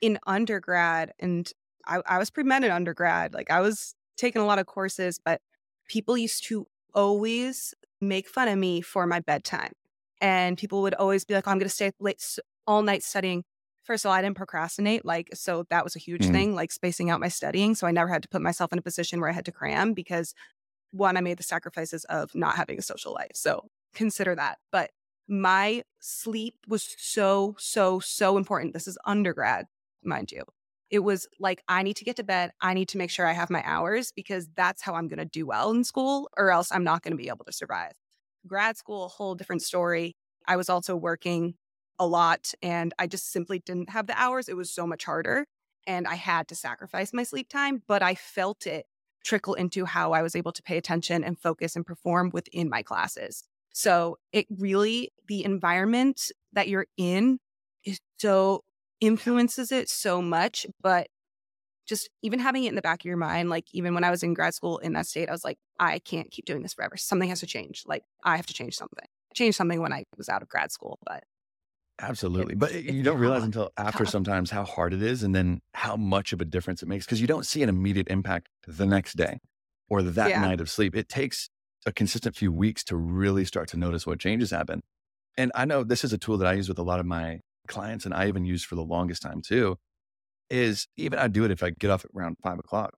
in 0.02 0.20
undergrad, 0.28 1.14
and 1.20 1.52
I, 1.86 2.02
I 2.06 2.18
was 2.20 2.30
pre 2.30 2.44
med 2.44 2.64
in 2.64 2.72
undergrad, 2.72 3.34
like 3.34 3.50
I 3.50 3.62
was 3.62 3.96
taking 4.18 4.42
a 4.42 4.46
lot 4.46 4.60
of 4.60 4.68
courses, 4.68 5.20
but 5.24 5.42
people 5.88 6.18
used 6.18 6.44
to 6.46 6.68
always 6.94 7.74
make 8.02 8.28
fun 8.28 8.48
of 8.48 8.58
me 8.58 8.82
for 8.82 9.08
my 9.08 9.20
bedtime. 9.20 9.72
And 10.22 10.58
people 10.58 10.82
would 10.82 10.94
always 10.94 11.26
be 11.26 11.34
like, 11.34 11.48
oh, 11.48 11.52
I'm 11.52 11.58
going 11.58 11.70
to 11.70 11.74
stay 11.74 11.92
late 12.00 12.24
all 12.68 12.82
night 12.82 13.04
studying. 13.04 13.44
First 13.90 14.06
of 14.06 14.10
all, 14.10 14.16
I 14.16 14.22
didn't 14.22 14.38
procrastinate. 14.38 15.04
Like, 15.04 15.30
so 15.34 15.66
that 15.72 15.84
was 15.84 15.96
a 15.96 16.00
huge 16.00 16.28
mm. 16.28 16.32
thing, 16.32 16.54
like 16.54 16.72
spacing 16.72 17.10
out 17.10 17.20
my 17.20 17.28
studying. 17.28 17.74
So 17.74 17.88
I 17.88 17.92
never 17.92 18.08
had 18.08 18.22
to 18.22 18.30
put 18.30 18.40
myself 18.40 18.72
in 18.72 18.78
a 18.78 18.84
position 18.84 19.20
where 19.20 19.32
I 19.32 19.34
had 19.34 19.46
to 19.46 19.52
cram 19.52 19.94
because 19.94 20.36
one, 20.92 21.18
I 21.18 21.22
made 21.22 21.40
the 21.40 21.44
sacrifices 21.44 22.04
of 22.04 22.30
not 22.36 22.56
having 22.56 22.78
a 22.78 22.84
social 22.84 23.14
life. 23.14 23.32
So 23.34 23.66
consider 23.96 24.36
that. 24.36 24.60
But 24.72 24.92
my 25.28 25.82
sleep 26.00 26.54
was 26.68 26.96
so, 27.00 27.56
so, 27.58 28.00
so 28.00 28.38
important. 28.38 28.76
This 28.76 28.88
is 28.88 28.96
undergrad, 29.06 29.66
mind 30.04 30.32
you. 30.32 30.44
It 30.92 31.00
was 31.00 31.28
like, 31.40 31.64
I 31.68 31.82
need 31.82 31.96
to 31.96 32.06
get 32.06 32.18
to 32.18 32.24
bed. 32.24 32.52
I 32.62 32.76
need 32.76 32.90
to 32.90 33.00
make 33.00 33.10
sure 33.10 33.26
I 33.26 33.34
have 33.34 33.50
my 33.50 33.64
hours 33.66 34.12
because 34.16 34.50
that's 34.56 34.84
how 34.84 34.94
I'm 34.94 35.08
going 35.08 35.18
to 35.18 35.26
do 35.26 35.48
well 35.48 35.72
in 35.72 35.84
school, 35.84 36.30
or 36.38 36.52
else 36.52 36.72
I'm 36.72 36.84
not 36.84 37.02
going 37.02 37.14
to 37.14 37.18
be 37.18 37.30
able 37.30 37.46
to 37.46 37.52
survive. 37.52 37.94
Grad 38.46 38.78
school, 38.78 39.06
a 39.06 39.08
whole 39.08 39.34
different 39.34 39.64
story. 39.64 40.16
I 40.48 40.58
was 40.58 40.70
also 40.70 40.96
working 40.96 41.56
a 42.00 42.08
lot 42.08 42.54
and 42.62 42.94
I 42.98 43.08
just 43.08 43.32
simply 43.32 43.60
didn't 43.60 43.90
have 43.90 44.08
the 44.08 44.20
hours. 44.20 44.50
It 44.50 44.56
was 44.56 44.72
so 44.72 44.88
much 44.88 45.06
harder 45.06 45.46
and 45.86 46.08
I 46.08 46.16
had 46.16 46.48
to 46.50 46.56
sacrifice 46.56 47.14
my 47.14 47.24
sleep 47.24 47.50
time, 47.50 47.84
but 47.88 48.02
I 48.02 48.16
felt 48.16 48.66
it 48.66 48.86
trickle 49.24 49.54
into 49.54 49.86
how 49.86 50.14
I 50.14 50.22
was 50.22 50.36
able 50.36 50.52
to 50.54 50.64
pay 50.64 50.78
attention 50.78 51.24
and 51.24 51.38
focus 51.38 51.76
and 51.76 51.86
perform 51.86 52.30
within 52.34 52.70
my 52.70 52.82
classes. 52.82 53.44
So 53.74 54.18
it 54.32 54.48
really, 54.50 55.12
the 55.28 55.44
environment 55.44 56.32
that 56.54 56.68
you're 56.68 56.88
in 56.98 57.40
is 57.84 58.00
so 58.18 58.64
influences 59.02 59.72
it 59.72 59.90
so 59.90 60.22
much, 60.22 60.66
but 60.82 61.08
just 61.88 62.10
even 62.22 62.40
having 62.40 62.66
it 62.66 62.70
in 62.70 62.76
the 62.76 62.82
back 62.82 63.02
of 63.02 63.06
your 63.06 63.18
mind, 63.18 63.50
like 63.50 63.66
even 63.74 63.94
when 63.94 64.04
I 64.04 64.12
was 64.12 64.22
in 64.22 64.34
grad 64.34 64.54
school 64.54 64.78
in 64.78 64.94
that 64.94 65.08
state, 65.08 65.28
I 65.28 65.32
was 65.32 65.44
like, 65.44 65.58
I 65.80 66.00
can't 66.00 66.30
keep 66.30 66.46
doing 66.46 66.62
this 66.62 66.74
forever. 66.74 66.98
Something 66.98 67.30
has 67.30 67.40
to 67.40 67.48
change. 67.48 67.84
Like 67.88 68.04
I 68.24 68.36
have 68.36 68.46
to 68.48 68.54
change 68.54 68.76
something. 68.76 69.06
Change 69.34 69.56
something 69.56 69.82
when 69.82 69.94
I 69.94 70.04
was 70.18 70.30
out 70.30 70.42
of 70.42 70.50
grad 70.50 70.72
school, 70.72 71.00
but 71.06 71.24
Absolutely. 72.02 72.54
It, 72.54 72.60
but 72.60 72.72
it, 72.72 72.86
you 72.86 73.04
don't 73.04 73.20
realize 73.20 73.44
until 73.44 73.72
after 73.78 74.06
sometimes 74.06 74.50
how 74.50 74.64
hard 74.64 74.94
it 74.94 75.04
is 75.04 75.24
and 75.24 75.36
then 75.36 75.62
how 75.74 75.96
much 75.96 76.34
of 76.34 76.42
a 76.42 76.46
difference 76.46 76.82
it 76.82 76.88
makes 76.88 77.06
because 77.06 77.20
you 77.20 77.28
don't 77.28 77.46
see 77.46 77.62
an 77.62 77.70
immediate 77.70 78.08
impact 78.10 78.48
the 78.68 78.86
next 78.86 79.18
day 79.18 79.40
or 79.90 80.02
that 80.02 80.30
yeah. 80.30 80.42
night 80.42 80.62
of 80.62 80.70
sleep. 80.70 80.96
It 80.96 81.10
takes 81.10 81.50
a 81.86 81.92
consistent 81.92 82.36
few 82.36 82.52
weeks 82.52 82.84
to 82.86 82.96
really 82.96 83.46
start 83.46 83.68
to 83.70 83.78
notice 83.78 84.06
what 84.06 84.20
changes 84.20 84.52
happen. 84.52 84.82
And 85.38 85.52
I 85.56 85.66
know 85.66 85.84
this 85.84 86.04
is 86.04 86.14
a 86.14 86.18
tool 86.18 86.38
that 86.38 86.48
I 86.48 86.54
use 86.54 86.70
with 86.70 86.80
a 86.80 86.84
lot 86.84 87.00
of 87.00 87.06
my 87.06 87.40
clients 87.68 88.06
and 88.06 88.14
I 88.14 88.28
even 88.28 88.46
use 88.46 88.64
for 88.64 88.76
the 88.76 88.84
longest 88.84 89.22
time 89.22 89.42
too, 89.42 89.78
is 90.50 90.88
even 90.98 91.20
I 91.20 91.28
do 91.28 91.44
it 91.44 91.52
if 91.52 91.64
I 91.64 91.72
get 91.72 91.90
off 91.90 92.06
at 92.06 92.12
around 92.16 92.38
five 92.42 92.60
o'clock. 92.60 92.96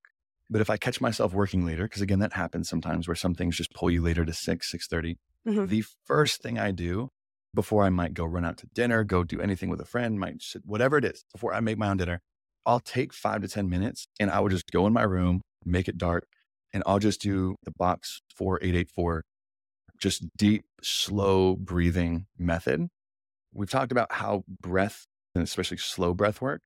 But 0.50 0.62
if 0.62 0.70
I 0.70 0.78
catch 0.78 1.00
myself 1.00 1.34
working 1.34 1.66
later, 1.66 1.84
because 1.84 2.02
again, 2.02 2.20
that 2.20 2.34
happens 2.34 2.68
sometimes 2.68 3.08
where 3.08 3.16
some 3.16 3.34
things 3.34 3.56
just 3.56 3.74
pull 3.74 3.90
you 3.90 4.02
later 4.02 4.26
to 4.26 4.34
six, 4.34 4.70
six 4.70 4.86
thirty. 4.88 5.18
Mm-hmm. 5.48 5.68
The 5.68 5.84
first 6.06 6.42
thing 6.42 6.60
I 6.60 6.72
do 6.72 7.10
before 7.54 7.84
I 7.84 7.90
might 7.90 8.14
go 8.14 8.26
run 8.26 8.46
out 8.46 8.58
to 8.58 8.68
dinner, 8.74 9.04
go 9.04 9.24
do 9.24 9.42
anything 9.42 9.70
with 9.70 9.82
a 9.82 9.86
friend, 9.86 10.20
might 10.20 10.42
sit, 10.42 10.64
whatever 10.66 10.98
it 10.98 11.06
is, 11.06 11.24
before 11.34 11.54
I 11.54 11.60
make 11.60 11.78
my 11.78 11.90
own 11.90 11.98
dinner, 11.98 12.22
I'll 12.66 12.80
take 12.80 13.14
five 13.14 13.42
to 13.42 13.48
10 13.48 13.70
minutes 13.70 14.08
and 14.20 14.30
I 14.30 14.40
will 14.40 14.50
just 14.50 14.72
go 14.72 14.88
in 14.88 14.94
my 14.94 15.04
room, 15.04 15.42
make 15.66 15.88
it 15.88 15.98
dark, 15.98 16.26
and 16.74 16.84
I'll 16.86 17.00
just 17.00 17.22
do 17.22 17.56
the 17.64 17.72
box 17.72 18.22
4884, 18.36 19.24
just 20.00 20.26
deep, 20.38 20.64
slow 20.82 21.56
breathing 21.56 22.26
method. 22.38 22.88
We've 23.54 23.70
talked 23.70 23.92
about 23.92 24.12
how 24.12 24.44
breath, 24.62 25.06
and 25.36 25.44
especially 25.44 25.78
slow 25.78 26.14
breath 26.14 26.42
work, 26.42 26.62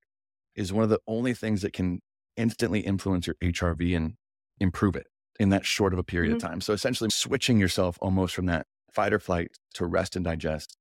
is 0.55 0.71
one 0.71 0.83
of 0.83 0.89
the 0.89 0.99
only 1.07 1.33
things 1.33 1.61
that 1.61 1.73
can 1.73 1.99
instantly 2.37 2.81
influence 2.81 3.27
your 3.27 3.35
HRV 3.41 3.95
and 3.95 4.13
improve 4.59 4.95
it 4.95 5.07
in 5.39 5.49
that 5.49 5.65
short 5.65 5.93
of 5.93 5.99
a 5.99 6.03
period 6.03 6.29
mm-hmm. 6.29 6.45
of 6.45 6.51
time. 6.51 6.61
So 6.61 6.73
essentially 6.73 7.09
switching 7.11 7.59
yourself 7.59 7.97
almost 8.01 8.35
from 8.35 8.45
that 8.45 8.65
fight 8.95 9.13
or 9.13 9.19
flight 9.19 9.51
to 9.75 9.85
rest 9.85 10.15
and 10.15 10.25
digest 10.25 10.77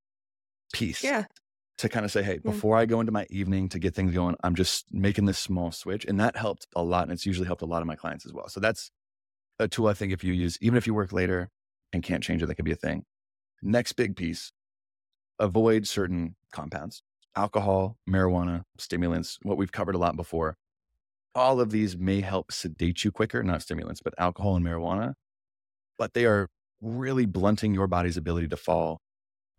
peace. 0.72 1.02
Yeah. 1.02 1.24
To 1.78 1.88
kind 1.88 2.04
of 2.04 2.12
say, 2.12 2.22
hey, 2.22 2.34
yeah. 2.34 2.50
before 2.50 2.76
I 2.76 2.86
go 2.86 3.00
into 3.00 3.12
my 3.12 3.26
evening 3.30 3.68
to 3.70 3.80
get 3.80 3.94
things 3.94 4.14
going, 4.14 4.36
I'm 4.44 4.54
just 4.54 4.86
making 4.92 5.24
this 5.24 5.38
small 5.38 5.72
switch. 5.72 6.04
And 6.04 6.20
that 6.20 6.36
helped 6.36 6.68
a 6.76 6.82
lot. 6.82 7.02
And 7.02 7.12
it's 7.12 7.26
usually 7.26 7.46
helped 7.46 7.62
a 7.62 7.66
lot 7.66 7.82
of 7.82 7.88
my 7.88 7.96
clients 7.96 8.24
as 8.24 8.32
well. 8.32 8.48
So 8.48 8.60
that's 8.60 8.92
a 9.58 9.66
tool 9.66 9.88
I 9.88 9.94
think 9.94 10.12
if 10.12 10.22
you 10.22 10.32
use, 10.32 10.56
even 10.60 10.76
if 10.76 10.86
you 10.86 10.94
work 10.94 11.12
later 11.12 11.50
and 11.92 12.02
can't 12.02 12.22
change 12.22 12.42
it, 12.42 12.46
that 12.46 12.54
could 12.54 12.64
be 12.64 12.72
a 12.72 12.76
thing. 12.76 13.04
Next 13.62 13.94
big 13.94 14.14
piece 14.14 14.52
avoid 15.40 15.86
certain 15.86 16.36
compounds 16.52 17.02
alcohol, 17.36 17.98
marijuana, 18.08 18.62
stimulants, 18.78 19.40
what 19.42 19.58
we've 19.58 19.72
covered 19.72 19.96
a 19.96 19.98
lot 19.98 20.14
before. 20.14 20.56
All 21.34 21.60
of 21.60 21.70
these 21.72 21.96
may 21.96 22.20
help 22.20 22.52
sedate 22.52 23.02
you 23.02 23.10
quicker, 23.10 23.42
not 23.42 23.60
stimulants, 23.60 24.00
but 24.00 24.14
alcohol 24.18 24.54
and 24.54 24.64
marijuana, 24.64 25.14
but 25.98 26.14
they 26.14 26.26
are 26.26 26.48
really 26.80 27.26
blunting 27.26 27.74
your 27.74 27.86
body's 27.86 28.16
ability 28.16 28.48
to 28.48 28.56
fall 28.56 29.00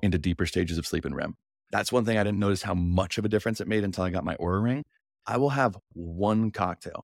into 0.01 0.17
deeper 0.17 0.45
stages 0.45 0.77
of 0.77 0.85
sleep 0.85 1.05
and 1.05 1.15
REM. 1.15 1.35
That's 1.71 1.91
one 1.91 2.05
thing 2.05 2.17
I 2.17 2.23
didn't 2.23 2.39
notice 2.39 2.61
how 2.61 2.73
much 2.73 3.17
of 3.17 3.25
a 3.25 3.29
difference 3.29 3.59
it 3.59 3.67
made 3.67 3.83
until 3.83 4.03
I 4.03 4.09
got 4.09 4.23
my 4.23 4.35
Oura 4.35 4.63
ring. 4.63 4.83
I 5.25 5.37
will 5.37 5.49
have 5.49 5.77
one 5.93 6.51
cocktail. 6.51 7.03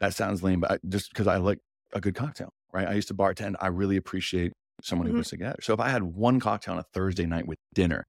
That 0.00 0.14
sounds 0.14 0.42
lame, 0.42 0.60
but 0.60 0.70
I, 0.70 0.78
just 0.88 1.10
because 1.10 1.26
I 1.26 1.38
like 1.38 1.58
a 1.92 2.00
good 2.00 2.14
cocktail, 2.14 2.50
right? 2.72 2.86
I 2.86 2.94
used 2.94 3.08
to 3.08 3.14
bartend. 3.14 3.56
I 3.60 3.68
really 3.68 3.96
appreciate 3.96 4.52
someone 4.82 5.08
mm-hmm. 5.08 5.16
who 5.16 5.20
puts 5.20 5.30
together. 5.30 5.58
So 5.60 5.74
if 5.74 5.80
I 5.80 5.88
had 5.88 6.04
one 6.04 6.38
cocktail 6.38 6.74
on 6.74 6.80
a 6.80 6.84
Thursday 6.94 7.26
night 7.26 7.48
with 7.48 7.58
dinner 7.74 8.06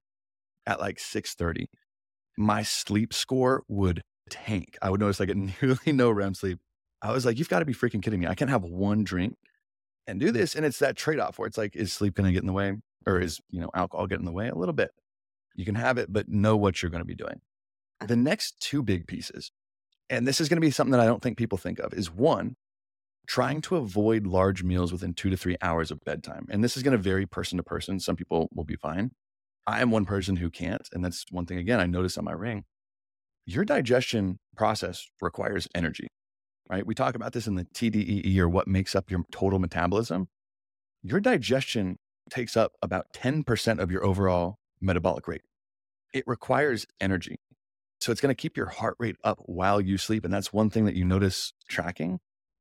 at 0.68 0.80
like 0.80 0.98
6:30, 0.98 1.66
my 2.38 2.62
sleep 2.62 3.14
score 3.14 3.64
would 3.68 4.02
tank. 4.30 4.78
I 4.82 4.92
would 4.92 5.00
notice 5.00 5.20
I 5.20 5.26
get 5.26 5.38
nearly 5.62 5.92
no 5.92 6.12
REM 6.12 6.36
sleep. 6.36 6.60
I 7.02 7.12
was 7.12 7.26
like, 7.26 7.40
you've 7.40 7.50
got 7.50 7.60
to 7.60 7.66
be 7.66 7.74
freaking 7.74 8.04
kidding 8.04 8.20
me. 8.20 8.28
I 8.28 8.36
can't 8.36 8.52
have 8.52 8.64
one 8.64 9.04
drink 9.04 9.36
and 10.10 10.20
do 10.20 10.32
this. 10.32 10.56
And 10.56 10.66
it's 10.66 10.80
that 10.80 10.98
trade 10.98 11.20
off 11.20 11.38
where 11.38 11.48
it's 11.48 11.58
like, 11.58 11.76
is 11.76 11.94
sleep 11.94 12.16
going 12.16 12.28
to 12.28 12.34
get 12.34 12.42
in 12.42 12.48
the 12.48 12.54
way 12.54 12.74
or 13.06 13.20
is, 13.20 13.40
you 13.50 13.62
know, 13.62 13.70
alcohol 13.74 14.08
get 14.08 14.20
in 14.20 14.26
the 14.26 14.32
way 14.32 14.50
a 14.50 14.56
little 14.56 14.74
bit? 14.74 14.92
You 15.56 15.66
can 15.66 15.76
have 15.76 15.98
it, 15.98 16.12
but 16.12 16.28
know 16.28 16.58
what 16.58 16.82
you're 16.82 16.90
going 16.90 17.02
to 17.02 17.06
be 17.06 17.16
doing. 17.16 17.42
The 18.06 18.16
next 18.16 18.60
two 18.60 18.82
big 18.82 19.08
pieces, 19.08 19.52
and 20.10 20.28
this 20.28 20.42
is 20.42 20.50
going 20.50 20.58
to 20.58 20.66
be 20.66 20.72
something 20.72 20.92
that 20.92 21.02
I 21.02 21.06
don't 21.06 21.22
think 21.22 21.38
people 21.38 21.58
think 21.58 21.80
of, 21.80 21.94
is 21.94 22.12
one, 22.12 22.56
trying 23.28 23.62
to 23.62 23.76
avoid 23.76 24.26
large 24.26 24.64
meals 24.64 24.92
within 24.92 25.14
two 25.14 25.30
to 25.30 25.38
three 25.38 25.58
hours 25.62 25.92
of 25.92 26.00
bedtime. 26.04 26.48
And 26.50 26.64
this 26.64 26.76
is 26.76 26.84
going 26.84 26.98
to 26.98 27.04
vary 27.04 27.28
person 27.28 27.58
to 27.58 27.64
person. 27.64 28.00
Some 28.00 28.16
people 28.16 28.50
will 28.54 28.64
be 28.64 28.76
fine. 28.76 29.12
I 29.68 29.82
am 29.82 29.92
one 29.92 30.06
person 30.06 30.38
who 30.38 30.50
can't. 30.50 30.88
And 30.94 31.06
that's 31.06 31.26
one 31.30 31.46
thing, 31.46 31.60
again, 31.60 31.80
I 31.80 31.86
noticed 31.86 32.18
on 32.18 32.26
my 32.26 32.32
ring. 32.32 32.64
Your 33.46 33.66
digestion 33.66 34.40
process 34.56 35.08
requires 35.22 35.68
energy, 35.76 36.08
right? 36.70 36.86
We 36.86 36.96
talk 36.96 37.16
about 37.16 37.34
this 37.34 37.48
in 37.48 37.56
the 37.56 37.66
TDEE 37.66 38.38
or 38.38 38.48
what 38.48 38.68
makes 38.68 38.96
up 38.96 39.10
your 39.10 39.24
total 39.32 39.60
metabolism. 39.60 40.28
Your 41.02 41.20
digestion 41.20 41.98
takes 42.30 42.56
up 42.56 42.74
about 42.82 43.08
10% 43.14 43.80
of 43.80 43.92
your 43.92 44.06
overall 44.06 44.60
metabolic 44.80 45.28
rate. 45.28 45.42
It 46.14 46.24
requires 46.28 46.86
energy. 47.00 47.40
So 48.00 48.12
it's 48.12 48.22
going 48.22 48.34
to 48.34 48.40
keep 48.42 48.56
your 48.56 48.68
heart 48.68 48.96
rate 49.00 49.18
up 49.24 49.40
while 49.46 49.82
you 49.82 49.98
sleep. 49.98 50.24
And 50.24 50.34
that's 50.34 50.54
one 50.54 50.70
thing 50.70 50.86
that 50.86 50.96
you 50.96 51.04
notice 51.04 51.54
tracking 51.68 52.20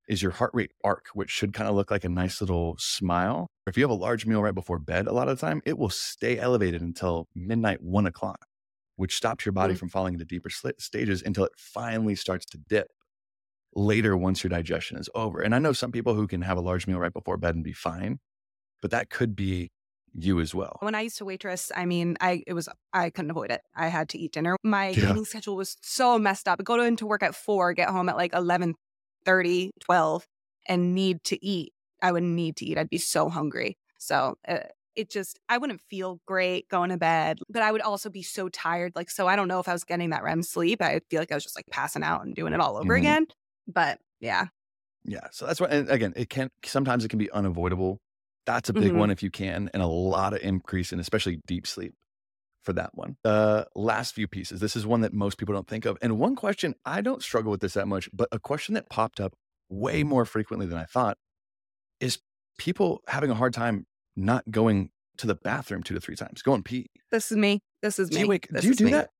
is 0.08 0.22
your 0.22 0.32
heart 0.32 0.50
rate 0.54 0.72
arc, 0.82 1.08
which 1.12 1.30
should 1.30 1.52
kind 1.52 1.68
of 1.68 1.76
look 1.76 1.90
like 1.90 2.04
a 2.04 2.08
nice 2.08 2.40
little 2.40 2.76
smile. 2.78 3.46
If 3.66 3.76
you 3.76 3.84
have 3.84 3.90
a 3.90 3.94
large 3.94 4.26
meal 4.26 4.42
right 4.42 4.54
before 4.54 4.78
bed, 4.78 5.06
a 5.06 5.12
lot 5.12 5.28
of 5.28 5.38
the 5.38 5.46
time 5.46 5.60
it 5.66 5.78
will 5.78 5.90
stay 5.90 6.38
elevated 6.38 6.80
until 6.80 7.28
midnight, 7.34 7.82
one 7.82 8.06
o'clock, 8.06 8.46
which 8.96 9.14
stops 9.14 9.44
your 9.44 9.52
body 9.52 9.74
mm. 9.74 9.78
from 9.78 9.90
falling 9.90 10.14
into 10.14 10.24
deeper 10.24 10.48
stages 10.50 11.22
until 11.22 11.44
it 11.44 11.52
finally 11.56 12.14
starts 12.14 12.46
to 12.46 12.58
dip 12.68 12.88
later 13.78 14.16
once 14.16 14.42
your 14.42 14.50
digestion 14.50 14.98
is 14.98 15.08
over. 15.14 15.40
And 15.40 15.54
I 15.54 15.58
know 15.58 15.72
some 15.72 15.92
people 15.92 16.14
who 16.14 16.26
can 16.26 16.42
have 16.42 16.58
a 16.58 16.60
large 16.60 16.86
meal 16.86 16.98
right 16.98 17.12
before 17.12 17.36
bed 17.36 17.54
and 17.54 17.64
be 17.64 17.72
fine, 17.72 18.18
but 18.82 18.90
that 18.90 19.10
could 19.10 19.36
be 19.36 19.70
you 20.14 20.40
as 20.40 20.54
well. 20.54 20.78
When 20.80 20.94
I 20.94 21.02
used 21.02 21.18
to 21.18 21.24
waitress, 21.24 21.70
I 21.74 21.84
mean, 21.84 22.16
I 22.20 22.42
it 22.46 22.54
was 22.54 22.68
I 22.92 23.10
couldn't 23.10 23.30
avoid 23.30 23.50
it. 23.50 23.60
I 23.76 23.88
had 23.88 24.08
to 24.10 24.18
eat 24.18 24.32
dinner. 24.32 24.56
My 24.62 24.88
yeah. 24.88 25.10
eating 25.10 25.24
schedule 25.24 25.56
was 25.56 25.76
so 25.82 26.18
messed 26.18 26.48
up. 26.48 26.58
I 26.60 26.62
go 26.62 26.80
into 26.82 27.06
work 27.06 27.22
at 27.22 27.34
four, 27.34 27.72
get 27.72 27.90
home 27.90 28.08
at 28.08 28.16
like 28.16 28.34
11 28.34 28.74
30, 29.24 29.72
12, 29.80 30.26
and 30.68 30.94
need 30.94 31.22
to 31.24 31.44
eat. 31.44 31.72
I 32.02 32.12
would 32.12 32.22
need 32.22 32.56
to 32.56 32.64
eat. 32.64 32.78
I'd 32.78 32.88
be 32.88 32.98
so 32.98 33.28
hungry. 33.28 33.76
So 33.98 34.38
uh, 34.46 34.60
it 34.96 35.10
just, 35.10 35.38
I 35.48 35.58
wouldn't 35.58 35.80
feel 35.90 36.20
great 36.26 36.68
going 36.68 36.90
to 36.90 36.96
bed, 36.96 37.38
but 37.50 37.62
I 37.62 37.70
would 37.70 37.80
also 37.80 38.08
be 38.08 38.22
so 38.22 38.48
tired. 38.48 38.92
Like, 38.94 39.10
so 39.10 39.26
I 39.26 39.36
don't 39.36 39.48
know 39.48 39.60
if 39.60 39.68
I 39.68 39.72
was 39.72 39.84
getting 39.84 40.10
that 40.10 40.22
REM 40.22 40.42
sleep. 40.42 40.80
I 40.80 41.00
feel 41.10 41.20
like 41.20 41.32
I 41.32 41.34
was 41.34 41.44
just 41.44 41.56
like 41.56 41.66
passing 41.70 42.02
out 42.02 42.24
and 42.24 42.34
doing 42.34 42.52
it 42.52 42.60
all 42.60 42.76
over 42.76 42.94
mm-hmm. 42.94 43.02
again. 43.02 43.26
But 43.72 43.98
yeah. 44.20 44.46
Yeah. 45.04 45.28
So 45.30 45.46
that's 45.46 45.60
what, 45.60 45.70
and 45.70 45.88
again, 45.88 46.12
it 46.16 46.28
can, 46.28 46.50
sometimes 46.64 47.04
it 47.04 47.08
can 47.08 47.18
be 47.18 47.30
unavoidable. 47.30 48.00
That's 48.46 48.70
a 48.70 48.72
big 48.72 48.84
mm-hmm. 48.84 48.98
one 48.98 49.10
if 49.10 49.22
you 49.22 49.30
can, 49.30 49.70
and 49.74 49.82
a 49.82 49.86
lot 49.86 50.32
of 50.32 50.40
increase 50.40 50.92
in 50.92 51.00
especially 51.00 51.40
deep 51.46 51.66
sleep 51.66 51.94
for 52.64 52.72
that 52.72 52.90
one. 52.94 53.16
The 53.22 53.66
last 53.74 54.14
few 54.14 54.26
pieces. 54.26 54.60
This 54.60 54.74
is 54.74 54.86
one 54.86 55.02
that 55.02 55.12
most 55.12 55.36
people 55.36 55.54
don't 55.54 55.68
think 55.68 55.84
of. 55.84 55.98
And 56.00 56.18
one 56.18 56.34
question, 56.34 56.74
I 56.84 57.02
don't 57.02 57.22
struggle 57.22 57.50
with 57.50 57.60
this 57.60 57.74
that 57.74 57.86
much, 57.86 58.08
but 58.12 58.28
a 58.32 58.38
question 58.38 58.74
that 58.74 58.88
popped 58.88 59.20
up 59.20 59.34
way 59.68 60.02
more 60.02 60.24
frequently 60.24 60.66
than 60.66 60.78
I 60.78 60.84
thought 60.84 61.18
is 62.00 62.20
people 62.58 63.02
having 63.06 63.30
a 63.30 63.34
hard 63.34 63.52
time 63.52 63.86
not 64.16 64.50
going 64.50 64.90
to 65.18 65.26
the 65.26 65.34
bathroom 65.34 65.82
two 65.82 65.94
to 65.94 66.00
three 66.00 66.16
times, 66.16 66.40
going 66.42 66.62
pee. 66.62 66.90
This 67.10 67.30
is 67.30 67.36
me. 67.36 67.60
This 67.82 67.98
is 67.98 68.08
do 68.08 68.16
me. 68.16 68.22
You 68.22 68.28
wake, 68.28 68.48
do 68.48 68.66
you 68.66 68.74
do 68.74 68.84
me. 68.86 68.90
that? 68.92 69.10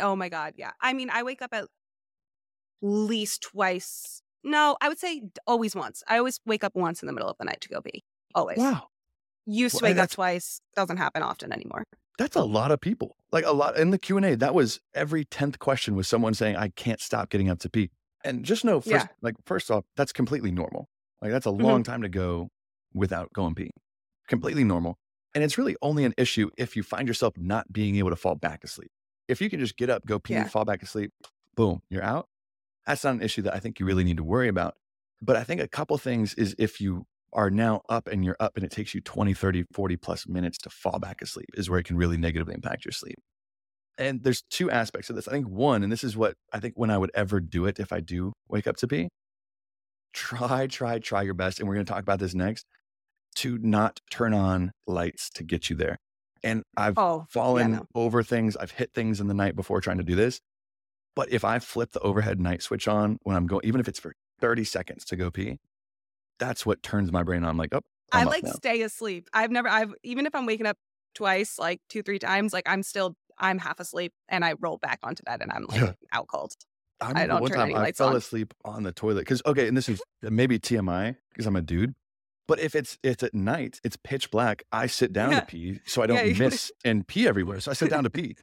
Oh 0.00 0.16
my 0.16 0.28
God. 0.28 0.54
Yeah. 0.56 0.72
I 0.80 0.92
mean, 0.94 1.10
I 1.10 1.22
wake 1.22 1.42
up 1.42 1.50
at 1.52 1.66
least 2.80 3.42
twice. 3.42 4.22
No, 4.44 4.76
I 4.80 4.88
would 4.88 4.98
say 4.98 5.22
always 5.46 5.74
once. 5.74 6.02
I 6.08 6.18
always 6.18 6.40
wake 6.46 6.64
up 6.64 6.74
once 6.74 7.02
in 7.02 7.06
the 7.06 7.12
middle 7.12 7.28
of 7.28 7.36
the 7.38 7.44
night 7.44 7.60
to 7.62 7.68
go 7.68 7.80
pee. 7.80 8.04
Always. 8.34 8.58
Wow. 8.58 8.88
Used 9.46 9.78
to 9.78 9.84
wake 9.84 9.96
up 9.96 10.10
twice. 10.10 10.60
Doesn't 10.76 10.98
happen 10.98 11.22
often 11.22 11.52
anymore 11.52 11.84
that's 12.18 12.36
a 12.36 12.42
lot 12.42 12.70
of 12.70 12.80
people 12.80 13.16
like 13.32 13.46
a 13.46 13.52
lot 13.52 13.78
in 13.78 13.90
the 13.90 13.98
q&a 13.98 14.34
that 14.34 14.54
was 14.54 14.80
every 14.94 15.24
10th 15.24 15.58
question 15.58 15.94
was 15.94 16.06
someone 16.06 16.34
saying 16.34 16.56
i 16.56 16.68
can't 16.68 17.00
stop 17.00 17.30
getting 17.30 17.48
up 17.48 17.58
to 17.60 17.70
pee 17.70 17.90
and 18.24 18.44
just 18.44 18.64
know 18.64 18.80
first 18.80 18.90
yeah. 18.90 19.06
like 19.22 19.36
first 19.46 19.70
off 19.70 19.84
that's 19.96 20.12
completely 20.12 20.50
normal 20.50 20.88
like 21.22 21.30
that's 21.30 21.46
a 21.46 21.50
mm-hmm. 21.50 21.64
long 21.64 21.82
time 21.82 22.02
to 22.02 22.08
go 22.08 22.50
without 22.92 23.32
going 23.32 23.54
pee 23.54 23.70
completely 24.26 24.64
normal 24.64 24.98
and 25.34 25.44
it's 25.44 25.56
really 25.56 25.76
only 25.80 26.04
an 26.04 26.12
issue 26.18 26.50
if 26.58 26.76
you 26.76 26.82
find 26.82 27.08
yourself 27.08 27.32
not 27.38 27.72
being 27.72 27.96
able 27.96 28.10
to 28.10 28.16
fall 28.16 28.34
back 28.34 28.64
asleep 28.64 28.90
if 29.28 29.40
you 29.40 29.48
can 29.48 29.60
just 29.60 29.76
get 29.76 29.88
up 29.88 30.04
go 30.04 30.18
pee 30.18 30.34
yeah. 30.34 30.44
fall 30.44 30.64
back 30.64 30.82
asleep 30.82 31.12
boom 31.54 31.80
you're 31.88 32.02
out 32.02 32.28
that's 32.88 33.04
not 33.04 33.14
an 33.14 33.22
issue 33.22 33.42
that 33.42 33.54
i 33.54 33.60
think 33.60 33.78
you 33.78 33.86
really 33.86 34.04
need 34.04 34.16
to 34.16 34.24
worry 34.24 34.48
about 34.48 34.74
but 35.22 35.36
i 35.36 35.44
think 35.44 35.60
a 35.60 35.68
couple 35.68 35.96
things 35.96 36.34
is 36.34 36.54
if 36.58 36.80
you 36.80 37.06
are 37.32 37.50
now 37.50 37.82
up 37.88 38.08
and 38.08 38.24
you're 38.24 38.36
up 38.40 38.56
and 38.56 38.64
it 38.64 38.70
takes 38.70 38.94
you 38.94 39.00
20, 39.00 39.34
30, 39.34 39.64
40 39.72 39.96
plus 39.96 40.26
minutes 40.26 40.58
to 40.58 40.70
fall 40.70 40.98
back 40.98 41.20
asleep 41.22 41.48
is 41.54 41.68
where 41.68 41.78
it 41.78 41.84
can 41.84 41.96
really 41.96 42.16
negatively 42.16 42.54
impact 42.54 42.84
your 42.84 42.92
sleep. 42.92 43.16
And 43.98 44.22
there's 44.22 44.42
two 44.42 44.70
aspects 44.70 45.10
of 45.10 45.16
this. 45.16 45.26
I 45.26 45.32
think 45.32 45.48
one, 45.48 45.82
and 45.82 45.90
this 45.90 46.04
is 46.04 46.16
what 46.16 46.34
I 46.52 46.60
think 46.60 46.74
when 46.76 46.90
I 46.90 46.98
would 46.98 47.10
ever 47.14 47.40
do 47.40 47.66
it 47.66 47.80
if 47.80 47.92
I 47.92 48.00
do 48.00 48.32
wake 48.48 48.66
up 48.66 48.76
to 48.78 48.86
pee, 48.86 49.08
try, 50.12 50.68
try, 50.68 51.00
try 51.00 51.22
your 51.22 51.34
best. 51.34 51.58
And 51.58 51.68
we're 51.68 51.74
going 51.74 51.86
to 51.86 51.92
talk 51.92 52.02
about 52.02 52.20
this 52.20 52.34
next 52.34 52.64
to 53.36 53.58
not 53.58 54.00
turn 54.10 54.34
on 54.34 54.72
lights 54.86 55.30
to 55.30 55.44
get 55.44 55.68
you 55.68 55.76
there. 55.76 55.98
And 56.44 56.62
I've 56.76 56.96
oh, 56.96 57.26
fallen 57.28 57.72
yeah, 57.72 57.78
no. 57.78 57.86
over 57.96 58.22
things, 58.22 58.56
I've 58.56 58.70
hit 58.70 58.92
things 58.94 59.20
in 59.20 59.26
the 59.26 59.34
night 59.34 59.56
before 59.56 59.80
trying 59.80 59.98
to 59.98 60.04
do 60.04 60.14
this. 60.14 60.40
But 61.18 61.32
if 61.32 61.44
I 61.44 61.58
flip 61.58 61.90
the 61.90 61.98
overhead 61.98 62.38
night 62.38 62.62
switch 62.62 62.86
on 62.86 63.18
when 63.24 63.34
I'm 63.34 63.48
going, 63.48 63.62
even 63.64 63.80
if 63.80 63.88
it's 63.88 63.98
for 63.98 64.14
30 64.40 64.62
seconds 64.62 65.04
to 65.06 65.16
go 65.16 65.32
pee, 65.32 65.58
that's 66.38 66.64
what 66.64 66.80
turns 66.80 67.10
my 67.10 67.24
brain 67.24 67.42
on. 67.42 67.50
I'm 67.50 67.56
like, 67.56 67.74
oh, 67.74 67.80
i 68.12 68.22
like 68.22 68.46
stay 68.46 68.82
asleep. 68.82 69.28
I've 69.32 69.50
never, 69.50 69.66
I've, 69.66 69.92
even 70.04 70.26
if 70.26 70.34
I'm 70.36 70.46
waking 70.46 70.66
up 70.66 70.76
twice, 71.16 71.58
like 71.58 71.80
two, 71.88 72.04
three 72.04 72.20
times, 72.20 72.52
like 72.52 72.68
I'm 72.68 72.84
still, 72.84 73.16
I'm 73.36 73.58
half 73.58 73.80
asleep 73.80 74.12
and 74.28 74.44
I 74.44 74.54
roll 74.60 74.78
back 74.78 75.00
onto 75.02 75.24
bed 75.24 75.42
and 75.42 75.50
I'm 75.50 75.64
like 75.64 75.80
yeah. 75.80 75.92
out 76.12 76.28
cold. 76.28 76.52
I, 77.00 77.24
I 77.24 77.26
don't 77.26 77.40
one 77.40 77.50
turn 77.50 77.58
time 77.72 77.74
I 77.74 77.90
fell 77.90 78.10
on. 78.10 78.16
asleep 78.16 78.54
on 78.64 78.84
the 78.84 78.92
toilet 78.92 79.22
because 79.22 79.42
okay, 79.44 79.66
and 79.66 79.76
this 79.76 79.88
is 79.88 80.00
uh, 80.24 80.30
maybe 80.30 80.60
TMI 80.60 81.16
because 81.30 81.46
I'm 81.46 81.56
a 81.56 81.62
dude, 81.62 81.96
but 82.46 82.60
if 82.60 82.76
it's 82.76 82.96
it's 83.02 83.24
at 83.24 83.34
night, 83.34 83.80
it's 83.82 83.96
pitch 83.96 84.30
black. 84.30 84.62
I 84.70 84.86
sit 84.86 85.12
down 85.12 85.32
yeah. 85.32 85.40
to 85.40 85.46
pee 85.50 85.80
so 85.84 86.00
I 86.00 86.06
don't 86.06 86.24
yeah, 86.24 86.38
miss 86.38 86.70
and 86.84 87.04
pee 87.04 87.26
everywhere. 87.26 87.58
So 87.58 87.72
I 87.72 87.74
sit 87.74 87.90
down 87.90 88.04
to 88.04 88.10
pee, 88.10 88.36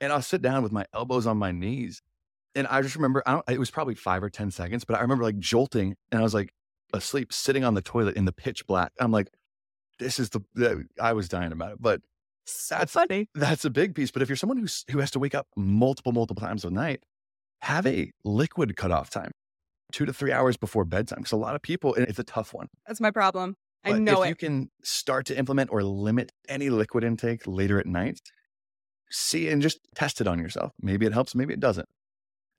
and 0.00 0.14
I'll 0.14 0.22
sit 0.22 0.40
down 0.40 0.62
with 0.62 0.72
my 0.72 0.86
elbows 0.94 1.26
on 1.26 1.36
my 1.36 1.52
knees, 1.52 2.00
and 2.54 2.66
I 2.66 2.82
just 2.82 2.96
remember 2.96 3.22
I 3.26 3.32
don't. 3.32 3.44
It 3.48 3.58
was 3.58 3.70
probably 3.70 3.94
five 3.94 4.22
or 4.22 4.30
ten 4.30 4.50
seconds, 4.50 4.84
but 4.84 4.96
I 4.96 5.00
remember 5.00 5.24
like 5.24 5.38
jolting, 5.38 5.96
and 6.10 6.20
I 6.20 6.22
was 6.22 6.34
like, 6.34 6.52
asleep 6.92 7.32
sitting 7.32 7.64
on 7.64 7.74
the 7.74 7.82
toilet 7.82 8.16
in 8.16 8.24
the 8.24 8.32
pitch 8.32 8.66
black. 8.66 8.92
I'm 9.00 9.12
like, 9.12 9.28
this 9.98 10.18
is 10.18 10.30
the, 10.30 10.84
I 11.00 11.12
was 11.12 11.28
dying 11.28 11.52
about 11.52 11.72
it, 11.72 11.78
but 11.80 12.00
that's 12.68 12.92
funny. 12.92 13.28
That's 13.34 13.64
a 13.64 13.70
big 13.70 13.94
piece. 13.94 14.10
But 14.10 14.22
if 14.22 14.28
you're 14.28 14.36
someone 14.36 14.58
who's, 14.58 14.84
who 14.90 14.98
has 14.98 15.10
to 15.12 15.18
wake 15.18 15.34
up 15.34 15.46
multiple, 15.56 16.12
multiple 16.12 16.44
times 16.44 16.64
a 16.64 16.70
night, 16.70 17.02
have 17.60 17.86
a 17.86 18.10
liquid 18.24 18.76
cutoff 18.76 19.10
time, 19.10 19.30
two 19.92 20.04
to 20.04 20.12
three 20.12 20.32
hours 20.32 20.56
before 20.56 20.84
bedtime. 20.84 21.20
Because 21.20 21.32
a 21.32 21.36
lot 21.36 21.54
of 21.54 21.62
people, 21.62 21.94
and 21.94 22.06
it's 22.08 22.18
a 22.18 22.24
tough 22.24 22.52
one. 22.52 22.68
That's 22.86 23.00
my 23.00 23.10
problem. 23.10 23.56
I 23.84 23.98
know 23.98 24.22
it. 24.22 24.26
if 24.26 24.26
it. 24.26 24.28
you 24.28 24.34
can 24.36 24.70
start 24.82 25.26
to 25.26 25.38
implement 25.38 25.70
or 25.72 25.82
limit 25.82 26.30
any 26.48 26.70
liquid 26.70 27.04
intake 27.04 27.42
later 27.46 27.80
at 27.80 27.86
night, 27.86 28.20
see 29.10 29.48
and 29.48 29.60
just 29.60 29.78
test 29.94 30.20
it 30.20 30.26
on 30.26 30.38
yourself. 30.38 30.72
Maybe 30.80 31.06
it 31.06 31.12
helps, 31.12 31.34
maybe 31.34 31.52
it 31.52 31.60
doesn't. 31.60 31.88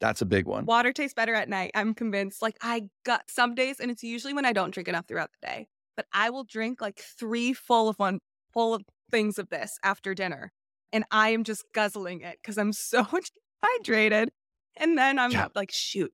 That's 0.03 0.21
a 0.21 0.25
big 0.25 0.47
one. 0.47 0.65
Water 0.65 0.91
tastes 0.91 1.13
better 1.13 1.33
at 1.33 1.47
night. 1.47 1.71
I'm 1.75 1.93
convinced. 1.93 2.41
Like 2.41 2.57
I 2.61 2.89
got 3.05 3.21
some 3.29 3.55
days, 3.55 3.79
and 3.79 3.89
it's 3.89 4.03
usually 4.03 4.33
when 4.33 4.45
I 4.45 4.51
don't 4.51 4.73
drink 4.73 4.89
enough 4.89 5.07
throughout 5.07 5.29
the 5.31 5.47
day. 5.47 5.67
But 5.95 6.07
I 6.11 6.29
will 6.29 6.43
drink 6.43 6.81
like 6.81 6.99
three 6.99 7.53
full 7.53 7.87
of 7.87 7.95
one 7.95 8.19
full 8.53 8.73
of 8.73 8.83
things 9.11 9.39
of 9.39 9.47
this 9.47 9.79
after 9.81 10.13
dinner, 10.13 10.51
and 10.91 11.05
I 11.09 11.29
am 11.29 11.45
just 11.45 11.63
guzzling 11.73 12.19
it 12.19 12.37
because 12.41 12.57
I'm 12.57 12.73
so 12.73 13.07
hydrated. 13.63 14.27
And 14.75 14.97
then 14.97 15.19
I'm 15.19 15.31
yeah. 15.31 15.47
like, 15.55 15.71
shoot, 15.71 16.11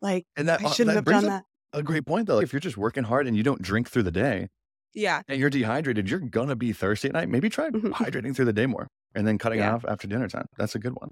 like 0.00 0.24
and 0.36 0.48
that, 0.48 0.62
I 0.62 0.66
uh, 0.66 0.70
shouldn't 0.70 0.94
that 0.94 1.12
have 1.12 1.22
done 1.22 1.24
that. 1.24 1.42
A 1.72 1.82
great 1.82 2.06
point 2.06 2.28
though. 2.28 2.38
If 2.38 2.52
you're 2.52 2.60
just 2.60 2.76
working 2.76 3.02
hard 3.02 3.26
and 3.26 3.36
you 3.36 3.42
don't 3.42 3.60
drink 3.60 3.90
through 3.90 4.04
the 4.04 4.12
day, 4.12 4.50
yeah, 4.94 5.22
and 5.26 5.40
you're 5.40 5.50
dehydrated, 5.50 6.08
you're 6.08 6.20
gonna 6.20 6.54
be 6.54 6.72
thirsty 6.72 7.08
at 7.08 7.14
night. 7.14 7.28
Maybe 7.28 7.48
try 7.48 7.70
mm-hmm. 7.70 7.88
hydrating 7.88 8.36
through 8.36 8.44
the 8.44 8.52
day 8.52 8.66
more, 8.66 8.86
and 9.16 9.26
then 9.26 9.36
cutting 9.36 9.58
yeah. 9.58 9.74
off 9.74 9.84
after 9.84 10.06
dinner 10.06 10.28
time. 10.28 10.46
That's 10.56 10.76
a 10.76 10.78
good 10.78 10.92
one. 10.94 11.10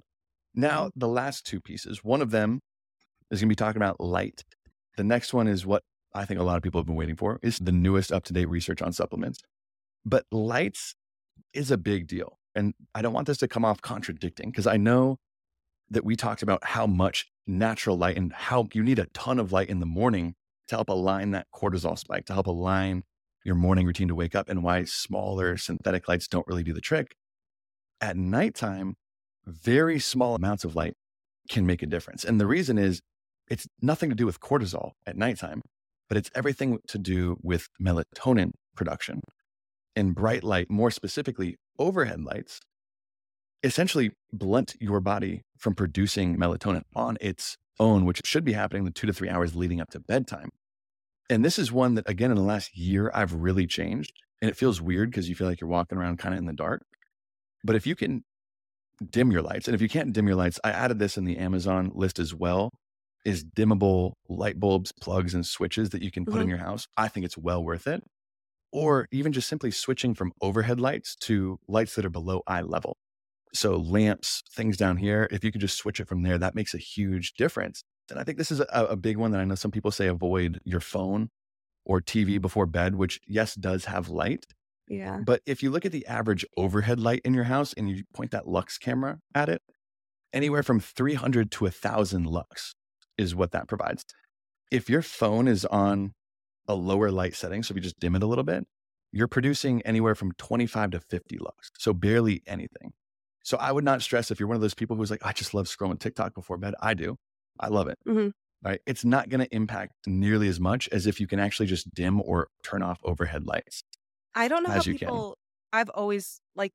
Now, 0.55 0.87
mm-hmm. 0.87 1.01
the 1.01 1.09
last 1.09 1.47
two 1.47 1.61
pieces, 1.61 2.05
one 2.05 2.23
of 2.23 2.31
them 2.31 2.61
is 3.31 3.41
going 3.41 3.49
to 3.49 3.53
be 3.53 3.57
talking 3.57 3.81
about 3.81 4.01
light. 4.01 4.45
The 4.97 5.05
next 5.05 5.33
one 5.33 5.49
is 5.49 5.65
what 5.65 5.83
I 6.15 6.25
think 6.25 6.41
a 6.41 6.43
lot 6.43 6.57
of 6.57 6.63
people 6.63 6.81
have 6.81 6.87
been 6.87 6.97
waiting 6.97 7.17
for 7.17 7.39
is 7.43 7.59
the 7.59 7.73
newest 7.73 8.13
up 8.13 8.25
to 8.25 8.33
date 8.33 8.49
research 8.49 8.83
on 8.83 8.93
supplements. 8.93 9.41
But 10.05 10.25
lights 10.33 10.95
is 11.53 11.71
a 11.71 11.79
big 11.79 12.07
deal. 12.07 12.39
And 12.55 12.75
I 12.95 13.03
don't 13.03 13.13
want 13.13 13.27
this 13.27 13.39
to 13.39 13.49
come 13.49 13.65
off 13.65 13.81
contradicting 13.81 14.51
because 14.51 14.67
I 14.67 14.77
know 14.77 15.19
that 15.91 16.05
we 16.05 16.17
talked 16.17 16.43
about 16.43 16.65
how 16.65 16.87
much 16.87 17.27
natural 17.47 17.97
light 17.97 18.17
and 18.17 18.33
how 18.33 18.69
you 18.73 18.83
need 18.83 18.99
a 18.99 19.07
ton 19.07 19.39
of 19.39 19.53
light 19.53 19.69
in 19.69 19.81
the 19.81 19.87
morning 19.87 20.35
to 20.69 20.77
help 20.77 20.89
align 20.89 21.33
that 21.33 21.47
cortisol 21.55 21.99
spike, 21.99 22.27
to 22.27 22.33
help 22.33 22.47
align 22.47 23.03
your 23.45 23.55
morning 23.55 23.87
routine 23.87 24.09
to 24.09 24.15
wake 24.15 24.35
up, 24.35 24.49
and 24.49 24.63
why 24.63 24.85
smaller 24.85 25.57
synthetic 25.57 26.09
lights 26.09 26.29
don't 26.29 26.47
really 26.47 26.63
do 26.63 26.73
the 26.73 26.81
trick. 26.81 27.17
At 28.01 28.17
nighttime, 28.17 28.95
very 29.47 29.99
small 29.99 30.35
amounts 30.35 30.65
of 30.65 30.77
light 30.77 30.95
can 31.49 31.67
make 31.67 31.83
a 31.83 31.87
difference. 31.87 32.25
And 32.25 32.41
the 32.41 32.47
reason 32.47 32.79
is 32.79 33.01
it's 33.49 33.67
nothing 33.83 34.11
to 34.11 34.17
do 34.17 34.27
with 34.27 34.41
cortisol 34.41 34.93
at 35.07 35.17
nighttime, 35.17 35.63
but 36.09 36.17
it's 36.17 36.31
everything 36.35 36.79
to 36.89 36.99
do 36.99 37.37
with 37.43 37.69
melatonin 37.81 38.53
production. 38.77 39.21
And 39.97 40.15
bright 40.15 40.45
light, 40.45 40.71
more 40.71 40.91
specifically, 40.91 41.57
overhead 41.79 42.23
lights, 42.23 42.61
essentially 43.63 44.13
blunt 44.33 44.75
your 44.81 45.01
body 45.01 45.43
from 45.59 45.75
producing 45.75 46.37
melatonin 46.37 46.83
on 46.95 47.19
its 47.21 47.57
own, 47.79 48.05
which 48.05 48.21
should 48.25 48.45
be 48.45 48.53
happening 48.53 48.85
the 48.85 48.91
two 48.91 49.07
to 49.07 49.13
three 49.13 49.29
hours 49.29 49.57
leading 49.57 49.81
up 49.81 49.91
to 49.91 50.01
bedtime. 50.01 50.51
And 51.29 51.45
this 51.45 51.59
is 51.59 51.73
one 51.73 51.95
that, 51.95 52.09
again, 52.09 52.31
in 52.31 52.37
the 52.37 52.43
last 52.43 52.77
year, 52.77 53.11
I've 53.15 53.35
really 53.35 53.67
changed. 53.67 54.13
And 54.41 54.51
it 54.51 54.57
feels 54.57 54.81
weird 54.81 55.11
because 55.11 55.29
you 55.29 55.35
feel 55.35 55.47
like 55.47 55.61
you're 55.61 55.69
walking 55.69 55.99
around 55.99 56.19
kind 56.19 56.35
of 56.35 56.39
in 56.39 56.47
the 56.47 56.53
dark. 56.53 56.83
But 57.63 57.77
if 57.77 57.87
you 57.87 57.95
can 57.95 58.25
dim 59.09 59.31
your 59.31 59.43
lights, 59.43 59.69
and 59.69 59.75
if 59.75 59.81
you 59.83 59.89
can't 59.89 60.13
dim 60.13 60.27
your 60.27 60.37
lights, 60.37 60.61
I 60.65 60.71
added 60.71 60.99
this 60.99 61.17
in 61.17 61.25
the 61.25 61.39
Amazon 61.39 61.91
list 61.95 62.19
as 62.19 62.35
well, 62.35 62.71
is 63.25 63.45
dimmable 63.45 64.13
light 64.29 64.61
bulbs, 64.61 64.93
plugs, 65.01 65.35
and 65.35 65.47
switches 65.47 65.91
that 65.91 66.03
you 66.03 66.11
can 66.11 66.27
put 66.27 66.41
Mhm. 66.41 66.43
in 66.43 66.49
your 66.49 66.59
house. 66.59 66.87
I 66.97 67.09
think 67.09 67.27
it's 67.27 67.39
well 67.39 67.65
worth 67.65 67.87
it. 67.87 68.03
Or 68.73 69.09
even 69.11 69.33
just 69.33 69.49
simply 69.49 69.71
switching 69.73 70.15
from 70.15 70.33
overhead 70.41 70.81
lights 70.81 71.17
to 71.23 71.59
lights 71.69 71.97
that 71.97 72.05
are 72.05 72.11
below 72.11 72.43
eye 72.47 72.63
level. 72.63 72.97
So 73.55 73.77
lamps, 73.77 74.43
things 74.53 74.77
down 74.77 74.99
here, 74.99 75.29
if 75.31 75.45
you 75.45 75.53
could 75.53 75.61
just 75.61 75.79
switch 75.79 76.01
it 76.01 76.09
from 76.09 76.23
there, 76.23 76.39
that 76.39 76.55
makes 76.55 76.75
a 76.75 76.79
huge 76.79 77.35
difference. 77.35 77.83
And 78.11 78.19
I 78.21 78.25
think 78.25 78.39
this 78.39 78.53
is 78.53 78.61
a, 78.61 78.67
a 78.73 78.97
big 78.97 79.17
one 79.19 79.33
that 79.33 79.41
I 79.41 79.45
know 79.45 79.57
some 79.57 79.71
people 79.73 79.91
say 79.91 80.09
avoid 80.09 80.61
your 80.65 80.81
phone 80.81 81.31
or 81.87 82.01
TV 82.01 82.39
before 82.39 82.67
bed, 82.67 82.97
which 82.97 83.21
yes, 83.27 83.55
does 83.55 83.87
have 83.87 84.09
light. 84.11 84.47
Yeah. 84.91 85.21
But 85.25 85.41
if 85.47 85.63
you 85.63 85.71
look 85.71 85.87
at 85.87 85.93
the 85.93 86.07
average 86.07 86.45
overhead 86.57 87.01
light 87.01 87.23
in 87.25 87.33
your 87.33 87.45
house 87.45 87.73
and 87.73 87.89
you 87.89 88.03
point 88.13 88.33
that 88.33 88.49
lux 88.49 88.77
camera 88.77 89.21
at 89.35 89.49
it, 89.49 89.63
anywhere 90.33 90.63
from 90.63 90.81
300 90.81 91.51
to 91.53 91.65
1,000 91.65 92.27
lux 92.27 92.75
is 93.17 93.35
what 93.35 93.53
that 93.53 93.69
provides. 93.69 94.05
If 94.71 94.91
your 94.91 95.03
phone 95.03 95.49
is 95.49 95.65
on 95.65 96.13
a 96.69 96.75
lower 96.75 97.11
light 97.11 97.35
setting, 97.35 97.63
so 97.63 97.73
if 97.73 97.77
you 97.77 97.83
just 97.83 97.99
dim 98.01 98.17
it 98.17 98.23
a 98.23 98.27
little 98.27 98.45
bit, 98.45 98.67
you're 99.13 99.29
producing 99.29 99.81
anywhere 99.83 100.15
from 100.15 100.33
25 100.33 100.91
to 100.93 101.01
50 101.01 101.39
lux. 101.39 101.71
So 101.79 101.93
barely 101.93 102.43
anything. 102.47 102.93
So 103.43 103.57
I 103.57 103.73
would 103.73 103.85
not 103.85 104.03
stress 104.03 104.31
if 104.31 104.39
you're 104.39 104.49
one 104.49 104.57
of 104.57 104.61
those 104.61 104.75
people 104.75 104.97
who's 104.97 105.11
like, 105.11 105.25
I 105.25 105.33
just 105.33 105.55
love 105.55 105.67
scrolling 105.67 105.99
TikTok 105.99 106.35
before 106.35 106.59
bed. 106.59 106.75
I 106.81 106.95
do. 106.95 107.17
I 107.59 107.69
love 107.69 107.89
it. 107.89 107.99
Mhm. 108.07 108.33
Right. 108.63 108.81
It's 108.87 109.05
not 109.05 109.29
going 109.31 109.41
to 109.41 109.55
impact 109.55 109.95
nearly 110.07 110.47
as 110.49 110.61
much 110.61 110.89
as 110.91 111.07
if 111.07 111.19
you 111.19 111.27
can 111.27 111.41
actually 111.41 111.67
just 111.67 111.93
dim 111.95 112.21
or 112.21 112.49
turn 112.63 112.83
off 112.83 113.01
overhead 113.03 113.47
lights. 113.47 113.83
I 114.35 114.49
don't 114.49 114.63
know 114.63 114.71
how 114.71 114.77
you 114.77 114.83
can. 114.95 114.99
people. 115.09 115.39
I've 115.73 115.89
always 115.91 116.41
like 116.57 116.73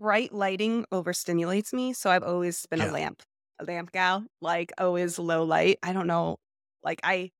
bright 0.00 0.32
lighting 0.32 0.84
overstimulates 0.92 1.72
me, 1.72 1.92
so 1.92 2.10
I've 2.10 2.22
always 2.22 2.66
been 2.66 2.80
Yeah. 2.80 2.90
a 2.90 2.92
lamp, 2.92 3.22
a 3.58 3.64
lamp 3.64 3.92
gal. 3.92 4.24
Like 4.40 4.72
always 4.78 5.18
low 5.18 5.44
light. 5.44 5.78
I 5.82 5.92
don't 5.92 6.06
know. 6.06 6.36
Like 6.82 7.00
I, 7.04 7.30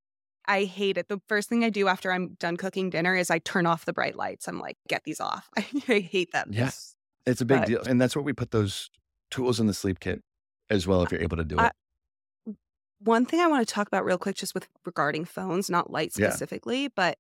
I 0.46 0.64
hate 0.64 0.96
it. 0.98 1.08
The 1.08 1.20
first 1.28 1.48
thing 1.48 1.64
I 1.64 1.70
do 1.70 1.88
after 1.88 2.12
I'm 2.12 2.34
done 2.38 2.56
cooking 2.56 2.90
dinner 2.90 3.14
is 3.14 3.30
I 3.30 3.38
turn 3.38 3.66
off 3.66 3.84
the 3.84 3.92
bright 3.92 4.16
lights. 4.16 4.46
I'm 4.48 4.58
like, 4.60 4.76
get 4.88 5.02
these 5.04 5.20
off. 5.20 5.48
I 5.56 5.60
hate 6.00 6.32
them. 6.32 6.50
Yeah. 6.52 6.70
It's 7.26 7.40
a 7.40 7.44
big 7.44 7.60
But- 7.60 7.68
deal. 7.68 7.82
And 7.86 8.00
that's 8.00 8.14
where 8.14 8.22
we 8.22 8.32
put 8.32 8.50
those 8.50 8.90
tools 9.30 9.58
in 9.60 9.66
the 9.66 9.74
sleep 9.74 10.00
kit 10.00 10.22
as 10.70 10.86
well, 10.86 11.02
if 11.02 11.08
uh, 11.08 11.16
you're 11.16 11.22
able 11.22 11.36
to 11.38 11.44
do 11.44 11.56
it. 11.58 11.72
One 13.00 13.26
thing 13.26 13.40
I 13.40 13.46
want 13.48 13.66
to 13.66 13.74
talk 13.74 13.86
about 13.86 14.04
real 14.04 14.16
quick, 14.16 14.36
just 14.36 14.54
with 14.54 14.66
regarding 14.86 15.24
phones, 15.26 15.68
not 15.68 15.90
lights 15.90 16.18
Yeah. 16.18 16.30
specifically, 16.30 16.88
but 16.88 17.18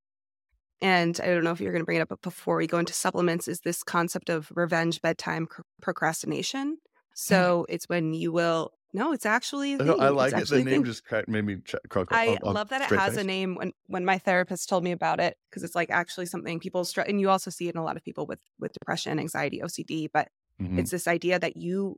and 0.84 1.18
I 1.22 1.26
don't 1.26 1.44
know 1.44 1.50
if 1.52 1.60
you're 1.60 1.72
going 1.72 1.80
to 1.82 1.86
bring 1.86 1.98
it 1.98 2.02
up, 2.02 2.08
but 2.10 2.22
before 2.22 2.56
we 2.56 2.66
go 2.66 2.78
into 2.78 2.92
supplements, 2.92 3.48
is 3.48 3.60
this 3.60 3.82
concept 3.82 4.28
of 4.28 4.52
revenge 4.54 5.00
bedtime 5.00 5.46
cr- 5.46 5.62
procrastination. 5.80 6.78
So 7.14 7.66
it's 7.68 7.88
when 7.88 8.12
you 8.12 8.32
will. 8.32 8.72
No, 8.92 9.12
it's 9.12 9.26
actually. 9.26 9.74
a 9.74 9.78
No, 9.78 9.94
thing. 9.94 10.02
I 10.02 10.08
like 10.10 10.32
it. 10.34 10.48
The 10.48 10.62
name 10.62 10.84
just 10.84 11.04
cracked, 11.04 11.28
made 11.28 11.44
me 11.44 11.60
ch-. 11.60 11.74
I 12.10 12.26
I'll- 12.28 12.38
I'll 12.44 12.52
love 12.54 12.68
that 12.68 12.80
it 12.82 12.96
has 12.98 13.16
a 13.16 13.24
name. 13.24 13.54
When 13.56 13.72
when 13.86 14.04
my 14.04 14.18
therapist 14.18 14.68
told 14.68 14.84
me 14.84 14.92
about 14.92 15.20
it, 15.20 15.36
because 15.50 15.64
it's 15.64 15.74
like 15.74 15.90
actually 15.90 16.26
something 16.26 16.60
people 16.60 16.84
struggle, 16.84 17.10
and 17.10 17.20
you 17.20 17.28
also 17.30 17.50
see 17.50 17.66
it 17.68 17.74
in 17.74 17.80
a 17.80 17.84
lot 17.84 17.96
of 17.96 18.04
people 18.04 18.26
with 18.26 18.40
with 18.60 18.72
depression, 18.72 19.18
anxiety, 19.18 19.60
OCD. 19.62 20.08
But 20.12 20.28
Mhm. 20.60 20.78
it's 20.78 20.90
this 20.90 21.08
idea 21.08 21.38
that 21.38 21.56
you 21.56 21.96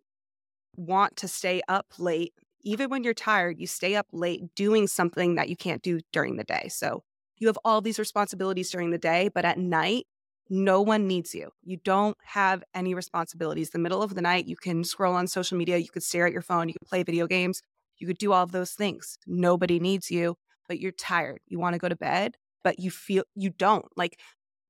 want 0.77 1.17
to 1.19 1.29
stay 1.29 1.63
up 1.69 1.87
late, 1.99 2.35
even 2.63 2.91
when 2.91 3.05
you're 3.05 3.15
tired, 3.15 3.59
you 3.59 3.67
stay 3.67 3.95
up 3.97 4.07
late 4.13 4.43
doing 4.55 4.87
something 4.87 5.37
that 5.37 5.49
you 5.49 5.57
can't 5.57 5.83
do 5.83 6.01
during 6.13 6.37
the 6.37 6.45
day. 6.45 6.69
So 6.69 7.03
you 7.39 7.47
have 7.49 7.59
all 7.65 7.81
these 7.81 7.99
responsibilities 7.99 8.71
during 8.71 8.91
the 8.91 8.99
day, 8.99 9.29
but 9.35 9.45
at 9.45 9.59
night, 9.59 10.07
no 10.49 10.81
one 10.81 11.07
needs 11.09 11.35
you. 11.35 11.51
You 11.63 11.77
don't 11.79 12.17
have 12.23 12.63
any 12.75 12.95
responsibilities. 12.95 13.71
The 13.71 13.79
middle 13.81 14.03
of 14.03 14.15
the 14.15 14.23
night, 14.23 14.47
you 14.47 14.57
can 14.57 14.85
scroll 14.85 15.15
on 15.15 15.27
social 15.27 15.59
media, 15.59 15.77
you 15.79 15.89
could 15.89 16.05
stare 16.05 16.27
at 16.27 16.33
your 16.33 16.43
phone, 16.43 16.69
you 16.69 16.75
could 16.75 16.89
play 16.89 17.03
video 17.03 17.27
games, 17.27 17.63
you 17.99 18.07
could 18.07 18.19
do 18.19 18.33
all 18.33 18.43
of 18.45 18.53
those 18.53 18.73
things. 18.73 19.19
Nobody 19.27 19.81
needs 19.81 20.11
you, 20.11 20.37
but 20.69 20.79
you're 20.79 20.93
tired. 20.93 21.41
You 21.47 21.59
want 21.59 21.75
to 21.75 21.79
go 21.79 21.89
to 21.89 21.97
bed, 21.97 22.37
but 22.63 22.79
you 22.79 22.91
feel 22.91 23.25
you 23.35 23.51
don't. 23.51 23.87
Like 23.97 24.21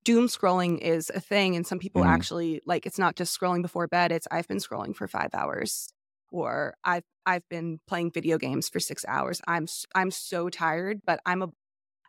doom 0.04 0.28
scrolling 0.28 0.78
is 0.78 1.10
a 1.14 1.20
thing 1.20 1.56
and 1.56 1.66
some 1.66 1.78
people 1.78 2.04
Mhm. 2.04 2.04
actually 2.04 2.60
like 2.66 2.86
it's 2.86 2.98
not 2.98 3.16
just 3.16 3.38
scrolling 3.38 3.60
before 3.62 3.88
bed 3.88 4.12
it's 4.12 4.28
i've 4.30 4.46
been 4.46 4.58
scrolling 4.58 4.94
for 4.94 5.08
5 5.08 5.30
hours 5.34 5.92
or 6.30 6.76
i've 6.84 7.02
i've 7.26 7.48
been 7.48 7.80
playing 7.88 8.10
video 8.12 8.38
games 8.38 8.68
for 8.68 8.78
6 8.78 9.04
hours 9.08 9.40
i'm 9.48 9.66
I'm 9.96 10.10
so 10.12 10.48
tired 10.48 11.00
but 11.04 11.20
i'm 11.26 11.42
a 11.42 11.48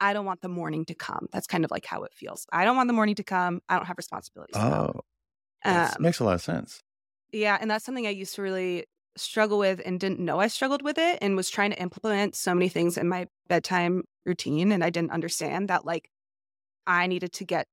i 0.01 0.13
don't 0.13 0.25
want 0.25 0.41
the 0.41 0.49
morning 0.49 0.85
to 0.85 0.95
come 0.95 1.27
that's 1.31 1.47
kind 1.47 1.65
of 1.65 1.71
like 1.71 1.85
how 1.85 2.03
it 2.03 2.13
feels 2.13 2.45
i 2.51 2.65
don't 2.65 2.75
want 2.77 2.87
the 2.87 2.93
morning 2.93 3.15
to 3.15 3.23
come 3.23 3.61
i 3.69 3.75
don't 3.75 3.85
have 3.85 3.97
responsibilities. 3.97 4.63
Oh, 4.63 5.01
Um, 5.65 5.93
makes 5.99 6.19
a 6.19 6.23
lot 6.25 6.35
of 6.35 6.41
sense. 6.41 6.83
yeah, 7.31 7.57
and 7.59 7.69
that's 7.69 7.85
something 7.85 8.07
I 8.07 8.11
used 8.11 8.35
to 8.35 8.41
really 8.41 8.85
struggle 9.17 9.57
with 9.57 9.81
and 9.85 9.99
didn't 9.99 10.19
know 10.19 10.39
I 10.39 10.47
struggled 10.47 10.83
with 10.83 10.97
it 10.97 11.17
and 11.21 11.35
was 11.35 11.49
trying 11.49 11.71
to 11.71 11.81
implement 11.81 12.35
so 12.35 12.53
many 12.53 12.69
things 12.69 12.97
in 12.97 13.09
my 13.09 13.27
bedtime 13.47 14.03
routine 14.25 14.71
and 14.71 14.83
I 14.83 14.91
didn't 14.91 15.11
understand 15.11 15.69
that 15.69 15.85
like 15.85 16.09
I 16.87 17.07
needed 17.07 17.33
to 17.33 17.45
get 17.45 17.67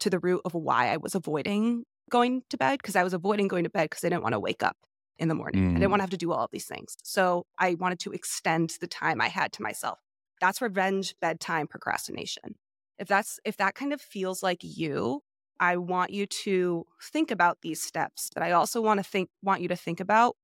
to 0.00 0.10
the 0.10 0.18
root 0.20 0.42
of 0.44 0.54
why 0.54 0.88
I 0.88 0.98
was 0.98 1.14
avoiding 1.14 1.84
going 2.10 2.42
to 2.50 2.58
bed 2.58 2.78
because 2.82 2.96
I 2.96 3.04
was 3.04 3.14
avoiding 3.14 3.48
going 3.48 3.64
to 3.64 3.70
bed 3.70 3.90
because 3.90 4.04
I 4.04 4.10
didn't 4.10 4.22
want 4.24 4.34
to 4.34 4.40
wake 4.40 4.62
up 4.62 4.76
in 5.18 5.28
the 5.28 5.34
morning. 5.36 5.62
I 5.76 5.80
Mm. 5.80 5.80
didn't 5.80 5.92
want 5.92 6.00
to 6.00 6.04
have 6.04 6.10
to 6.10 6.18
do 6.18 6.32
all 6.32 6.44
of 6.44 6.50
these 6.52 6.66
things. 6.66 6.96
So 7.04 7.46
I 7.58 7.74
wanted 7.76 8.00
to 8.00 8.12
extend 8.12 8.76
the 8.80 8.88
time 8.88 9.20
I 9.20 9.28
had 9.28 9.52
to 9.54 9.62
myself. 9.62 10.00
That's 10.40 10.62
revenge 10.62 11.14
bedtime 11.20 11.66
procrastination. 11.66 12.56
If 12.98 13.08
that's 13.08 13.38
if 13.44 13.56
that 13.58 13.74
kind 13.74 13.92
of 13.92 14.00
feels 14.00 14.42
like 14.42 14.60
you, 14.62 15.22
I 15.60 15.76
want 15.76 16.10
you 16.10 16.26
to 16.26 16.86
think 17.12 17.30
about 17.30 17.58
these 17.62 17.82
steps, 17.82 18.30
but 18.34 18.42
I 18.42 18.52
also 18.52 18.80
want 18.80 18.98
to 18.98 19.04
think 19.04 19.30
want 19.42 19.62
you 19.62 19.68
to 19.68 19.76
think 19.76 20.00
about 20.00 20.36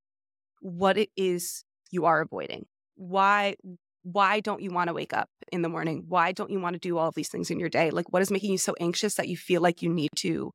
what 0.60 0.96
it 0.96 1.10
is 1.16 1.64
you 1.90 2.04
are 2.04 2.20
avoiding. 2.20 2.66
Why 2.96 3.56
why 4.02 4.40
don't 4.40 4.60
you 4.60 4.70
want 4.70 4.88
to 4.88 4.94
wake 4.94 5.14
up 5.14 5.28
in 5.50 5.62
the 5.62 5.68
morning? 5.68 6.04
Why 6.08 6.32
don't 6.32 6.50
you 6.50 6.60
want 6.60 6.74
to 6.74 6.80
do 6.80 6.98
all 6.98 7.08
of 7.08 7.14
these 7.14 7.28
things 7.28 7.50
in 7.50 7.58
your 7.58 7.70
day? 7.70 7.90
Like 7.90 8.12
what 8.12 8.22
is 8.22 8.30
making 8.30 8.52
you 8.52 8.58
so 8.58 8.74
anxious 8.78 9.14
that 9.14 9.28
you 9.28 9.36
feel 9.36 9.62
like 9.62 9.82
you 9.82 9.88
need 9.88 10.10
to 10.16 10.52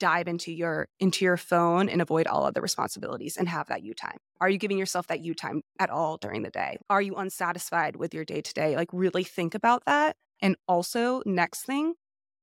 dive 0.00 0.28
into 0.28 0.52
your 0.52 0.88
into 1.00 1.24
your 1.24 1.36
phone 1.36 1.88
and 1.88 2.02
avoid 2.02 2.26
all 2.26 2.44
other 2.44 2.60
responsibilities 2.60 3.36
and 3.36 3.48
have 3.48 3.68
that 3.68 3.82
you 3.82 3.94
time? 3.94 4.18
Are 4.40 4.50
you 4.50 4.58
giving 4.58 4.78
yourself 4.78 5.06
that 5.08 5.20
you 5.20 5.34
time 5.34 5.62
at 5.78 5.90
all 5.90 6.16
during 6.18 6.42
the 6.42 6.50
day? 6.50 6.78
Are 6.90 7.02
you 7.02 7.14
unsatisfied 7.14 7.96
with 7.96 8.14
your 8.14 8.24
day 8.24 8.40
to 8.40 8.52
day? 8.54 8.76
Like 8.76 8.88
really 8.92 9.24
think 9.24 9.54
about 9.54 9.84
that. 9.86 10.16
And 10.42 10.56
also, 10.68 11.22
next 11.24 11.64
thing, 11.64 11.94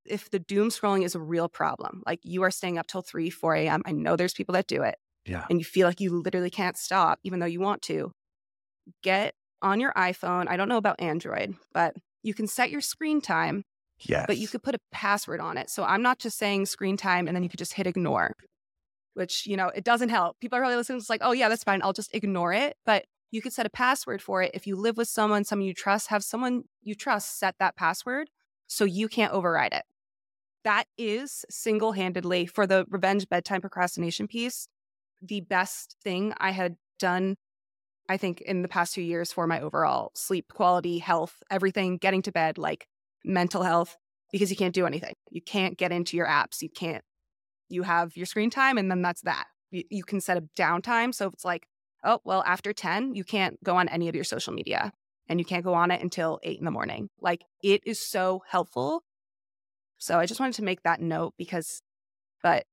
if 0.06 0.30
the 0.30 0.40
doom 0.40 0.70
scrolling 0.70 1.04
is 1.04 1.16
a 1.16 1.22
real 1.22 1.50
problem, 1.50 2.04
like 2.06 2.20
you 2.24 2.44
are 2.44 2.52
staying 2.52 2.78
up 2.78 2.88
till 2.88 3.02
3, 3.04 3.30
4 3.30 3.56
a.m., 3.56 3.84
I 3.86 3.92
know 3.92 4.16
there's 4.16 4.34
people 4.34 4.54
that 4.54 4.68
do 4.68 4.82
it, 4.84 4.96
Yeah. 5.26 5.46
and 5.50 5.60
you 5.60 5.66
feel 5.66 5.88
like 5.88 6.02
you 6.02 6.12
literally 6.22 6.50
can't 6.50 6.78
stop, 6.78 7.20
even 7.24 7.40
though 7.40 7.46
you 7.46 7.60
want 7.60 7.82
to, 7.84 8.12
get 9.04 9.34
on 9.62 9.80
your 9.80 9.94
iPhone. 9.94 10.48
I 10.48 10.58
don't 10.58 10.70
know 10.70 10.78
about 10.78 11.00
Android, 11.00 11.56
but 11.74 11.96
you 12.24 12.34
can 12.34 12.48
set 12.48 12.70
your 12.70 12.82
screen 12.82 13.22
time, 13.22 13.64
Yes. 14.06 14.26
but 14.28 14.38
you 14.38 14.48
could 14.48 14.64
put 14.64 14.76
a 14.76 14.80
password 14.92 15.40
on 15.40 15.58
it. 15.58 15.70
So 15.70 15.84
I'm 15.84 16.02
not 16.02 16.20
just 16.20 16.38
saying 16.38 16.66
screen 16.66 16.98
time 16.98 17.28
and 17.28 17.36
then 17.36 17.44
you 17.44 17.50
could 17.50 17.60
just 17.60 17.74
hit 17.74 17.88
ignore, 17.88 18.36
which, 19.14 19.46
you 19.46 19.58
know, 19.58 19.70
it 19.70 19.84
doesn't 19.84 20.10
help. 20.10 20.40
People 20.40 20.58
are 20.58 20.62
probably 20.62 20.78
listening, 20.78 21.00
it's 21.00 21.10
like, 21.10 21.22
oh, 21.24 21.32
yeah, 21.32 21.50
that's 21.50 21.64
fine. 21.64 21.82
I'll 21.84 21.94
just 21.94 22.14
ignore 22.14 22.54
it. 22.54 22.76
But 22.86 23.06
you 23.32 23.42
could 23.42 23.54
set 23.54 23.66
a 23.66 23.70
password 23.70 24.22
for 24.22 24.42
it. 24.44 24.52
If 24.54 24.68
you 24.68 24.76
live 24.76 24.98
with 24.98 25.08
someone, 25.08 25.44
someone 25.44 25.68
you 25.68 25.74
trust, 25.74 26.10
have 26.10 26.24
someone 26.24 26.64
you 26.84 26.96
trust 26.96 27.40
set 27.40 27.56
that 27.60 27.76
password 27.76 28.30
so 28.68 28.86
you 28.86 29.08
can't 29.08 29.34
override 29.34 29.74
it. 29.74 29.84
That 30.64 30.86
is 30.98 31.46
single 31.50 31.94
handedly 31.94 32.46
for 32.46 32.66
the 32.66 32.86
revenge 32.90 33.28
bedtime 33.28 33.62
procrastination 33.62 34.28
piece, 34.28 34.68
the 35.22 35.42
best 35.42 35.96
thing 36.04 36.34
I 36.38 36.52
had 36.52 36.78
done, 37.00 37.38
I 38.08 38.18
think, 38.18 38.42
in 38.42 38.62
the 38.62 38.68
past 38.68 38.94
few 38.94 39.04
years 39.04 39.34
for 39.34 39.48
my 39.48 39.60
overall 39.60 40.12
sleep 40.14 40.54
quality, 40.54 41.00
health, 41.00 41.42
everything, 41.50 41.98
getting 41.98 42.22
to 42.22 42.32
bed, 42.32 42.58
like 42.58 42.88
mental 43.24 43.64
health, 43.64 43.98
because 44.32 44.50
you 44.50 44.58
can't 44.58 44.74
do 44.74 44.86
anything. 44.86 45.14
You 45.30 45.42
can't 45.42 45.78
get 45.78 45.92
into 45.92 46.18
your 46.18 46.28
apps. 46.28 46.62
You 46.62 46.70
can't, 46.70 47.04
you 47.70 47.84
have 47.84 48.16
your 48.18 48.26
screen 48.26 48.50
time 48.50 48.78
and 48.78 48.90
then 48.90 49.02
that's 49.02 49.22
that. 49.22 49.46
You, 49.72 49.84
you 49.90 50.04
can 50.04 50.22
set 50.22 50.38
a 50.38 50.42
downtime. 50.58 51.14
So 51.14 51.28
if 51.28 51.34
it's 51.34 51.46
like, 51.46 51.68
oh, 52.04 52.20
well, 52.24 52.44
after 52.46 52.74
10, 52.74 53.16
you 53.16 53.24
can't 53.24 53.64
go 53.64 53.78
on 53.78 53.88
any 53.88 54.10
of 54.10 54.16
your 54.16 54.24
social 54.24 54.54
media 54.54 54.92
and 55.30 55.40
you 55.40 55.46
can't 55.46 55.64
go 55.64 55.74
on 55.74 55.92
it 55.92 56.02
until 56.02 56.40
eight 56.44 56.60
in 56.60 56.66
the 56.66 56.72
morning. 56.72 57.10
Like 57.22 57.44
it 57.62 57.82
is 57.86 58.00
so 58.00 58.44
helpful. 58.48 59.04
So 59.98 60.20
I 60.20 60.26
just 60.26 60.40
wanted 60.40 60.56
to 60.56 60.64
make 60.64 60.84
that 60.84 61.00
note 61.00 61.34
because, 61.38 61.82
but 62.42 62.66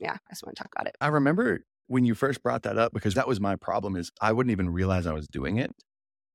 yeah, 0.00 0.12
I 0.12 0.32
just 0.32 0.44
want 0.44 0.56
to 0.56 0.62
talk 0.62 0.72
about 0.74 0.86
it. 0.86 0.96
I 1.00 1.08
remember 1.08 1.64
when 1.88 2.04
you 2.04 2.14
first 2.14 2.42
brought 2.42 2.62
that 2.62 2.78
up 2.78 2.92
because 2.92 3.14
that 3.14 3.26
was 3.26 3.40
my 3.40 3.56
problem 3.56 3.96
is 3.96 4.10
I 4.20 4.32
wouldn't 4.32 4.52
even 4.52 4.70
realize 4.70 5.06
I 5.06 5.12
was 5.12 5.26
doing 5.26 5.58
it. 5.58 5.72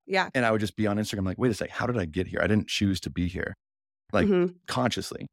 Yeah. 0.06 0.30
And 0.36 0.46
I 0.46 0.52
would 0.52 0.62
just 0.62 0.76
be 0.76 0.86
on 0.88 0.98
Instagram 0.98 1.26
like, 1.26 1.38
wait 1.38 1.52
a 1.52 1.54
sec, 1.54 1.70
how 1.70 1.88
did 1.88 1.98
I 1.98 2.06
get 2.06 2.28
here? 2.28 2.40
I 2.42 2.48
didn't 2.48 2.68
choose 2.68 3.00
to 3.02 3.10
be 3.10 3.28
here 3.28 3.56
Like- 4.12 4.28
Mhm. 4.28 4.56
consciously. 4.68 5.28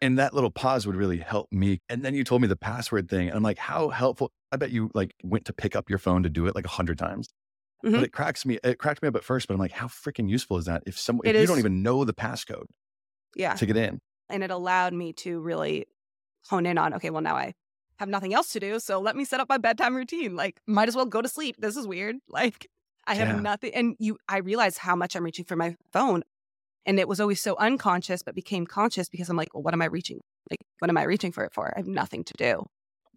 And 0.00 0.18
that 0.18 0.32
little 0.34 0.50
pause 0.50 0.86
would 0.86 0.96
really 0.96 1.18
help 1.18 1.46
me. 1.52 1.78
And 1.88 2.02
then 2.02 2.14
you 2.14 2.24
told 2.24 2.40
me 2.42 2.48
the 2.48 2.56
password 2.56 3.08
thing. 3.10 3.28
And 3.28 3.36
I'm 3.36 3.42
like, 3.42 3.58
how 3.58 3.90
helpful. 3.90 4.30
I 4.50 4.56
bet 4.56 4.70
you 4.70 4.90
like 4.94 5.12
went 5.22 5.44
to 5.44 5.52
pick 5.52 5.76
up 5.76 5.90
your 5.90 5.98
phone 5.98 6.22
to 6.22 6.30
do 6.30 6.46
it 6.46 6.54
like 6.54 6.64
a 6.64 6.68
hundred 6.70 6.98
times. 6.98 7.28
But 7.82 7.92
Mhm. 7.92 8.02
it 8.04 8.12
cracks 8.12 8.44
me. 8.46 8.58
It 8.64 8.78
cracked 8.78 9.02
me 9.02 9.08
up 9.08 9.16
at 9.16 9.24
first, 9.24 9.46
but 9.46 9.54
I'm 9.54 9.60
like, 9.60 9.72
how 9.72 9.86
freaking 9.86 10.28
useful 10.28 10.56
is 10.56 10.64
that? 10.64 10.82
If 10.86 10.98
someone 10.98 11.26
if 11.26 11.36
you 11.36 11.46
don't 11.46 11.58
even 11.58 11.82
know 11.82 12.04
the 12.04 12.14
passcode 12.14 12.66
Yeah. 13.36 13.54
to 13.54 13.66
get 13.66 13.76
in, 13.76 14.00
and 14.28 14.42
it 14.42 14.50
allowed 14.50 14.92
me 14.94 15.12
to 15.14 15.40
really 15.40 15.86
hone 16.48 16.64
in 16.66 16.78
on 16.78 16.94
okay 16.94 17.10
well 17.10 17.20
now 17.20 17.36
i 17.36 17.52
have 17.98 18.08
nothing 18.08 18.32
else 18.32 18.50
to 18.52 18.58
do 18.60 18.80
so 18.80 18.98
let 18.98 19.14
me 19.14 19.26
set 19.26 19.40
up 19.40 19.48
my 19.50 19.58
bedtime 19.58 19.94
routine 19.94 20.34
like 20.34 20.58
might 20.66 20.88
as 20.88 20.96
well 20.96 21.04
go 21.04 21.20
to 21.20 21.28
sleep 21.28 21.54
this 21.58 21.76
is 21.76 21.86
weird 21.86 22.16
like 22.28 22.69
i 23.06 23.14
have 23.14 23.28
Yeah. 23.28 23.40
nothing 23.40 23.74
and 23.74 23.96
you 23.98 24.16
i 24.28 24.38
realize 24.38 24.78
how 24.78 24.94
much 24.96 25.14
i'm 25.16 25.24
reaching 25.24 25.44
for 25.44 25.56
my 25.56 25.76
phone 25.92 26.22
and 26.86 26.98
it 26.98 27.08
was 27.08 27.20
always 27.20 27.40
so 27.40 27.56
unconscious 27.56 28.22
but 28.22 28.34
became 28.34 28.66
conscious 28.66 29.08
because 29.08 29.28
i'm 29.28 29.36
like 29.36 29.52
well 29.54 29.62
what 29.62 29.74
am 29.74 29.82
i 29.82 29.86
reaching 29.86 30.20
like 30.50 30.58
what 30.80 30.88
am 30.90 30.96
i 30.96 31.02
reaching 31.02 31.32
for 31.32 31.44
it 31.44 31.52
for 31.52 31.72
i 31.74 31.78
have 31.78 31.86
nothing 31.86 32.24
to 32.24 32.34
do 32.36 32.64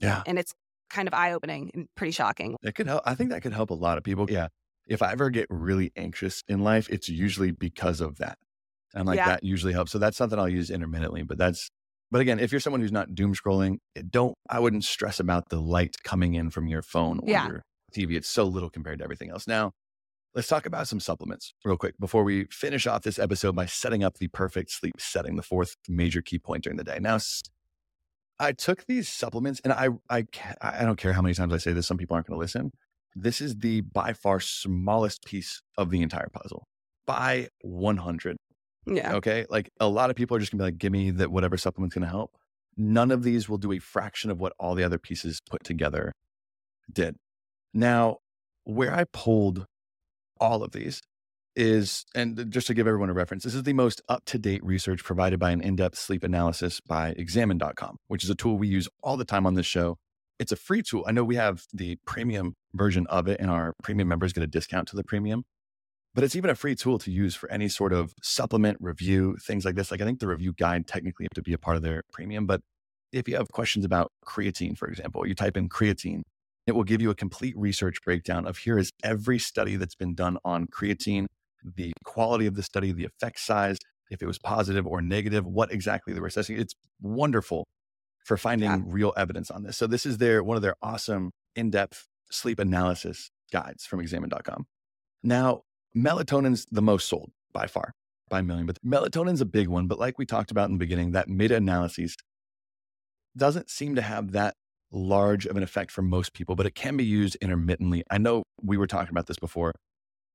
yeah, 0.02 0.22
and 0.26 0.38
it's 0.40 0.54
kind 0.90 1.08
of 1.08 1.14
eye-opening 1.14 1.72
and 1.74 1.88
pretty 1.96 2.12
shocking 2.12 2.56
it 2.62 2.76
could 2.76 2.88
help. 2.88 3.02
I 3.06 3.16
think 3.16 3.30
that 3.30 3.42
could 3.42 3.54
help 3.54 3.70
a 3.70 3.74
lot 3.76 3.98
of 3.98 4.04
people. 4.04 4.30
Yeah. 4.30 4.48
If 4.86 5.02
I 5.02 5.12
ever 5.14 5.30
get 5.30 5.48
really 5.50 5.92
anxious 5.96 6.44
in 6.48 6.60
life, 6.64 6.88
it's 6.90 7.08
usually 7.10 7.52
because 7.52 8.02
of 8.02 8.18
that. 8.18 8.38
And 8.94 9.08
like 9.08 9.16
Yeah. 9.18 9.28
that 9.28 9.44
usually 9.44 9.72
helps. 9.74 9.92
So 9.92 9.98
that's 10.00 10.18
something 10.18 10.38
I'll 10.38 10.50
use 10.50 10.70
intermittently. 10.70 11.24
But 11.24 11.38
that's, 11.38 11.70
but 12.12 12.20
again, 12.22 12.38
if 12.40 12.52
you're 12.52 12.60
someone 12.60 12.82
who's 12.82 12.92
not 12.92 13.16
doom 13.16 13.34
scrolling, 13.34 13.78
it 13.96 14.12
don't, 14.12 14.36
I 14.50 14.60
wouldn't 14.60 14.84
stress 14.84 15.20
about 15.22 15.50
the 15.50 15.62
light 15.62 15.96
coming 16.04 16.34
in 16.36 16.50
from 16.50 16.68
your 16.68 16.82
phone 16.82 17.20
or 17.24 17.30
Yeah. 17.30 17.48
your 17.48 17.62
TV. 17.94 18.15
It's 18.15 18.30
so 18.30 18.44
little 18.44 18.70
compared 18.70 18.99
to 18.99 19.03
everything 19.03 19.30
else. 19.30 19.48
Now, 19.48 19.74
let's 20.36 20.48
talk 20.48 20.65
about 20.65 20.88
some 20.88 20.99
supplements 20.99 21.53
real 21.64 21.78
quick 21.78 21.95
before 21.99 22.24
we 22.24 22.45
finish 22.45 22.88
off 22.88 23.03
this 23.03 23.20
episode 23.20 23.56
by 23.56 23.65
setting 23.65 24.03
up 24.03 24.18
the 24.18 24.28
perfect 24.30 24.72
sleep 24.72 24.95
setting, 24.99 25.36
the 25.36 25.44
fourth 25.44 25.76
major 25.88 26.22
key 26.22 26.40
point 26.40 26.64
during 26.64 26.78
the 26.78 26.84
day. 26.84 26.98
Now, 26.99 27.18
I 28.40 28.52
took 28.52 28.86
these 28.86 29.07
supplements 29.07 29.61
and 29.64 29.74
I, 29.74 29.90
I, 30.10 30.26
I 30.61 30.84
don't 30.84 30.98
care 30.98 31.14
how 31.14 31.22
many 31.22 31.36
times 31.36 31.53
I 31.53 31.57
say 31.57 31.72
this, 31.72 31.88
some 31.88 31.98
people 31.98 32.15
aren't 32.15 32.28
going 32.28 32.38
to 32.38 32.41
listen. 32.41 32.72
This 33.15 33.41
is 33.41 33.57
the 33.57 33.82
by 33.82 34.14
far 34.14 34.40
smallest 34.40 35.24
piece 35.26 35.61
of 35.78 35.91
the 35.91 36.02
entire 36.02 36.30
puzzle 36.34 36.68
by 37.06 37.49
100. 37.61 38.38
yeah 38.88 39.14
Okay. 39.15 39.45
Like 39.49 39.70
a 39.80 39.88
lot 39.88 40.10
of 40.10 40.15
people 40.15 40.36
are 40.36 40.40
just 40.40 40.52
gonna 40.52 40.64
be 40.64 40.65
like, 40.65 40.78
give 40.78 40.91
me 40.91 41.11
that 41.11 41.32
whatever 41.32 41.57
supplement's 41.57 41.94
gonna 41.94 42.07
help. 42.07 42.32
None 42.76 43.11
of 43.11 43.24
these 43.24 43.48
will 43.48 43.60
do 43.60 43.72
a 43.72 43.80
fraction 43.80 44.32
of 44.32 44.40
what 44.40 44.53
all 44.60 44.74
the 44.74 44.84
other 44.84 44.98
pieces 44.98 45.41
put 45.48 45.64
together 45.64 46.11
did. 46.91 47.15
Now, 47.74 48.18
where 48.66 48.94
I 48.94 49.06
pulled 49.12 49.66
all 50.40 50.64
of 50.64 50.72
these 50.72 51.02
is, 51.56 52.06
and 52.16 52.52
just 52.52 52.68
to 52.68 52.74
give 52.74 52.88
everyone 52.88 53.10
a 53.10 53.14
reference, 53.14 53.44
this 53.44 53.56
is 53.56 53.64
the 53.64 53.74
most 53.74 54.02
up 54.10 54.26
to 54.26 54.40
date 54.40 54.64
research 54.64 55.04
provided 55.04 55.40
by 55.40 55.52
an 55.52 55.62
in 55.62 55.76
depth 55.76 55.98
sleep 55.98 56.24
analysis 56.24 56.80
by 56.82 57.10
examine.com, 57.10 57.98
which 58.08 58.24
is 58.24 58.30
a 58.30 58.36
tool 58.36 58.58
we 58.58 58.68
use 58.68 58.88
all 59.02 59.18
the 59.18 59.26
time 59.26 59.45
on 59.45 59.54
this 59.54 59.66
show. 59.66 59.98
It's 60.40 60.52
a 60.52 60.56
free 60.56 60.82
tool. 60.82 61.04
I 61.08 61.12
know 61.12 61.24
we 61.24 61.36
have 61.36 61.66
the 61.74 61.98
premium 62.06 62.56
version 62.74 63.06
of 63.08 63.28
it, 63.28 63.40
and 63.40 63.50
our 63.50 63.74
premium 63.84 64.08
members 64.08 64.34
get 64.34 64.44
a 64.44 64.48
discount 64.48 64.88
to 64.90 64.95
the 64.95 65.04
premium 65.04 65.44
but 66.14 66.24
it's 66.24 66.36
even 66.36 66.50
a 66.50 66.56
free 66.56 66.76
tool 66.76 67.00
to 67.00 67.12
use 67.12 67.36
for 67.36 67.50
any 67.52 67.68
sort 67.68 67.91
of 67.91 68.14
supplement 68.22 68.78
review, 68.80 69.36
things 69.41 69.66
like 69.66 69.76
this. 69.76 69.90
Like 69.90 70.02
I 70.02 70.06
think 70.06 70.20
the 70.20 70.28
review 70.28 70.54
guide 70.54 70.88
technically 70.88 71.26
have 71.26 71.36
to 71.36 71.41
be 71.41 71.54
a 71.54 71.58
part 71.58 71.76
of 71.76 71.84
their 71.84 72.04
premium, 72.12 72.45
but 72.45 72.62
if 73.12 73.28
you 73.28 73.36
have 73.36 73.50
questions 73.50 73.86
about 73.86 74.12
creatine, 74.26 74.78
for 74.78 74.88
example, 74.88 75.28
you 75.28 75.36
type 75.36 75.58
in 75.58 75.70
creatine, 75.70 76.22
it 76.65 76.73
will 76.73 76.84
give 76.84 77.02
you 77.02 77.10
a 77.10 77.15
complete 77.15 77.56
research 77.57 77.98
breakdown 78.03 78.45
of 78.48 78.57
here 78.57 78.77
is 78.77 78.91
every 79.03 79.40
study 79.40 79.76
that's 79.76 79.95
been 79.95 80.15
done 80.15 80.38
on 80.45 80.68
creatine, 80.68 81.26
the 81.64 81.94
quality 82.06 82.45
of 82.45 82.56
the 82.56 82.64
study, 82.64 82.91
the 82.91 83.06
effect 83.06 83.40
size, 83.40 83.77
if 84.10 84.22
it 84.22 84.26
was 84.26 84.40
positive 84.40 84.85
or 84.88 85.02
negative, 85.02 85.45
what 85.45 85.72
exactly 85.72 86.14
they 86.14 86.19
were 86.19 86.27
assessing. 86.27 86.57
It's 86.60 86.73
wonderful 87.02 87.65
for 88.26 88.38
finding 88.38 88.69
Yeah. 88.69 88.81
real 88.85 89.14
evidence 89.18 89.52
on 89.52 89.64
this. 89.64 89.77
So 89.77 89.88
this 89.88 90.06
is 90.06 90.18
their 90.18 90.44
one 90.44 90.56
of 90.56 90.61
their 90.64 90.76
awesome 90.81 91.31
in-depth 91.56 92.07
sleep 92.31 92.60
analysis 92.60 93.30
guides 93.52 93.85
from 93.85 93.99
examine.com. 93.99 94.65
Now, 95.23 95.64
melatonin's 95.95 96.65
the 96.72 96.81
most 96.81 97.07
sold 97.07 97.31
by 97.52 97.68
far 97.68 97.94
by 98.30 98.40
a 98.40 98.44
million, 98.44 98.65
but 98.65 98.77
melatonin's 98.84 99.41
a 99.41 99.45
big 99.45 99.68
one. 99.68 99.88
But 99.88 99.99
like 99.99 100.18
we 100.18 100.26
talked 100.26 100.52
about 100.52 100.68
in 100.69 100.73
the 100.73 100.80
beginning, 100.80 101.11
that 101.11 101.27
meta 101.27 101.56
analysis 101.56 102.15
doesn't 103.35 103.69
seem 103.69 103.95
to 103.95 104.02
have 104.02 104.31
that 104.31 104.56
large 104.94 105.45
of 105.45 105.57
an 105.57 105.64
effect 105.64 105.91
for 105.91 106.02
most 106.02 106.34
people, 106.34 106.56
but 106.56 106.65
it 106.65 106.76
can 106.76 106.95
be 106.95 107.03
used 107.03 107.36
intermittently. 107.41 108.03
I 108.10 108.18
know 108.18 108.44
we 108.61 108.78
were 108.78 108.88
talking 108.88 109.11
about 109.11 109.28
this 109.28 109.40
before. 109.40 109.74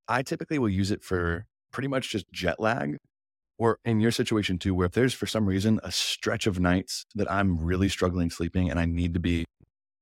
I 0.08 0.22
typically 0.22 0.58
will 0.58 0.68
use 0.68 0.90
it 0.90 1.02
for 1.02 1.46
pretty 1.72 1.88
much 1.88 2.10
just 2.10 2.26
jet 2.32 2.58
lag, 2.58 2.96
or 3.58 3.78
in 3.84 4.00
your 4.00 4.10
situation 4.10 4.58
too, 4.58 4.74
where 4.74 4.86
if 4.86 4.92
there's 4.92 5.14
for 5.14 5.26
some 5.26 5.46
reason 5.46 5.80
a 5.82 5.92
stretch 5.92 6.46
of 6.46 6.60
nights 6.60 7.04
that 7.14 7.30
I'm 7.30 7.58
really 7.58 7.88
struggling 7.88 8.30
sleeping 8.30 8.70
and 8.70 8.78
I 8.78 8.86
need 8.86 9.14
to 9.14 9.20
be 9.20 9.44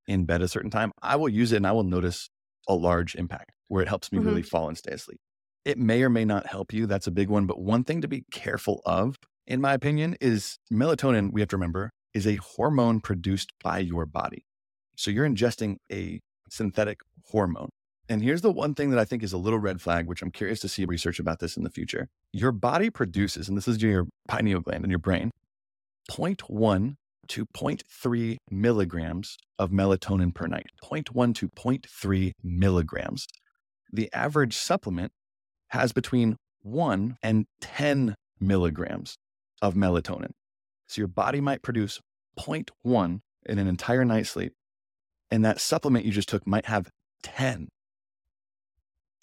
in 0.06 0.24
bed 0.24 0.42
a 0.42 0.48
certain 0.48 0.70
time, 0.70 0.92
I 1.02 1.16
will 1.16 1.28
use 1.28 1.52
it 1.52 1.56
and 1.56 1.66
I 1.66 1.72
will 1.72 1.84
notice 1.84 2.28
a 2.68 2.74
large 2.74 3.14
impact 3.14 3.52
where 3.68 3.82
it 3.82 3.88
helps 3.88 4.12
me 4.12 4.18
really 4.18 4.42
mm-hmm. 4.42 4.48
fall 4.48 4.68
and 4.68 4.78
stay 4.78 4.92
asleep. 4.92 5.18
It 5.64 5.78
may 5.78 6.02
or 6.02 6.08
may 6.08 6.24
not 6.24 6.46
help 6.46 6.72
you. 6.72 6.86
That's 6.86 7.08
a 7.08 7.10
big 7.10 7.28
one. 7.28 7.46
But 7.46 7.60
one 7.60 7.82
thing 7.82 8.00
to 8.02 8.08
be 8.08 8.24
careful 8.30 8.82
of, 8.86 9.16
in 9.46 9.60
my 9.60 9.74
opinion, 9.74 10.16
is 10.20 10.58
melatonin, 10.72 11.32
we 11.32 11.40
have 11.40 11.48
to 11.48 11.56
remember, 11.56 11.90
is 12.16 12.26
a 12.26 12.36
hormone 12.36 12.98
produced 12.98 13.52
by 13.62 13.78
your 13.78 14.06
body. 14.06 14.46
So 14.96 15.10
you're 15.10 15.28
ingesting 15.28 15.76
a 15.92 16.18
synthetic 16.48 17.00
hormone. 17.26 17.68
And 18.08 18.22
here's 18.22 18.40
the 18.40 18.50
one 18.50 18.74
thing 18.74 18.88
that 18.88 18.98
I 18.98 19.04
think 19.04 19.22
is 19.22 19.34
a 19.34 19.38
little 19.38 19.58
red 19.58 19.82
flag, 19.82 20.06
which 20.06 20.22
I'm 20.22 20.30
curious 20.30 20.60
to 20.60 20.68
see 20.68 20.86
research 20.86 21.18
about 21.18 21.40
this 21.40 21.58
in 21.58 21.62
the 21.62 21.68
future. 21.68 22.08
Your 22.32 22.52
body 22.52 22.88
produces, 22.88 23.50
and 23.50 23.56
this 23.56 23.68
is 23.68 23.82
your 23.82 24.06
pineal 24.28 24.60
gland 24.60 24.82
in 24.82 24.88
your 24.88 24.98
brain, 24.98 25.30
0.1 26.10 26.94
to 27.28 27.46
0.3 27.54 28.36
milligrams 28.50 29.36
of 29.58 29.70
melatonin 29.70 30.34
per 30.34 30.46
night. 30.46 30.68
0.1 30.82 31.34
to 31.34 31.48
0.3 31.50 32.32
milligrams. 32.42 33.26
The 33.92 34.10
average 34.14 34.56
supplement 34.56 35.12
has 35.68 35.92
between 35.92 36.36
1 36.62 37.18
and 37.22 37.44
10 37.60 38.14
milligrams 38.40 39.18
of 39.60 39.74
melatonin. 39.74 40.30
So 40.86 41.00
your 41.00 41.08
body 41.08 41.40
might 41.40 41.62
produce 41.62 42.00
0.1 42.38 43.20
in 43.46 43.58
an 43.58 43.66
entire 43.66 44.04
night's 44.04 44.30
sleep, 44.30 44.52
and 45.30 45.44
that 45.44 45.60
supplement 45.60 46.04
you 46.04 46.12
just 46.12 46.28
took 46.28 46.46
might 46.46 46.66
have 46.66 46.90
10. 47.22 47.68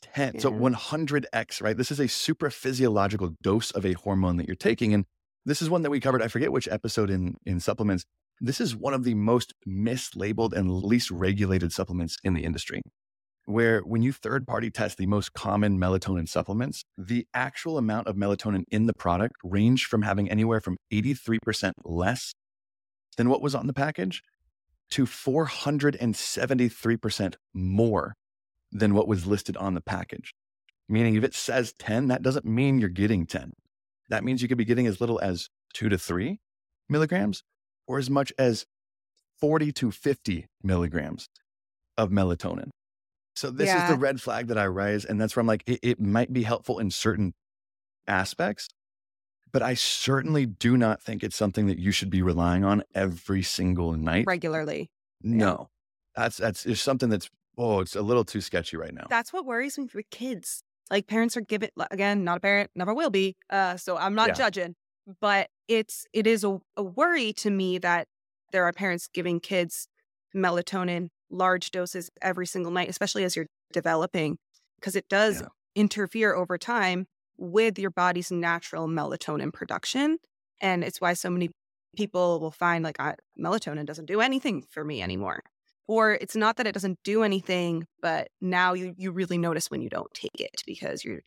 10. 0.02 0.40
So 0.40 0.52
100x, 0.52 1.62
right? 1.62 1.76
This 1.76 1.92
is 1.92 2.00
a 2.00 2.08
super 2.08 2.50
physiological 2.50 3.36
dose 3.42 3.72
of 3.72 3.86
a 3.86 3.94
hormone 3.94 4.38
that 4.38 4.48
you're 4.48 4.56
taking. 4.56 4.94
And 4.94 5.06
this 5.46 5.62
is 5.62 5.70
one 5.70 5.82
that 5.82 5.90
we 5.90 6.00
covered. 6.00 6.22
I 6.22 6.28
forget 6.28 6.52
which 6.52 6.68
episode 6.68 7.10
in, 7.10 7.36
in 7.46 7.60
supplements. 7.60 8.06
This 8.40 8.60
is 8.60 8.76
one 8.76 8.94
of 8.94 9.04
the 9.04 9.14
most 9.14 9.54
mislabeled 9.68 10.54
and 10.54 10.72
least 10.72 11.10
regulated 11.12 11.72
supplements 11.72 12.18
in 12.24 12.34
the 12.34 12.44
industry. 12.44 12.82
Where 13.46 13.82
when 13.82 14.02
you 14.02 14.14
third 14.14 14.48
party 14.48 14.70
test 14.70 14.98
the 14.98 15.06
most 15.06 15.34
common 15.34 15.78
melatonin 15.78 16.30
supplements, 16.30 16.84
the 16.98 17.28
actual 17.34 17.78
amount 17.78 18.08
of 18.08 18.16
melatonin 18.16 18.64
in 18.72 18.86
the 18.86 18.94
product 18.94 19.36
range 19.44 19.86
from 19.86 20.02
having 20.02 20.30
anywhere 20.30 20.62
from 20.62 20.78
83% 20.92 21.74
less 21.84 22.34
than 23.16 23.30
what 23.30 23.42
was 23.42 23.56
on 23.56 23.68
the 23.68 23.74
package 23.74 24.22
to 24.92 25.06
473% 25.06 27.36
more 27.54 28.16
than 28.72 28.94
what 28.94 29.08
was 29.08 29.26
listed 29.26 29.58
on 29.58 29.74
the 29.74 29.82
package. 29.82 30.34
Meaning, 30.90 31.16
if 31.16 31.24
it 31.24 31.34
says 31.34 31.74
10, 31.80 32.10
that 32.10 32.22
doesn't 32.22 32.46
mean 32.46 32.80
you're 32.80 32.90
getting 32.90 33.26
10. 33.26 33.54
That 34.10 34.24
means 34.24 34.42
you 34.42 34.48
could 34.48 34.58
be 34.58 34.66
getting 34.66 34.88
as 34.88 35.00
little 35.00 35.20
as 35.22 35.50
two 35.74 35.90
to 35.90 35.98
three 35.98 36.40
milligrams 36.90 37.44
or 37.88 37.98
as 37.98 38.10
much 38.10 38.34
as 38.38 38.66
40 39.40 39.72
to 39.74 39.92
50 39.92 40.48
milligrams 40.62 41.30
of 41.98 42.10
melatonin. 42.10 42.70
So, 43.36 43.50
this 43.50 43.74
is 43.74 43.90
the 43.90 43.96
red 43.96 44.22
flag 44.22 44.48
that 44.48 44.58
I 44.58 44.66
raise. 44.66 45.06
And 45.06 45.20
that's 45.20 45.36
where 45.36 45.42
I'm 45.42 45.48
like, 45.48 45.64
it, 45.66 45.80
it 45.82 46.00
might 46.00 46.32
be 46.32 46.44
helpful 46.44 46.80
in 46.80 46.92
certain 46.92 47.34
aspects, 48.08 48.70
but 49.54 49.62
I 49.62 49.76
certainly 49.76 50.46
do 50.46 50.76
not 50.78 51.02
think 51.02 51.24
it's 51.24 51.36
something 51.36 51.68
that 51.68 51.78
you 51.80 51.92
should 51.92 52.10
be 52.10 52.22
relying 52.22 52.64
on 52.66 52.84
every 52.94 53.44
single 53.44 53.94
night. 53.94 54.26
regularly 54.28 54.90
No, 55.22 55.70
that's 56.16 56.38
that's 56.38 56.66
it's 56.66 56.82
something 56.82 57.10
that's 57.10 57.30
oh, 57.58 57.80
it's 57.82 57.96
a 57.96 58.02
little 58.02 58.26
too 58.26 58.42
sketchy 58.42 58.76
right 58.78 58.94
now. 58.94 59.06
that's 59.10 59.32
what 59.32 59.46
worries 59.46 59.78
me 59.78 59.88
with 59.94 60.10
kids. 60.10 60.64
Like 60.92 61.08
parents 61.08 61.38
are 61.38 61.42
given 61.42 61.70
again, 61.92 62.24
not 62.24 62.38
a 62.38 62.40
parent, 62.42 62.72
never 62.76 62.94
will 62.94 63.10
be. 63.10 63.36
Uh, 63.50 63.78
so 63.78 63.96
I'm 63.98 64.16
not 64.16 64.30
Yeah. 64.30 64.34
judging, 64.34 64.76
but 65.22 65.48
it's 65.68 66.06
it 66.14 66.28
is 66.28 66.44
a, 66.44 66.60
a 66.76 66.84
worry 66.84 67.32
to 67.34 67.50
me 67.50 67.78
that 67.78 68.08
there 68.52 68.66
are 68.66 68.74
parents 68.74 69.08
giving 69.14 69.40
kids 69.40 69.88
melatonin 70.36 71.10
large 71.30 71.72
doses 71.72 72.10
every 72.22 72.46
single 72.46 72.72
night, 72.72 72.90
especially 72.90 73.24
as 73.24 73.36
you're 73.36 73.48
developing, 73.72 74.38
because 74.80 74.96
it 74.96 75.08
does 75.10 75.42
Yeah. 75.42 75.48
interfere 75.76 76.36
over 76.36 76.58
time 76.58 77.08
with 77.44 77.78
your 77.78 77.92
body's 77.92 78.32
natural 78.32 78.88
melatonin 78.88 79.52
production, 79.54 80.18
and 80.62 80.84
it's 80.84 81.02
why 81.02 81.14
so 81.14 81.30
many 81.30 81.50
people 81.96 82.40
will 82.40 82.52
find 82.52 82.84
like 82.84 83.00
I, 83.00 83.16
melatonin 83.40 83.86
doesn't 83.86 84.06
do 84.06 84.22
anything 84.22 84.64
for 84.72 84.84
me 84.84 85.02
anymore 85.04 85.42
or 85.88 86.14
it's 86.14 86.36
not 86.36 86.56
that 86.58 86.66
it 86.66 86.72
doesn't 86.72 86.98
do 87.04 87.22
anything 87.22 87.86
but 88.02 88.30
now 88.42 88.74
you 88.74 88.96
you 88.98 89.12
really 89.12 89.38
notice 89.38 89.70
when 89.70 89.80
you 89.82 89.90
don't 89.90 90.12
take 90.16 90.40
it 90.40 90.64
because 90.66 91.04
you're 91.06 91.20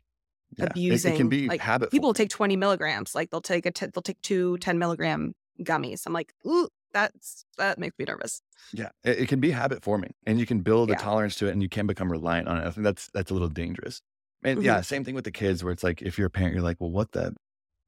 Yeah, 0.58 0.64
it- 0.74 1.04
It, 1.04 1.16
can 1.16 1.28
be 1.28 1.46
like, 1.46 1.60
habit. 1.60 1.92
people 1.92 2.12
take 2.14 2.30
20 2.30 2.56
milligrams 2.56 3.14
like 3.14 3.30
they'll 3.30 3.40
take 3.40 3.64
a 3.66 3.70
t- 3.70 3.86
they'll 3.94 4.02
take 4.02 4.20
two 4.22 4.56
10 4.58 4.76
milligram 4.76 5.34
gummies 5.62 6.02
i'm 6.06 6.12
like 6.12 6.32
ooh 6.44 6.66
that's 6.92 7.44
that 7.58 7.78
makes 7.78 7.94
me 7.98 8.06
nervous. 8.06 8.40
Yeah, 8.72 8.88
it, 9.04 9.18
it 9.20 9.28
can 9.28 9.38
be 9.38 9.50
habit 9.50 9.82
forming, 9.84 10.14
and 10.26 10.40
you 10.40 10.46
can 10.46 10.60
build 10.62 10.88
Yeah. 10.88 10.94
a 10.96 10.98
tolerance 10.98 11.36
to 11.36 11.46
it, 11.46 11.50
and 11.52 11.62
you 11.62 11.68
can 11.68 11.86
become 11.86 12.10
reliant 12.10 12.48
on 12.48 12.56
it. 12.58 12.66
I 12.66 12.70
think 12.70 12.84
that's 12.84 13.10
that's 13.12 13.30
a 13.30 13.34
little 13.34 13.48
dangerous. 13.50 14.00
And 14.42 14.60
Mhm. 14.60 14.64
yeah, 14.64 14.80
same 14.80 15.04
thing 15.04 15.14
with 15.14 15.24
the 15.24 15.32
kids, 15.32 15.64
where 15.64 15.72
it's 15.72 15.82
like 15.82 16.02
if 16.02 16.18
you're 16.18 16.28
a 16.28 16.30
parent, 16.30 16.54
you're 16.54 16.62
like, 16.62 16.76
well, 16.80 16.90
what 16.90 17.12
the 17.12 17.34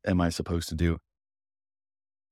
am 0.06 0.20
I 0.20 0.30
supposed 0.30 0.68
to 0.70 0.74
do? 0.74 0.98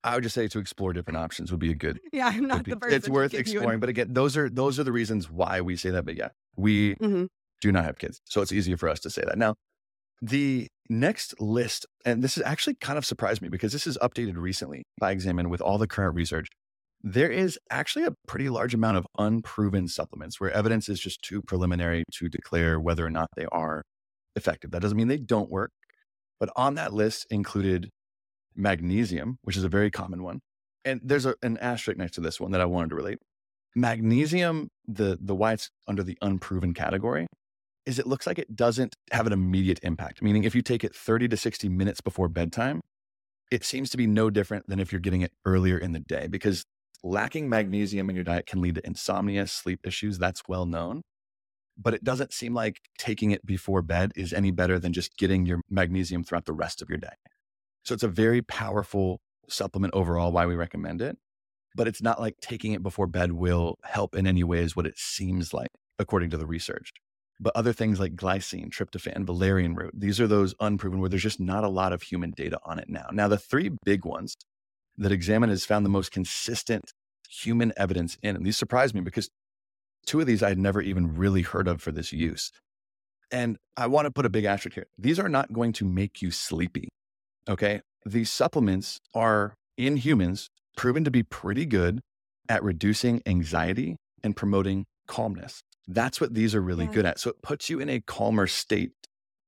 I 0.04 0.14
would 0.14 0.22
just 0.22 0.34
say 0.34 0.46
to 0.48 0.58
explore 0.58 0.92
different 0.92 1.16
options 1.18 1.50
would 1.50 1.60
be 1.60 1.70
a 1.72 1.74
good. 1.74 2.00
Yeah, 2.12 2.28
I'm 2.28 2.46
not 2.46 2.64
be- 2.64 2.70
the 2.72 2.76
person. 2.76 2.96
it's 2.96 3.08
worth 3.08 3.32
to 3.32 3.38
give 3.38 3.48
you 3.48 3.54
exploring. 3.58 3.80
But 3.80 3.88
again, 3.88 4.12
those 4.12 4.36
are 4.36 4.48
those 4.48 4.78
are 4.78 4.84
the 4.84 4.92
reasons 4.92 5.30
why 5.30 5.60
we 5.60 5.76
say 5.76 5.90
that. 5.90 6.04
But 6.04 6.16
yeah, 6.16 6.28
we 6.56 6.94
Mhm. 6.96 7.28
do 7.60 7.72
not 7.72 7.84
have 7.84 7.98
kids, 7.98 8.20
so 8.24 8.40
it's 8.42 8.52
easier 8.52 8.76
for 8.76 8.88
us 8.88 9.00
to 9.00 9.10
say 9.10 9.22
that. 9.26 9.36
Now, 9.38 9.54
the 10.22 10.68
next 10.88 11.40
list, 11.40 11.86
and 12.04 12.22
this 12.22 12.36
is 12.36 12.42
actually 12.44 12.74
kind 12.76 12.96
of 12.98 13.04
surprised 13.04 13.42
me 13.42 13.48
because 13.48 13.72
this 13.72 13.86
is 13.86 13.98
updated 13.98 14.36
recently 14.36 14.84
by 14.98 15.10
Examine 15.10 15.50
with 15.50 15.60
all 15.60 15.78
the 15.78 15.88
current 15.88 16.14
research. 16.14 16.46
There 17.02 17.30
is 17.30 17.58
actually 17.70 18.04
a 18.06 18.14
pretty 18.26 18.48
large 18.48 18.72
amount 18.74 18.96
of 18.96 19.06
unproven 19.18 19.88
supplements 19.88 20.40
where 20.40 20.50
evidence 20.50 20.88
is 20.88 20.98
just 21.00 21.20
too 21.22 21.42
preliminary 21.42 22.04
to 22.12 22.28
declare 22.28 22.80
whether 22.80 23.04
or 23.04 23.10
not 23.10 23.28
they 23.36 23.46
are 23.52 23.82
effective. 24.36 24.70
That 24.70 24.82
doesn't 24.82 24.96
mean 24.96 25.08
they 25.08 25.16
don't 25.16 25.50
work, 25.50 25.72
but 26.38 26.50
on 26.56 26.74
that 26.74 26.92
list 26.92 27.26
included 27.30 27.90
magnesium, 28.54 29.38
which 29.42 29.56
is 29.56 29.64
a 29.64 29.68
very 29.68 29.90
common 29.90 30.22
one. 30.22 30.40
And 30.84 31.00
there's 31.02 31.26
a, 31.26 31.34
an 31.42 31.58
asterisk 31.58 31.98
next 31.98 32.12
to 32.14 32.20
this 32.20 32.40
one 32.40 32.52
that 32.52 32.60
I 32.60 32.64
wanted 32.64 32.90
to 32.90 32.96
relate. 32.96 33.18
Magnesium, 33.74 34.68
the 34.86 35.18
the 35.20 35.34
why 35.34 35.52
it's 35.52 35.70
under 35.86 36.02
the 36.02 36.16
unproven 36.22 36.72
category, 36.72 37.26
is 37.84 37.98
it 37.98 38.06
looks 38.06 38.26
like 38.26 38.38
it 38.38 38.56
doesn't 38.56 38.94
have 39.12 39.26
an 39.26 39.32
immediate 39.32 39.80
impact. 39.82 40.22
Meaning, 40.22 40.44
if 40.44 40.54
you 40.54 40.62
take 40.62 40.84
it 40.84 40.94
30 40.94 41.28
to 41.28 41.36
60 41.36 41.68
minutes 41.68 42.00
before 42.00 42.28
bedtime, 42.28 42.80
it 43.50 43.64
seems 43.64 43.90
to 43.90 43.96
be 43.96 44.06
no 44.06 44.30
different 44.30 44.68
than 44.68 44.80
if 44.80 44.92
you're 44.92 45.00
getting 45.00 45.22
it 45.22 45.32
earlier 45.44 45.78
in 45.78 45.92
the 45.92 46.00
day 46.00 46.26
because 46.26 46.64
lacking 47.02 47.48
magnesium 47.48 48.10
in 48.10 48.16
your 48.16 48.24
diet 48.24 48.46
can 48.46 48.60
lead 48.60 48.74
to 48.76 48.86
insomnia, 48.86 49.46
sleep 49.46 49.80
issues. 49.84 50.18
That's 50.18 50.42
well 50.48 50.66
known. 50.66 51.02
But 51.78 51.94
it 51.94 52.02
doesn't 52.02 52.32
seem 52.32 52.54
like 52.54 52.80
taking 52.98 53.30
it 53.32 53.44
before 53.44 53.82
bed 53.82 54.12
is 54.16 54.32
any 54.32 54.50
better 54.50 54.78
than 54.78 54.92
just 54.92 55.16
getting 55.16 55.44
your 55.44 55.60
magnesium 55.68 56.24
throughout 56.24 56.46
the 56.46 56.52
rest 56.52 56.80
of 56.80 56.88
your 56.88 56.98
day. 56.98 57.14
So 57.84 57.94
it's 57.94 58.02
a 58.02 58.08
very 58.08 58.42
powerful 58.42 59.20
supplement 59.48 59.94
overall, 59.94 60.32
why 60.32 60.46
we 60.46 60.54
recommend 60.54 61.02
it. 61.02 61.18
But 61.76 61.86
it's 61.86 62.02
not 62.02 62.20
like 62.20 62.36
taking 62.40 62.72
it 62.72 62.82
before 62.82 63.06
bed 63.06 63.32
will 63.32 63.76
help 63.84 64.14
in 64.14 64.26
any 64.26 64.42
way, 64.42 64.60
is 64.60 64.74
what 64.74 64.86
it 64.86 64.98
seems 64.98 65.52
like, 65.52 65.68
according 65.98 66.30
to 66.30 66.38
the 66.38 66.46
research. 66.46 66.90
But 67.38 67.54
other 67.54 67.74
things 67.74 68.00
like 68.00 68.16
glycine, 68.16 68.70
tryptophan, 68.70 69.26
valerian 69.26 69.74
root, 69.74 69.92
these 69.94 70.18
are 70.18 70.26
those 70.26 70.54
unproven 70.58 71.00
where 71.00 71.10
there's 71.10 71.22
just 71.22 71.38
not 71.38 71.64
a 71.64 71.68
lot 71.68 71.92
of 71.92 72.02
human 72.02 72.30
data 72.30 72.58
on 72.64 72.78
it 72.78 72.88
now. 72.88 73.08
Now, 73.12 73.28
the 73.28 73.36
three 73.36 73.70
big 73.84 74.06
ones 74.06 74.36
that 74.96 75.12
Examine 75.12 75.50
has 75.50 75.66
found 75.66 75.84
the 75.84 75.90
most 75.90 76.10
consistent 76.10 76.92
human 77.28 77.74
evidence 77.76 78.16
in, 78.22 78.36
and 78.36 78.46
these 78.46 78.56
surprised 78.56 78.94
me 78.94 79.02
because 79.02 79.28
two 80.06 80.20
of 80.20 80.26
these 80.26 80.42
I 80.42 80.48
had 80.48 80.58
never 80.58 80.80
even 80.80 81.16
really 81.16 81.42
heard 81.42 81.68
of 81.68 81.82
for 81.82 81.92
this 81.92 82.12
use. 82.12 82.52
And 83.30 83.58
I 83.76 83.88
want 83.88 84.06
to 84.06 84.10
put 84.10 84.24
a 84.24 84.30
big 84.30 84.44
asterisk 84.44 84.74
here. 84.74 84.86
These 84.96 85.18
are 85.18 85.28
not 85.28 85.52
going 85.52 85.72
to 85.74 85.84
make 85.84 86.22
you 86.22 86.30
sleepy. 86.30 86.88
Okay. 87.48 87.80
These 88.04 88.30
supplements 88.30 89.00
are 89.14 89.54
in 89.76 89.96
humans 89.96 90.48
proven 90.76 91.04
to 91.04 91.10
be 91.10 91.22
pretty 91.22 91.66
good 91.66 92.00
at 92.48 92.62
reducing 92.62 93.20
anxiety 93.26 93.96
and 94.22 94.36
promoting 94.36 94.84
calmness. 95.08 95.60
That's 95.88 96.20
what 96.20 96.34
these 96.34 96.54
are 96.54 96.60
really 96.60 96.84
Yeah. 96.84 96.92
good 96.92 97.06
at. 97.06 97.18
So 97.18 97.30
it 97.30 97.42
puts 97.42 97.68
you 97.68 97.80
in 97.80 97.88
a 97.88 98.00
calmer 98.00 98.46
state 98.46 98.92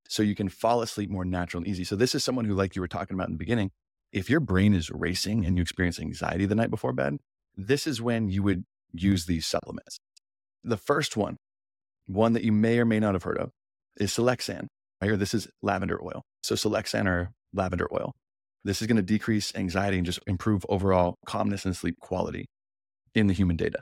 so 0.08 0.22
you 0.22 0.34
can 0.34 0.48
fall 0.48 0.82
asleep 0.82 1.10
more 1.10 1.24
natural 1.24 1.60
and 1.60 1.68
easy. 1.68 1.84
So 1.84 1.94
this 1.94 2.14
is 2.14 2.24
someone 2.24 2.46
who, 2.46 2.54
like 2.54 2.74
you 2.74 2.82
were 2.82 2.88
talking 2.88 3.14
about 3.14 3.28
in 3.28 3.34
the 3.34 3.38
beginning, 3.38 3.70
if 4.12 4.30
your 4.30 4.40
brain 4.40 4.74
is 4.74 4.90
racing 4.90 5.44
and 5.44 5.56
you 5.56 5.62
experience 5.62 6.00
anxiety 6.00 6.46
the 6.46 6.54
night 6.54 6.70
before 6.70 6.92
bed, 6.92 7.18
this 7.56 7.86
is 7.86 8.00
when 8.00 8.28
you 8.28 8.42
would 8.42 8.64
use 8.92 9.26
these 9.26 9.46
supplements. 9.46 9.98
The 10.64 10.76
first 10.76 11.16
one, 11.16 11.36
one 12.06 12.32
that 12.32 12.44
you 12.44 12.52
may 12.52 12.78
or 12.78 12.84
may 12.84 13.00
not 13.00 13.14
have 13.14 13.22
heard 13.22 13.38
of, 13.38 13.50
is 13.98 14.12
Silexan. 14.12 14.66
Right 15.00 15.08
here, 15.08 15.16
this 15.16 15.34
is 15.34 15.48
lavender 15.62 16.02
oil. 16.02 16.22
So 16.42 16.54
Silexan 16.54 17.06
or 17.06 17.30
lavender 17.52 17.86
oil. 17.92 18.12
This 18.64 18.80
is 18.80 18.86
going 18.88 18.96
to 18.96 19.02
decrease 19.02 19.54
anxiety 19.54 19.98
and 19.98 20.06
just 20.06 20.20
improve 20.26 20.66
overall 20.68 21.16
calmness 21.26 21.64
and 21.64 21.76
sleep 21.76 21.98
quality 22.00 22.46
in 23.14 23.26
the 23.26 23.34
human 23.34 23.56
data. 23.56 23.78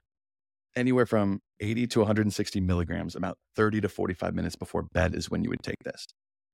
Anywhere 0.76 1.06
from 1.06 1.40
80 1.60 1.86
to 1.88 1.98
160 2.00 2.60
milligrams, 2.60 3.16
about 3.16 3.38
30 3.56 3.80
to 3.80 3.88
45 3.88 4.34
minutes 4.34 4.56
before 4.56 4.82
bed 4.92 5.14
is 5.14 5.30
when 5.30 5.42
you 5.42 5.48
would 5.50 5.62
take 5.62 5.82
this. 5.84 6.06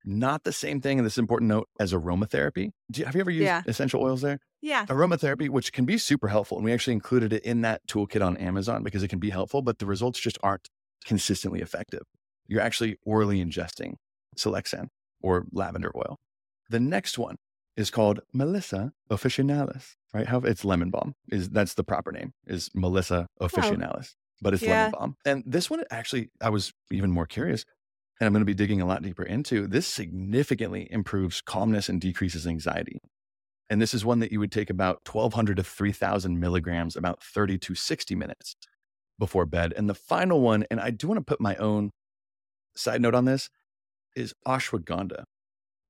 Not 0.05 0.45
the 0.45 0.53
same 0.53 0.81
thing, 0.81 0.99
and 0.99 1.07
this 1.07 1.15
is 1.15 1.19
important 1.19 1.49
note, 1.49 1.69
as 1.79 1.93
aromatherapy. 1.93 2.71
Do 2.91 3.01
you, 3.01 3.07
have 3.07 3.15
you 3.15 3.21
ever 3.21 3.31
used 3.31 3.45
Yeah. 3.45 3.63
essential 3.67 4.03
oils 4.03 4.23
there? 4.23 4.39
Yeah. 4.61 4.87
aromatherapy, 4.87 5.49
which 5.49 5.73
can 5.73 5.85
be 5.85 5.99
super 5.99 6.29
helpful. 6.29 6.57
And 6.59 6.65
we 6.65 6.73
actually 6.73 6.93
included 6.93 7.33
it 7.33 7.43
in 7.45 7.63
that 7.63 7.81
toolkit 7.89 8.25
on 8.25 8.37
Amazon 8.37 8.83
because 8.85 9.03
it 9.03 9.09
can 9.09 9.19
be 9.19 9.31
helpful, 9.31 9.61
but 9.61 9.79
the 9.81 9.87
results 9.87 10.21
just 10.21 10.39
aren't 10.43 10.69
consistently 11.05 11.61
effective. 11.61 12.03
You're 12.47 12.61
actually 12.61 12.97
orally 13.05 13.45
ingesting 13.45 13.95
Silexan 14.37 14.89
or 15.21 15.47
lavender 15.53 15.91
oil. 15.97 16.19
The 16.71 16.79
next 16.81 17.19
one 17.19 17.37
is 17.77 17.91
called 17.91 18.21
Melissa 18.33 18.93
officinalis, 19.11 19.95
right? 20.15 20.27
How 20.29 20.39
it's 20.39 20.65
lemon 20.65 20.91
balm 20.91 21.15
is 21.31 21.49
that's 21.51 21.75
the 21.75 21.85
proper 21.85 22.13
name 22.13 22.33
is 22.47 22.71
Melissa 22.75 23.27
oh. 23.41 23.49
officinalis, 23.49 24.15
but 24.41 24.55
it's 24.55 24.63
Yeah. 24.63 24.85
lemon 24.87 24.91
balm. 24.93 25.17
And 25.25 25.43
this 25.47 25.71
one 25.71 25.83
actually, 25.91 26.31
I 26.41 26.51
was 26.51 26.73
even 26.91 27.11
more 27.11 27.27
curious, 27.27 27.65
and 28.23 28.29
I'm 28.29 28.33
going 28.35 28.43
to 28.43 28.47
be 28.47 28.55
digging 28.55 28.81
a 28.81 28.87
lot 28.87 29.03
deeper 29.03 29.25
into. 29.25 29.67
This 29.67 29.85
significantly 29.85 30.87
improves 30.93 31.41
calmness 31.41 31.89
and 31.89 32.01
decreases 32.01 32.47
anxiety. 32.47 33.01
And 33.69 33.83
this 33.83 33.93
is 33.93 34.05
one 34.05 34.21
that 34.21 34.31
you 34.31 34.39
would 34.39 34.53
take 34.53 34.71
about 34.71 35.01
1200 35.11 35.57
to 35.57 35.65
3000 35.65 36.39
milligrams, 36.39 36.95
about 36.95 37.21
30 37.21 37.59
to 37.59 37.75
60 37.75 38.15
minutes 38.15 38.55
before 39.19 39.45
bed. 39.45 39.73
And 39.77 39.91
the 39.91 39.95
final 39.95 40.41
one, 40.41 40.65
and 40.71 40.79
I 40.79 40.91
do 40.91 41.09
want 41.09 41.19
to 41.19 41.25
put 41.25 41.41
my 41.41 41.57
own 41.57 41.91
side 42.77 43.03
note 43.03 43.17
on 43.17 43.25
this, 43.25 43.51
is 44.15 44.35
ashwagandha. 44.47 45.25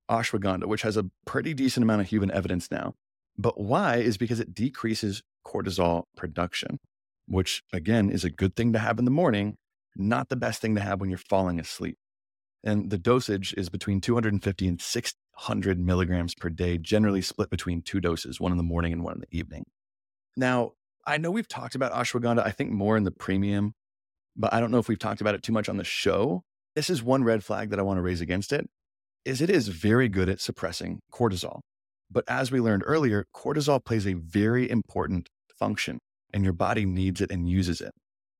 Ashwagandha, 0.09 0.65
which 0.65 0.81
has 0.81 0.97
a 0.97 1.11
pretty 1.27 1.53
decent 1.53 1.83
amount 1.83 2.01
of 2.01 2.07
human 2.07 2.31
evidence 2.31 2.71
now. 2.71 2.95
But 3.37 3.59
why 3.59 3.97
is 3.97 4.17
because 4.17 4.39
it 4.39 4.55
decreases 4.55 5.21
cortisol 5.45 6.05
production, 6.17 6.79
which 7.27 7.61
again 7.71 8.09
is 8.09 8.23
a 8.23 8.31
good 8.31 8.55
thing 8.55 8.73
to 8.73 8.79
have 8.79 8.97
in 8.97 9.05
the 9.05 9.11
morning, 9.11 9.55
not 9.95 10.29
the 10.29 10.35
best 10.35 10.61
thing 10.61 10.73
to 10.73 10.81
have 10.81 10.99
when 10.99 11.11
you're 11.11 11.19
falling 11.19 11.59
asleep. 11.59 11.95
And 12.63 12.89
the 12.89 12.97
dosage 12.97 13.53
is 13.57 13.69
between 13.69 13.99
250 13.99 14.67
and 14.67 14.81
600 14.81 15.79
milligrams 15.79 16.33
per 16.33 16.49
day, 16.49 16.77
generally 16.77 17.21
split 17.21 17.49
between 17.49 17.81
two 17.81 17.99
doses, 17.99 18.39
one 18.39 18.51
in 18.51 18.57
the 18.57 18.63
morning 18.63 18.93
and 18.93 19.03
one 19.03 19.15
in 19.15 19.19
the 19.19 19.37
evening. 19.37 19.65
Now, 20.37 20.71
I 21.05 21.17
know 21.17 21.31
we've 21.31 21.47
talked 21.47 21.75
about 21.75 21.91
ashwagandha, 21.91 22.45
I 22.45 22.51
think 22.51 22.71
more 22.71 22.95
in 22.95 23.03
the 23.03 23.11
premium, 23.11 23.73
but 24.35 24.53
I 24.53 24.59
don't 24.59 24.71
know 24.71 24.77
if 24.79 24.87
we've 24.87 24.99
talked 24.99 25.21
about 25.21 25.35
it 25.35 25.43
too 25.43 25.51
much 25.51 25.67
on 25.67 25.77
the 25.77 25.83
show. 25.83 26.43
This 26.75 26.89
is 26.89 27.03
one 27.03 27.23
red 27.23 27.43
flag 27.43 27.69
that 27.69 27.79
I 27.79 27.83
want 27.83 27.97
to 27.97 28.01
raise 28.01 28.21
against 28.21 28.53
it 28.53 28.69
is 29.25 29.41
it 29.41 29.49
is 29.49 29.69
very 29.69 30.09
good 30.09 30.29
at 30.29 30.41
suppressing 30.41 30.99
cortisol. 31.11 31.61
But 32.11 32.25
as 32.27 32.51
we 32.51 32.59
learned 32.59 32.83
earlier, 32.85 33.25
cortisol 33.35 33.83
plays 33.83 34.05
a 34.05 34.13
very 34.13 34.69
important 34.69 35.29
function 35.57 35.99
and 36.33 36.43
your 36.43 36.53
body 36.53 36.85
needs 36.85 37.21
it 37.21 37.31
and 37.31 37.47
uses 37.47 37.79
it. 37.79 37.93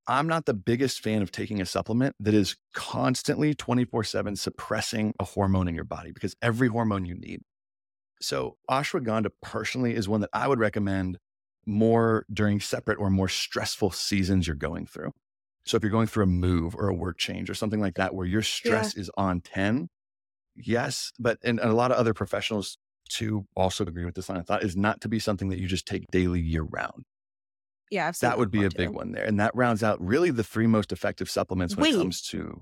I'm 0.07 0.27
not 0.27 0.45
the 0.45 0.53
biggest 0.53 1.01
fan 1.01 1.21
of 1.21 1.31
taking 1.31 1.61
a 1.61 1.65
supplement 1.65 2.15
that 2.19 2.33
is 2.33 2.55
constantly 2.73 3.53
24 3.53 4.03
7 4.03 4.35
suppressing 4.35 5.13
a 5.19 5.23
hormone 5.23 5.67
in 5.67 5.75
your 5.75 5.85
body 5.85 6.11
because 6.11 6.35
every 6.41 6.67
hormone 6.67 7.05
you 7.05 7.15
need. 7.15 7.41
So, 8.21 8.57
ashwagandha 8.69 9.29
personally 9.41 9.95
is 9.95 10.09
one 10.09 10.21
that 10.21 10.29
I 10.33 10.47
would 10.47 10.59
recommend 10.59 11.17
more 11.65 12.25
during 12.31 12.59
separate 12.59 12.99
or 12.99 13.09
more 13.09 13.29
stressful 13.29 13.91
seasons 13.91 14.47
you're 14.47 14.55
going 14.55 14.85
through. 14.85 15.11
So, 15.65 15.77
if 15.77 15.83
you're 15.83 15.91
going 15.91 16.07
through 16.07 16.23
a 16.23 16.27
move 16.27 16.75
or 16.75 16.89
a 16.89 16.93
work 16.93 17.17
change 17.17 17.49
or 17.49 17.53
something 17.53 17.79
like 17.79 17.95
that 17.95 18.13
where 18.13 18.27
your 18.27 18.41
stress 18.41 18.95
is 18.95 19.09
on 19.17 19.41
10, 19.41 19.87
yes. 20.55 21.11
But, 21.19 21.37
and, 21.43 21.59
and 21.59 21.69
a 21.69 21.73
lot 21.75 21.91
of 21.91 21.97
other 21.97 22.13
professionals 22.13 22.77
too 23.09 23.45
also 23.55 23.85
agree 23.85 24.05
with 24.05 24.15
this 24.15 24.29
line 24.29 24.39
of 24.39 24.47
thought 24.47 24.63
is 24.63 24.75
not 24.75 25.01
to 25.01 25.07
be 25.07 25.19
something 25.19 25.49
that 25.49 25.59
you 25.59 25.67
just 25.67 25.85
take 25.85 26.05
daily 26.11 26.41
year 26.41 26.63
round 26.63 27.03
Yeah. 27.93 28.11
That 28.21 28.37
would 28.39 28.49
be 28.51 28.63
a 28.65 28.69
big 28.71 28.89
too. 28.89 28.91
one 28.91 29.11
there. 29.11 29.23
And 29.25 29.39
that 29.39 29.55
rounds 29.55 29.83
out 29.83 30.03
really 30.03 30.31
the 30.31 30.43
three 30.43 30.65
most 30.67 30.91
effective 30.91 31.29
supplements 31.29 31.75
when 31.75 31.83
Wait. 31.83 31.95
it 31.95 31.97
comes 31.99 32.21
to 32.29 32.61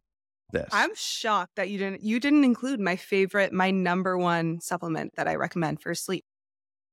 this. 0.52 0.68
I'm 0.74 0.94
shocked 0.96 1.56
that 1.56 1.70
you 1.70 1.78
didn't 1.78 2.02
you 2.04 2.20
didn't 2.20 2.44
include 2.44 2.80
my 2.82 2.98
favorite, 2.98 3.54
my 3.54 3.72
number 3.72 4.18
one 4.18 4.60
supplement 4.60 5.14
that 5.16 5.28
I 5.28 5.36
recommend 5.36 5.82
for 5.82 5.96
sleep. 5.96 6.26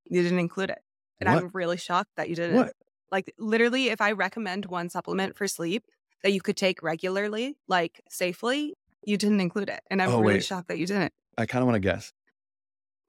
You 0.04 0.22
didn't 0.22 0.38
include 0.38 0.70
it. 0.70 0.78
And 1.20 1.28
What? 1.28 1.42
I'm 1.42 1.50
really 1.52 1.76
shocked 1.76 2.10
that 2.16 2.28
you 2.28 2.36
didn't. 2.36 2.56
what? 2.56 2.72
Like 3.10 3.34
literally, 3.38 3.88
if 3.88 4.00
I 4.00 4.12
recommend 4.12 4.66
one 4.66 4.88
supplement 4.88 5.36
for 5.36 5.48
sleep 5.48 5.84
that 6.22 6.32
you 6.32 6.40
could 6.40 6.56
take 6.56 6.82
regularly, 6.82 7.56
like 7.66 8.00
safely, 8.08 8.74
you 9.04 9.16
didn't 9.16 9.40
include 9.40 9.68
it. 9.70 9.80
And 9.90 10.00
I'm 10.00 10.10
Oh, 10.10 10.20
really 10.20 10.34
wait. 10.34 10.44
shocked 10.44 10.68
that 10.68 10.78
you 10.78 10.86
didn't. 10.86 11.12
I 11.36 11.46
kind 11.46 11.62
of 11.62 11.66
want 11.66 11.76
to 11.76 11.80
guess. 11.80 12.12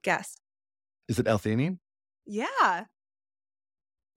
Guess. 0.04 0.38
Is 1.08 1.20
it 1.20 1.28
L-theanine? 1.28 1.78
Yeah. 2.26 2.86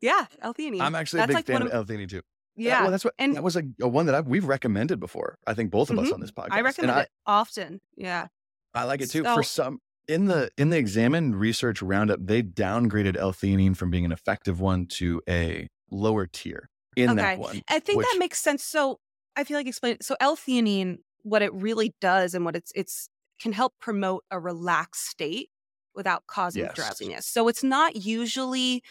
Yeah, 0.02 0.26
L-theanine. 0.42 0.80
I'm 0.82 0.94
actually 0.94 1.22
a 1.22 1.26
big 1.28 1.36
like 1.36 1.46
fan 1.46 1.62
of 1.62 1.68
of- 1.68 1.72
L-theanine 1.74 2.08
too. 2.10 2.16
That- 2.16 2.24
Yeah. 2.62 2.82
well, 2.82 2.90
that's 2.90 3.04
what 3.04 3.14
and- 3.18 3.34
that 3.36 3.42
was 3.42 3.56
a, 3.56 3.62
a 3.80 3.88
one 3.88 4.04
that 4.06 4.14
I've, 4.14 4.26
we've 4.26 4.44
recommended 4.44 5.00
before. 5.00 5.38
I 5.46 5.54
think 5.54 5.70
both 5.70 5.88
of 5.90 5.98
us 5.98 6.08
Mhm. 6.08 6.14
on 6.14 6.20
this 6.20 6.30
podcast. 6.30 6.48
I 6.52 6.60
recommend 6.60 6.90
and 6.90 6.98
I, 7.00 7.02
it 7.04 7.08
often. 7.24 7.80
Yeah. 7.96 8.26
I 8.74 8.84
like 8.84 9.00
it 9.00 9.10
too. 9.10 9.22
So- 9.24 9.34
For 9.36 9.42
some, 9.42 9.78
in 10.08 10.26
the 10.26 10.50
in 10.58 10.68
the 10.70 10.76
examined 10.76 11.36
research 11.40 11.80
roundup, 11.80 12.18
they 12.22 12.42
downgraded 12.42 13.16
L-theanine 13.16 13.76
from 13.76 13.90
being 13.90 14.04
an 14.04 14.12
effective 14.12 14.60
one 14.60 14.86
to 14.98 15.22
a 15.28 15.68
lower 15.90 16.26
tier 16.26 16.68
in 16.96 17.10
Okay. 17.10 17.16
that 17.22 17.38
one. 17.38 17.62
I 17.68 17.78
think 17.78 17.98
which- 17.98 18.08
that 18.12 18.18
makes 18.18 18.38
sense. 18.40 18.64
So 18.64 18.98
I 19.36 19.44
feel 19.44 19.56
like 19.56 19.66
explain 19.68 19.96
so 20.02 20.16
L-theanine, 20.20 20.98
what 21.22 21.40
it 21.40 21.54
really 21.54 21.94
does 22.00 22.34
and 22.34 22.44
what 22.44 22.56
it's 22.56 22.72
it's 22.74 23.08
can 23.40 23.52
help 23.52 23.72
promote 23.80 24.24
a 24.30 24.38
relaxed 24.40 25.06
state 25.06 25.48
without 25.94 26.26
causing 26.26 26.62
Yes. 26.64 26.74
drowsiness. 26.74 27.26
So 27.26 27.48
it's 27.48 27.62
not 27.62 27.96
usually 27.96 28.82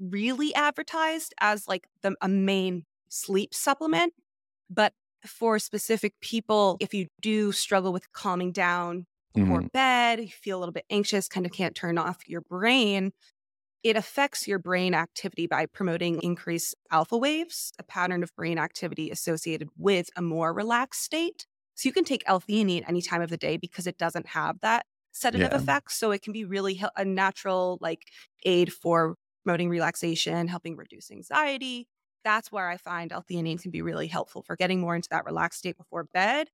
really 0.00 0.54
advertised 0.54 1.34
as 1.40 1.68
like 1.68 1.88
the 2.02 2.14
a 2.20 2.28
main 2.28 2.84
sleep 3.08 3.54
supplement, 3.54 4.14
but 4.70 4.94
for 5.26 5.58
specific 5.58 6.14
people, 6.20 6.76
if 6.80 6.94
you 6.94 7.08
do 7.20 7.52
struggle 7.52 7.92
with 7.92 8.12
calming 8.12 8.52
down 8.52 9.06
before 9.34 9.62
Mhm. 9.62 9.68
bed, 9.72 10.20
you 10.20 10.28
feel 10.28 10.58
a 10.58 10.60
little 10.60 10.72
bit 10.72 10.86
anxious, 10.90 11.28
kind 11.28 11.46
of 11.46 11.52
can't 11.52 11.74
turn 11.76 11.98
off 11.98 12.28
your 12.28 12.42
brain, 12.42 13.12
it 13.82 13.96
affects 13.96 14.48
your 14.48 14.58
brain 14.58 14.94
activity 14.94 15.46
by 15.46 15.66
promoting 15.66 16.22
increased 16.22 16.74
alpha 16.90 17.18
waves, 17.18 17.72
a 17.78 17.82
pattern 17.82 18.22
of 18.22 18.34
brain 18.36 18.58
activity 18.58 19.10
associated 19.10 19.68
with 19.76 20.08
a 20.16 20.22
more 20.22 20.54
relaxed 20.54 21.02
state. 21.02 21.46
So 21.74 21.88
you 21.88 21.92
can 21.92 22.04
take 22.04 22.22
L-theanine 22.26 22.84
any 22.88 23.02
time 23.02 23.20
of 23.20 23.30
the 23.30 23.36
day 23.36 23.56
because 23.58 23.86
it 23.86 23.98
doesn't 23.98 24.26
have 24.28 24.60
that 24.60 24.86
sedative 25.12 25.52
Yeah. 25.52 25.52
effect. 25.52 25.92
So 25.92 26.12
it 26.12 26.22
can 26.22 26.32
be 26.32 26.44
really 26.44 26.82
a 26.96 27.04
natural 27.04 27.78
like 27.80 28.06
aid 28.44 28.72
for 28.72 29.16
promoting 29.44 29.68
relaxation, 29.68 30.48
helping 30.48 30.76
reduce 30.76 31.10
anxiety. 31.10 31.88
That's 32.24 32.50
where 32.52 32.68
I 32.68 32.76
find 32.78 33.12
L-theanine 33.12 33.60
can 33.60 33.70
be 33.70 33.82
really 33.82 34.06
helpful 34.08 34.42
for 34.42 34.56
getting 34.56 34.80
more 34.80 34.96
into 34.96 35.08
that 35.10 35.24
relaxed 35.26 35.60
state 35.60 35.76
before 35.76 36.04
bed. 36.04 36.48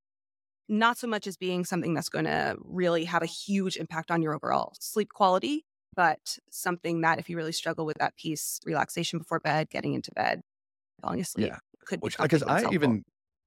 Not 0.69 0.99
so 0.99 1.07
much 1.09 1.27
as 1.27 1.37
being 1.37 1.65
something 1.65 1.95
that's 1.95 2.09
going 2.09 2.27
to 2.27 2.57
really 2.61 3.05
have 3.05 3.23
a 3.23 3.27
huge 3.27 3.77
impact 3.77 4.11
on 4.11 4.23
your 4.23 4.35
overall 4.35 4.75
sleep 4.81 5.11
quality, 5.13 5.67
but 5.95 6.39
something 6.51 7.01
that 7.03 7.19
if 7.19 7.29
you 7.29 7.37
really 7.37 7.53
struggle 7.53 7.87
with 7.87 7.99
that 7.99 8.17
piece, 8.17 8.61
relaxation 8.65 9.19
before 9.19 9.41
bed, 9.41 9.71
getting 9.71 9.95
into 9.95 10.13
bed, 10.13 10.43
falling 11.03 11.21
asleep, 11.21 11.53
Yeah. 11.53 11.59
could 11.87 12.03
be 12.03 12.11
which 12.11 12.17
because 12.21 12.43
I 12.45 12.65
helpful. 12.65 12.65
even 12.67 13.05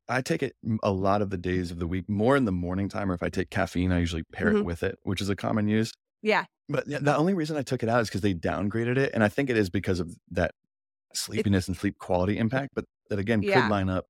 I 0.10 0.22
take 0.22 0.44
it 0.44 0.56
a 0.84 0.91
lot 0.91 1.22
of 1.22 1.30
the 1.30 1.38
days 1.38 1.72
of 1.72 1.80
the 1.80 1.88
week, 1.88 2.10
more 2.10 2.36
in 2.36 2.45
the 2.45 2.52
morning 2.52 2.90
time, 2.90 3.10
or 3.11 3.14
if 3.15 3.24
I 3.24 3.30
take 3.30 3.49
caffeine, 3.49 3.91
I 3.91 3.99
usually 3.99 4.24
pair 4.34 4.52
it 4.52 4.60
Mhm. 4.60 4.64
with 4.64 4.84
it, 4.84 4.99
which 5.03 5.22
is 5.22 5.30
a 5.30 5.36
common 5.36 5.68
use. 5.68 5.91
yeah, 6.22 6.45
But 6.69 6.85
the 6.88 7.15
only 7.15 7.34
reason 7.34 7.57
I 7.57 7.61
took 7.61 7.84
it 7.84 7.90
out 7.90 8.02
is 8.02 8.07
because 8.10 8.22
they 8.22 8.34
downgraded 8.34 8.98
it, 8.98 9.11
and 9.14 9.23
I 9.23 9.27
think 9.30 9.49
it 9.49 9.57
is 9.57 9.69
because 9.69 9.99
of 9.99 10.15
that 10.31 10.52
sleepiness 11.14 11.68
and 11.68 11.76
sleep 11.77 11.98
quality 11.99 12.38
impact. 12.38 12.69
But 12.73 12.85
that 13.10 13.19
again 13.19 13.41
Yeah. 13.44 13.61
could 13.64 13.69
line 13.69 13.90
up 13.90 14.06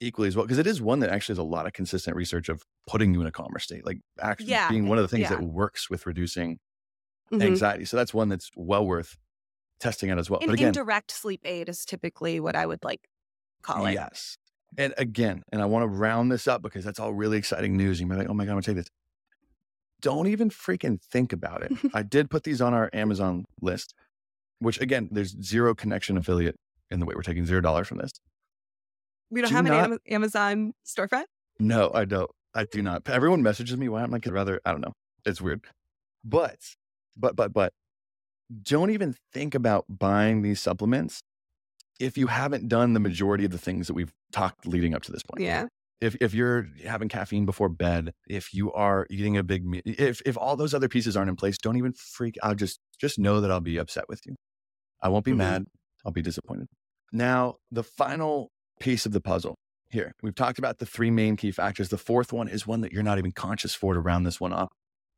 equally 0.00 0.28
as 0.28 0.36
well 0.36 0.44
because 0.44 0.58
it 0.58 0.66
is 0.66 0.82
one 0.82 0.98
that 1.00 1.10
actually 1.10 1.34
has 1.34 1.38
a 1.38 1.42
lot 1.44 1.66
of 1.66 1.72
consistent 1.72 2.16
research 2.16 2.48
of 2.48 2.62
putting 2.86 3.14
you 3.14 3.20
in 3.20 3.26
a 3.26 3.32
calmer 3.32 3.58
state, 3.60 3.86
like 3.86 3.98
actually 4.20 4.48
Yeah, 4.50 4.68
being 4.68 4.88
one 4.88 4.98
of 4.98 5.02
the 5.02 5.08
things 5.08 5.22
yeah. 5.22 5.30
that 5.36 5.42
works 5.42 5.88
with 5.88 6.04
reducing 6.04 6.58
Mhm. 7.32 7.42
anxiety. 7.42 7.84
So 7.84 7.96
that's 7.96 8.12
one 8.12 8.28
that's 8.28 8.50
well 8.56 8.84
worth 8.84 9.16
testing 9.78 10.10
out 10.10 10.18
as 10.18 10.28
well. 10.28 10.40
An 10.40 10.48
but 10.48 10.54
again, 10.54 10.68
indirect 10.68 11.10
sleep 11.12 11.40
aid 11.44 11.68
is 11.68 11.84
typically 11.84 12.40
what 12.40 12.56
I 12.56 12.66
would 12.66 12.82
like 12.84 13.08
call 13.62 13.86
it. 13.86 13.92
Yes. 13.94 14.36
And 14.76 14.92
again, 14.98 15.42
and 15.52 15.62
I 15.62 15.66
want 15.66 15.84
to 15.84 15.86
round 15.86 16.30
this 16.32 16.48
up 16.48 16.60
because 16.60 16.84
that's 16.84 16.98
all 16.98 17.14
really 17.14 17.38
exciting 17.38 17.76
news. 17.76 18.00
You 18.00 18.06
might 18.06 18.16
be 18.16 18.22
like, 18.22 18.28
oh 18.28 18.34
my 18.34 18.44
God, 18.44 18.50
I'm 18.50 18.54
going 18.56 18.62
to 18.64 18.70
take 18.74 18.76
this. 18.76 18.88
Don't 20.00 20.26
even 20.26 20.50
freaking 20.50 21.00
think 21.00 21.32
about 21.32 21.62
it. 21.62 21.72
I 21.94 22.02
did 22.02 22.30
put 22.30 22.44
these 22.44 22.60
on 22.60 22.74
our 22.74 22.90
Amazon 22.92 23.44
list, 23.60 23.94
which 24.58 24.80
again, 24.80 25.08
there's 25.10 25.34
zero 25.42 25.74
connection 25.74 26.16
affiliate 26.16 26.56
in 26.90 27.00
the 27.00 27.06
way 27.06 27.14
we're 27.16 27.22
taking 27.22 27.46
zero 27.46 27.60
dollars 27.60 27.88
from 27.88 27.98
this. 27.98 28.10
We 29.30 29.40
don't 29.40 29.50
Do 29.50 29.56
have 29.56 29.66
an 29.66 29.72
not- 29.72 29.84
Ama- 29.84 29.98
Amazon 30.08 30.72
storefront. 30.86 31.24
No, 31.58 31.90
I 31.94 32.04
don't. 32.04 32.30
I 32.54 32.64
do 32.64 32.82
not. 32.82 33.08
Everyone 33.08 33.42
messages 33.42 33.76
me 33.76 33.88
why 33.88 34.02
I'm 34.02 34.10
like, 34.10 34.26
I'd 34.26 34.32
rather, 34.32 34.60
I 34.64 34.72
don't 34.72 34.80
know. 34.80 34.92
It's 35.24 35.40
weird. 35.40 35.62
But, 36.24 36.58
but, 37.16 37.34
but, 37.34 37.52
but 37.52 37.72
don't 38.62 38.90
even 38.90 39.16
think 39.32 39.54
about 39.54 39.86
buying 39.88 40.42
these 40.42 40.60
supplements 40.60 41.20
if 41.98 42.18
you 42.18 42.26
haven't 42.26 42.68
done 42.68 42.92
the 42.92 43.00
majority 43.00 43.44
of 43.44 43.50
the 43.50 43.58
things 43.58 43.86
that 43.86 43.94
we've 43.94 44.12
talked 44.32 44.66
leading 44.66 44.94
up 44.94 45.02
to 45.02 45.12
this 45.12 45.22
point. 45.22 45.42
Yeah. 45.42 45.66
If 46.00 46.16
if 46.20 46.34
you're 46.34 46.68
having 46.84 47.08
caffeine 47.08 47.46
before 47.46 47.68
bed, 47.68 48.12
if 48.28 48.52
you 48.54 48.72
are 48.72 49.06
eating 49.10 49.36
a 49.36 49.42
big 49.42 49.64
meal, 49.66 49.82
if 49.84 50.20
if 50.26 50.36
all 50.38 50.56
those 50.56 50.74
other 50.74 50.88
pieces 50.88 51.16
aren't 51.16 51.30
in 51.30 51.36
place, 51.36 51.58
don't 51.58 51.76
even 51.76 51.92
freak. 51.92 52.36
I'll 52.42 52.54
just 52.54 52.80
just 52.98 53.18
know 53.18 53.40
that 53.40 53.50
I'll 53.50 53.60
be 53.60 53.78
upset 53.78 54.08
with 54.08 54.20
you. 54.26 54.36
I 55.02 55.08
won't 55.08 55.24
be 55.24 55.32
Mhm. 55.32 55.36
mad. 55.36 55.66
I'll 56.04 56.12
be 56.12 56.22
disappointed. 56.22 56.68
Now, 57.12 57.56
the 57.70 57.82
final 57.84 58.50
piece 58.80 59.06
of 59.06 59.12
the 59.12 59.20
puzzle 59.20 59.56
here. 59.88 60.12
We've 60.22 60.34
talked 60.34 60.58
about 60.58 60.78
the 60.78 60.86
three 60.86 61.10
main 61.10 61.36
key 61.36 61.52
factors. 61.52 61.88
The 61.88 61.98
fourth 61.98 62.32
one 62.32 62.48
is 62.48 62.66
one 62.66 62.80
that 62.80 62.92
you're 62.92 63.02
not 63.04 63.18
even 63.18 63.32
conscious 63.32 63.74
for 63.74 63.94
to 63.94 64.00
round 64.00 64.26
this 64.26 64.40
one 64.40 64.52
off. 64.52 64.72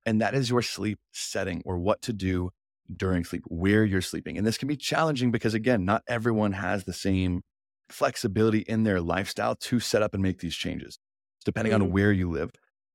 And 0.05 0.20
that 0.20 0.35
is 0.35 0.51
your 0.51 0.62
sleep 0.62 0.98
setting 1.12 1.62
or 1.65 1.78
what 1.78 2.03
to 2.03 2.12
do 2.12 2.51
during 2.94 3.24
sleep, 3.24 3.43
where 3.48 3.85
you're 3.85 4.03
sleeping. 4.03 4.39
And 4.39 4.47
this 4.47 4.59
can 4.59 4.69
be 4.69 4.77
challenging 4.77 5.31
because, 5.32 5.55
again, 5.55 5.85
not 5.85 6.03
everyone 6.07 6.53
has 6.53 6.85
the 6.85 6.93
same 6.93 7.43
flexibility 7.89 8.61
in 8.61 8.83
their 8.83 9.01
lifestyle 9.01 9.55
to 9.57 9.81
set 9.81 10.03
up 10.03 10.15
and 10.15 10.23
make 10.23 10.41
these 10.41 10.57
changes, 10.57 10.99
depending 11.45 11.73
on 11.75 11.83
Mhm. 11.83 11.91
where 11.91 12.13
you 12.13 12.31
live, 12.31 12.51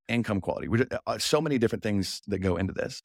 income 0.07 0.41
quality, 0.41 0.68
which 0.68 0.88
are 1.07 1.19
so 1.19 1.41
many 1.41 1.57
different 1.57 1.84
things 1.84 2.22
that 2.27 2.39
go 2.39 2.57
into 2.57 2.73
this. 2.73 3.01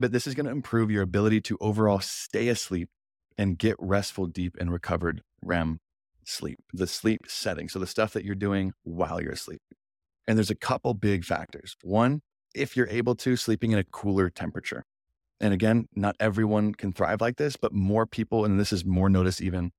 But 0.00 0.12
this 0.12 0.26
is 0.26 0.34
going 0.34 0.46
to 0.46 0.52
improve 0.52 0.90
your 0.90 1.02
ability 1.02 1.40
to 1.42 1.58
overall 1.60 2.00
stay 2.00 2.48
asleep 2.48 2.90
and 3.36 3.58
get 3.58 3.76
restful, 3.78 4.26
deep, 4.26 4.56
and 4.60 4.70
recovered 4.72 5.22
REM 5.42 5.80
sleep, 6.24 6.58
the 6.72 6.86
sleep 6.86 7.22
setting. 7.26 7.68
So 7.68 7.78
the 7.78 7.86
stuff 7.86 8.12
that 8.12 8.24
you're 8.24 8.34
doing 8.34 8.72
while 8.82 9.20
you're 9.20 9.32
asleep. 9.32 9.60
And 10.26 10.38
there's 10.38 10.50
a 10.50 10.54
couple 10.56 10.94
big 10.94 11.24
factors. 11.24 11.76
One, 11.82 12.22
if 12.54 12.76
you're 12.76 12.88
able 12.88 13.14
to, 13.16 13.36
sleeping 13.36 13.72
in 13.72 13.78
a 13.78 13.84
cooler 13.84 14.30
temperature. 14.30 14.84
And 15.40 15.52
again, 15.52 15.88
not 15.94 16.16
everyone 16.20 16.74
can 16.74 16.92
thrive 16.92 17.20
like 17.20 17.36
this, 17.36 17.56
but 17.56 17.72
more 17.72 18.06
people, 18.06 18.44
and 18.44 18.58
this 18.58 18.72
is 18.72 18.84
more 18.84 19.10
noticed 19.10 19.42
even 19.42 19.72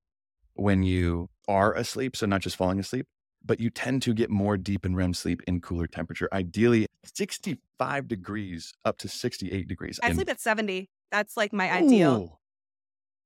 when 0.56 0.82
you 0.82 1.28
are 1.48 1.72
asleep, 1.74 2.16
so 2.16 2.26
not 2.26 2.40
just 2.40 2.56
falling 2.56 2.78
asleep, 2.80 3.06
but 3.44 3.60
you 3.60 3.70
tend 3.70 4.02
to 4.02 4.12
get 4.14 4.30
more 4.30 4.56
deep 4.56 4.84
and 4.84 4.96
REM 4.96 5.14
sleep 5.14 5.42
in 5.46 5.60
cooler 5.60 5.86
temperature, 5.86 6.28
ideally 6.32 6.86
65 7.04 8.08
degrees 8.08 8.72
up 8.84 8.98
to 8.98 9.08
68 9.08 9.68
degrees. 9.68 10.00
I 10.02 10.08
And- 10.08 10.16
sleep 10.16 10.28
at 10.30 10.40
70. 10.40 10.90
That's 11.12 11.36
like 11.36 11.52
my 11.52 11.70
ideal. 11.70 12.16
Ooh. 12.16 12.32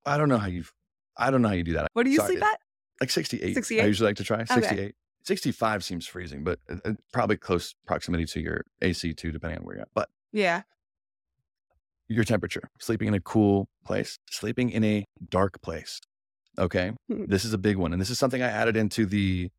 I 0.05 0.17
don't 0.17 0.29
know 0.29 0.37
how 0.37 0.47
you 0.47 0.63
I 1.17 1.29
don't 1.29 1.41
know 1.41 1.49
how 1.49 1.53
you 1.55 1.63
do 1.63 1.73
that. 1.73 1.87
What 1.93 2.03
do 2.03 2.09
you 2.09 2.17
Sorry, 2.17 2.33
sleep 2.35 2.43
at? 2.43 2.59
Like 2.99 3.09
68. 3.09 3.53
68? 3.53 3.83
I 3.83 3.85
usually 3.85 4.07
like 4.09 4.15
to 4.17 4.23
try 4.23 4.41
Okay. 4.41 4.53
68. 4.61 4.95
65 5.23 5.83
seems 5.83 6.07
freezing, 6.07 6.43
but 6.43 6.59
uh, 6.69 6.77
uh, 6.85 6.93
probably 7.11 7.37
close 7.37 7.75
proximity 7.85 8.25
to 8.25 8.39
your 8.39 8.63
AC 8.81 9.13
too, 9.13 9.31
depending 9.31 9.59
on 9.59 9.65
where 9.65 9.75
you're 9.75 9.81
at. 9.83 9.89
But 9.93 10.09
Yeah. 10.31 10.61
your 12.07 12.23
temperature, 12.23 12.69
sleeping 12.79 13.07
in 13.07 13.13
a 13.13 13.19
cool 13.19 13.67
place, 13.85 14.17
sleeping 14.29 14.69
in 14.69 14.83
a 14.83 15.05
dark 15.29 15.61
place. 15.61 15.99
Okay. 16.57 16.91
Hmm. 17.07 17.25
This 17.27 17.45
is 17.45 17.53
a 17.53 17.57
big 17.57 17.77
one. 17.77 17.93
And 17.93 18.01
this 18.01 18.09
is 18.09 18.19
something 18.19 18.41
I 18.41 18.47
added 18.47 18.75
into 18.75 19.05
the 19.05 19.49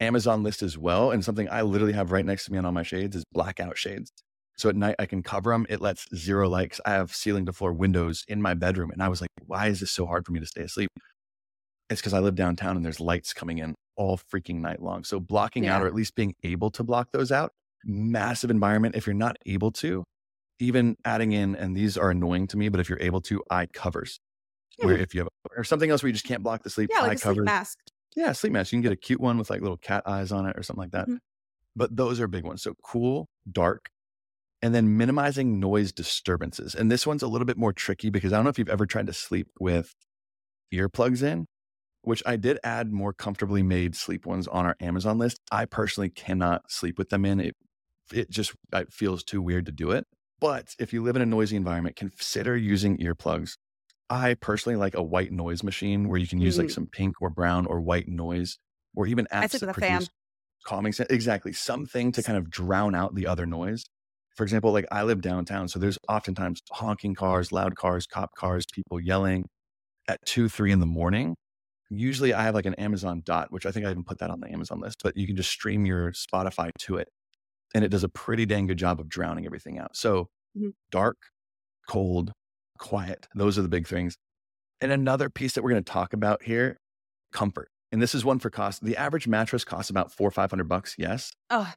Amazon 0.00 0.42
list 0.42 0.62
as 0.62 0.78
well. 0.78 1.10
And 1.10 1.24
something 1.24 1.48
I 1.50 1.62
literally 1.62 1.92
have 1.92 2.12
right 2.12 2.24
next 2.24 2.46
to 2.46 2.52
me 2.52 2.58
on 2.58 2.64
all 2.64 2.72
my 2.72 2.82
shades 2.82 3.16
is 3.16 3.24
blackout 3.32 3.76
shades. 3.76 4.10
So 4.56 4.68
at 4.68 4.76
night 4.76 4.96
I 4.98 5.06
can 5.06 5.22
cover 5.22 5.52
them. 5.52 5.66
It 5.68 5.80
lets 5.80 6.06
zero 6.14 6.48
lights. 6.48 6.80
I 6.84 6.90
have 6.90 7.14
ceiling 7.14 7.46
to 7.46 7.52
floor 7.52 7.72
windows 7.72 8.24
in 8.26 8.42
my 8.42 8.54
bedroom. 8.54 8.90
And 8.90 9.02
I 9.02 9.08
was 9.08 9.20
like, 9.20 9.30
why 9.46 9.68
is 9.68 9.80
this 9.80 9.92
so 9.92 10.06
hard 10.06 10.26
for 10.26 10.32
me 10.32 10.40
to 10.40 10.46
stay 10.46 10.62
asleep? 10.62 10.90
It's 11.90 12.00
because 12.00 12.12
I 12.12 12.18
live 12.18 12.34
downtown 12.34 12.76
and 12.76 12.84
there's 12.84 13.00
lights 13.00 13.32
coming 13.32 13.58
in 13.58 13.74
all 13.96 14.18
freaking 14.18 14.60
night 14.60 14.82
long. 14.82 15.04
So 15.04 15.20
blocking 15.20 15.66
out 15.66 15.82
or 15.82 15.86
at 15.86 15.94
least 15.94 16.14
being 16.14 16.34
able 16.42 16.70
to 16.72 16.82
block 16.82 17.08
those 17.12 17.32
out, 17.32 17.52
massive 17.84 18.50
environment. 18.50 18.94
If 18.94 19.06
you're 19.06 19.14
not 19.14 19.36
able 19.46 19.70
to, 19.72 20.04
even 20.60 20.96
adding 21.04 21.32
in, 21.32 21.54
and 21.54 21.76
these 21.76 21.96
are 21.96 22.10
annoying 22.10 22.48
to 22.48 22.56
me, 22.56 22.68
but 22.68 22.80
if 22.80 22.88
you're 22.88 23.00
able 23.00 23.20
to, 23.22 23.42
eye 23.50 23.66
covers. 23.72 24.18
Where 24.80 24.96
if 24.96 25.14
you 25.14 25.20
have, 25.20 25.28
or 25.56 25.64
something 25.64 25.90
else 25.90 26.02
where 26.02 26.08
you 26.08 26.12
just 26.14 26.26
can't 26.26 26.42
block 26.42 26.62
the 26.62 26.70
sleep, 26.70 26.90
Yeah, 26.90 27.00
eye 27.00 27.08
like 27.08 27.18
a 27.18 27.18
sleep 27.18 27.42
mask. 27.44 27.78
Yeah, 28.16 28.32
sleep 28.32 28.52
mask. 28.52 28.72
You 28.72 28.76
can 28.78 28.82
get 28.82 28.92
a 28.92 28.96
cute 28.96 29.20
one 29.20 29.38
with 29.38 29.50
like 29.50 29.60
little 29.62 29.76
cat 29.76 30.02
eyes 30.06 30.32
on 30.32 30.46
it 30.46 30.56
or 30.58 30.62
something 30.62 30.82
like 30.82 30.92
that. 30.92 31.08
Mhm. 31.08 31.18
But 31.76 31.96
those 31.96 32.20
are 32.20 32.28
big 32.28 32.44
ones. 32.44 32.62
So 32.62 32.74
cool, 32.84 33.28
dark, 33.50 33.90
and 34.62 34.74
then 34.74 34.96
minimizing 34.96 35.60
noise 35.60 35.92
disturbances. 35.92 36.74
And 36.74 36.90
this 36.90 37.06
one's 37.06 37.22
a 37.22 37.28
little 37.28 37.46
bit 37.46 37.58
more 37.58 37.72
tricky 37.72 38.10
because 38.10 38.32
I 38.32 38.36
don't 38.36 38.44
know 38.44 38.50
if 38.50 38.58
you've 38.58 38.68
ever 38.70 38.86
tried 38.86 39.06
to 39.08 39.12
sleep 39.14 39.48
with 39.60 39.94
earplugs 40.72 41.22
in, 41.22 41.46
which 42.02 42.22
I 42.26 42.36
did 42.36 42.58
add 42.64 42.92
more 42.92 43.12
comfortably 43.14 43.62
made 43.62 43.96
sleep 43.96 44.26
ones 44.26 44.48
on 44.48 44.66
our 44.66 44.76
Amazon 44.80 45.18
list. 45.18 45.40
I 45.52 45.66
personally 45.66 46.10
cannot 46.10 46.70
sleep 46.70 46.98
with 46.98 47.10
them 47.10 47.24
in. 47.24 47.40
It 47.40 47.56
it 48.12 48.30
just 48.30 48.54
it 48.74 48.92
feels 48.92 49.24
too 49.24 49.42
weird 49.42 49.66
to 49.66 49.72
do 49.72 49.90
it. 49.92 50.06
But 50.40 50.74
if 50.78 50.92
you 50.92 51.02
live 51.02 51.16
in 51.16 51.22
a 51.22 51.26
noisy 51.26 51.56
environment, 51.56 51.96
consider 51.96 52.56
using 52.56 52.98
earplugs. 52.98 53.56
I 54.10 54.34
personally 54.34 54.76
like 54.76 54.94
a 54.94 55.02
white 55.02 55.32
noise 55.32 55.62
machine 55.62 56.08
where 56.08 56.18
you 56.18 56.26
can 56.26 56.40
use 56.40 56.58
like 56.58 56.70
Mhm. 56.70 56.72
some 56.72 56.86
pink 56.86 57.20
or 57.20 57.30
brown 57.30 57.66
or 57.66 57.80
white 57.80 58.08
noise, 58.08 58.58
or 58.96 59.06
even 59.06 59.26
apps 59.32 59.60
that 59.60 59.60
with 59.60 59.70
a 59.70 59.74
fan. 59.74 60.08
produce 60.08 60.10
calming 60.66 60.92
sound. 60.92 61.10
Exactly, 61.10 61.52
something 61.52 62.12
to 62.12 62.22
kind 62.22 62.38
of 62.38 62.50
drown 62.50 62.94
out 62.94 63.14
the 63.14 63.26
other 63.26 63.46
noise. 63.46 63.84
For 64.36 64.44
example, 64.44 64.72
like 64.72 64.86
I 64.92 65.04
live 65.04 65.20
downtown, 65.22 65.68
so 65.68 65.78
there's 65.78 65.98
oftentimes 66.08 66.60
honking 66.72 67.14
cars, 67.16 67.52
loud 67.52 67.76
cars, 67.76 68.06
cop 68.06 68.34
cars, 68.36 68.66
people 68.72 69.00
yelling 69.00 69.46
at 70.08 70.20
two, 70.26 70.48
three 70.48 70.72
in 70.72 70.80
the 70.80 70.86
morning. 70.86 71.36
Usually, 71.90 72.34
I 72.34 72.42
have 72.44 72.54
like 72.54 72.66
an 72.66 72.74
Amazon 72.76 73.22
Dot, 73.24 73.52
which 73.52 73.66
I 73.66 73.72
think 73.72 73.86
I 73.86 73.90
even 73.92 74.04
put 74.04 74.18
that 74.20 74.30
on 74.30 74.40
the 74.40 74.50
Amazon 74.52 74.80
list, 74.80 74.98
but 75.04 75.16
you 75.16 75.26
can 75.26 75.36
just 75.36 75.50
stream 75.50 75.86
your 75.86 76.12
Spotify 76.12 76.70
to 76.80 76.96
it, 76.98 77.08
and 77.74 77.84
it 77.84 77.88
does 77.90 78.04
a 78.04 78.08
pretty 78.10 78.46
dang 78.46 78.66
good 78.68 78.78
job 78.78 79.00
of 79.00 79.08
drowning 79.08 79.46
everything 79.46 79.78
out. 79.78 79.96
So 79.96 80.28
Mhm. 80.54 80.70
dark, 80.90 81.18
cold, 81.88 82.32
quiet. 82.78 83.28
Those 83.34 83.58
are 83.58 83.62
the 83.62 83.68
big 83.68 83.86
things. 83.86 84.16
And 84.80 84.92
another 84.92 85.28
piece 85.28 85.54
that 85.54 85.62
we're 85.64 85.70
going 85.70 85.82
to 85.84 85.92
talk 85.92 86.12
about 86.12 86.42
here 86.44 86.78
comfort. 87.32 87.68
And 87.90 88.00
this 88.00 88.14
is 88.14 88.24
one 88.24 88.38
for 88.38 88.50
cost. 88.50 88.84
The 88.84 88.96
average 88.96 89.26
mattress 89.26 89.64
costs 89.64 89.90
about 89.90 90.12
four 90.12 90.28
or 90.28 90.30
500 90.30 90.68
bucks. 90.68 90.94
Yes. 90.98 91.32
Oh, 91.50 91.72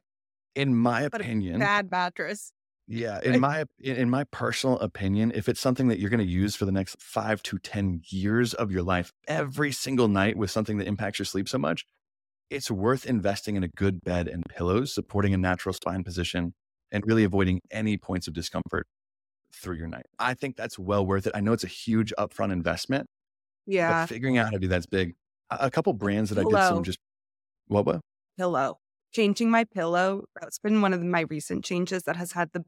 In 0.54 0.74
my 0.74 1.02
opinion, 1.02 1.58
bad 1.58 1.90
mattress. 1.90 2.52
yeah, 2.86 3.18
in 3.22 3.40
my 3.46 3.64
in 3.80 3.96
in 3.96 4.10
my 4.10 4.24
personal 4.24 4.78
opinion, 4.80 5.32
if 5.34 5.48
it's 5.48 5.60
something 5.60 5.88
that 5.88 5.98
you're 5.98 6.10
going 6.10 6.20
to 6.24 6.32
use 6.32 6.54
for 6.54 6.64
the 6.66 6.72
next 6.72 7.00
5 7.00 7.42
to 7.44 7.58
10 7.58 8.02
years 8.10 8.52
of 8.54 8.70
your 8.70 8.82
life 8.82 9.10
every 9.26 9.72
single 9.72 10.08
night 10.08 10.36
with 10.36 10.50
something 10.50 10.78
that 10.78 10.86
impacts 10.86 11.18
your 11.18 11.26
sleep 11.26 11.48
so 11.48 11.58
much, 11.58 11.84
it's 12.50 12.70
worth 12.70 13.06
investing 13.06 13.56
in 13.56 13.62
a 13.64 13.68
good 13.68 14.02
bed 14.04 14.28
and 14.28 14.44
pillows, 14.48 14.94
supporting 14.94 15.32
a 15.32 15.38
natural 15.38 15.72
spine 15.72 16.04
position 16.04 16.52
and 16.90 17.06
really 17.06 17.24
avoiding 17.24 17.60
any 17.70 17.96
points 17.96 18.28
of 18.28 18.34
discomfort 18.34 18.86
through 19.54 19.76
your 19.76 19.88
night. 19.88 20.06
I 20.18 20.34
think 20.34 20.56
that's 20.56 20.78
well 20.78 21.04
worth 21.06 21.26
it. 21.26 21.32
I 21.34 21.40
know 21.40 21.52
it's 21.52 21.64
a 21.64 21.68
huge 21.68 22.12
upfront 22.18 22.52
investment, 22.52 23.06
Yeah. 23.66 24.02
but 24.02 24.08
figuring 24.08 24.38
out 24.38 24.46
how 24.46 24.50
to 24.52 24.58
do 24.58 24.68
that's 24.68 24.86
big. 24.86 25.14
A, 25.50 25.66
a 25.66 25.70
couple 25.70 25.92
uh, 25.92 25.96
brands 25.96 26.30
that 26.30 26.38
I 26.38 26.44
did 26.44 26.62
some 26.64 26.82
just 26.84 26.98
what 27.68 27.86
what? 27.86 28.00
pillow. 28.38 28.78
Changing 29.12 29.50
my 29.50 29.64
pillow. 29.64 30.24
That's 30.40 30.58
been 30.58 30.80
one 30.80 30.92
of 30.94 31.02
my 31.02 31.20
recent 31.22 31.64
changes 31.64 32.04
that 32.04 32.16
has 32.16 32.32
had 32.32 32.50
the 32.52 32.64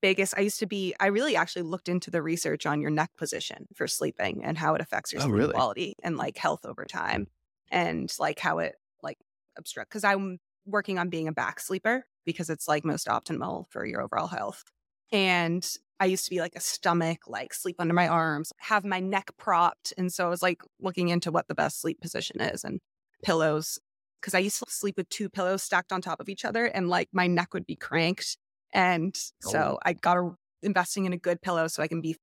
biggest. 0.00 0.34
I 0.36 0.40
used 0.42 0.60
to 0.60 0.66
be, 0.66 0.94
I 1.00 1.06
really 1.06 1.36
actually 1.36 1.62
looked 1.62 1.88
into 1.88 2.10
the 2.10 2.22
research 2.22 2.66
on 2.66 2.80
your 2.80 2.90
neck 2.90 3.10
position 3.16 3.66
for 3.74 3.86
sleeping 3.86 4.44
and 4.44 4.56
how 4.58 4.74
it 4.74 4.80
affects 4.80 5.12
your 5.12 5.22
Oh, 5.22 5.24
sleep 5.24 5.34
really? 5.34 5.52
quality 5.54 5.94
and 6.02 6.16
like 6.16 6.36
health 6.36 6.64
over 6.64 6.84
time 6.84 7.26
and 7.70 8.12
like 8.18 8.38
how 8.38 8.58
it 8.58 8.76
like 9.02 9.18
obstruct. 9.56 9.90
Cause 9.90 10.04
I'm 10.04 10.38
working 10.66 10.98
on 10.98 11.08
being 11.08 11.28
a 11.28 11.32
back 11.32 11.60
sleeper 11.60 12.04
because 12.24 12.50
it's 12.50 12.68
like 12.68 12.84
most 12.84 13.06
optimal 13.06 13.66
for 13.70 13.84
your 13.86 14.02
overall 14.02 14.26
health. 14.28 14.64
And 15.12 15.66
I 16.00 16.06
used 16.06 16.24
to 16.24 16.30
be 16.30 16.40
like 16.40 16.54
a 16.54 16.60
stomach, 16.60 17.20
like 17.26 17.52
sleep 17.52 17.76
under 17.78 17.94
my 17.94 18.06
arms, 18.08 18.52
have 18.58 18.84
my 18.84 19.00
neck 19.00 19.30
propped. 19.36 19.92
And 19.98 20.12
so 20.12 20.26
I 20.26 20.28
was 20.28 20.42
like 20.42 20.62
looking 20.80 21.08
into 21.08 21.32
what 21.32 21.48
the 21.48 21.54
best 21.54 21.80
sleep 21.80 22.00
position 22.00 22.40
is 22.40 22.62
and 22.64 22.80
pillows 23.24 23.78
because 24.20 24.34
I 24.34 24.38
used 24.38 24.58
to 24.60 24.66
sleep 24.68 24.96
with 24.96 25.08
two 25.08 25.28
pillows 25.28 25.62
stacked 25.62 25.92
on 25.92 26.00
top 26.00 26.20
of 26.20 26.28
each 26.28 26.44
other 26.44 26.66
and 26.66 26.88
like 26.88 27.08
my 27.12 27.26
neck 27.26 27.54
would 27.54 27.66
be 27.66 27.76
cranked. 27.76 28.36
And 28.72 29.16
oh. 29.46 29.50
so 29.50 29.58
Oh. 29.58 29.78
I 29.84 29.92
got 29.94 30.18
a, 30.18 30.30
investing 30.62 31.04
in 31.06 31.12
a 31.12 31.16
good 31.16 31.40
pillow 31.40 31.68
so 31.68 31.82
I 31.82 31.88
can 31.88 32.00
be 32.00 32.16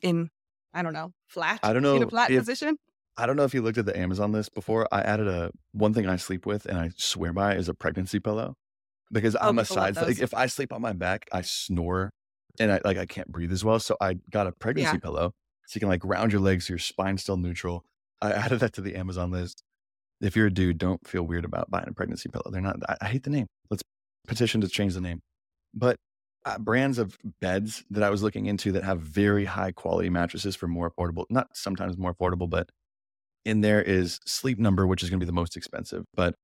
in, 0.00 0.30
I 0.72 0.82
don't 0.82 0.92
know, 0.92 1.12
flat, 1.26 1.60
I 1.62 1.72
don't 1.72 1.82
know. 1.82 1.96
in 1.96 2.02
a 2.02 2.08
flat 2.08 2.30
if- 2.30 2.38
position. 2.38 2.76
I 3.16 3.26
don't 3.26 3.36
know 3.36 3.44
if 3.44 3.52
you 3.52 3.60
looked 3.60 3.76
at 3.76 3.84
the 3.84 3.98
Amazon 3.98 4.32
list 4.32 4.54
before. 4.54 4.88
I 4.90 5.02
added 5.02 5.28
a 5.28 5.50
one 5.72 5.92
thing 5.92 6.08
I 6.08 6.16
sleep 6.16 6.46
with 6.46 6.64
and 6.64 6.78
I 6.78 6.90
swear 6.96 7.34
by 7.34 7.54
is 7.54 7.68
a 7.68 7.74
pregnancy 7.74 8.18
pillow 8.18 8.56
because 9.12 9.36
Oh, 9.36 9.40
I'm 9.48 9.58
a 9.58 9.64
side 9.64 9.96
like 9.96 10.20
if 10.20 10.34
I 10.34 10.46
sleep 10.46 10.72
on 10.72 10.80
my 10.82 10.92
back, 10.92 11.28
I 11.32 11.42
snore 11.42 12.10
and 12.58 12.70
I 12.72 12.80
like 12.84 12.98
I 12.98 13.06
can't 13.06 13.28
breathe 13.28 13.52
as 13.52 13.64
well. 13.64 13.78
So 13.80 13.96
I 14.00 14.14
got 14.30 14.46
a 14.46 14.52
pregnancy 14.52 14.96
Yeah. 14.96 15.00
pillow 15.00 15.32
so 15.66 15.76
you 15.76 15.80
can 15.80 15.88
like 15.88 16.04
round 16.04 16.32
your 16.32 16.40
legs 16.40 16.66
so 16.66 16.72
your 16.72 16.78
spine's 16.78 17.22
still 17.22 17.36
neutral. 17.36 17.84
I 18.20 18.32
added 18.32 18.60
that 18.60 18.72
to 18.74 18.80
the 18.80 18.96
Amazon 18.96 19.30
list. 19.30 19.62
If 20.20 20.36
you're 20.36 20.48
a 20.48 20.52
dude, 20.52 20.76
don't 20.78 21.06
feel 21.08 21.22
weird 21.22 21.44
about 21.46 21.70
buying 21.70 21.88
a 21.88 21.92
pregnancy 21.94 22.28
pillow. 22.28 22.50
They're 22.50 22.60
not. 22.60 22.76
I, 22.88 22.96
I 23.00 23.06
hate 23.08 23.22
the 23.22 23.30
name. 23.30 23.46
Let's 23.70 23.82
petition 24.26 24.60
to 24.60 24.68
change 24.68 24.94
the 24.94 25.00
name. 25.00 25.20
But 25.72 25.96
uh, 26.44 26.58
brands 26.58 26.98
of 26.98 27.16
beds 27.40 27.84
that 27.90 28.02
I 28.02 28.10
was 28.10 28.22
looking 28.22 28.46
into 28.46 28.72
that 28.72 28.84
have 28.84 29.00
very 29.00 29.44
high 29.46 29.72
quality 29.72 30.10
mattresses 30.10 30.56
for 30.56 30.68
more 30.68 30.90
affordable, 30.90 31.24
not 31.30 31.48
sometimes 31.54 31.96
more 31.96 32.14
affordable, 32.14 32.48
but 32.50 32.68
in 33.44 33.62
there 33.62 33.80
is 33.80 34.18
Sleep 34.26 34.58
Number, 34.58 34.86
which 34.86 35.02
is 35.02 35.08
going 35.10 35.18
to 35.20 35.24
be 35.24 35.28
the 35.28 35.32
most 35.32 35.56
expensive, 35.56 36.04
but 36.14 36.34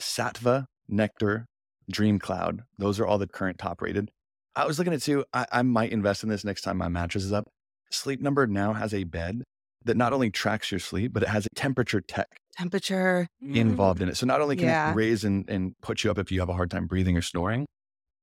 Saatva, 0.00 0.66
Nectar, 0.88 1.46
Dream 1.90 2.18
Cloud, 2.18 2.62
those 2.78 3.00
are 3.00 3.06
all 3.06 3.18
the 3.18 3.26
current 3.26 3.58
top 3.58 3.82
rated. 3.82 4.10
I 4.56 4.66
was 4.66 4.78
looking 4.78 4.94
at 4.94 5.02
two. 5.02 5.24
I, 5.32 5.46
I 5.50 5.62
might 5.62 5.90
invest 5.90 6.22
in 6.22 6.28
this 6.28 6.44
next 6.44 6.62
time 6.62 6.76
my 6.76 6.88
mattress 6.88 7.24
is 7.24 7.32
up. 7.32 7.48
Sleep 7.90 8.20
Number 8.20 8.46
now 8.46 8.72
has 8.72 8.94
a 8.94 9.04
bed 9.04 9.42
that 9.84 9.96
not 9.96 10.12
only 10.12 10.30
tracks 10.30 10.70
your 10.70 10.78
sleep, 10.78 11.12
but 11.12 11.22
it 11.22 11.28
has 11.28 11.46
a 11.46 11.48
temperature 11.54 12.00
tech 12.00 12.28
Temperature 12.56 13.26
involved 13.42 14.00
in 14.00 14.08
mm. 14.08 14.12
it. 14.12 14.16
So 14.16 14.26
not 14.26 14.40
only 14.40 14.56
can 14.56 14.66
Yeah. 14.66 14.92
it 14.92 14.94
raise 14.94 15.24
and, 15.24 15.48
and 15.50 15.74
put 15.82 16.04
you 16.04 16.10
up 16.10 16.18
if 16.18 16.30
you 16.30 16.38
have 16.40 16.48
a 16.48 16.54
hard 16.54 16.70
time 16.70 16.86
breathing 16.86 17.16
or 17.16 17.22
snoring, 17.22 17.66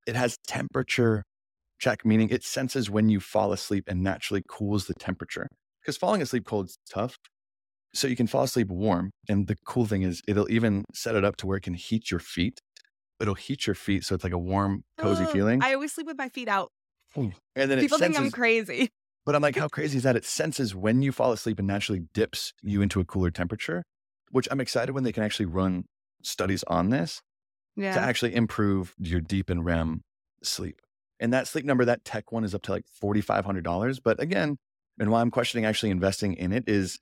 it 0.08 0.16
has 0.16 0.38
temperature 0.48 1.24
check, 1.80 2.06
meaning 2.06 2.30
it 2.30 2.44
senses 2.44 2.90
when 2.90 3.10
you 3.10 3.20
fall 3.20 3.52
asleep 3.52 3.86
and 3.88 4.02
naturally 4.02 4.42
cools 4.48 4.88
the 4.88 4.94
temperature. 4.94 5.48
Because 5.82 5.98
falling 5.98 6.22
asleep 6.22 6.46
cold 6.46 6.68
is 6.68 6.78
tough. 6.90 7.18
So 7.94 8.08
you 8.08 8.16
can 8.16 8.28
fall 8.28 8.44
asleep 8.44 8.70
warm. 8.70 9.12
And 9.28 9.48
the 9.48 9.58
cool 9.66 9.86
thing 9.86 10.04
is 10.04 10.22
it'll 10.28 10.50
even 10.50 10.86
set 10.94 11.16
it 11.16 11.26
up 11.26 11.36
to 11.38 11.48
where 11.48 11.58
it 11.58 11.64
can 11.64 11.74
heat 11.74 12.10
your 12.10 12.22
feet. 12.22 12.60
It'll 13.22 13.36
heat 13.36 13.68
your 13.68 13.76
feet 13.76 14.04
so 14.04 14.16
it's 14.16 14.24
like 14.24 14.34
a 14.34 14.38
warm, 14.40 14.84
cozy 14.98 15.24
Ugh, 15.26 15.32
feeling. 15.32 15.64
I 15.64 15.74
always 15.74 15.94
sleep 15.94 16.08
with 16.08 16.18
my 16.18 16.30
feet 16.30 16.48
out. 16.48 16.72
and 17.16 17.32
then 17.56 17.72
it 17.72 17.82
senses. 17.82 17.82
People 17.84 17.98
think 18.00 18.18
I'm 18.18 18.32
crazy. 18.32 18.90
but 19.26 19.36
I'm 19.36 19.42
like, 19.42 19.56
how 19.56 19.68
crazy 19.68 19.98
is 19.98 20.04
that? 20.04 20.16
It 20.16 20.26
senses 20.26 20.74
when 20.74 21.02
you 21.02 21.12
fall 21.12 21.32
asleep 21.32 21.60
and 21.60 21.68
naturally 21.68 22.04
dips 22.14 22.54
you 22.62 22.82
into 22.82 23.00
a 23.00 23.06
cooler 23.06 23.30
temperature, 23.32 23.84
which 24.32 24.48
I'm 24.50 24.60
excited 24.62 24.94
when 24.94 25.04
they 25.04 25.12
can 25.12 25.24
actually 25.24 25.46
run 25.46 25.84
studies 26.24 26.64
on 26.68 26.90
this 26.90 27.22
Yeah. 27.76 27.94
to 27.94 28.00
actually 28.00 28.34
improve 28.36 28.96
your 28.98 29.22
deep 29.22 29.50
and 29.50 29.64
REM 29.66 30.02
sleep. 30.44 30.82
And 31.20 31.32
that 31.34 31.48
sleep 31.48 31.66
number, 31.66 31.86
that 31.86 32.04
tech 32.04 32.32
one 32.32 32.44
is 32.44 32.56
up 32.56 32.64
to 32.64 32.72
like 32.72 32.86
$4,500. 33.04 34.00
But 34.04 34.20
again, 34.20 34.58
and 35.00 35.12
why 35.12 35.22
I'm 35.22 35.32
questioning 35.32 35.66
actually 35.66 35.92
investing 35.92 36.34
in 36.34 36.52
it 36.52 36.64
is 36.68 36.98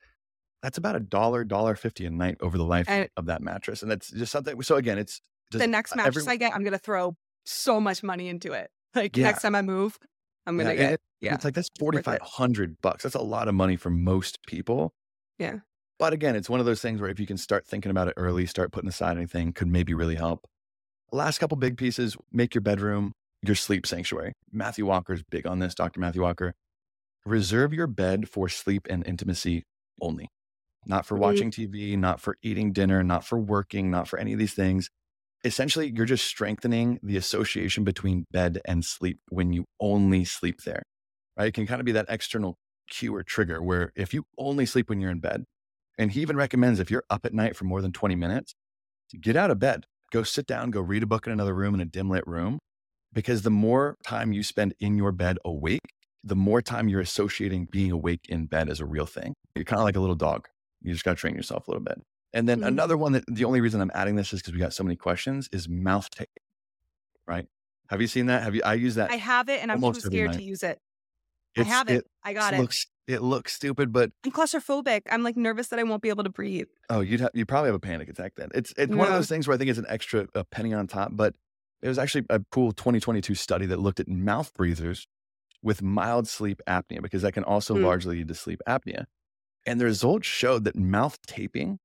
that's 0.61 0.77
about 0.77 0.95
a 0.95 0.99
dollar, 0.99 1.43
dollar 1.45 1.75
fifty 1.75 2.05
a 2.05 2.09
night 2.09 2.35
over 2.41 2.57
the 2.57 2.65
life 2.65 2.87
And- 2.89 3.09
of 3.15 3.27
that 3.27 3.41
mattress. 3.41 3.81
And 3.81 3.89
that's 3.89 4.11
just 4.11 4.31
something. 4.31 4.61
So 4.61 4.75
again, 4.75 4.97
it's 4.97 5.21
does 5.51 5.61
the 5.61 5.67
next 5.67 5.95
mattress 5.95 6.17
everyone- 6.17 6.33
I 6.33 6.37
get, 6.37 6.55
I'm 6.55 6.63
gonna 6.63 6.77
throw 6.77 7.15
so 7.45 7.79
much 7.79 8.03
money 8.03 8.27
into 8.27 8.53
it. 8.53 8.69
Like 8.95 9.15
Yeah. 9.15 9.25
next 9.25 9.41
time 9.43 9.53
I 9.55 9.61
move, 9.61 9.97
I'm 10.47 10.57
gonna 10.57 10.69
and 10.69 10.77
get 10.79 10.93
it- 10.93 11.01
yeah. 11.21 11.35
It's 11.35 11.45
like 11.45 11.53
that's 11.53 11.69
4,500 11.77 12.81
bucks. 12.81 13.03
That's 13.03 13.15
a 13.15 13.21
lot 13.21 13.47
of 13.47 13.53
money 13.55 13.75
for 13.75 13.89
most 13.89 14.39
people. 14.47 14.93
Yeah. 15.37 15.59
But 15.99 16.13
again, 16.13 16.35
it's 16.35 16.49
one 16.49 16.59
of 16.59 16.65
those 16.65 16.81
things 16.81 16.99
where 17.01 17.09
if 17.09 17.19
you 17.19 17.27
can 17.27 17.37
start 17.37 17.67
thinking 17.67 17.91
about 17.91 18.07
it 18.07 18.13
early, 18.17 18.45
start 18.45 18.71
putting 18.71 18.87
aside 18.87 19.17
anything, 19.17 19.53
could 19.53 19.67
maybe 19.67 19.93
really 19.93 20.15
help. 20.15 20.45
Last 21.11 21.39
couple 21.39 21.57
big 21.57 21.77
pieces 21.77 22.15
make 22.31 22.55
your 22.55 22.61
bedroom 22.61 23.11
your 23.41 23.55
sleep 23.55 23.85
sanctuary. 23.85 24.33
Matthew 24.51 24.85
Walker's 24.85 25.23
big 25.23 25.45
on 25.45 25.59
this, 25.59 25.75
Dr. 25.75 25.99
Matthew 25.99 26.21
Walker. 26.21 26.53
Reserve 27.25 27.73
your 27.73 27.87
bed 27.87 28.29
for 28.29 28.47
sleep 28.49 28.87
and 28.89 29.05
intimacy 29.05 29.63
only, 30.01 30.29
not 30.85 31.05
for 31.05 31.15
watching 31.17 31.51
TV, 31.51 31.97
not 31.97 32.19
for 32.19 32.37
eating 32.41 32.71
dinner, 32.71 33.03
not 33.03 33.23
for 33.25 33.37
working, 33.37 33.91
not 33.91 34.07
for 34.07 34.17
any 34.19 34.33
of 34.33 34.39
these 34.39 34.53
things. 34.53 34.89
Essentially, 35.43 35.91
you're 35.95 36.05
just 36.05 36.25
strengthening 36.25 36.99
the 37.01 37.15
association 37.15 37.83
between 37.83 38.25
bed 38.31 38.59
and 38.65 38.83
sleep 38.83 39.19
when 39.29 39.53
you 39.53 39.65
only 39.79 40.25
sleep 40.25 40.61
there, 40.65 40.83
right? 41.37 41.47
It 41.47 41.53
can 41.53 41.65
kind 41.65 41.79
of 41.79 41.85
be 41.85 41.93
that 41.93 42.07
external 42.09 42.57
cue 42.89 43.15
or 43.15 43.23
trigger 43.23 43.61
where 43.61 43.91
if 43.95 44.13
you 44.13 44.23
only 44.37 44.65
sleep 44.65 44.89
when 44.89 44.99
you're 44.99 45.11
in 45.11 45.19
bed, 45.19 45.45
and 45.97 46.11
he 46.11 46.21
even 46.21 46.35
recommends 46.35 46.79
if 46.79 46.91
you're 46.91 47.03
up 47.09 47.25
at 47.25 47.33
night 47.33 47.55
for 47.55 47.65
more 47.65 47.81
than 47.81 47.91
20 47.91 48.15
minutes, 48.15 48.53
get 49.21 49.35
out 49.35 49.51
of 49.51 49.59
bed, 49.59 49.85
go 50.11 50.23
sit 50.23 50.45
down, 50.45 50.71
go 50.71 50.81
read 50.81 51.03
a 51.03 51.07
book 51.07 51.27
in 51.27 51.33
another 51.33 51.53
room 51.53 51.73
in 51.73 51.81
a 51.81 51.85
dim 51.85 52.09
lit 52.09 52.25
room. 52.27 52.59
Because 53.11 53.41
the 53.41 53.49
more 53.49 53.95
time 54.05 54.33
you 54.33 54.43
spend 54.43 54.75
in 54.79 54.95
your 54.95 55.11
bed 55.11 55.37
awake, 55.43 55.93
the 56.23 56.35
more 56.35 56.61
time 56.61 56.87
you're 56.87 57.01
associating 57.01 57.67
being 57.71 57.91
awake 57.91 58.21
in 58.29 58.45
bed 58.45 58.69
as 58.69 58.79
a 58.79 58.85
real 58.85 59.05
thing. 59.05 59.33
You're 59.55 59.65
kind 59.65 59.79
of 59.79 59.85
like 59.85 59.95
a 59.95 59.99
little 59.99 60.15
dog. 60.15 60.47
You 60.81 60.93
just 60.93 61.03
got 61.03 61.11
to 61.11 61.15
train 61.15 61.35
yourself 61.35 61.67
a 61.67 61.71
little 61.71 61.83
bit. 61.83 62.01
And 62.33 62.47
then 62.47 62.59
Mhm. 62.61 62.67
another 62.67 62.95
one 62.97 63.13
that 63.13 63.23
the 63.27 63.45
only 63.45 63.59
reason 63.61 63.81
I'm 63.81 63.91
adding 63.93 64.15
this 64.15 64.33
is 64.33 64.41
because 64.41 64.53
we 64.53 64.59
got 64.59 64.73
so 64.73 64.83
many 64.83 64.95
questions 64.95 65.49
is 65.51 65.67
mouth 65.67 66.09
tape, 66.11 66.29
right? 67.27 67.47
Have 67.89 68.01
you 68.01 68.07
seen 68.07 68.27
that? 68.27 68.43
Have 68.43 68.53
you? 68.55 68.61
I 68.63 68.75
use 68.75 68.95
that. 68.95 69.09
I 69.11 69.15
have 69.15 69.49
it 69.49 69.61
and 69.61 69.71
I'm 69.71 69.81
too 69.81 69.99
scared 69.99 70.33
to 70.33 70.43
use 70.43 70.61
it. 70.63 70.79
It's- 71.55 71.65
I 71.65 71.69
have 71.77 71.89
it. 71.89 72.05
I 72.23 72.33
got 72.33 72.53
it. 72.53 72.59
looks, 72.59 72.85
it 73.07 73.23
looks 73.23 73.53
stupid, 73.53 73.91
but 73.91 74.11
I'm 74.23 74.31
claustrophobic. 74.31 75.01
I'm 75.09 75.23
like 75.23 75.35
nervous 75.35 75.69
that 75.69 75.79
I 75.79 75.83
won't 75.83 76.03
be 76.03 76.09
able 76.09 76.23
to 76.23 76.29
breathe. 76.29 76.67
Oh, 76.91 76.99
you'd 77.01 77.19
have 77.21 77.31
you 77.33 77.45
probably 77.47 77.69
have 77.69 77.75
a 77.75 77.79
panic 77.79 78.07
attack 78.09 78.33
then. 78.35 78.49
It's 78.53 78.71
it's 78.77 78.93
one 78.95 79.07
of 79.07 79.13
those 79.13 79.27
things 79.27 79.47
where 79.47 79.55
I 79.55 79.57
think 79.57 79.71
it's 79.71 79.79
an 79.79 79.87
extra 79.89 80.27
a 80.35 80.43
penny 80.45 80.73
on 80.73 80.85
top, 80.85 81.09
but 81.13 81.33
it 81.81 81.87
was 81.87 81.97
actually 81.97 82.25
a 82.29 82.41
cool 82.51 82.71
2022 82.71 83.33
study 83.33 83.65
that 83.65 83.79
looked 83.79 83.99
at 83.99 84.07
mouth 84.07 84.53
breathers 84.53 85.07
with 85.63 85.81
mild 85.81 86.27
sleep 86.27 86.61
apnea 86.67 87.01
because 87.01 87.23
that 87.23 87.31
can 87.33 87.43
also 87.43 87.75
Hmm. 87.75 87.83
largely 87.85 88.17
lead 88.17 88.27
to 88.27 88.35
sleep 88.35 88.61
apnea. 88.67 89.05
And 89.65 89.79
the 89.81 89.85
results 89.85 90.27
showed 90.27 90.63
that 90.65 90.75
mouth 90.75 91.17
taping 91.25 91.79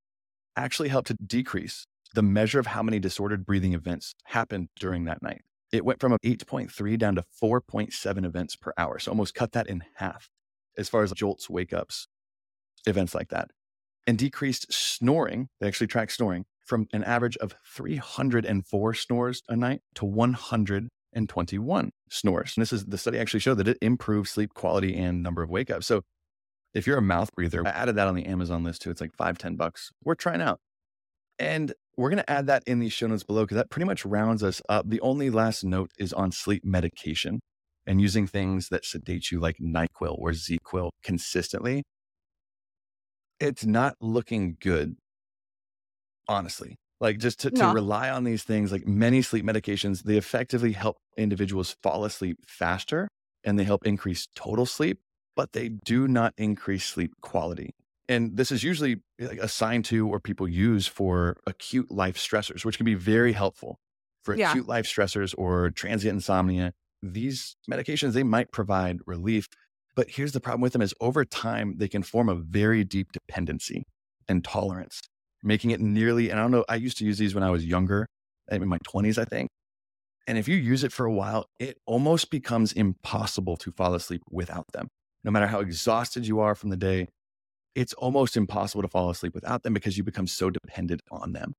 actually 0.57 0.89
helped 0.89 1.09
to 1.09 1.15
decrease 1.15 1.87
the 2.15 2.23
measure 2.23 2.61
of 2.61 2.69
how 2.69 2.83
many 2.83 2.99
disordered 2.99 3.45
breathing 3.45 3.73
events 3.73 4.15
happened 4.25 4.69
during 4.79 5.05
that 5.05 5.23
night. 5.23 5.43
It 5.73 5.85
went 5.85 6.01
from 6.01 6.17
8.3 6.25 6.99
down 6.99 7.17
to 7.17 7.25
4.7 7.43 8.25
events 8.25 8.55
per 8.55 8.73
hour. 8.79 8.99
So 8.99 9.11
almost 9.11 9.35
cut 9.35 9.53
that 9.53 9.67
in 9.67 9.83
half 9.97 10.31
as 10.79 10.89
far 10.89 11.03
as 11.03 11.13
jolts, 11.13 11.51
wake 11.51 11.73
ups, 11.73 12.07
events 12.87 13.15
like 13.15 13.31
that 13.31 13.51
and 14.07 14.19
decreased 14.19 14.73
snoring. 14.73 15.49
They 15.61 15.67
actually 15.67 15.87
track 15.87 16.11
snoring 16.11 16.45
from 16.65 16.87
an 16.93 17.05
average 17.05 17.37
of 17.39 17.55
304 17.75 18.95
snores 18.95 19.43
a 19.49 19.57
night 19.57 19.81
to 19.97 20.05
121 20.05 21.91
snores. 22.11 22.53
And 22.57 22.63
this 22.63 22.73
is 22.73 22.87
the 22.87 22.99
study 22.99 23.19
actually 23.19 23.41
showed 23.41 23.59
that 23.59 23.69
it 23.69 23.79
improved 23.83 24.29
sleep 24.29 24.55
quality 24.55 24.97
and 24.97 25.23
number 25.23 25.43
of 25.43 25.51
wake 25.51 25.71
ups. 25.71 25.87
So 25.87 26.03
if 26.75 26.87
you're 26.87 26.99
a 26.99 27.03
mouth 27.03 27.31
breather, 27.35 27.67
I 27.67 27.71
added 27.71 27.97
that 27.97 28.09
on 28.09 28.15
the 28.15 28.27
Amazon 28.27 28.65
list 28.65 28.83
too. 28.83 28.91
It's 28.91 29.01
like 29.01 29.15
five, 29.17 29.39
10 29.39 29.57
bucks. 29.57 29.91
We're 30.05 30.15
trying 30.17 30.41
out. 30.43 30.59
And 31.39 31.73
we're 31.97 32.11
going 32.11 32.23
to 32.23 32.31
add 32.31 32.47
that 32.49 32.63
in 32.67 32.79
these 32.81 32.93
show 32.93 33.07
notes 33.07 33.23
below 33.25 33.43
because 33.45 33.57
that 33.57 33.71
pretty 33.71 33.87
much 33.87 34.05
rounds 34.05 34.43
us 34.43 34.61
up. 34.69 34.89
The 34.89 35.01
only 35.01 35.31
last 35.31 35.65
note 35.65 35.91
is 35.99 36.13
on 36.13 36.33
sleep 36.33 36.65
medication. 36.65 37.41
and 37.87 38.01
using 38.01 38.27
things 38.27 38.69
that 38.71 38.85
sedate 38.85 39.31
you 39.31 39.39
like 39.39 39.57
NyQuil 39.59 40.17
or 40.19 40.31
ZzzQuil 40.31 40.91
consistently, 41.03 41.83
it's 43.41 43.65
not 43.67 43.95
looking 44.01 44.57
good, 44.61 44.97
honestly. 46.29 46.77
Like 47.01 47.19
just 47.19 47.41
to, 47.41 47.51
No. 47.51 47.69
to 47.69 47.75
rely 47.75 48.09
on 48.11 48.25
these 48.25 48.43
things, 48.45 48.73
like 48.73 48.87
many 48.87 49.21
sleep 49.21 49.45
medications, 49.45 50.05
they 50.05 50.17
effectively 50.17 50.73
help 50.73 50.97
individuals 51.19 51.77
fall 51.83 52.05
asleep 52.05 52.39
faster 52.47 53.09
and 53.45 53.59
they 53.59 53.65
help 53.65 53.87
increase 53.87 54.27
total 54.35 54.65
sleep, 54.65 55.01
but 55.37 55.53
they 55.53 55.69
do 55.69 56.09
not 56.09 56.35
increase 56.37 56.85
sleep 56.85 57.13
quality. 57.21 57.75
And 58.09 58.37
this 58.37 58.53
is 58.53 58.63
usually 58.63 59.03
assigned 59.19 59.85
to 59.87 60.09
or 60.09 60.21
people 60.21 60.47
use 60.47 60.87
for 60.87 61.37
acute 61.47 61.91
life 61.91 62.17
stressors, 62.17 62.65
which 62.65 62.77
can 62.77 62.85
be 62.85 62.95
very 62.95 63.33
helpful 63.33 63.79
for 64.23 64.35
Yeah. 64.35 64.51
acute 64.51 64.67
life 64.69 64.85
stressors 64.87 65.35
or 65.39 65.71
transient 65.71 66.17
insomnia. 66.17 66.73
These 67.03 67.57
medications, 67.71 68.13
they 68.13 68.23
might 68.23 68.53
provide 68.53 68.99
relief, 69.07 69.49
but 69.95 70.11
here's 70.11 70.33
the 70.33 70.41
problem 70.41 70.61
with 70.61 70.73
them 70.73 70.83
is 70.83 70.95
over 71.01 71.25
time, 71.25 71.77
they 71.79 71.89
can 71.89 72.03
form 72.03 72.29
a 72.29 72.35
very 72.35 72.85
deep 72.85 73.13
dependency 73.13 73.85
and 74.29 74.45
tolerance, 74.45 75.03
making 75.43 75.71
it 75.71 75.81
nearly, 75.81 76.31
and 76.31 76.39
I 76.39 76.43
don't 76.43 76.51
know, 76.51 76.65
I 76.69 76.77
used 76.77 76.99
to 76.99 77.05
use 77.05 77.19
these 77.19 77.35
when 77.35 77.45
I 77.45 77.51
was 77.51 77.65
younger, 77.65 78.07
in 78.51 78.67
my 78.69 78.79
20s, 78.85 79.19
I 79.19 79.25
think. 79.25 79.51
And 80.27 80.39
if 80.39 80.49
you 80.49 80.57
use 80.57 80.85
it 80.85 80.93
for 80.93 81.07
a 81.07 81.13
while, 81.13 81.47
it 81.59 81.79
almost 81.87 82.31
becomes 82.31 82.73
impossible 82.73 83.57
to 83.59 83.73
fall 83.73 83.95
asleep 83.95 84.23
without 84.31 84.67
them. 84.73 84.89
No 85.25 85.31
matter 85.31 85.47
how 85.47 85.61
exhausted 85.61 86.27
you 86.27 86.41
are 86.41 86.55
from 86.55 86.71
the 86.71 86.77
day, 86.77 87.09
it's 87.75 87.95
almost 87.95 88.37
impossible 88.37 88.83
to 88.83 88.89
fall 88.89 89.11
asleep 89.11 89.35
without 89.35 89.63
them 89.63 89.75
because 89.75 89.97
you 89.97 90.05
become 90.05 90.27
so 90.27 90.51
dependent 90.51 91.01
on 91.11 91.33
them. 91.33 91.55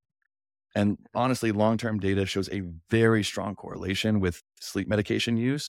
And 0.76 0.98
honestly, 1.14 1.52
long 1.52 1.78
term 1.78 2.00
data 2.00 2.26
shows 2.26 2.50
a 2.50 2.62
very 2.90 3.24
strong 3.24 3.56
correlation 3.56 4.20
with 4.20 4.42
sleep 4.60 4.88
medication 4.88 5.38
use 5.38 5.68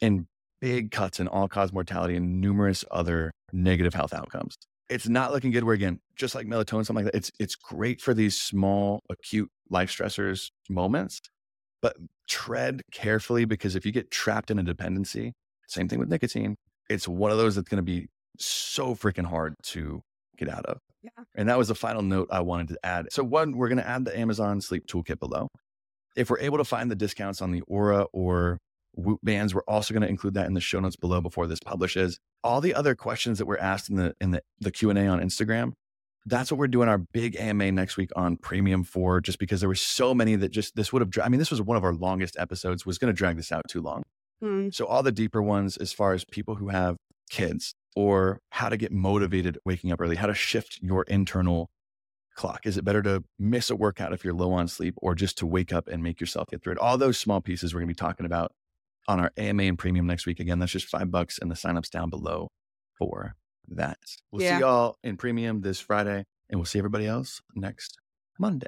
and 0.00 0.26
big 0.60 0.90
cuts 0.90 1.20
in 1.20 1.28
all 1.28 1.48
cause 1.48 1.72
mortality 1.72 2.16
and 2.16 2.40
numerous 2.40 2.84
other 2.90 3.32
negative 3.52 3.94
health 3.94 4.14
outcomes. 4.14 4.56
It's 4.88 5.08
not 5.08 5.32
looking 5.32 5.50
good 5.50 5.64
where, 5.64 5.74
again, 5.74 6.00
just 6.14 6.34
like 6.34 6.46
melatonin, 6.46 6.86
something 6.86 7.04
like 7.04 7.12
that, 7.12 7.16
it's, 7.16 7.30
it's 7.40 7.54
great 7.54 8.00
for 8.00 8.14
these 8.14 8.40
small 8.40 9.00
acute 9.10 9.50
life 9.70 9.90
stressors 9.90 10.50
moments, 10.68 11.20
but 11.82 11.96
tread 12.28 12.82
carefully 12.92 13.44
because 13.44 13.76
if 13.76 13.84
you 13.84 13.92
get 13.92 14.10
trapped 14.10 14.50
in 14.50 14.58
a 14.58 14.62
dependency, 14.62 15.32
same 15.66 15.88
thing 15.88 15.98
with 15.98 16.08
nicotine, 16.08 16.56
it's 16.88 17.08
one 17.08 17.30
of 17.30 17.38
those 17.38 17.54
that's 17.54 17.68
going 17.68 17.76
to 17.76 17.82
be 17.82 18.08
so 18.38 18.94
freaking 18.94 19.26
hard 19.26 19.54
to 19.62 20.02
get 20.36 20.48
out 20.48 20.66
of. 20.66 20.78
Yeah. 21.02 21.24
And 21.34 21.48
that 21.48 21.58
was 21.58 21.68
the 21.68 21.74
final 21.74 22.02
note 22.02 22.28
I 22.30 22.40
wanted 22.40 22.68
to 22.68 22.78
add. 22.82 23.12
So, 23.12 23.22
one, 23.22 23.56
we're 23.56 23.68
going 23.68 23.78
to 23.78 23.86
add 23.86 24.04
the 24.04 24.18
Amazon 24.18 24.60
Sleep 24.60 24.86
Toolkit 24.86 25.18
below. 25.18 25.48
If 26.16 26.30
we're 26.30 26.38
able 26.38 26.58
to 26.58 26.64
find 26.64 26.90
the 26.90 26.96
discounts 26.96 27.42
on 27.42 27.50
the 27.50 27.62
Oura 27.70 28.06
or 28.12 28.58
Whoop 28.96 29.20
bands, 29.22 29.54
we're 29.54 29.62
also 29.66 29.92
going 29.92 30.02
to 30.02 30.08
include 30.08 30.34
that 30.34 30.46
in 30.46 30.54
the 30.54 30.60
show 30.60 30.80
notes 30.80 30.96
below 30.96 31.20
before 31.20 31.46
this 31.46 31.58
publishes. 31.58 32.18
All 32.42 32.60
the 32.60 32.74
other 32.74 32.94
questions 32.94 33.38
that 33.38 33.46
were 33.46 33.58
asked 33.58 33.90
in 33.90 33.96
the 33.96 34.14
in 34.20 34.30
the, 34.30 34.42
the 34.60 34.70
Q 34.70 34.90
and 34.90 34.98
A 34.98 35.06
on 35.08 35.20
Instagram, 35.20 35.72
that's 36.26 36.50
what 36.50 36.58
we're 36.58 36.68
doing 36.68 36.88
our 36.88 36.98
big 36.98 37.36
AMA 37.36 37.72
next 37.72 37.96
week 37.96 38.10
on 38.16 38.36
Premium 38.36 38.84
for. 38.84 39.20
Just 39.20 39.38
because 39.38 39.60
there 39.60 39.68
were 39.68 39.74
so 39.74 40.14
many 40.14 40.36
that 40.36 40.50
just 40.50 40.76
this 40.76 40.92
would 40.92 41.02
have. 41.02 41.10
I 41.24 41.28
mean, 41.28 41.40
this 41.40 41.50
was 41.50 41.60
one 41.60 41.76
of 41.76 41.84
our 41.84 41.92
longest 41.92 42.36
episodes. 42.38 42.86
Was 42.86 42.98
going 42.98 43.12
to 43.12 43.16
drag 43.16 43.36
this 43.36 43.50
out 43.50 43.62
too 43.68 43.82
long. 43.82 44.04
Hmm. 44.40 44.68
So 44.70 44.86
all 44.86 45.02
the 45.02 45.12
deeper 45.12 45.42
ones, 45.42 45.76
as 45.76 45.92
far 45.92 46.12
as 46.12 46.24
people 46.24 46.56
who 46.56 46.68
have 46.68 46.96
kids 47.30 47.74
or 47.96 48.40
how 48.50 48.68
to 48.68 48.76
get 48.76 48.92
motivated 48.92 49.58
waking 49.64 49.92
up 49.92 50.00
early, 50.00 50.16
how 50.16 50.26
to 50.26 50.34
shift 50.34 50.78
your 50.82 51.04
internal 51.04 51.70
clock. 52.34 52.66
Is 52.66 52.76
it 52.76 52.84
better 52.84 53.02
to 53.02 53.22
miss 53.38 53.70
a 53.70 53.76
workout 53.76 54.12
if 54.12 54.24
you're 54.24 54.34
low 54.34 54.52
on 54.52 54.66
sleep 54.66 54.94
or 54.98 55.14
just 55.14 55.38
to 55.38 55.46
wake 55.46 55.72
up 55.72 55.86
and 55.88 56.02
make 56.02 56.20
yourself 56.20 56.48
get 56.50 56.62
through 56.62 56.72
it? 56.72 56.78
All 56.78 56.98
those 56.98 57.18
small 57.18 57.40
pieces 57.40 57.72
we're 57.72 57.80
going 57.80 57.88
to 57.88 57.94
be 57.94 58.06
talking 58.06 58.26
about 58.26 58.52
on 59.06 59.20
our 59.20 59.30
AMA 59.36 59.62
and 59.62 59.78
premium 59.78 60.06
next 60.06 60.26
week. 60.26 60.40
Again, 60.40 60.58
that's 60.58 60.72
just 60.72 60.88
five 60.88 61.10
bucks 61.10 61.38
and 61.38 61.50
the 61.50 61.54
signups 61.54 61.90
down 61.90 62.10
below 62.10 62.48
for 62.98 63.34
that. 63.68 63.98
We'll 64.32 64.42
Yeah. 64.42 64.56
see 64.56 64.60
y'all 64.60 64.96
in 65.04 65.16
premium 65.16 65.60
this 65.60 65.78
Friday 65.78 66.24
and 66.50 66.58
we'll 66.58 66.64
see 66.66 66.78
everybody 66.80 67.06
else 67.06 67.40
next 67.54 67.98
Monday. 68.38 68.66